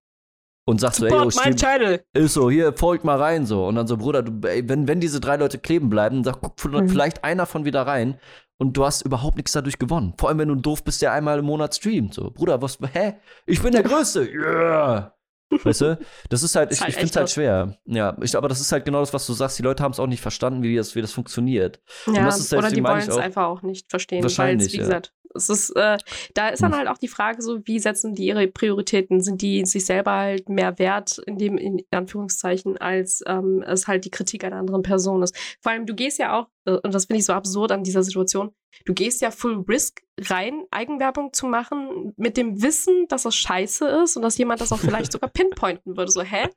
und 0.68 0.80
sagst 0.80 0.98
so, 0.98 1.06
ey, 1.06 1.12
yo, 1.12 1.30
mein 1.36 1.56
Channel. 1.56 2.04
ist 2.12 2.34
so, 2.34 2.50
hier, 2.50 2.72
folgt 2.72 3.04
mal 3.04 3.16
rein 3.16 3.46
so. 3.46 3.66
Und 3.66 3.76
dann 3.76 3.86
so, 3.86 3.96
Bruder, 3.96 4.22
du, 4.22 4.46
ey, 4.48 4.68
wenn, 4.68 4.88
wenn 4.88 5.00
diese 5.00 5.20
drei 5.20 5.36
Leute 5.36 5.58
kleben 5.58 5.88
bleiben, 5.88 6.22
dann 6.24 6.34
guck 6.40 6.62
mhm. 6.64 6.88
vielleicht 6.88 7.24
einer 7.24 7.46
von 7.46 7.64
wieder 7.64 7.82
rein 7.86 8.18
und 8.58 8.76
du 8.76 8.84
hast 8.84 9.02
überhaupt 9.02 9.36
nichts 9.36 9.52
dadurch 9.52 9.78
gewonnen. 9.78 10.14
Vor 10.18 10.28
allem, 10.28 10.38
wenn 10.38 10.48
du 10.48 10.56
doof 10.56 10.82
bist, 10.82 11.02
der 11.02 11.12
einmal 11.12 11.38
im 11.38 11.44
Monat 11.44 11.74
streamt. 11.74 12.14
So, 12.14 12.30
Bruder, 12.30 12.60
was, 12.60 12.78
hä? 12.92 13.14
Ich 13.46 13.62
bin 13.62 13.72
der 13.72 13.84
Größte. 13.84 14.28
Yeah. 14.28 15.15
Weißt 15.50 15.80
du? 15.80 15.98
Das 16.28 16.42
ist 16.42 16.56
halt, 16.56 16.72
ich, 16.72 16.80
halt 16.80 16.90
ich 16.90 16.96
finde 16.96 17.10
es 17.10 17.16
halt 17.16 17.30
schwer. 17.30 17.78
Ja, 17.84 18.16
ich, 18.20 18.36
aber 18.36 18.48
das 18.48 18.60
ist 18.60 18.72
halt 18.72 18.84
genau 18.84 19.00
das, 19.00 19.12
was 19.14 19.26
du 19.26 19.32
sagst. 19.32 19.58
Die 19.58 19.62
Leute 19.62 19.82
haben 19.82 19.92
es 19.92 20.00
auch 20.00 20.06
nicht 20.06 20.20
verstanden, 20.20 20.62
wie 20.62 20.76
das, 20.76 20.94
wie 20.94 21.02
das 21.02 21.12
funktioniert. 21.12 21.80
Ja, 22.06 22.24
das 22.24 22.40
ist, 22.40 22.52
oder 22.52 22.70
die 22.70 22.82
wollen 22.82 22.98
es 22.98 23.16
einfach 23.16 23.46
auch 23.46 23.62
nicht 23.62 23.88
verstehen. 23.88 24.22
Wahrscheinlich, 24.22 24.72
wie 24.72 24.78
gesagt, 24.78 25.14
es 25.36 25.48
ist, 25.48 25.70
äh, 25.70 25.98
da 26.34 26.48
ist 26.48 26.62
dann 26.62 26.72
hm. 26.72 26.78
halt 26.78 26.88
auch 26.88 26.98
die 26.98 27.08
Frage 27.08 27.42
so, 27.42 27.60
wie 27.64 27.78
setzen 27.78 28.14
die 28.14 28.26
ihre 28.26 28.46
Prioritäten? 28.48 29.20
Sind 29.20 29.42
die 29.42 29.64
sich 29.64 29.84
selber 29.84 30.12
halt 30.12 30.48
mehr 30.48 30.78
wert, 30.78 31.18
in 31.26 31.38
dem, 31.38 31.58
in 31.58 31.82
Anführungszeichen, 31.90 32.76
als 32.78 33.22
ähm, 33.26 33.62
es 33.66 33.86
halt 33.86 34.04
die 34.04 34.10
Kritik 34.10 34.44
einer 34.44 34.56
anderen 34.56 34.82
Person 34.82 35.22
ist? 35.22 35.36
Vor 35.60 35.72
allem, 35.72 35.86
du 35.86 35.94
gehst 35.94 36.18
ja 36.18 36.38
auch, 36.38 36.48
äh, 36.64 36.78
und 36.82 36.94
das 36.94 37.06
finde 37.06 37.20
ich 37.20 37.26
so 37.26 37.32
absurd 37.32 37.72
an 37.72 37.84
dieser 37.84 38.02
Situation, 38.02 38.52
du 38.84 38.94
gehst 38.94 39.20
ja 39.20 39.30
full 39.30 39.64
risk 39.68 40.02
rein, 40.20 40.64
Eigenwerbung 40.70 41.32
zu 41.32 41.46
machen, 41.46 42.14
mit 42.16 42.36
dem 42.36 42.62
Wissen, 42.62 43.06
dass 43.08 43.24
das 43.24 43.36
scheiße 43.36 43.86
ist 44.04 44.16
und 44.16 44.22
dass 44.22 44.38
jemand 44.38 44.60
das 44.60 44.72
auch 44.72 44.78
vielleicht 44.78 45.12
sogar 45.12 45.30
pinpointen 45.30 45.96
würde. 45.96 46.10
So, 46.10 46.22
hä? 46.22 46.48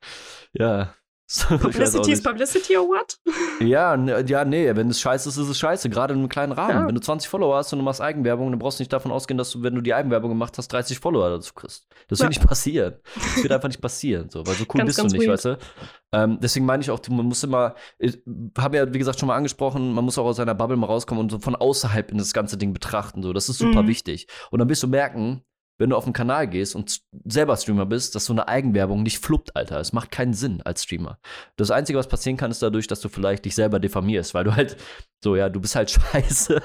Ja. 0.52 0.94
Publicity 1.48 2.12
is 2.12 2.22
Publicity 2.22 2.76
or 2.76 2.88
what? 2.88 3.16
Ja, 3.60 3.94
ja, 3.94 4.44
nee, 4.44 4.74
wenn 4.74 4.90
es 4.90 5.00
scheiße 5.00 5.28
ist, 5.28 5.36
ist 5.36 5.48
es 5.48 5.58
scheiße, 5.58 5.88
gerade 5.88 6.14
in 6.14 6.20
einem 6.20 6.28
kleinen 6.28 6.52
Rahmen. 6.52 6.80
Ja. 6.80 6.86
Wenn 6.88 6.94
du 6.94 7.00
20 7.00 7.28
Follower 7.28 7.56
hast 7.56 7.72
und 7.72 7.78
du 7.78 7.84
machst 7.84 8.00
Eigenwerbung, 8.00 8.50
dann 8.50 8.58
brauchst 8.58 8.80
du 8.80 8.82
nicht 8.82 8.92
davon 8.92 9.12
ausgehen, 9.12 9.38
dass 9.38 9.52
du, 9.52 9.62
wenn 9.62 9.74
du 9.74 9.80
die 9.80 9.94
Eigenwerbung 9.94 10.30
gemacht 10.30 10.58
hast, 10.58 10.68
30 10.72 10.98
Follower 10.98 11.30
dazu 11.30 11.54
kriegst. 11.54 11.86
Das 12.08 12.18
ja. 12.18 12.24
wird 12.24 12.36
nicht 12.36 12.46
passieren. 12.46 12.94
Das 13.14 13.42
wird 13.42 13.52
einfach 13.52 13.68
nicht 13.68 13.80
passieren, 13.80 14.28
so, 14.28 14.44
weil 14.44 14.54
so 14.54 14.64
cool 14.64 14.78
ganz, 14.78 14.88
bist 14.88 14.98
ganz 14.98 15.12
du 15.12 15.18
nicht, 15.18 15.28
weird. 15.28 15.44
weißt 15.44 15.44
du? 15.44 15.58
Ähm, 16.12 16.38
deswegen 16.42 16.66
meine 16.66 16.82
ich 16.82 16.90
auch, 16.90 17.00
man 17.08 17.26
muss 17.26 17.44
immer, 17.44 17.74
ich 17.98 18.18
habe 18.58 18.78
ja, 18.78 18.92
wie 18.92 18.98
gesagt, 18.98 19.20
schon 19.20 19.28
mal 19.28 19.36
angesprochen, 19.36 19.92
man 19.92 20.04
muss 20.04 20.18
auch 20.18 20.24
aus 20.24 20.36
seiner 20.36 20.54
Bubble 20.54 20.76
mal 20.76 20.86
rauskommen 20.86 21.22
und 21.22 21.30
so 21.30 21.38
von 21.38 21.54
außerhalb 21.54 22.10
in 22.10 22.18
das 22.18 22.32
ganze 22.32 22.56
Ding 22.56 22.72
betrachten, 22.72 23.22
so. 23.22 23.32
Das 23.32 23.48
ist 23.48 23.58
super 23.58 23.84
mhm. 23.84 23.88
wichtig. 23.88 24.26
Und 24.50 24.58
dann 24.58 24.68
wirst 24.68 24.82
du 24.82 24.88
merken, 24.88 25.44
wenn 25.80 25.90
du 25.90 25.96
auf 25.96 26.04
den 26.04 26.12
Kanal 26.12 26.46
gehst 26.46 26.76
und 26.76 27.00
selber 27.24 27.56
Streamer 27.56 27.86
bist, 27.86 28.14
dass 28.14 28.26
so 28.26 28.34
eine 28.34 28.46
Eigenwerbung 28.48 29.02
nicht 29.02 29.18
fluppt, 29.18 29.56
Alter. 29.56 29.80
Es 29.80 29.94
macht 29.94 30.10
keinen 30.10 30.34
Sinn 30.34 30.60
als 30.62 30.84
Streamer. 30.84 31.18
Das 31.56 31.70
Einzige, 31.70 31.98
was 31.98 32.06
passieren 32.06 32.36
kann, 32.36 32.50
ist 32.50 32.62
dadurch, 32.62 32.86
dass 32.86 33.00
du 33.00 33.08
vielleicht 33.08 33.46
dich 33.46 33.54
selber 33.54 33.80
diffamierst, 33.80 34.34
weil 34.34 34.44
du 34.44 34.54
halt 34.54 34.76
so, 35.24 35.36
ja, 35.36 35.48
du 35.48 35.58
bist 35.58 35.76
halt 35.76 35.90
scheiße. 36.12 36.60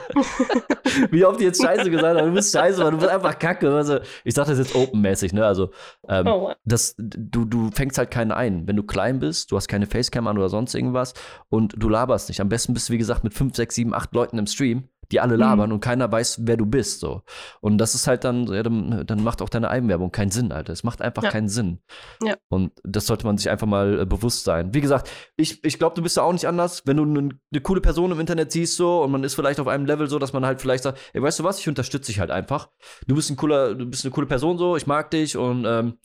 Wie 1.11 1.23
oft 1.23 1.39
die 1.39 1.45
jetzt 1.45 1.61
scheiße 1.61 1.89
gesagt 1.89 2.19
haben, 2.19 2.27
du 2.27 2.33
bist 2.33 2.53
scheiße, 2.53 2.83
weil 2.83 2.91
du 2.91 2.97
bist 2.97 3.09
einfach 3.09 3.39
kacke. 3.39 3.73
Also, 3.73 3.99
ich 4.25 4.33
sag 4.33 4.47
das 4.47 4.57
jetzt 4.57 4.75
openmäßig, 4.75 5.31
ne? 5.31 5.45
Also, 5.45 5.71
ähm, 6.09 6.27
oh. 6.27 6.53
das, 6.65 6.95
du, 6.97 7.45
du 7.45 7.71
fängst 7.71 7.97
halt 7.97 8.11
keinen 8.11 8.33
ein. 8.33 8.67
Wenn 8.67 8.75
du 8.75 8.83
klein 8.83 9.19
bist, 9.19 9.49
du 9.49 9.55
hast 9.55 9.69
keine 9.69 9.87
Facecam 9.87 10.27
an 10.27 10.37
oder 10.37 10.49
sonst 10.49 10.75
irgendwas 10.75 11.13
und 11.47 11.73
du 11.77 11.87
laberst 11.87 12.27
nicht. 12.27 12.41
Am 12.41 12.49
besten 12.49 12.73
bist 12.73 12.89
du, 12.89 12.93
wie 12.93 12.97
gesagt, 12.97 13.23
mit 13.23 13.33
5, 13.33 13.55
6, 13.55 13.75
7, 13.75 13.93
8 13.93 14.13
Leuten 14.13 14.37
im 14.37 14.47
Stream 14.47 14.89
die 15.11 15.19
alle 15.19 15.35
labern 15.35 15.69
mhm. 15.69 15.75
und 15.75 15.79
keiner 15.79 16.11
weiß, 16.11 16.39
wer 16.43 16.57
du 16.57 16.65
bist. 16.65 16.99
So. 16.99 17.21
Und 17.61 17.77
das 17.77 17.95
ist 17.95 18.07
halt 18.07 18.23
dann, 18.23 18.47
ja, 18.47 18.63
dann, 18.63 19.05
dann, 19.05 19.23
macht 19.23 19.41
auch 19.41 19.49
deine 19.49 19.69
Eigenwerbung 19.69 20.11
keinen 20.11 20.31
Sinn, 20.31 20.51
Alter. 20.51 20.73
Es 20.73 20.83
macht 20.83 21.01
einfach 21.01 21.23
ja. 21.23 21.31
keinen 21.31 21.49
Sinn. 21.49 21.79
Ja. 22.21 22.35
Und 22.49 22.71
das 22.83 23.07
sollte 23.07 23.25
man 23.25 23.37
sich 23.37 23.49
einfach 23.49 23.67
mal 23.67 24.01
äh, 24.01 24.05
bewusst 24.05 24.43
sein. 24.43 24.73
Wie 24.73 24.81
gesagt, 24.81 25.09
ich, 25.35 25.63
ich 25.63 25.79
glaube, 25.79 25.95
du 25.95 26.01
bist 26.01 26.17
ja 26.17 26.23
auch 26.23 26.33
nicht 26.33 26.47
anders, 26.47 26.83
wenn 26.85 26.97
du 26.97 27.03
eine 27.03 27.29
ne 27.51 27.61
coole 27.61 27.81
Person 27.81 28.11
im 28.11 28.19
Internet 28.19 28.51
siehst 28.51 28.77
so 28.77 29.03
und 29.03 29.11
man 29.11 29.23
ist 29.23 29.35
vielleicht 29.35 29.59
auf 29.59 29.67
einem 29.67 29.85
Level 29.85 30.07
so, 30.07 30.19
dass 30.19 30.33
man 30.33 30.45
halt 30.45 30.61
vielleicht 30.61 30.83
sagt, 30.83 30.99
ey, 31.13 31.21
weißt 31.21 31.39
du 31.39 31.43
was, 31.43 31.59
ich 31.59 31.67
unterstütze 31.67 32.11
dich 32.11 32.19
halt 32.19 32.31
einfach. 32.31 32.69
Du 33.07 33.15
bist 33.15 33.29
ein 33.29 33.35
cooler, 33.35 33.75
du 33.75 33.85
bist 33.85 34.05
eine 34.05 34.11
coole 34.11 34.27
Person 34.27 34.57
so, 34.57 34.75
ich 34.75 34.87
mag 34.87 35.11
dich 35.11 35.37
und 35.37 35.65
ähm, 35.65 35.97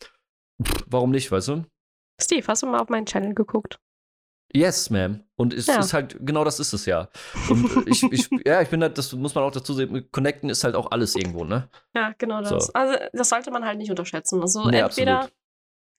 warum 0.86 1.10
nicht, 1.10 1.30
weißt 1.30 1.48
du? 1.48 1.64
Steve, 2.20 2.46
hast 2.46 2.62
du 2.62 2.66
mal 2.66 2.80
auf 2.80 2.88
meinen 2.88 3.06
Channel 3.06 3.34
geguckt? 3.34 3.78
Yes, 4.52 4.90
ma'am. 4.90 5.20
Und 5.36 5.54
es 5.54 5.66
ja. 5.66 5.78
ist 5.78 5.92
halt, 5.92 6.16
genau 6.20 6.44
das 6.44 6.60
ist 6.60 6.72
es 6.72 6.86
ja. 6.86 7.08
Und 7.48 7.86
ich, 7.86 8.02
ich, 8.02 8.28
ja, 8.46 8.60
ich 8.60 8.68
bin 8.68 8.82
halt, 8.82 8.98
das 8.98 9.12
muss 9.12 9.34
man 9.34 9.44
auch 9.44 9.52
dazu 9.52 9.74
sehen, 9.74 10.08
connecten 10.10 10.50
ist 10.50 10.64
halt 10.64 10.74
auch 10.74 10.90
alles 10.90 11.14
irgendwo, 11.14 11.44
ne? 11.44 11.68
Ja, 11.94 12.12
genau 12.18 12.40
das. 12.40 12.66
So. 12.66 12.72
Also, 12.72 12.98
das 13.12 13.28
sollte 13.28 13.50
man 13.50 13.64
halt 13.64 13.78
nicht 13.78 13.90
unterschätzen. 13.90 14.40
Also, 14.40 14.68
nee, 14.68 14.78
entweder 14.78 15.18
absolut. 15.18 15.34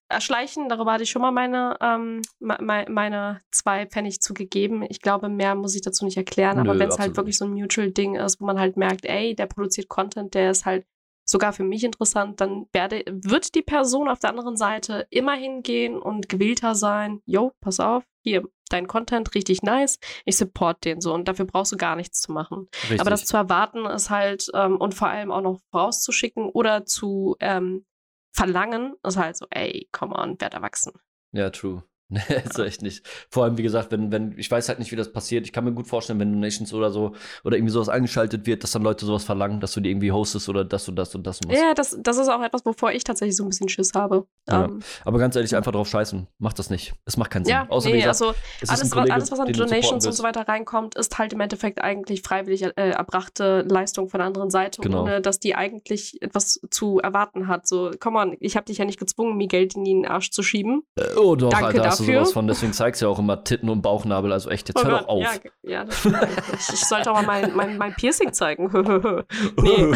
erschleichen, 0.09 0.69
darüber 0.69 0.93
hatte 0.93 1.03
ich 1.03 1.09
schon 1.09 1.21
mal 1.21 1.31
meine, 1.31 1.77
ähm, 1.81 2.21
meine 2.39 3.39
zwei 3.51 3.85
Pfennig 3.85 4.21
zugegeben. 4.21 4.83
Ich 4.89 5.01
glaube, 5.01 5.29
mehr 5.29 5.55
muss 5.55 5.75
ich 5.75 5.81
dazu 5.81 6.05
nicht 6.05 6.17
erklären. 6.17 6.59
Aber 6.59 6.77
wenn 6.77 6.89
es 6.89 6.99
halt 6.99 7.15
wirklich 7.15 7.37
so 7.37 7.45
ein 7.45 7.51
Mutual-Ding 7.51 8.15
ist, 8.15 8.41
wo 8.41 8.45
man 8.45 8.59
halt 8.59 8.75
merkt, 8.75 9.05
ey, 9.05 9.33
der 9.33 9.47
produziert 9.47 9.87
Content, 9.87 10.33
der 10.33 10.51
ist 10.51 10.65
halt 10.65 10.85
sogar 11.23 11.53
für 11.53 11.63
mich 11.63 11.83
interessant, 11.83 12.41
dann 12.41 12.67
werde, 12.73 13.03
wird 13.07 13.55
die 13.55 13.61
Person 13.61 14.09
auf 14.09 14.19
der 14.19 14.31
anderen 14.31 14.57
Seite 14.57 15.07
immer 15.09 15.33
hingehen 15.33 15.97
und 15.97 16.29
gewillter 16.29 16.75
sein, 16.75 17.21
yo, 17.25 17.53
pass 17.61 17.79
auf, 17.79 18.03
hier, 18.23 18.43
dein 18.69 18.87
Content 18.87 19.33
richtig 19.35 19.63
nice, 19.63 19.99
ich 20.25 20.37
support 20.37 20.83
den 20.85 21.01
so 21.01 21.13
und 21.13 21.27
dafür 21.27 21.45
brauchst 21.45 21.71
du 21.71 21.77
gar 21.77 21.95
nichts 21.95 22.21
zu 22.21 22.31
machen. 22.31 22.67
Richtig. 22.83 23.01
Aber 23.01 23.09
das 23.09 23.25
zu 23.25 23.37
erwarten 23.37 23.85
ist 23.85 24.09
halt 24.09 24.47
ähm, 24.53 24.77
und 24.77 24.93
vor 24.93 25.09
allem 25.09 25.31
auch 25.31 25.41
noch 25.41 25.59
vorauszuschicken 25.71 26.49
oder 26.49 26.85
zu 26.85 27.35
ähm, 27.39 27.85
verlangen, 28.33 28.95
ist 29.05 29.17
halt 29.17 29.37
so, 29.37 29.45
ey, 29.49 29.87
come 29.91 30.15
on, 30.15 30.39
werd 30.39 30.53
erwachsen. 30.53 30.93
Ja, 31.33 31.49
true. 31.49 31.83
Nee, 32.11 32.19
ist 32.45 32.59
echt 32.59 32.81
nicht. 32.81 33.07
Vor 33.29 33.45
allem, 33.45 33.57
wie 33.57 33.63
gesagt, 33.63 33.91
wenn, 33.91 34.11
wenn, 34.11 34.37
ich 34.37 34.51
weiß 34.51 34.67
halt 34.67 34.79
nicht, 34.79 34.91
wie 34.91 34.97
das 34.97 35.11
passiert. 35.13 35.45
Ich 35.45 35.53
kann 35.53 35.63
mir 35.63 35.71
gut 35.71 35.87
vorstellen, 35.87 36.19
wenn 36.19 36.33
Donations 36.33 36.73
oder 36.73 36.91
so 36.91 37.15
oder 37.45 37.55
irgendwie 37.55 37.71
sowas 37.71 37.87
angeschaltet 37.87 38.45
wird, 38.45 38.63
dass 38.63 38.71
dann 38.71 38.81
Leute 38.81 39.05
sowas 39.05 39.23
verlangen, 39.23 39.61
dass 39.61 39.71
du 39.71 39.79
die 39.79 39.89
irgendwie 39.89 40.11
hostest 40.11 40.49
oder 40.49 40.65
das 40.65 40.89
und 40.89 40.97
das 40.97 41.15
und 41.15 41.25
das 41.25 41.39
musst. 41.45 41.57
Ja, 41.57 41.73
das, 41.73 41.97
das 42.01 42.17
ist 42.17 42.27
auch 42.27 42.41
etwas, 42.41 42.65
wovor 42.65 42.91
ich 42.91 43.05
tatsächlich 43.05 43.37
so 43.37 43.43
ein 43.43 43.49
bisschen 43.49 43.69
Schiss 43.69 43.93
habe. 43.95 44.27
Ja. 44.49 44.65
Um, 44.65 44.71
ähm, 44.71 44.79
Aber 45.05 45.19
ganz 45.19 45.37
ehrlich, 45.37 45.55
einfach 45.55 45.71
drauf 45.71 45.87
scheißen. 45.87 46.27
Macht 46.37 46.59
das 46.59 46.69
nicht. 46.69 46.93
Es 47.05 47.15
macht 47.15 47.31
keinen 47.31 47.45
Sinn. 47.45 47.53
Ja, 47.53 47.65
Außer, 47.69 47.89
nee, 47.89 48.01
gesagt, 48.01 48.09
also 48.09 48.33
alles, 48.67 48.91
Kollege, 48.91 49.13
alles, 49.13 49.31
was 49.31 49.39
an 49.39 49.53
Donations 49.53 50.05
und 50.05 50.13
so 50.13 50.23
weiter 50.23 50.47
reinkommt, 50.47 50.95
ist 50.95 51.17
halt 51.17 51.31
im 51.31 51.39
Endeffekt 51.39 51.81
eigentlich 51.81 52.23
freiwillig 52.23 52.63
äh, 52.63 52.71
erbrachte 52.75 53.65
Leistung 53.69 54.09
von 54.09 54.17
der 54.19 54.27
anderen 54.27 54.49
Seite, 54.49 54.81
genau. 54.81 55.03
ohne 55.03 55.21
dass 55.21 55.39
die 55.39 55.55
eigentlich 55.55 56.21
etwas 56.21 56.59
zu 56.69 56.99
erwarten 56.99 57.47
hat. 57.47 57.67
So, 57.67 57.91
komm 57.99 58.15
on, 58.15 58.35
ich 58.41 58.57
habe 58.57 58.65
dich 58.65 58.79
ja 58.79 58.85
nicht 58.85 58.99
gezwungen, 58.99 59.37
mir 59.37 59.47
Geld 59.47 59.75
in 59.75 59.85
den 59.85 60.05
Arsch 60.05 60.31
zu 60.31 60.43
schieben. 60.43 60.83
Äh, 60.95 61.15
oh 61.15 61.35
doch, 61.35 61.49
Danke 61.49 61.67
Alter, 61.67 61.83
dafür. 61.83 62.00
Du 62.05 62.13
sowas 62.13 62.33
von. 62.33 62.47
Deswegen 62.47 62.73
zeigst 62.73 63.01
du 63.01 63.05
ja 63.05 63.11
auch 63.11 63.19
immer 63.19 63.43
Titten 63.43 63.69
und 63.69 63.81
Bauchnabel. 63.81 64.31
Also 64.31 64.49
echt, 64.49 64.67
jetzt 64.67 64.79
oh 64.79 64.87
hör 64.87 64.99
doch 64.99 65.07
auf. 65.07 65.21
Ja, 65.21 65.31
ja 65.63 65.85
das 65.85 65.99
stimmt 65.99 66.17
Ich 66.57 66.85
sollte 66.85 67.11
mal 67.11 67.25
mein, 67.25 67.55
mein, 67.55 67.77
mein 67.77 67.93
Piercing 67.93 68.33
zeigen. 68.33 68.69
nee. 69.61 69.93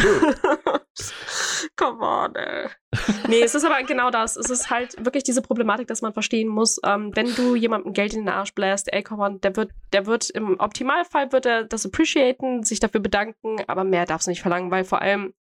Come 1.76 2.00
on, 2.00 2.34
ey. 2.34 2.68
Nee, 3.28 3.42
es 3.42 3.54
ist 3.54 3.64
aber 3.64 3.82
genau 3.82 4.10
das. 4.10 4.36
Es 4.36 4.48
ist 4.48 4.70
halt 4.70 4.96
wirklich 5.04 5.24
diese 5.24 5.42
Problematik, 5.42 5.88
dass 5.88 6.00
man 6.00 6.12
verstehen 6.12 6.48
muss, 6.48 6.80
ähm, 6.84 7.14
wenn 7.14 7.34
du 7.34 7.54
jemandem 7.54 7.92
Geld 7.92 8.14
in 8.14 8.20
den 8.20 8.28
Arsch 8.30 8.54
bläst, 8.54 8.92
ey, 8.92 9.02
come 9.02 9.22
on, 9.22 9.40
der 9.40 9.56
wird, 9.56 9.72
der 9.92 10.06
wird 10.06 10.30
im 10.30 10.58
Optimalfall 10.58 11.32
wird 11.32 11.44
er 11.44 11.64
das 11.64 11.84
appreciaten, 11.84 12.62
sich 12.62 12.80
dafür 12.80 13.00
bedanken, 13.00 13.56
aber 13.66 13.84
mehr 13.84 14.06
darfst 14.06 14.26
du 14.26 14.30
nicht 14.30 14.40
verlangen, 14.40 14.70
weil 14.70 14.84
vor 14.84 15.02
allem 15.02 15.34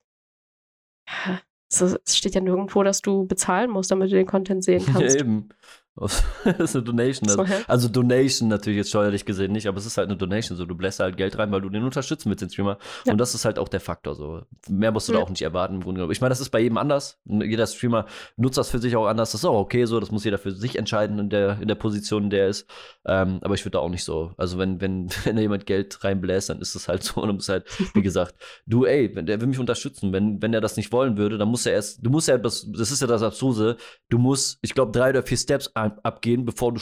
es 1.80 2.16
steht 2.16 2.34
ja 2.34 2.40
nirgendwo, 2.40 2.82
dass 2.82 3.00
du 3.00 3.26
bezahlen 3.26 3.70
musst, 3.70 3.90
damit 3.90 4.10
du 4.10 4.16
den 4.16 4.26
Content 4.26 4.62
sehen 4.64 4.84
kannst. 4.84 5.16
Ja, 5.16 5.20
eben. 5.20 5.48
das 5.96 6.24
ist 6.58 6.76
eine 6.76 6.84
Donation. 6.84 7.28
Also, 7.28 7.44
also 7.68 7.88
Donation 7.88 8.48
natürlich 8.48 8.78
jetzt 8.78 8.88
steuerlich 8.88 9.26
gesehen 9.26 9.52
nicht, 9.52 9.66
aber 9.68 9.76
es 9.76 9.84
ist 9.84 9.98
halt 9.98 10.08
eine 10.08 10.16
Donation. 10.16 10.56
So, 10.56 10.64
du 10.64 10.74
bläst 10.74 11.00
halt 11.00 11.18
Geld 11.18 11.36
rein, 11.38 11.52
weil 11.52 11.60
du 11.60 11.68
den 11.68 11.84
unterstützen 11.84 12.30
willst, 12.30 12.40
den 12.40 12.48
Streamer. 12.48 12.78
Ja. 13.04 13.12
Und 13.12 13.18
das 13.18 13.34
ist 13.34 13.44
halt 13.44 13.58
auch 13.58 13.68
der 13.68 13.80
Faktor. 13.80 14.14
So. 14.14 14.42
Mehr 14.70 14.90
musst 14.90 15.08
du 15.08 15.12
da 15.12 15.18
Ja. 15.18 15.24
auch 15.24 15.28
nicht 15.30 15.42
erwarten 15.42 15.74
im 15.74 15.80
Grunde 15.82 15.98
genommen. 15.98 16.12
Ich 16.12 16.20
meine, 16.22 16.30
das 16.30 16.40
ist 16.40 16.48
bei 16.48 16.60
jedem 16.60 16.78
anders. 16.78 17.18
Jeder 17.26 17.66
Streamer 17.66 18.06
nutzt 18.36 18.56
das 18.56 18.70
für 18.70 18.78
sich 18.78 18.96
auch 18.96 19.06
anders. 19.06 19.32
Das 19.32 19.42
ist 19.42 19.44
auch 19.44 19.58
okay 19.58 19.84
so. 19.84 20.00
Das 20.00 20.10
muss 20.10 20.24
jeder 20.24 20.38
für 20.38 20.52
sich 20.52 20.78
entscheiden 20.78 21.18
in 21.18 21.28
der, 21.28 21.58
in 21.60 21.68
der 21.68 21.74
Position, 21.74 22.24
in 22.24 22.30
der 22.30 22.44
er 22.44 22.48
ist. 22.48 22.66
Ähm, 23.04 23.40
aber 23.42 23.54
ich 23.54 23.64
würde 23.64 23.72
da 23.72 23.78
auch 23.80 23.90
nicht 23.90 24.04
so. 24.04 24.32
Also 24.38 24.58
wenn, 24.58 24.80
wenn, 24.80 25.10
wenn 25.24 25.36
da 25.36 25.42
jemand 25.42 25.66
Geld 25.66 26.02
reinbläst, 26.02 26.48
dann 26.48 26.60
ist 26.60 26.74
das 26.74 26.88
halt 26.88 27.02
so. 27.04 27.20
Und 27.20 27.28
du 27.28 27.34
musst 27.34 27.50
halt, 27.50 27.66
wie 27.92 28.02
gesagt, 28.02 28.34
du, 28.66 28.86
ey, 28.86 29.14
wenn 29.14 29.26
der 29.26 29.40
will 29.42 29.48
mich 29.48 29.58
unterstützen. 29.58 30.12
Wenn, 30.12 30.40
wenn 30.40 30.54
er 30.54 30.62
das 30.62 30.78
nicht 30.78 30.90
wollen 30.90 31.18
würde, 31.18 31.36
dann 31.36 31.48
muss 31.48 31.66
er 31.66 31.74
erst, 31.74 31.98
du 32.04 32.08
musst 32.08 32.28
ja, 32.28 32.38
das, 32.38 32.66
das 32.72 32.90
ist 32.90 33.02
ja 33.02 33.06
das 33.06 33.22
Abstruse, 33.22 33.76
du 34.08 34.18
musst, 34.18 34.58
ich 34.62 34.72
glaube, 34.72 34.92
drei 34.92 35.10
oder 35.10 35.22
vier 35.22 35.36
Steps 35.36 35.70
abgehen, 36.02 36.44
bevor 36.44 36.72
du 36.74 36.80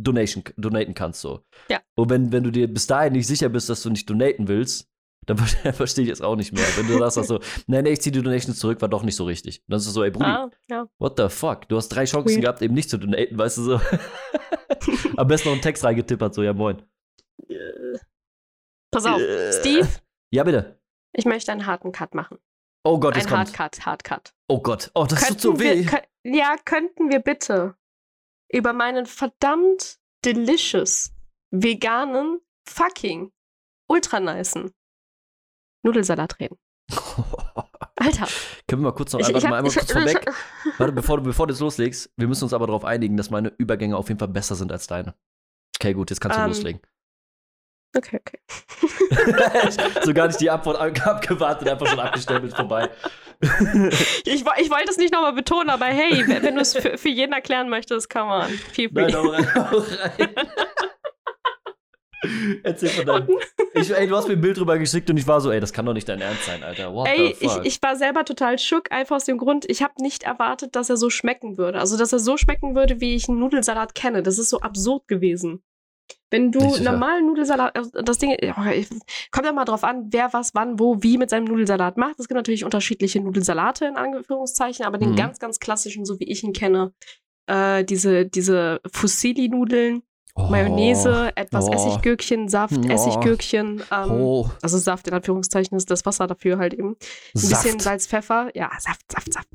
Donation, 0.00 0.44
donaten 0.56 0.94
kannst 0.94 1.20
so. 1.20 1.44
Ja. 1.68 1.80
Und 1.96 2.10
wenn, 2.10 2.30
wenn 2.32 2.44
du 2.44 2.50
dir 2.52 2.72
bis 2.72 2.86
dahin 2.86 3.12
nicht 3.14 3.26
sicher 3.26 3.48
bist, 3.48 3.68
dass 3.68 3.82
du 3.82 3.90
nicht 3.90 4.08
donaten 4.08 4.46
willst, 4.48 4.88
dann 5.26 5.36
ver- 5.38 5.72
verstehe 5.72 6.04
ich 6.04 6.10
es 6.10 6.20
auch 6.22 6.36
nicht 6.36 6.52
mehr. 6.52 6.64
Wenn 6.76 6.86
du 6.86 6.98
sagst, 6.98 7.28
so, 7.28 7.40
nein, 7.66 7.84
nee, 7.84 7.90
ich 7.90 8.00
ziehe 8.00 8.12
die 8.12 8.22
Donations 8.22 8.58
zurück, 8.58 8.80
war 8.80 8.88
doch 8.88 9.02
nicht 9.02 9.16
so 9.16 9.24
richtig. 9.24 9.58
Und 9.60 9.72
dann 9.72 9.78
ist 9.80 9.86
es 9.86 9.92
so, 9.92 10.04
ey, 10.04 10.10
Brudi, 10.10 10.24
Ah, 10.26 10.50
ja. 10.70 10.86
what 10.98 11.18
the 11.18 11.28
fuck? 11.28 11.68
Du 11.68 11.76
hast 11.76 11.88
drei 11.88 12.04
Chancen 12.04 12.30
Weird. 12.30 12.42
gehabt, 12.42 12.62
eben 12.62 12.74
nicht 12.74 12.88
zu 12.90 12.98
donaten, 12.98 13.36
weißt 13.36 13.58
du 13.58 13.62
so. 13.62 13.80
Am 15.16 15.26
besten 15.26 15.48
noch 15.48 15.54
einen 15.54 15.62
Text 15.62 15.84
reingetippert, 15.84 16.34
so, 16.34 16.42
ja 16.42 16.52
moin. 16.52 16.80
Äh, 17.48 17.98
Pass 18.90 19.04
auf, 19.04 19.20
Äh. 19.20 19.52
Steve, 19.52 19.88
Ja, 20.32 20.44
bitte. 20.44 20.80
ich 21.12 21.24
möchte 21.24 21.52
einen 21.52 21.66
harten 21.66 21.92
Cut 21.92 22.14
machen. 22.14 22.38
Oh 22.84 22.98
Gott, 22.98 23.14
Ein 23.14 23.20
jetzt 23.20 23.28
kommt. 23.28 23.58
Hardcut, 23.58 23.84
Hardcut. 23.86 24.32
Oh 24.48 24.60
Gott, 24.62 24.90
oh, 24.94 25.04
das 25.08 25.26
tut 25.28 25.40
so 25.40 25.52
Könnten 25.54 25.64
wir, 25.64 25.74
weh. 25.84 25.88
kö- 25.88 26.04
ja, 26.24 26.56
könnten 26.64 27.10
wir 27.10 27.18
bitte 27.18 27.74
über 28.52 28.72
meinen 28.72 29.06
verdammt 29.06 29.98
delicious, 30.24 31.12
veganen, 31.50 32.40
fucking, 32.68 33.32
ultra 33.88 34.20
nicen 34.20 34.72
Nudelsalat 35.84 36.38
reden. 36.40 36.58
Alter. 37.96 38.26
Können 38.66 38.82
wir 38.82 38.88
mal 38.90 38.92
kurz 38.92 39.12
noch 39.12 39.20
Ich, 39.20 39.28
ich 39.28 39.34
mal 39.34 39.42
hab, 39.42 39.52
einmal 39.56 39.66
ich, 39.70 39.74
kurz 39.76 39.92
vorweg. 39.92 40.32
Warte, 40.78 40.92
bevor 40.92 41.18
du, 41.18 41.22
bevor 41.24 41.46
du 41.46 41.52
jetzt 41.52 41.60
loslegst, 41.60 42.10
wir 42.16 42.28
müssen 42.28 42.44
uns 42.44 42.52
aber 42.52 42.66
darauf 42.66 42.84
einigen, 42.84 43.16
dass 43.16 43.30
meine 43.30 43.48
Übergänge 43.58 43.96
auf 43.96 44.08
jeden 44.08 44.18
Fall 44.18 44.28
besser 44.28 44.54
sind 44.54 44.72
als 44.72 44.86
deine. 44.86 45.14
Okay, 45.76 45.94
gut, 45.94 46.10
jetzt 46.10 46.20
kannst 46.20 46.36
du 46.36 46.42
Ähm. 46.42 46.48
loslegen. 46.48 46.80
Okay, 47.96 48.20
okay. 48.20 48.40
so 50.04 50.12
gar 50.12 50.26
nicht 50.26 50.40
die 50.40 50.50
Antwort 50.50 50.76
ab- 50.78 51.06
abgewartet, 51.06 51.68
einfach 51.68 51.86
schon 51.86 51.98
abgestempelt 51.98 52.54
vorbei. 52.54 52.90
Ich, 53.40 54.44
ich 54.44 54.70
wollte 54.70 54.90
es 54.90 54.96
nicht 54.96 55.12
nochmal 55.12 55.32
betonen, 55.32 55.70
aber 55.70 55.86
hey, 55.86 56.24
wenn 56.42 56.56
du 56.56 56.60
es 56.60 56.76
für, 56.76 56.98
für 56.98 57.08
jeden 57.08 57.32
erklären 57.32 57.68
möchtest, 57.68 58.10
kann 58.10 58.26
man. 58.26 58.50
Feel 58.50 58.90
free. 58.90 59.02
Nein, 59.02 59.14
hau 59.14 59.28
rein, 59.28 59.54
hau 59.54 59.78
rein. 59.78 60.34
Erzähl 62.64 62.88
von 62.88 63.06
deinem. 63.06 63.28
Ich, 63.74 63.94
ey, 63.94 64.08
du 64.08 64.16
hast 64.16 64.26
mir 64.26 64.34
ein 64.34 64.40
Bild 64.40 64.58
drüber 64.58 64.76
geschickt 64.78 65.08
und 65.08 65.16
ich 65.16 65.26
war 65.26 65.40
so, 65.40 65.52
ey, 65.52 65.60
das 65.60 65.72
kann 65.72 65.86
doch 65.86 65.92
nicht 65.92 66.08
dein 66.08 66.20
Ernst 66.20 66.46
sein, 66.46 66.64
Alter. 66.64 66.92
What 66.92 67.06
Ey, 67.08 67.36
ich, 67.38 67.56
ich 67.62 67.82
war 67.82 67.94
selber 67.94 68.24
total 68.24 68.58
schock, 68.58 68.90
einfach 68.90 69.16
aus 69.16 69.24
dem 69.24 69.38
Grund, 69.38 69.64
ich 69.68 69.82
habe 69.82 69.94
nicht 69.98 70.24
erwartet, 70.24 70.74
dass 70.74 70.90
er 70.90 70.96
so 70.96 71.10
schmecken 71.10 71.58
würde. 71.58 71.78
Also, 71.78 71.96
dass 71.96 72.12
er 72.12 72.18
so 72.18 72.36
schmecken 72.36 72.74
würde, 72.74 73.00
wie 73.00 73.14
ich 73.14 73.28
einen 73.28 73.38
Nudelsalat 73.38 73.94
kenne. 73.94 74.22
Das 74.24 74.38
ist 74.38 74.50
so 74.50 74.60
absurd 74.60 75.06
gewesen. 75.06 75.62
Wenn 76.30 76.52
du 76.52 76.60
normalen 76.82 77.26
Nudelsalat, 77.26 77.74
also 77.76 77.90
das 78.02 78.18
Ding, 78.18 78.36
kommt 79.30 79.46
ja 79.46 79.52
mal 79.52 79.64
drauf 79.64 79.82
an, 79.84 80.08
wer 80.10 80.32
was, 80.32 80.54
wann, 80.54 80.78
wo, 80.78 81.02
wie 81.02 81.16
mit 81.16 81.30
seinem 81.30 81.44
Nudelsalat 81.44 81.96
macht. 81.96 82.18
Es 82.18 82.28
gibt 82.28 82.36
natürlich 82.36 82.64
unterschiedliche 82.64 83.20
Nudelsalate 83.20 83.86
in 83.86 83.96
Anführungszeichen, 83.96 84.84
aber 84.84 84.98
den 84.98 85.12
Mhm. 85.12 85.16
ganz, 85.16 85.38
ganz 85.38 85.58
klassischen, 85.58 86.04
so 86.04 86.20
wie 86.20 86.30
ich 86.30 86.42
ihn 86.44 86.52
kenne, 86.52 86.92
äh, 87.46 87.82
diese, 87.84 88.26
diese 88.26 88.80
Fusilli-Nudeln, 88.92 90.02
Oh. 90.38 90.48
Mayonnaise, 90.50 91.32
etwas 91.34 91.66
Oh. 91.68 91.72
Essiggürkchen, 91.72 92.48
Saft, 92.48 92.78
Oh. 92.78 92.88
Essiggürkchen, 92.88 93.82
ähm, 93.90 94.10
Oh, 94.10 94.48
also 94.62 94.78
Saft 94.78 95.08
in 95.08 95.14
Anführungszeichen 95.14 95.76
ist 95.76 95.90
das 95.90 96.06
Wasser 96.06 96.26
dafür 96.26 96.58
halt 96.58 96.74
eben. 96.74 96.90
Ein 96.90 96.96
bisschen 97.32 97.48
Saft. 97.72 97.82
Salz, 97.82 98.06
Pfeffer. 98.06 98.50
Ja, 98.54 98.70
Saft, 98.78 99.10
Saft, 99.10 99.32
Saft. 99.32 99.48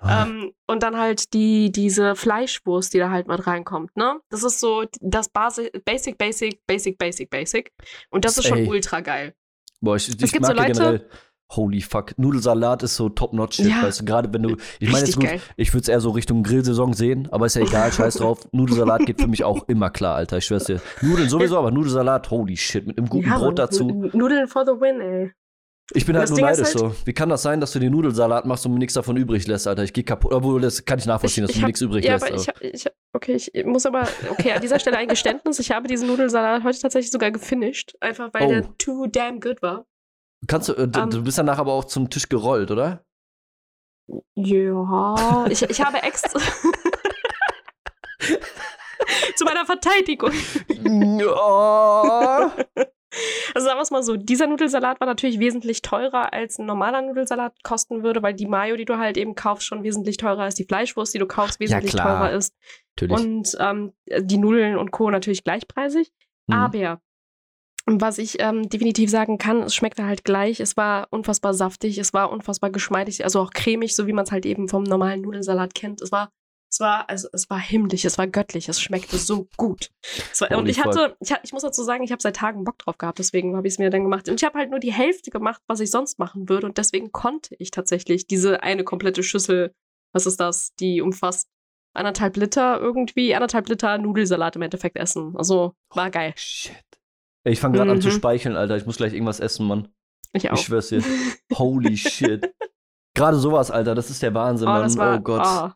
Ah. 0.00 0.22
Ähm, 0.24 0.52
und 0.66 0.82
dann 0.82 0.96
halt 0.98 1.32
die, 1.34 1.70
diese 1.70 2.16
Fleischwurst, 2.16 2.94
die 2.94 2.98
da 2.98 3.10
halt 3.10 3.28
mit 3.28 3.46
reinkommt, 3.46 3.96
ne? 3.96 4.18
Das 4.30 4.42
ist 4.42 4.60
so 4.60 4.84
das 5.00 5.28
Basi 5.28 5.70
Basic, 5.84 6.16
Basic, 6.18 6.66
Basic, 6.66 6.96
Basic, 6.98 7.30
Basic. 7.30 7.72
Und 8.10 8.24
das 8.24 8.38
ist 8.38 8.46
schon 8.48 8.58
Ey. 8.58 8.68
ultra 8.68 9.00
geil. 9.00 9.34
Boah, 9.80 9.96
ich, 9.96 10.08
ich 10.08 10.16
gibt 10.32 10.40
mag 10.40 10.46
so 10.46 10.56
Leute- 10.56 10.72
generell. 10.72 11.08
Holy 11.52 11.82
fuck. 11.82 12.18
Nudelsalat 12.18 12.82
ist 12.82 12.96
so 12.96 13.08
top-notch-Shit, 13.10 13.66
Ja. 13.66 13.82
weißt 13.82 14.00
du, 14.00 14.04
gerade 14.06 14.32
wenn 14.32 14.42
du. 14.42 14.56
Ich 14.80 14.90
meine, 14.90 15.06
gut, 15.06 15.22
geil. 15.24 15.40
ich 15.56 15.72
würde 15.72 15.82
es 15.82 15.88
eher 15.88 16.00
so 16.00 16.10
Richtung 16.10 16.42
Grillsaison 16.42 16.94
sehen, 16.94 17.28
aber 17.30 17.46
ist 17.46 17.54
ja 17.56 17.62
egal, 17.62 17.92
scheiß 17.92 18.14
drauf. 18.16 18.48
Nudelsalat 18.52 19.04
geht 19.06 19.20
für 19.20 19.28
mich 19.28 19.44
auch 19.44 19.68
immer 19.68 19.90
klar, 19.90 20.16
Alter, 20.16 20.38
ich 20.38 20.46
schwör's 20.46 20.64
dir. 20.64 20.80
Nudeln 21.02 21.28
sowieso, 21.28 21.58
aber 21.58 21.70
Nudelsalat, 21.70 22.30
holy 22.30 22.56
shit, 22.56 22.86
mit 22.86 22.98
einem 22.98 23.08
guten 23.08 23.28
Ja, 23.28 23.38
Brot 23.38 23.58
dazu. 23.58 23.84
Nu- 23.86 24.10
Nudeln 24.12 24.48
for 24.48 24.64
the 24.64 24.72
win, 24.72 25.00
ey. 25.00 25.32
Ich 25.92 26.06
bin 26.06 26.16
halt 26.16 26.22
das 26.24 26.30
nur 26.30 26.38
Ding 26.38 26.46
neidisch 26.46 26.64
halt- 26.68 26.78
so. 26.78 26.94
Wie 27.04 27.12
kann 27.12 27.28
das 27.28 27.42
sein, 27.42 27.60
dass 27.60 27.72
du 27.72 27.78
den 27.78 27.92
Nudelsalat 27.92 28.46
machst 28.46 28.64
und 28.64 28.72
mir 28.72 28.78
nichts 28.78 28.94
davon 28.94 29.18
übrig 29.18 29.46
lässt, 29.46 29.66
Alter? 29.68 29.84
Ich 29.84 29.92
geh 29.92 30.02
kaputt. 30.02 30.32
Obwohl, 30.32 30.62
das 30.62 30.86
kann 30.86 30.98
ich 30.98 31.04
nachvollziehen, 31.04 31.44
Ich- 31.44 31.48
dass 31.48 31.56
ich 31.56 31.60
du 31.60 31.60
mir 31.60 31.66
nichts 31.66 31.80
übrig 31.82 32.04
Ja, 32.06 32.14
lässt. 32.14 32.26
aber 32.26 32.34
ich, 32.36 32.48
hab- 32.48 32.60
ich, 32.62 32.86
okay, 33.12 33.36
ich 33.52 33.66
muss 33.66 33.84
aber, 33.84 34.08
okay, 34.30 34.52
an 34.52 34.62
dieser 34.62 34.78
Stelle 34.78 34.96
ein 34.96 35.08
Geständnis. 35.08 35.58
Ich 35.58 35.70
habe 35.72 35.86
diesen 35.86 36.08
Nudelsalat 36.08 36.64
heute 36.64 36.80
tatsächlich 36.80 37.10
sogar 37.12 37.30
gefinisht. 37.30 37.94
Einfach 38.00 38.30
weil 38.32 38.46
Oh. 38.46 38.48
der 38.48 38.78
too 38.78 39.06
damn 39.08 39.40
good 39.40 39.60
war. 39.60 39.84
Kannst 40.46 40.68
du, 40.68 40.72
äh, 40.74 40.88
d- 40.88 40.98
Ähm. 40.98 41.10
du 41.10 41.22
bist 41.24 41.38
danach 41.38 41.58
aber 41.58 41.72
auch 41.72 41.84
zum 41.84 42.10
Tisch 42.10 42.28
gerollt, 42.28 42.70
oder? 42.70 43.04
Ja, 44.34 45.46
ich, 45.50 45.62
ich 45.62 45.80
habe 45.84 46.02
extra. 46.02 46.38
Zu 49.36 49.44
meiner 49.44 49.64
Verteidigung. 49.66 50.32
ja. 51.20 52.52
Also 53.54 53.66
sagen 53.68 53.78
wir 53.78 53.82
es 53.82 53.90
mal 53.92 54.02
so, 54.02 54.16
dieser 54.16 54.48
Nudelsalat 54.48 54.98
war 54.98 55.06
natürlich 55.06 55.38
wesentlich 55.38 55.82
teurer, 55.82 56.32
als 56.32 56.58
ein 56.58 56.66
normaler 56.66 57.00
Nudelsalat 57.02 57.54
kosten 57.62 58.02
würde, 58.02 58.22
weil 58.24 58.34
die 58.34 58.46
Mayo, 58.46 58.76
die 58.76 58.84
du 58.86 58.98
halt 58.98 59.16
eben 59.16 59.36
kaufst, 59.36 59.66
schon 59.66 59.84
wesentlich 59.84 60.16
teurer 60.16 60.48
ist. 60.48 60.58
Die 60.58 60.64
Fleischwurst, 60.64 61.14
die 61.14 61.18
du 61.18 61.26
kaufst, 61.26 61.60
wesentlich 61.60 61.92
klar. 61.92 62.18
teurer 62.18 62.32
ist. 62.32 62.56
Natürlich. 62.96 63.16
Und 63.16 63.56
ähm, 63.60 63.92
die 64.18 64.38
Nudeln 64.38 64.76
und 64.76 64.90
Co. 64.90 65.10
natürlich 65.10 65.44
gleichpreisig. 65.44 66.10
Mhm. 66.48 66.54
Aber 66.54 67.00
was 67.86 68.18
ich 68.18 68.40
ähm, 68.40 68.68
definitiv 68.68 69.10
sagen 69.10 69.38
kann, 69.38 69.62
es 69.62 69.74
schmeckte 69.74 70.06
halt 70.06 70.24
gleich. 70.24 70.60
Es 70.60 70.76
war 70.76 71.08
unfassbar 71.10 71.52
saftig, 71.52 71.98
es 71.98 72.14
war 72.14 72.30
unfassbar 72.30 72.70
geschmeidig, 72.70 73.24
also 73.24 73.40
auch 73.40 73.50
cremig, 73.50 73.94
so 73.94 74.06
wie 74.06 74.12
man 74.12 74.24
es 74.24 74.32
halt 74.32 74.46
eben 74.46 74.68
vom 74.68 74.84
normalen 74.84 75.20
Nudelsalat 75.20 75.74
kennt. 75.74 76.00
Es 76.00 76.10
war, 76.10 76.30
es 76.72 76.80
war, 76.80 77.08
also 77.10 77.28
es 77.32 77.50
war 77.50 77.58
himmlisch, 77.58 78.04
es 78.04 78.16
war 78.16 78.26
göttlich, 78.26 78.68
es 78.68 78.80
schmeckte 78.80 79.18
so 79.18 79.48
gut. 79.58 79.90
Es 80.32 80.40
war, 80.40 80.50
und 80.52 80.56
Holy 80.56 80.70
ich 80.70 80.82
hatte, 80.82 81.14
ich, 81.20 81.34
ich 81.42 81.52
muss 81.52 81.62
dazu 81.62 81.84
sagen, 81.84 82.02
ich 82.04 82.10
habe 82.10 82.22
seit 82.22 82.36
Tagen 82.36 82.64
Bock 82.64 82.78
drauf 82.78 82.96
gehabt, 82.96 83.18
deswegen 83.18 83.54
habe 83.56 83.66
ich 83.66 83.74
es 83.74 83.78
mir 83.78 83.90
dann 83.90 84.02
gemacht. 84.02 84.28
Und 84.28 84.40
ich 84.40 84.44
habe 84.44 84.58
halt 84.58 84.70
nur 84.70 84.80
die 84.80 84.92
Hälfte 84.92 85.30
gemacht, 85.30 85.60
was 85.66 85.80
ich 85.80 85.90
sonst 85.90 86.18
machen 86.18 86.48
würde. 86.48 86.66
Und 86.66 86.78
deswegen 86.78 87.12
konnte 87.12 87.54
ich 87.58 87.70
tatsächlich 87.70 88.26
diese 88.26 88.62
eine 88.62 88.84
komplette 88.84 89.22
Schüssel, 89.22 89.74
was 90.12 90.24
ist 90.24 90.40
das, 90.40 90.74
die 90.80 91.02
umfasst 91.02 91.48
anderthalb 91.92 92.36
Liter 92.36 92.80
irgendwie, 92.80 93.34
anderthalb 93.34 93.68
Liter 93.68 93.98
Nudelsalat 93.98 94.56
im 94.56 94.62
Endeffekt 94.62 94.96
essen. 94.96 95.34
Also 95.36 95.74
war 95.90 96.10
geil. 96.10 96.32
Shit. 96.36 96.82
Ich 97.44 97.60
fange 97.60 97.76
gerade 97.76 97.90
an 97.92 98.00
zu 98.00 98.08
Mhm. 98.08 98.12
speicheln, 98.12 98.56
Alter. 98.56 98.76
Ich 98.76 98.86
muss 98.86 98.96
gleich 98.96 99.12
irgendwas 99.12 99.40
essen, 99.40 99.66
Mann. 99.66 99.88
Ich 100.32 100.50
auch. 100.50 100.54
Ich 100.54 100.62
schwör's 100.62 100.88
dir. 100.88 101.02
Holy 101.54 101.96
shit. 101.96 102.52
Gerade 103.14 103.36
sowas, 103.38 103.70
Alter, 103.70 103.94
das 103.94 104.10
ist 104.10 104.22
der 104.22 104.34
Wahnsinn, 104.34 104.66
Oh, 104.66 104.72
Mann. 104.72 104.96
war, 104.96 105.16
oh 105.18 105.20
Gott. 105.20 105.42
oh. 105.46 105.70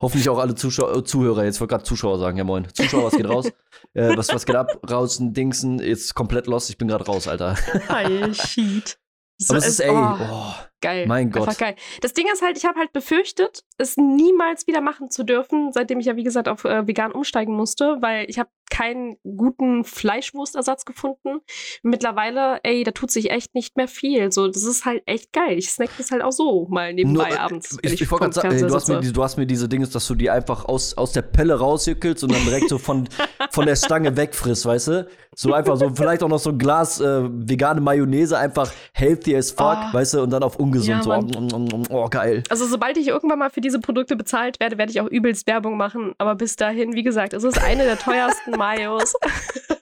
Hoffentlich 0.00 0.28
auch 0.28 0.38
alle 0.38 0.54
Zuschauer, 0.54 0.96
äh, 0.96 1.02
Zuhörer. 1.04 1.44
Jetzt 1.44 1.60
wollte 1.60 1.72
gerade 1.72 1.84
Zuschauer 1.84 2.18
sagen, 2.18 2.36
ja 2.38 2.44
moin. 2.44 2.68
Zuschauer, 2.72 3.04
was 3.04 3.14
geht 3.16 3.28
raus? 3.28 3.46
äh, 3.94 4.16
was, 4.16 4.28
was 4.32 4.46
geht 4.46 4.54
ab? 4.54 4.78
Rausen, 4.88 5.32
Dingsen, 5.32 5.80
jetzt 5.80 6.14
komplett 6.14 6.46
lost. 6.46 6.70
Ich 6.70 6.78
bin 6.78 6.86
gerade 6.88 7.04
raus, 7.06 7.26
Alter. 7.26 7.56
Geil, 7.88 8.32
shit. 8.34 8.98
So, 9.38 9.54
Aber 9.54 9.58
es 9.58 9.66
ist, 9.68 9.80
ey, 9.80 9.90
oh, 9.90 10.16
oh, 10.20 10.54
geil. 10.80 11.06
mein 11.06 11.30
Gott. 11.30 11.42
Einfach 11.48 11.58
geil. 11.58 11.74
Das 12.00 12.12
Ding 12.12 12.26
ist 12.32 12.42
halt, 12.42 12.56
ich 12.56 12.64
habe 12.64 12.78
halt 12.78 12.92
befürchtet, 12.92 13.64
es 13.78 13.96
niemals 13.96 14.66
wieder 14.66 14.80
machen 14.80 15.10
zu 15.10 15.24
dürfen, 15.24 15.72
seitdem 15.72 16.00
ich 16.00 16.06
ja, 16.06 16.16
wie 16.16 16.24
gesagt, 16.24 16.48
auf 16.48 16.64
äh, 16.64 16.86
vegan 16.86 17.12
umsteigen 17.12 17.54
musste, 17.54 17.98
weil 18.00 18.28
ich 18.28 18.38
habe 18.38 18.50
keinen 18.70 19.16
guten 19.24 19.82
Fleischwurstersatz 19.84 20.84
gefunden. 20.84 21.40
Mittlerweile, 21.82 22.60
ey, 22.64 22.84
da 22.84 22.90
tut 22.90 23.10
sich 23.10 23.30
echt 23.30 23.54
nicht 23.54 23.76
mehr 23.76 23.88
viel. 23.88 24.30
So, 24.30 24.46
das 24.46 24.62
ist 24.62 24.84
halt 24.84 25.02
echt 25.06 25.32
geil. 25.32 25.56
Ich 25.58 25.70
snack 25.70 25.90
das 25.96 26.10
halt 26.10 26.22
auch 26.22 26.32
so 26.32 26.66
mal 26.68 26.92
nebenbei 26.92 27.28
Nur, 27.28 27.36
äh, 27.36 27.38
abends. 27.38 27.78
wenn 27.82 27.92
Ich, 27.92 28.00
ich 28.02 28.10
wollte 28.10 28.24
gerade 28.24 28.34
sagen, 28.34 28.50
ey, 28.52 28.60
du, 28.60 28.74
hast 28.74 28.88
mir, 28.88 29.00
du 29.00 29.22
hast 29.22 29.36
mir 29.38 29.46
diese 29.46 29.68
Dinge, 29.68 29.86
dass 29.86 30.06
du 30.06 30.14
die 30.14 30.28
einfach 30.30 30.66
aus, 30.66 30.96
aus 30.96 31.12
der 31.12 31.22
Pelle 31.22 31.58
rausjückelst 31.58 32.24
und 32.24 32.32
dann 32.32 32.44
direkt 32.44 32.68
so 32.68 32.78
von, 32.78 33.08
von 33.50 33.66
der 33.66 33.76
Stange 33.76 34.16
wegfrisst, 34.16 34.66
weißt 34.66 34.88
du? 34.88 35.08
So 35.34 35.52
einfach 35.54 35.76
so, 35.76 35.90
vielleicht 35.94 36.22
auch 36.22 36.28
noch 36.28 36.38
so 36.38 36.50
ein 36.50 36.58
Glas 36.58 37.00
äh, 37.00 37.22
vegane 37.30 37.80
Mayonnaise, 37.80 38.36
einfach 38.36 38.70
healthy 38.92 39.36
as 39.36 39.50
fuck, 39.50 39.78
Oh. 39.78 39.92
weißt 39.94 40.14
du? 40.14 40.22
Und 40.22 40.30
dann 40.30 40.42
auf 40.42 40.58
ungesund. 40.68 41.34
Ja, 41.34 41.48
so, 41.50 41.82
oh, 41.90 42.08
geil. 42.08 42.42
Also 42.48 42.66
sobald 42.66 42.96
ich 42.96 43.08
irgendwann 43.08 43.38
mal 43.38 43.50
für 43.50 43.60
diese 43.60 43.80
Produkte 43.80 44.16
bezahlt 44.16 44.60
werde, 44.60 44.78
werde 44.78 44.92
ich 44.92 45.00
auch 45.00 45.08
übelst 45.08 45.46
Werbung 45.46 45.76
machen. 45.76 46.14
Aber 46.18 46.34
bis 46.34 46.56
dahin, 46.56 46.94
wie 46.94 47.02
gesagt, 47.02 47.32
es 47.32 47.44
ist 47.44 47.60
eine 47.62 47.84
der 47.84 47.98
teuersten 47.98 48.50
Mayos. 48.56 49.14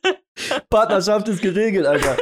Partnerschaft 0.70 1.28
ist 1.28 1.42
geregelt, 1.42 1.86
Alter. 1.86 2.16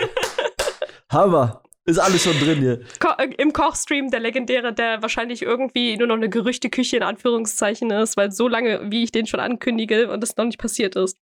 Hammer. 1.10 1.60
Ist 1.86 1.98
alles 1.98 2.22
schon 2.22 2.38
drin 2.38 2.60
hier. 2.60 2.80
Ko 2.98 3.08
äh, 3.18 3.28
Im 3.36 3.52
Kochstream 3.52 4.10
der 4.10 4.20
legendäre, 4.20 4.72
der 4.72 5.02
wahrscheinlich 5.02 5.42
irgendwie 5.42 5.98
nur 5.98 6.06
noch 6.06 6.14
eine 6.14 6.30
Gerüchteküche 6.30 6.96
in 6.96 7.02
Anführungszeichen 7.02 7.90
ist, 7.90 8.16
weil 8.16 8.32
so 8.32 8.48
lange, 8.48 8.90
wie 8.90 9.04
ich 9.04 9.12
den 9.12 9.26
schon 9.26 9.38
ankündige 9.38 10.10
und 10.10 10.24
es 10.24 10.34
noch 10.36 10.46
nicht 10.46 10.58
passiert 10.58 10.96
ist. 10.96 11.18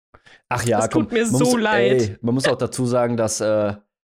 Ach 0.49 0.65
ja, 0.65 0.79
Das 0.79 0.91
komm, 0.91 1.05
tut 1.05 1.13
mir 1.13 1.27
so 1.27 1.39
muss, 1.39 1.61
leid. 1.61 2.03
Ey, 2.03 2.17
man 2.23 2.35
muss 2.35 2.49
auch 2.49 2.59
dazu 2.59 2.87
sagen, 2.87 3.17
dass 3.17 3.41
äh, 3.41 3.75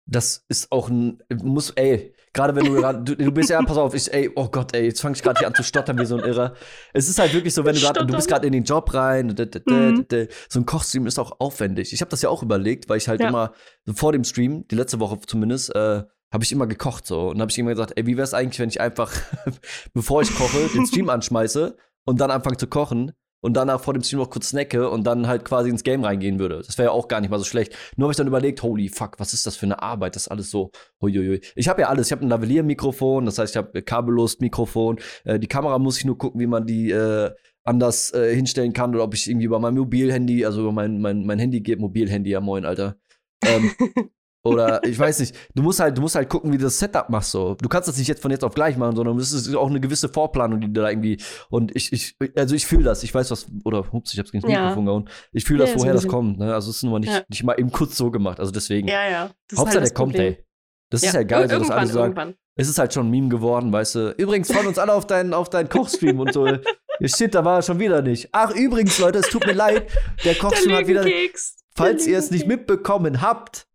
das 0.08 0.44
ist 0.50 0.72
auch 0.72 0.90
ein 0.90 1.22
muss 1.32 1.70
ey, 1.72 2.16
gerade 2.34 2.56
wenn 2.56 2.66
du 2.66 2.74
gerade 2.76 3.04
du, 3.04 3.16
du 3.16 3.32
bist 3.32 3.50
ja 3.50 3.62
pass 3.62 3.78
auf, 3.78 3.94
ich 3.94 4.14
ey, 4.14 4.30
oh 4.36 4.48
Gott, 4.50 4.74
ey, 4.76 4.86
jetzt 4.86 5.02
fange 5.02 5.16
ich 5.16 5.22
gerade 5.24 5.40
hier 5.40 5.48
an 5.48 5.54
zu 5.56 5.64
stottern 5.64 5.98
wie 6.00 6.06
so 6.06 6.16
ein 6.18 6.24
Irrer. 6.24 6.54
Es 6.94 7.10
ist 7.10 7.20
halt 7.20 7.34
wirklich 7.34 7.54
so, 7.54 7.66
wenn 7.66 7.76
du 7.76 7.82
gerade 7.82 8.06
du 8.06 8.14
bist 8.16 8.28
gerade 8.28 8.48
in 8.48 8.54
den 8.54 8.64
Job 8.64 8.94
rein, 8.94 9.30
d- 9.36 9.46
d- 9.46 9.60
d- 9.60 9.74
Mhm. 9.74 10.08
d- 10.08 10.28
so 10.50 10.60
ein 10.60 10.66
Kochstream 10.66 11.08
ist 11.08 11.20
auch 11.20 11.40
aufwendig. 11.40 11.94
Ich 11.94 12.02
habe 12.02 12.10
das 12.12 12.22
ja 12.22 12.30
auch 12.30 12.44
überlegt, 12.44 12.88
weil 12.90 12.98
ich 12.98 13.08
halt 13.08 13.22
Ja. 13.22 13.30
immer 13.30 13.54
so 13.86 13.94
vor 13.94 14.12
dem 14.12 14.24
Stream, 14.24 14.68
die 14.70 14.76
letzte 14.76 15.00
Woche 15.00 15.20
zumindest, 15.26 15.76
äh, 15.76 16.04
habe 16.34 16.44
ich 16.44 16.52
immer 16.54 16.68
gekocht 16.68 17.06
so 17.06 17.30
und 17.30 17.42
habe 17.42 17.52
ich 17.52 17.58
immer 17.60 17.72
gesagt, 17.72 17.94
ey, 17.98 18.06
wie 18.06 18.16
wär's 18.18 18.34
eigentlich, 18.34 18.60
wenn 18.60 18.70
ich 18.70 18.80
einfach 18.80 19.12
bevor 19.94 20.22
ich 20.22 20.34
koche, 20.36 20.68
den 20.74 20.86
Stream 20.88 21.10
anschmeiße 21.10 21.76
und 22.06 22.22
dann 22.22 22.32
anfange 22.32 22.58
zu 22.58 22.68
kochen 22.68 23.12
und 23.42 23.56
danach 23.56 23.82
vor 23.82 23.94
dem 23.94 24.04
Stream 24.04 24.20
noch 24.20 24.30
kurz 24.30 24.50
snacke 24.50 24.90
und 24.90 25.06
dann 25.06 25.28
halt 25.28 25.44
quasi 25.46 25.70
ins 25.70 25.84
Game 25.84 26.04
reingehen 26.04 26.40
würde. 26.40 26.62
Das 26.66 26.78
wäre 26.78 26.90
ja 26.90 26.92
auch 26.92 27.08
gar 27.08 27.22
nicht 27.22 27.30
mal 27.30 27.40
so 27.40 27.46
schlecht. 27.46 27.76
Nur 27.98 28.06
habe 28.06 28.14
ich 28.14 28.18
dann 28.18 28.28
überlegt, 28.28 28.64
holy 28.64 28.90
fuck, 28.90 29.20
was 29.20 29.34
ist 29.34 29.46
das 29.46 29.58
für 29.58 29.66
eine 29.66 29.82
Arbeit? 29.82 30.16
Das 30.16 30.24
ist 30.24 30.28
alles 30.30 30.50
so, 30.50 30.72
huiuiui. 31.02 31.42
Ich 31.56 31.68
habe 31.68 31.82
ja 31.82 31.90
alles. 31.90 32.08
Ich 32.08 32.12
habe 32.12 32.26
ein 32.26 32.30
Lavalier-Mikrofon, 32.30 33.26
das 33.26 33.38
heißt, 33.38 33.54
ich 33.54 33.58
habe 33.58 33.82
kabellos 33.82 34.40
Mikrofon. 34.40 35.00
Äh, 35.26 35.40
die 35.40 35.48
Kamera 35.48 35.80
muss 35.80 35.98
ich 35.98 36.06
nur 36.06 36.18
gucken, 36.18 36.40
wie 36.40 36.48
man 36.48 36.66
die 36.66 36.92
äh, 36.92 37.32
anders 37.64 38.14
äh, 38.14 38.34
hinstellen 38.36 38.74
kann 38.74 38.94
oder 38.96 39.04
ob 39.04 39.14
ich 39.14 39.30
irgendwie 39.30 39.46
über 39.46 39.60
mein 39.60 39.76
Mobilhandy, 39.76 40.46
also 40.46 40.62
über 40.62 40.72
mein, 40.72 41.02
mein, 41.02 41.26
mein 41.26 41.40
Handy 41.40 41.62
geht, 41.62 41.80
Mobilhandy, 41.80 42.32
ja 42.32 42.42
moin, 42.42 42.66
Alter. 42.66 42.98
Ähm, 43.44 43.72
oder 44.44 44.84
ich 44.84 44.98
weiß 44.98 45.20
nicht, 45.20 45.36
du 45.54 45.62
musst 45.62 45.80
halt, 45.80 45.98
du 45.98 46.02
musst 46.02 46.16
halt 46.16 46.28
gucken, 46.30 46.52
wie 46.52 46.58
du 46.58 46.64
das 46.64 46.80
Setup 46.80 47.10
machst. 47.10 47.32
So. 47.32 47.56
Du 47.56 47.70
kannst 47.70 47.88
das 47.88 47.98
nicht 47.98 48.08
jetzt 48.08 48.22
von 48.22 48.32
jetzt 48.32 48.44
auf 48.44 48.54
gleich 48.56 48.76
machen, 48.78 48.96
sondern 48.96 49.18
es 49.20 49.32
ist 49.32 49.54
auch 49.56 49.70
eine 49.70 49.80
gewisse 49.80 50.10
Vorplanung, 50.10 50.60
die 50.62 50.68
du 50.74 50.82
da 50.82 50.90
irgendwie. 50.90 51.18
Und 51.50 51.76
ich, 51.76 51.94
ich, 51.94 52.16
also 52.36 52.56
ich 52.56 52.66
fühle 52.66 52.84
das, 52.84 53.04
ich 53.04 53.14
weiß 53.14 53.30
was, 53.32 53.48
oder 53.64 53.92
hups, 53.92 54.14
ich 54.14 54.20
hab's 54.20 54.32
gegen 54.32 54.42
das 54.42 54.52
Ja. 54.52 54.62
Mikrofon 54.62 54.86
gehauen. 54.86 55.10
Ich 55.32 55.46
fühle 55.46 55.60
Ja, 55.60 55.66
das, 55.66 55.76
ein 55.76 55.80
woher 55.82 55.94
das 55.94 56.08
kommt. 56.08 56.40
Ne? 56.40 56.54
Also 56.54 56.70
es 56.72 56.78
ist 56.78 56.84
nur 56.84 57.00
nicht, 57.00 57.12
Ja. 57.12 57.22
nicht 57.30 57.44
mal 57.44 57.60
eben 57.60 57.72
kurz 57.72 57.96
so 57.98 58.10
gemacht. 58.10 58.40
Also 58.40 58.52
deswegen. 58.52 58.88
Ja, 58.88 59.08
ja. 59.10 59.30
Das 59.48 59.60
Hauptsache, 59.60 59.78
halt 59.80 59.84
das 59.84 59.90
der 59.94 59.98
kommt, 59.98 60.16
ey. 60.16 60.44
Das 60.90 61.04
ist 61.04 61.14
ja 61.14 61.24
geil, 61.24 61.50
so, 61.50 61.60
dass 61.60 61.70
alle 61.70 61.88
sagen, 61.88 62.04
irgendwann. 62.04 62.34
es 62.56 62.68
ist 62.68 62.78
halt 62.78 62.94
schon 62.94 63.08
ein 63.08 63.12
Meme 63.12 63.30
geworden, 63.30 63.72
weißt 63.72 63.96
du. 63.96 64.10
Übrigens, 64.18 64.52
freuen 64.52 64.68
uns 64.68 64.78
alle 64.78 64.94
auf 64.94 65.08
deinen, 65.08 65.34
auf 65.34 65.50
deinen 65.50 65.70
Kochstream 65.70 66.20
und 66.20 66.34
so. 66.34 66.48
Shit, 67.06 67.34
da 67.34 67.46
war 67.46 67.58
er 67.58 67.62
schon 67.62 67.80
wieder 67.80 68.02
nicht. 68.02 68.30
Ach, 68.34 68.54
übrigens, 68.54 69.00
Leute, 69.00 69.20
es 69.20 69.30
tut 69.30 69.46
mir 69.46 69.54
leid. 69.54 69.90
Der 70.26 70.36
Kochstream 70.36 70.76
hat 70.76 70.88
wieder. 70.88 71.04
Lügenkeks. 71.04 71.56
Falls 71.74 72.06
ihr 72.06 72.18
es 72.18 72.30
nicht 72.32 72.46
mitbekommen 72.46 73.22
habt, 73.22 73.68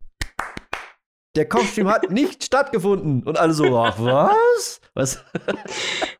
der 1.37 1.49
Kochstream 1.49 1.89
hat 1.89 2.11
nicht 2.11 2.43
stattgefunden. 2.45 3.23
Und 3.23 3.39
alle 3.39 3.53
so, 3.53 3.77
ach, 3.79 3.99
was? 3.99 4.81
Was? 4.95 5.25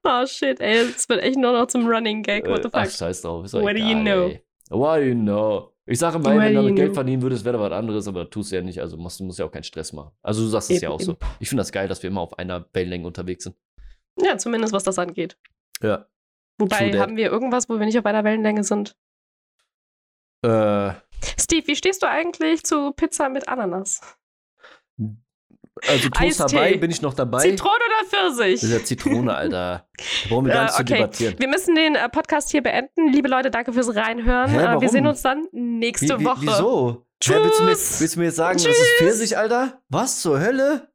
Oh 0.09 0.25
shit, 0.25 0.61
ey, 0.61 0.77
es 0.97 1.09
wird 1.09 1.21
echt 1.21 1.37
nur 1.37 1.53
noch 1.53 1.67
zum 1.67 1.85
Running 1.89 2.23
Gag. 2.23 2.47
What 2.47 2.63
the 2.63 2.69
Äh, 2.69 2.71
Ach, 2.75 2.85
fuck? 2.85 2.93
scheiß 2.93 3.23
drauf. 3.23 3.45
Ist 3.45 3.55
What 3.55 3.63
do 3.75 3.81
you 3.81 3.99
egal, 3.99 4.03
know? 4.03 4.29
Ey. 4.29 4.43
What 4.71 4.99
do 4.99 5.03
you 5.03 5.15
know? 5.17 5.73
Ich 5.85 5.99
sage 5.99 6.19
mal, 6.21 6.39
wenn 6.39 6.55
du 6.55 6.63
damit 6.63 6.77
Geld 6.77 6.95
verdienen 6.95 7.23
würdest, 7.23 7.45
wäre 7.45 7.59
das 7.59 7.71
was 7.71 7.73
anderes, 7.77 8.07
aber 8.07 8.31
tust 8.31 8.53
du 8.53 8.57
ja 8.57 8.63
nicht. 8.63 8.81
Also 8.81 8.97
musst, 8.97 9.19
du 9.19 9.25
musst 9.25 9.39
ja 9.41 9.45
auch 9.47 9.51
keinen 9.51 9.65
Stress 9.65 9.93
machen. 9.93 10.13
Also 10.23 10.43
du 10.43 10.49
sagst 10.49 10.71
es 10.71 10.81
ja 10.81 10.89
Eben, 10.91 10.95
auch 10.97 11.01
so. 11.01 11.17
Ich 11.41 11.49
finde 11.49 11.63
das 11.63 11.73
geil, 11.73 11.89
dass 11.89 12.03
wir 12.05 12.11
immer 12.11 12.21
auf 12.21 12.39
einer 12.39 12.67
Wellenlänge 12.73 13.07
unterwegs 13.07 13.45
sind. 13.45 13.57
Ja, 14.21 14.39
zumindest 14.39 14.73
was 14.73 14.85
das 14.85 14.99
angeht. 14.99 15.37
Ja. 15.83 16.07
Wobei, 16.59 16.77
True 16.79 16.91
that. 16.93 17.01
haben 17.01 17.17
wir 17.17 17.31
irgendwas, 17.33 17.69
wo 17.69 17.79
wir 17.79 17.87
nicht 17.87 17.99
auf 17.99 18.07
einer 18.07 18.23
Wellenlänge 18.23 18.63
sind? 18.63 18.97
Äh, 20.43 20.93
Steve, 21.41 21.67
wie 21.67 21.77
stehst 21.77 22.03
du 22.03 22.09
eigentlich 22.09 22.63
zu 22.65 22.93
Pizza 22.93 23.29
mit 23.29 23.49
Ananas? 23.49 24.01
Also 25.87 26.09
Toast 26.09 26.41
Eistee. 26.41 26.57
dabei, 26.57 26.77
bin 26.79 26.91
ich 26.91 27.03
noch 27.03 27.15
dabei. 27.15 27.39
Zitrone 27.41 27.75
oder 27.77 28.09
Pfirsich? 28.09 28.61
Das 28.61 28.71
ist 28.71 28.73
ja 28.79 28.85
Zitrone, 28.85 29.35
Alter. 29.35 29.87
Da 29.97 30.29
brauchen 30.29 30.47
wir 30.47 30.53
gar 30.55 30.63
Äh, 30.63 30.65
nicht 30.67 30.75
zu 30.77 30.83
okay. 30.83 30.95
debattieren. 30.95 31.35
Wir 31.39 31.49
müssen 31.49 31.75
den 31.75 31.95
äh, 31.97 32.09
Podcast 32.09 32.51
hier 32.51 32.63
beenden. 32.63 33.13
Liebe 33.13 33.29
Leute, 33.29 33.51
danke 33.51 33.73
fürs 33.73 33.95
Reinhören. 33.95 34.51
Hä, 34.51 34.77
Äh, 34.77 34.81
wir 34.81 34.89
sehen 34.89 35.07
uns 35.07 35.23
dann 35.23 35.47
nächste 35.53 36.19
Wie, 36.19 36.23
wie, 36.23 36.25
Woche. 36.25 36.41
wieso? 36.43 37.07
Hä, 37.25 37.33
willst, 37.43 37.59
du 37.61 37.65
mir, 37.65 37.71
Tschüss. 37.73 38.01
willst 38.01 38.15
du 38.17 38.21
mir 38.21 38.27
jetzt 38.27 38.37
sagen, 38.37 38.57
das 38.59 38.67
ist 38.67 38.77
Tschüss. 38.99 39.09
Pfirsich, 39.09 39.39
Alter? 39.39 39.83
Was 39.89 40.21
zur 40.21 40.41
Hölle? 40.41 40.89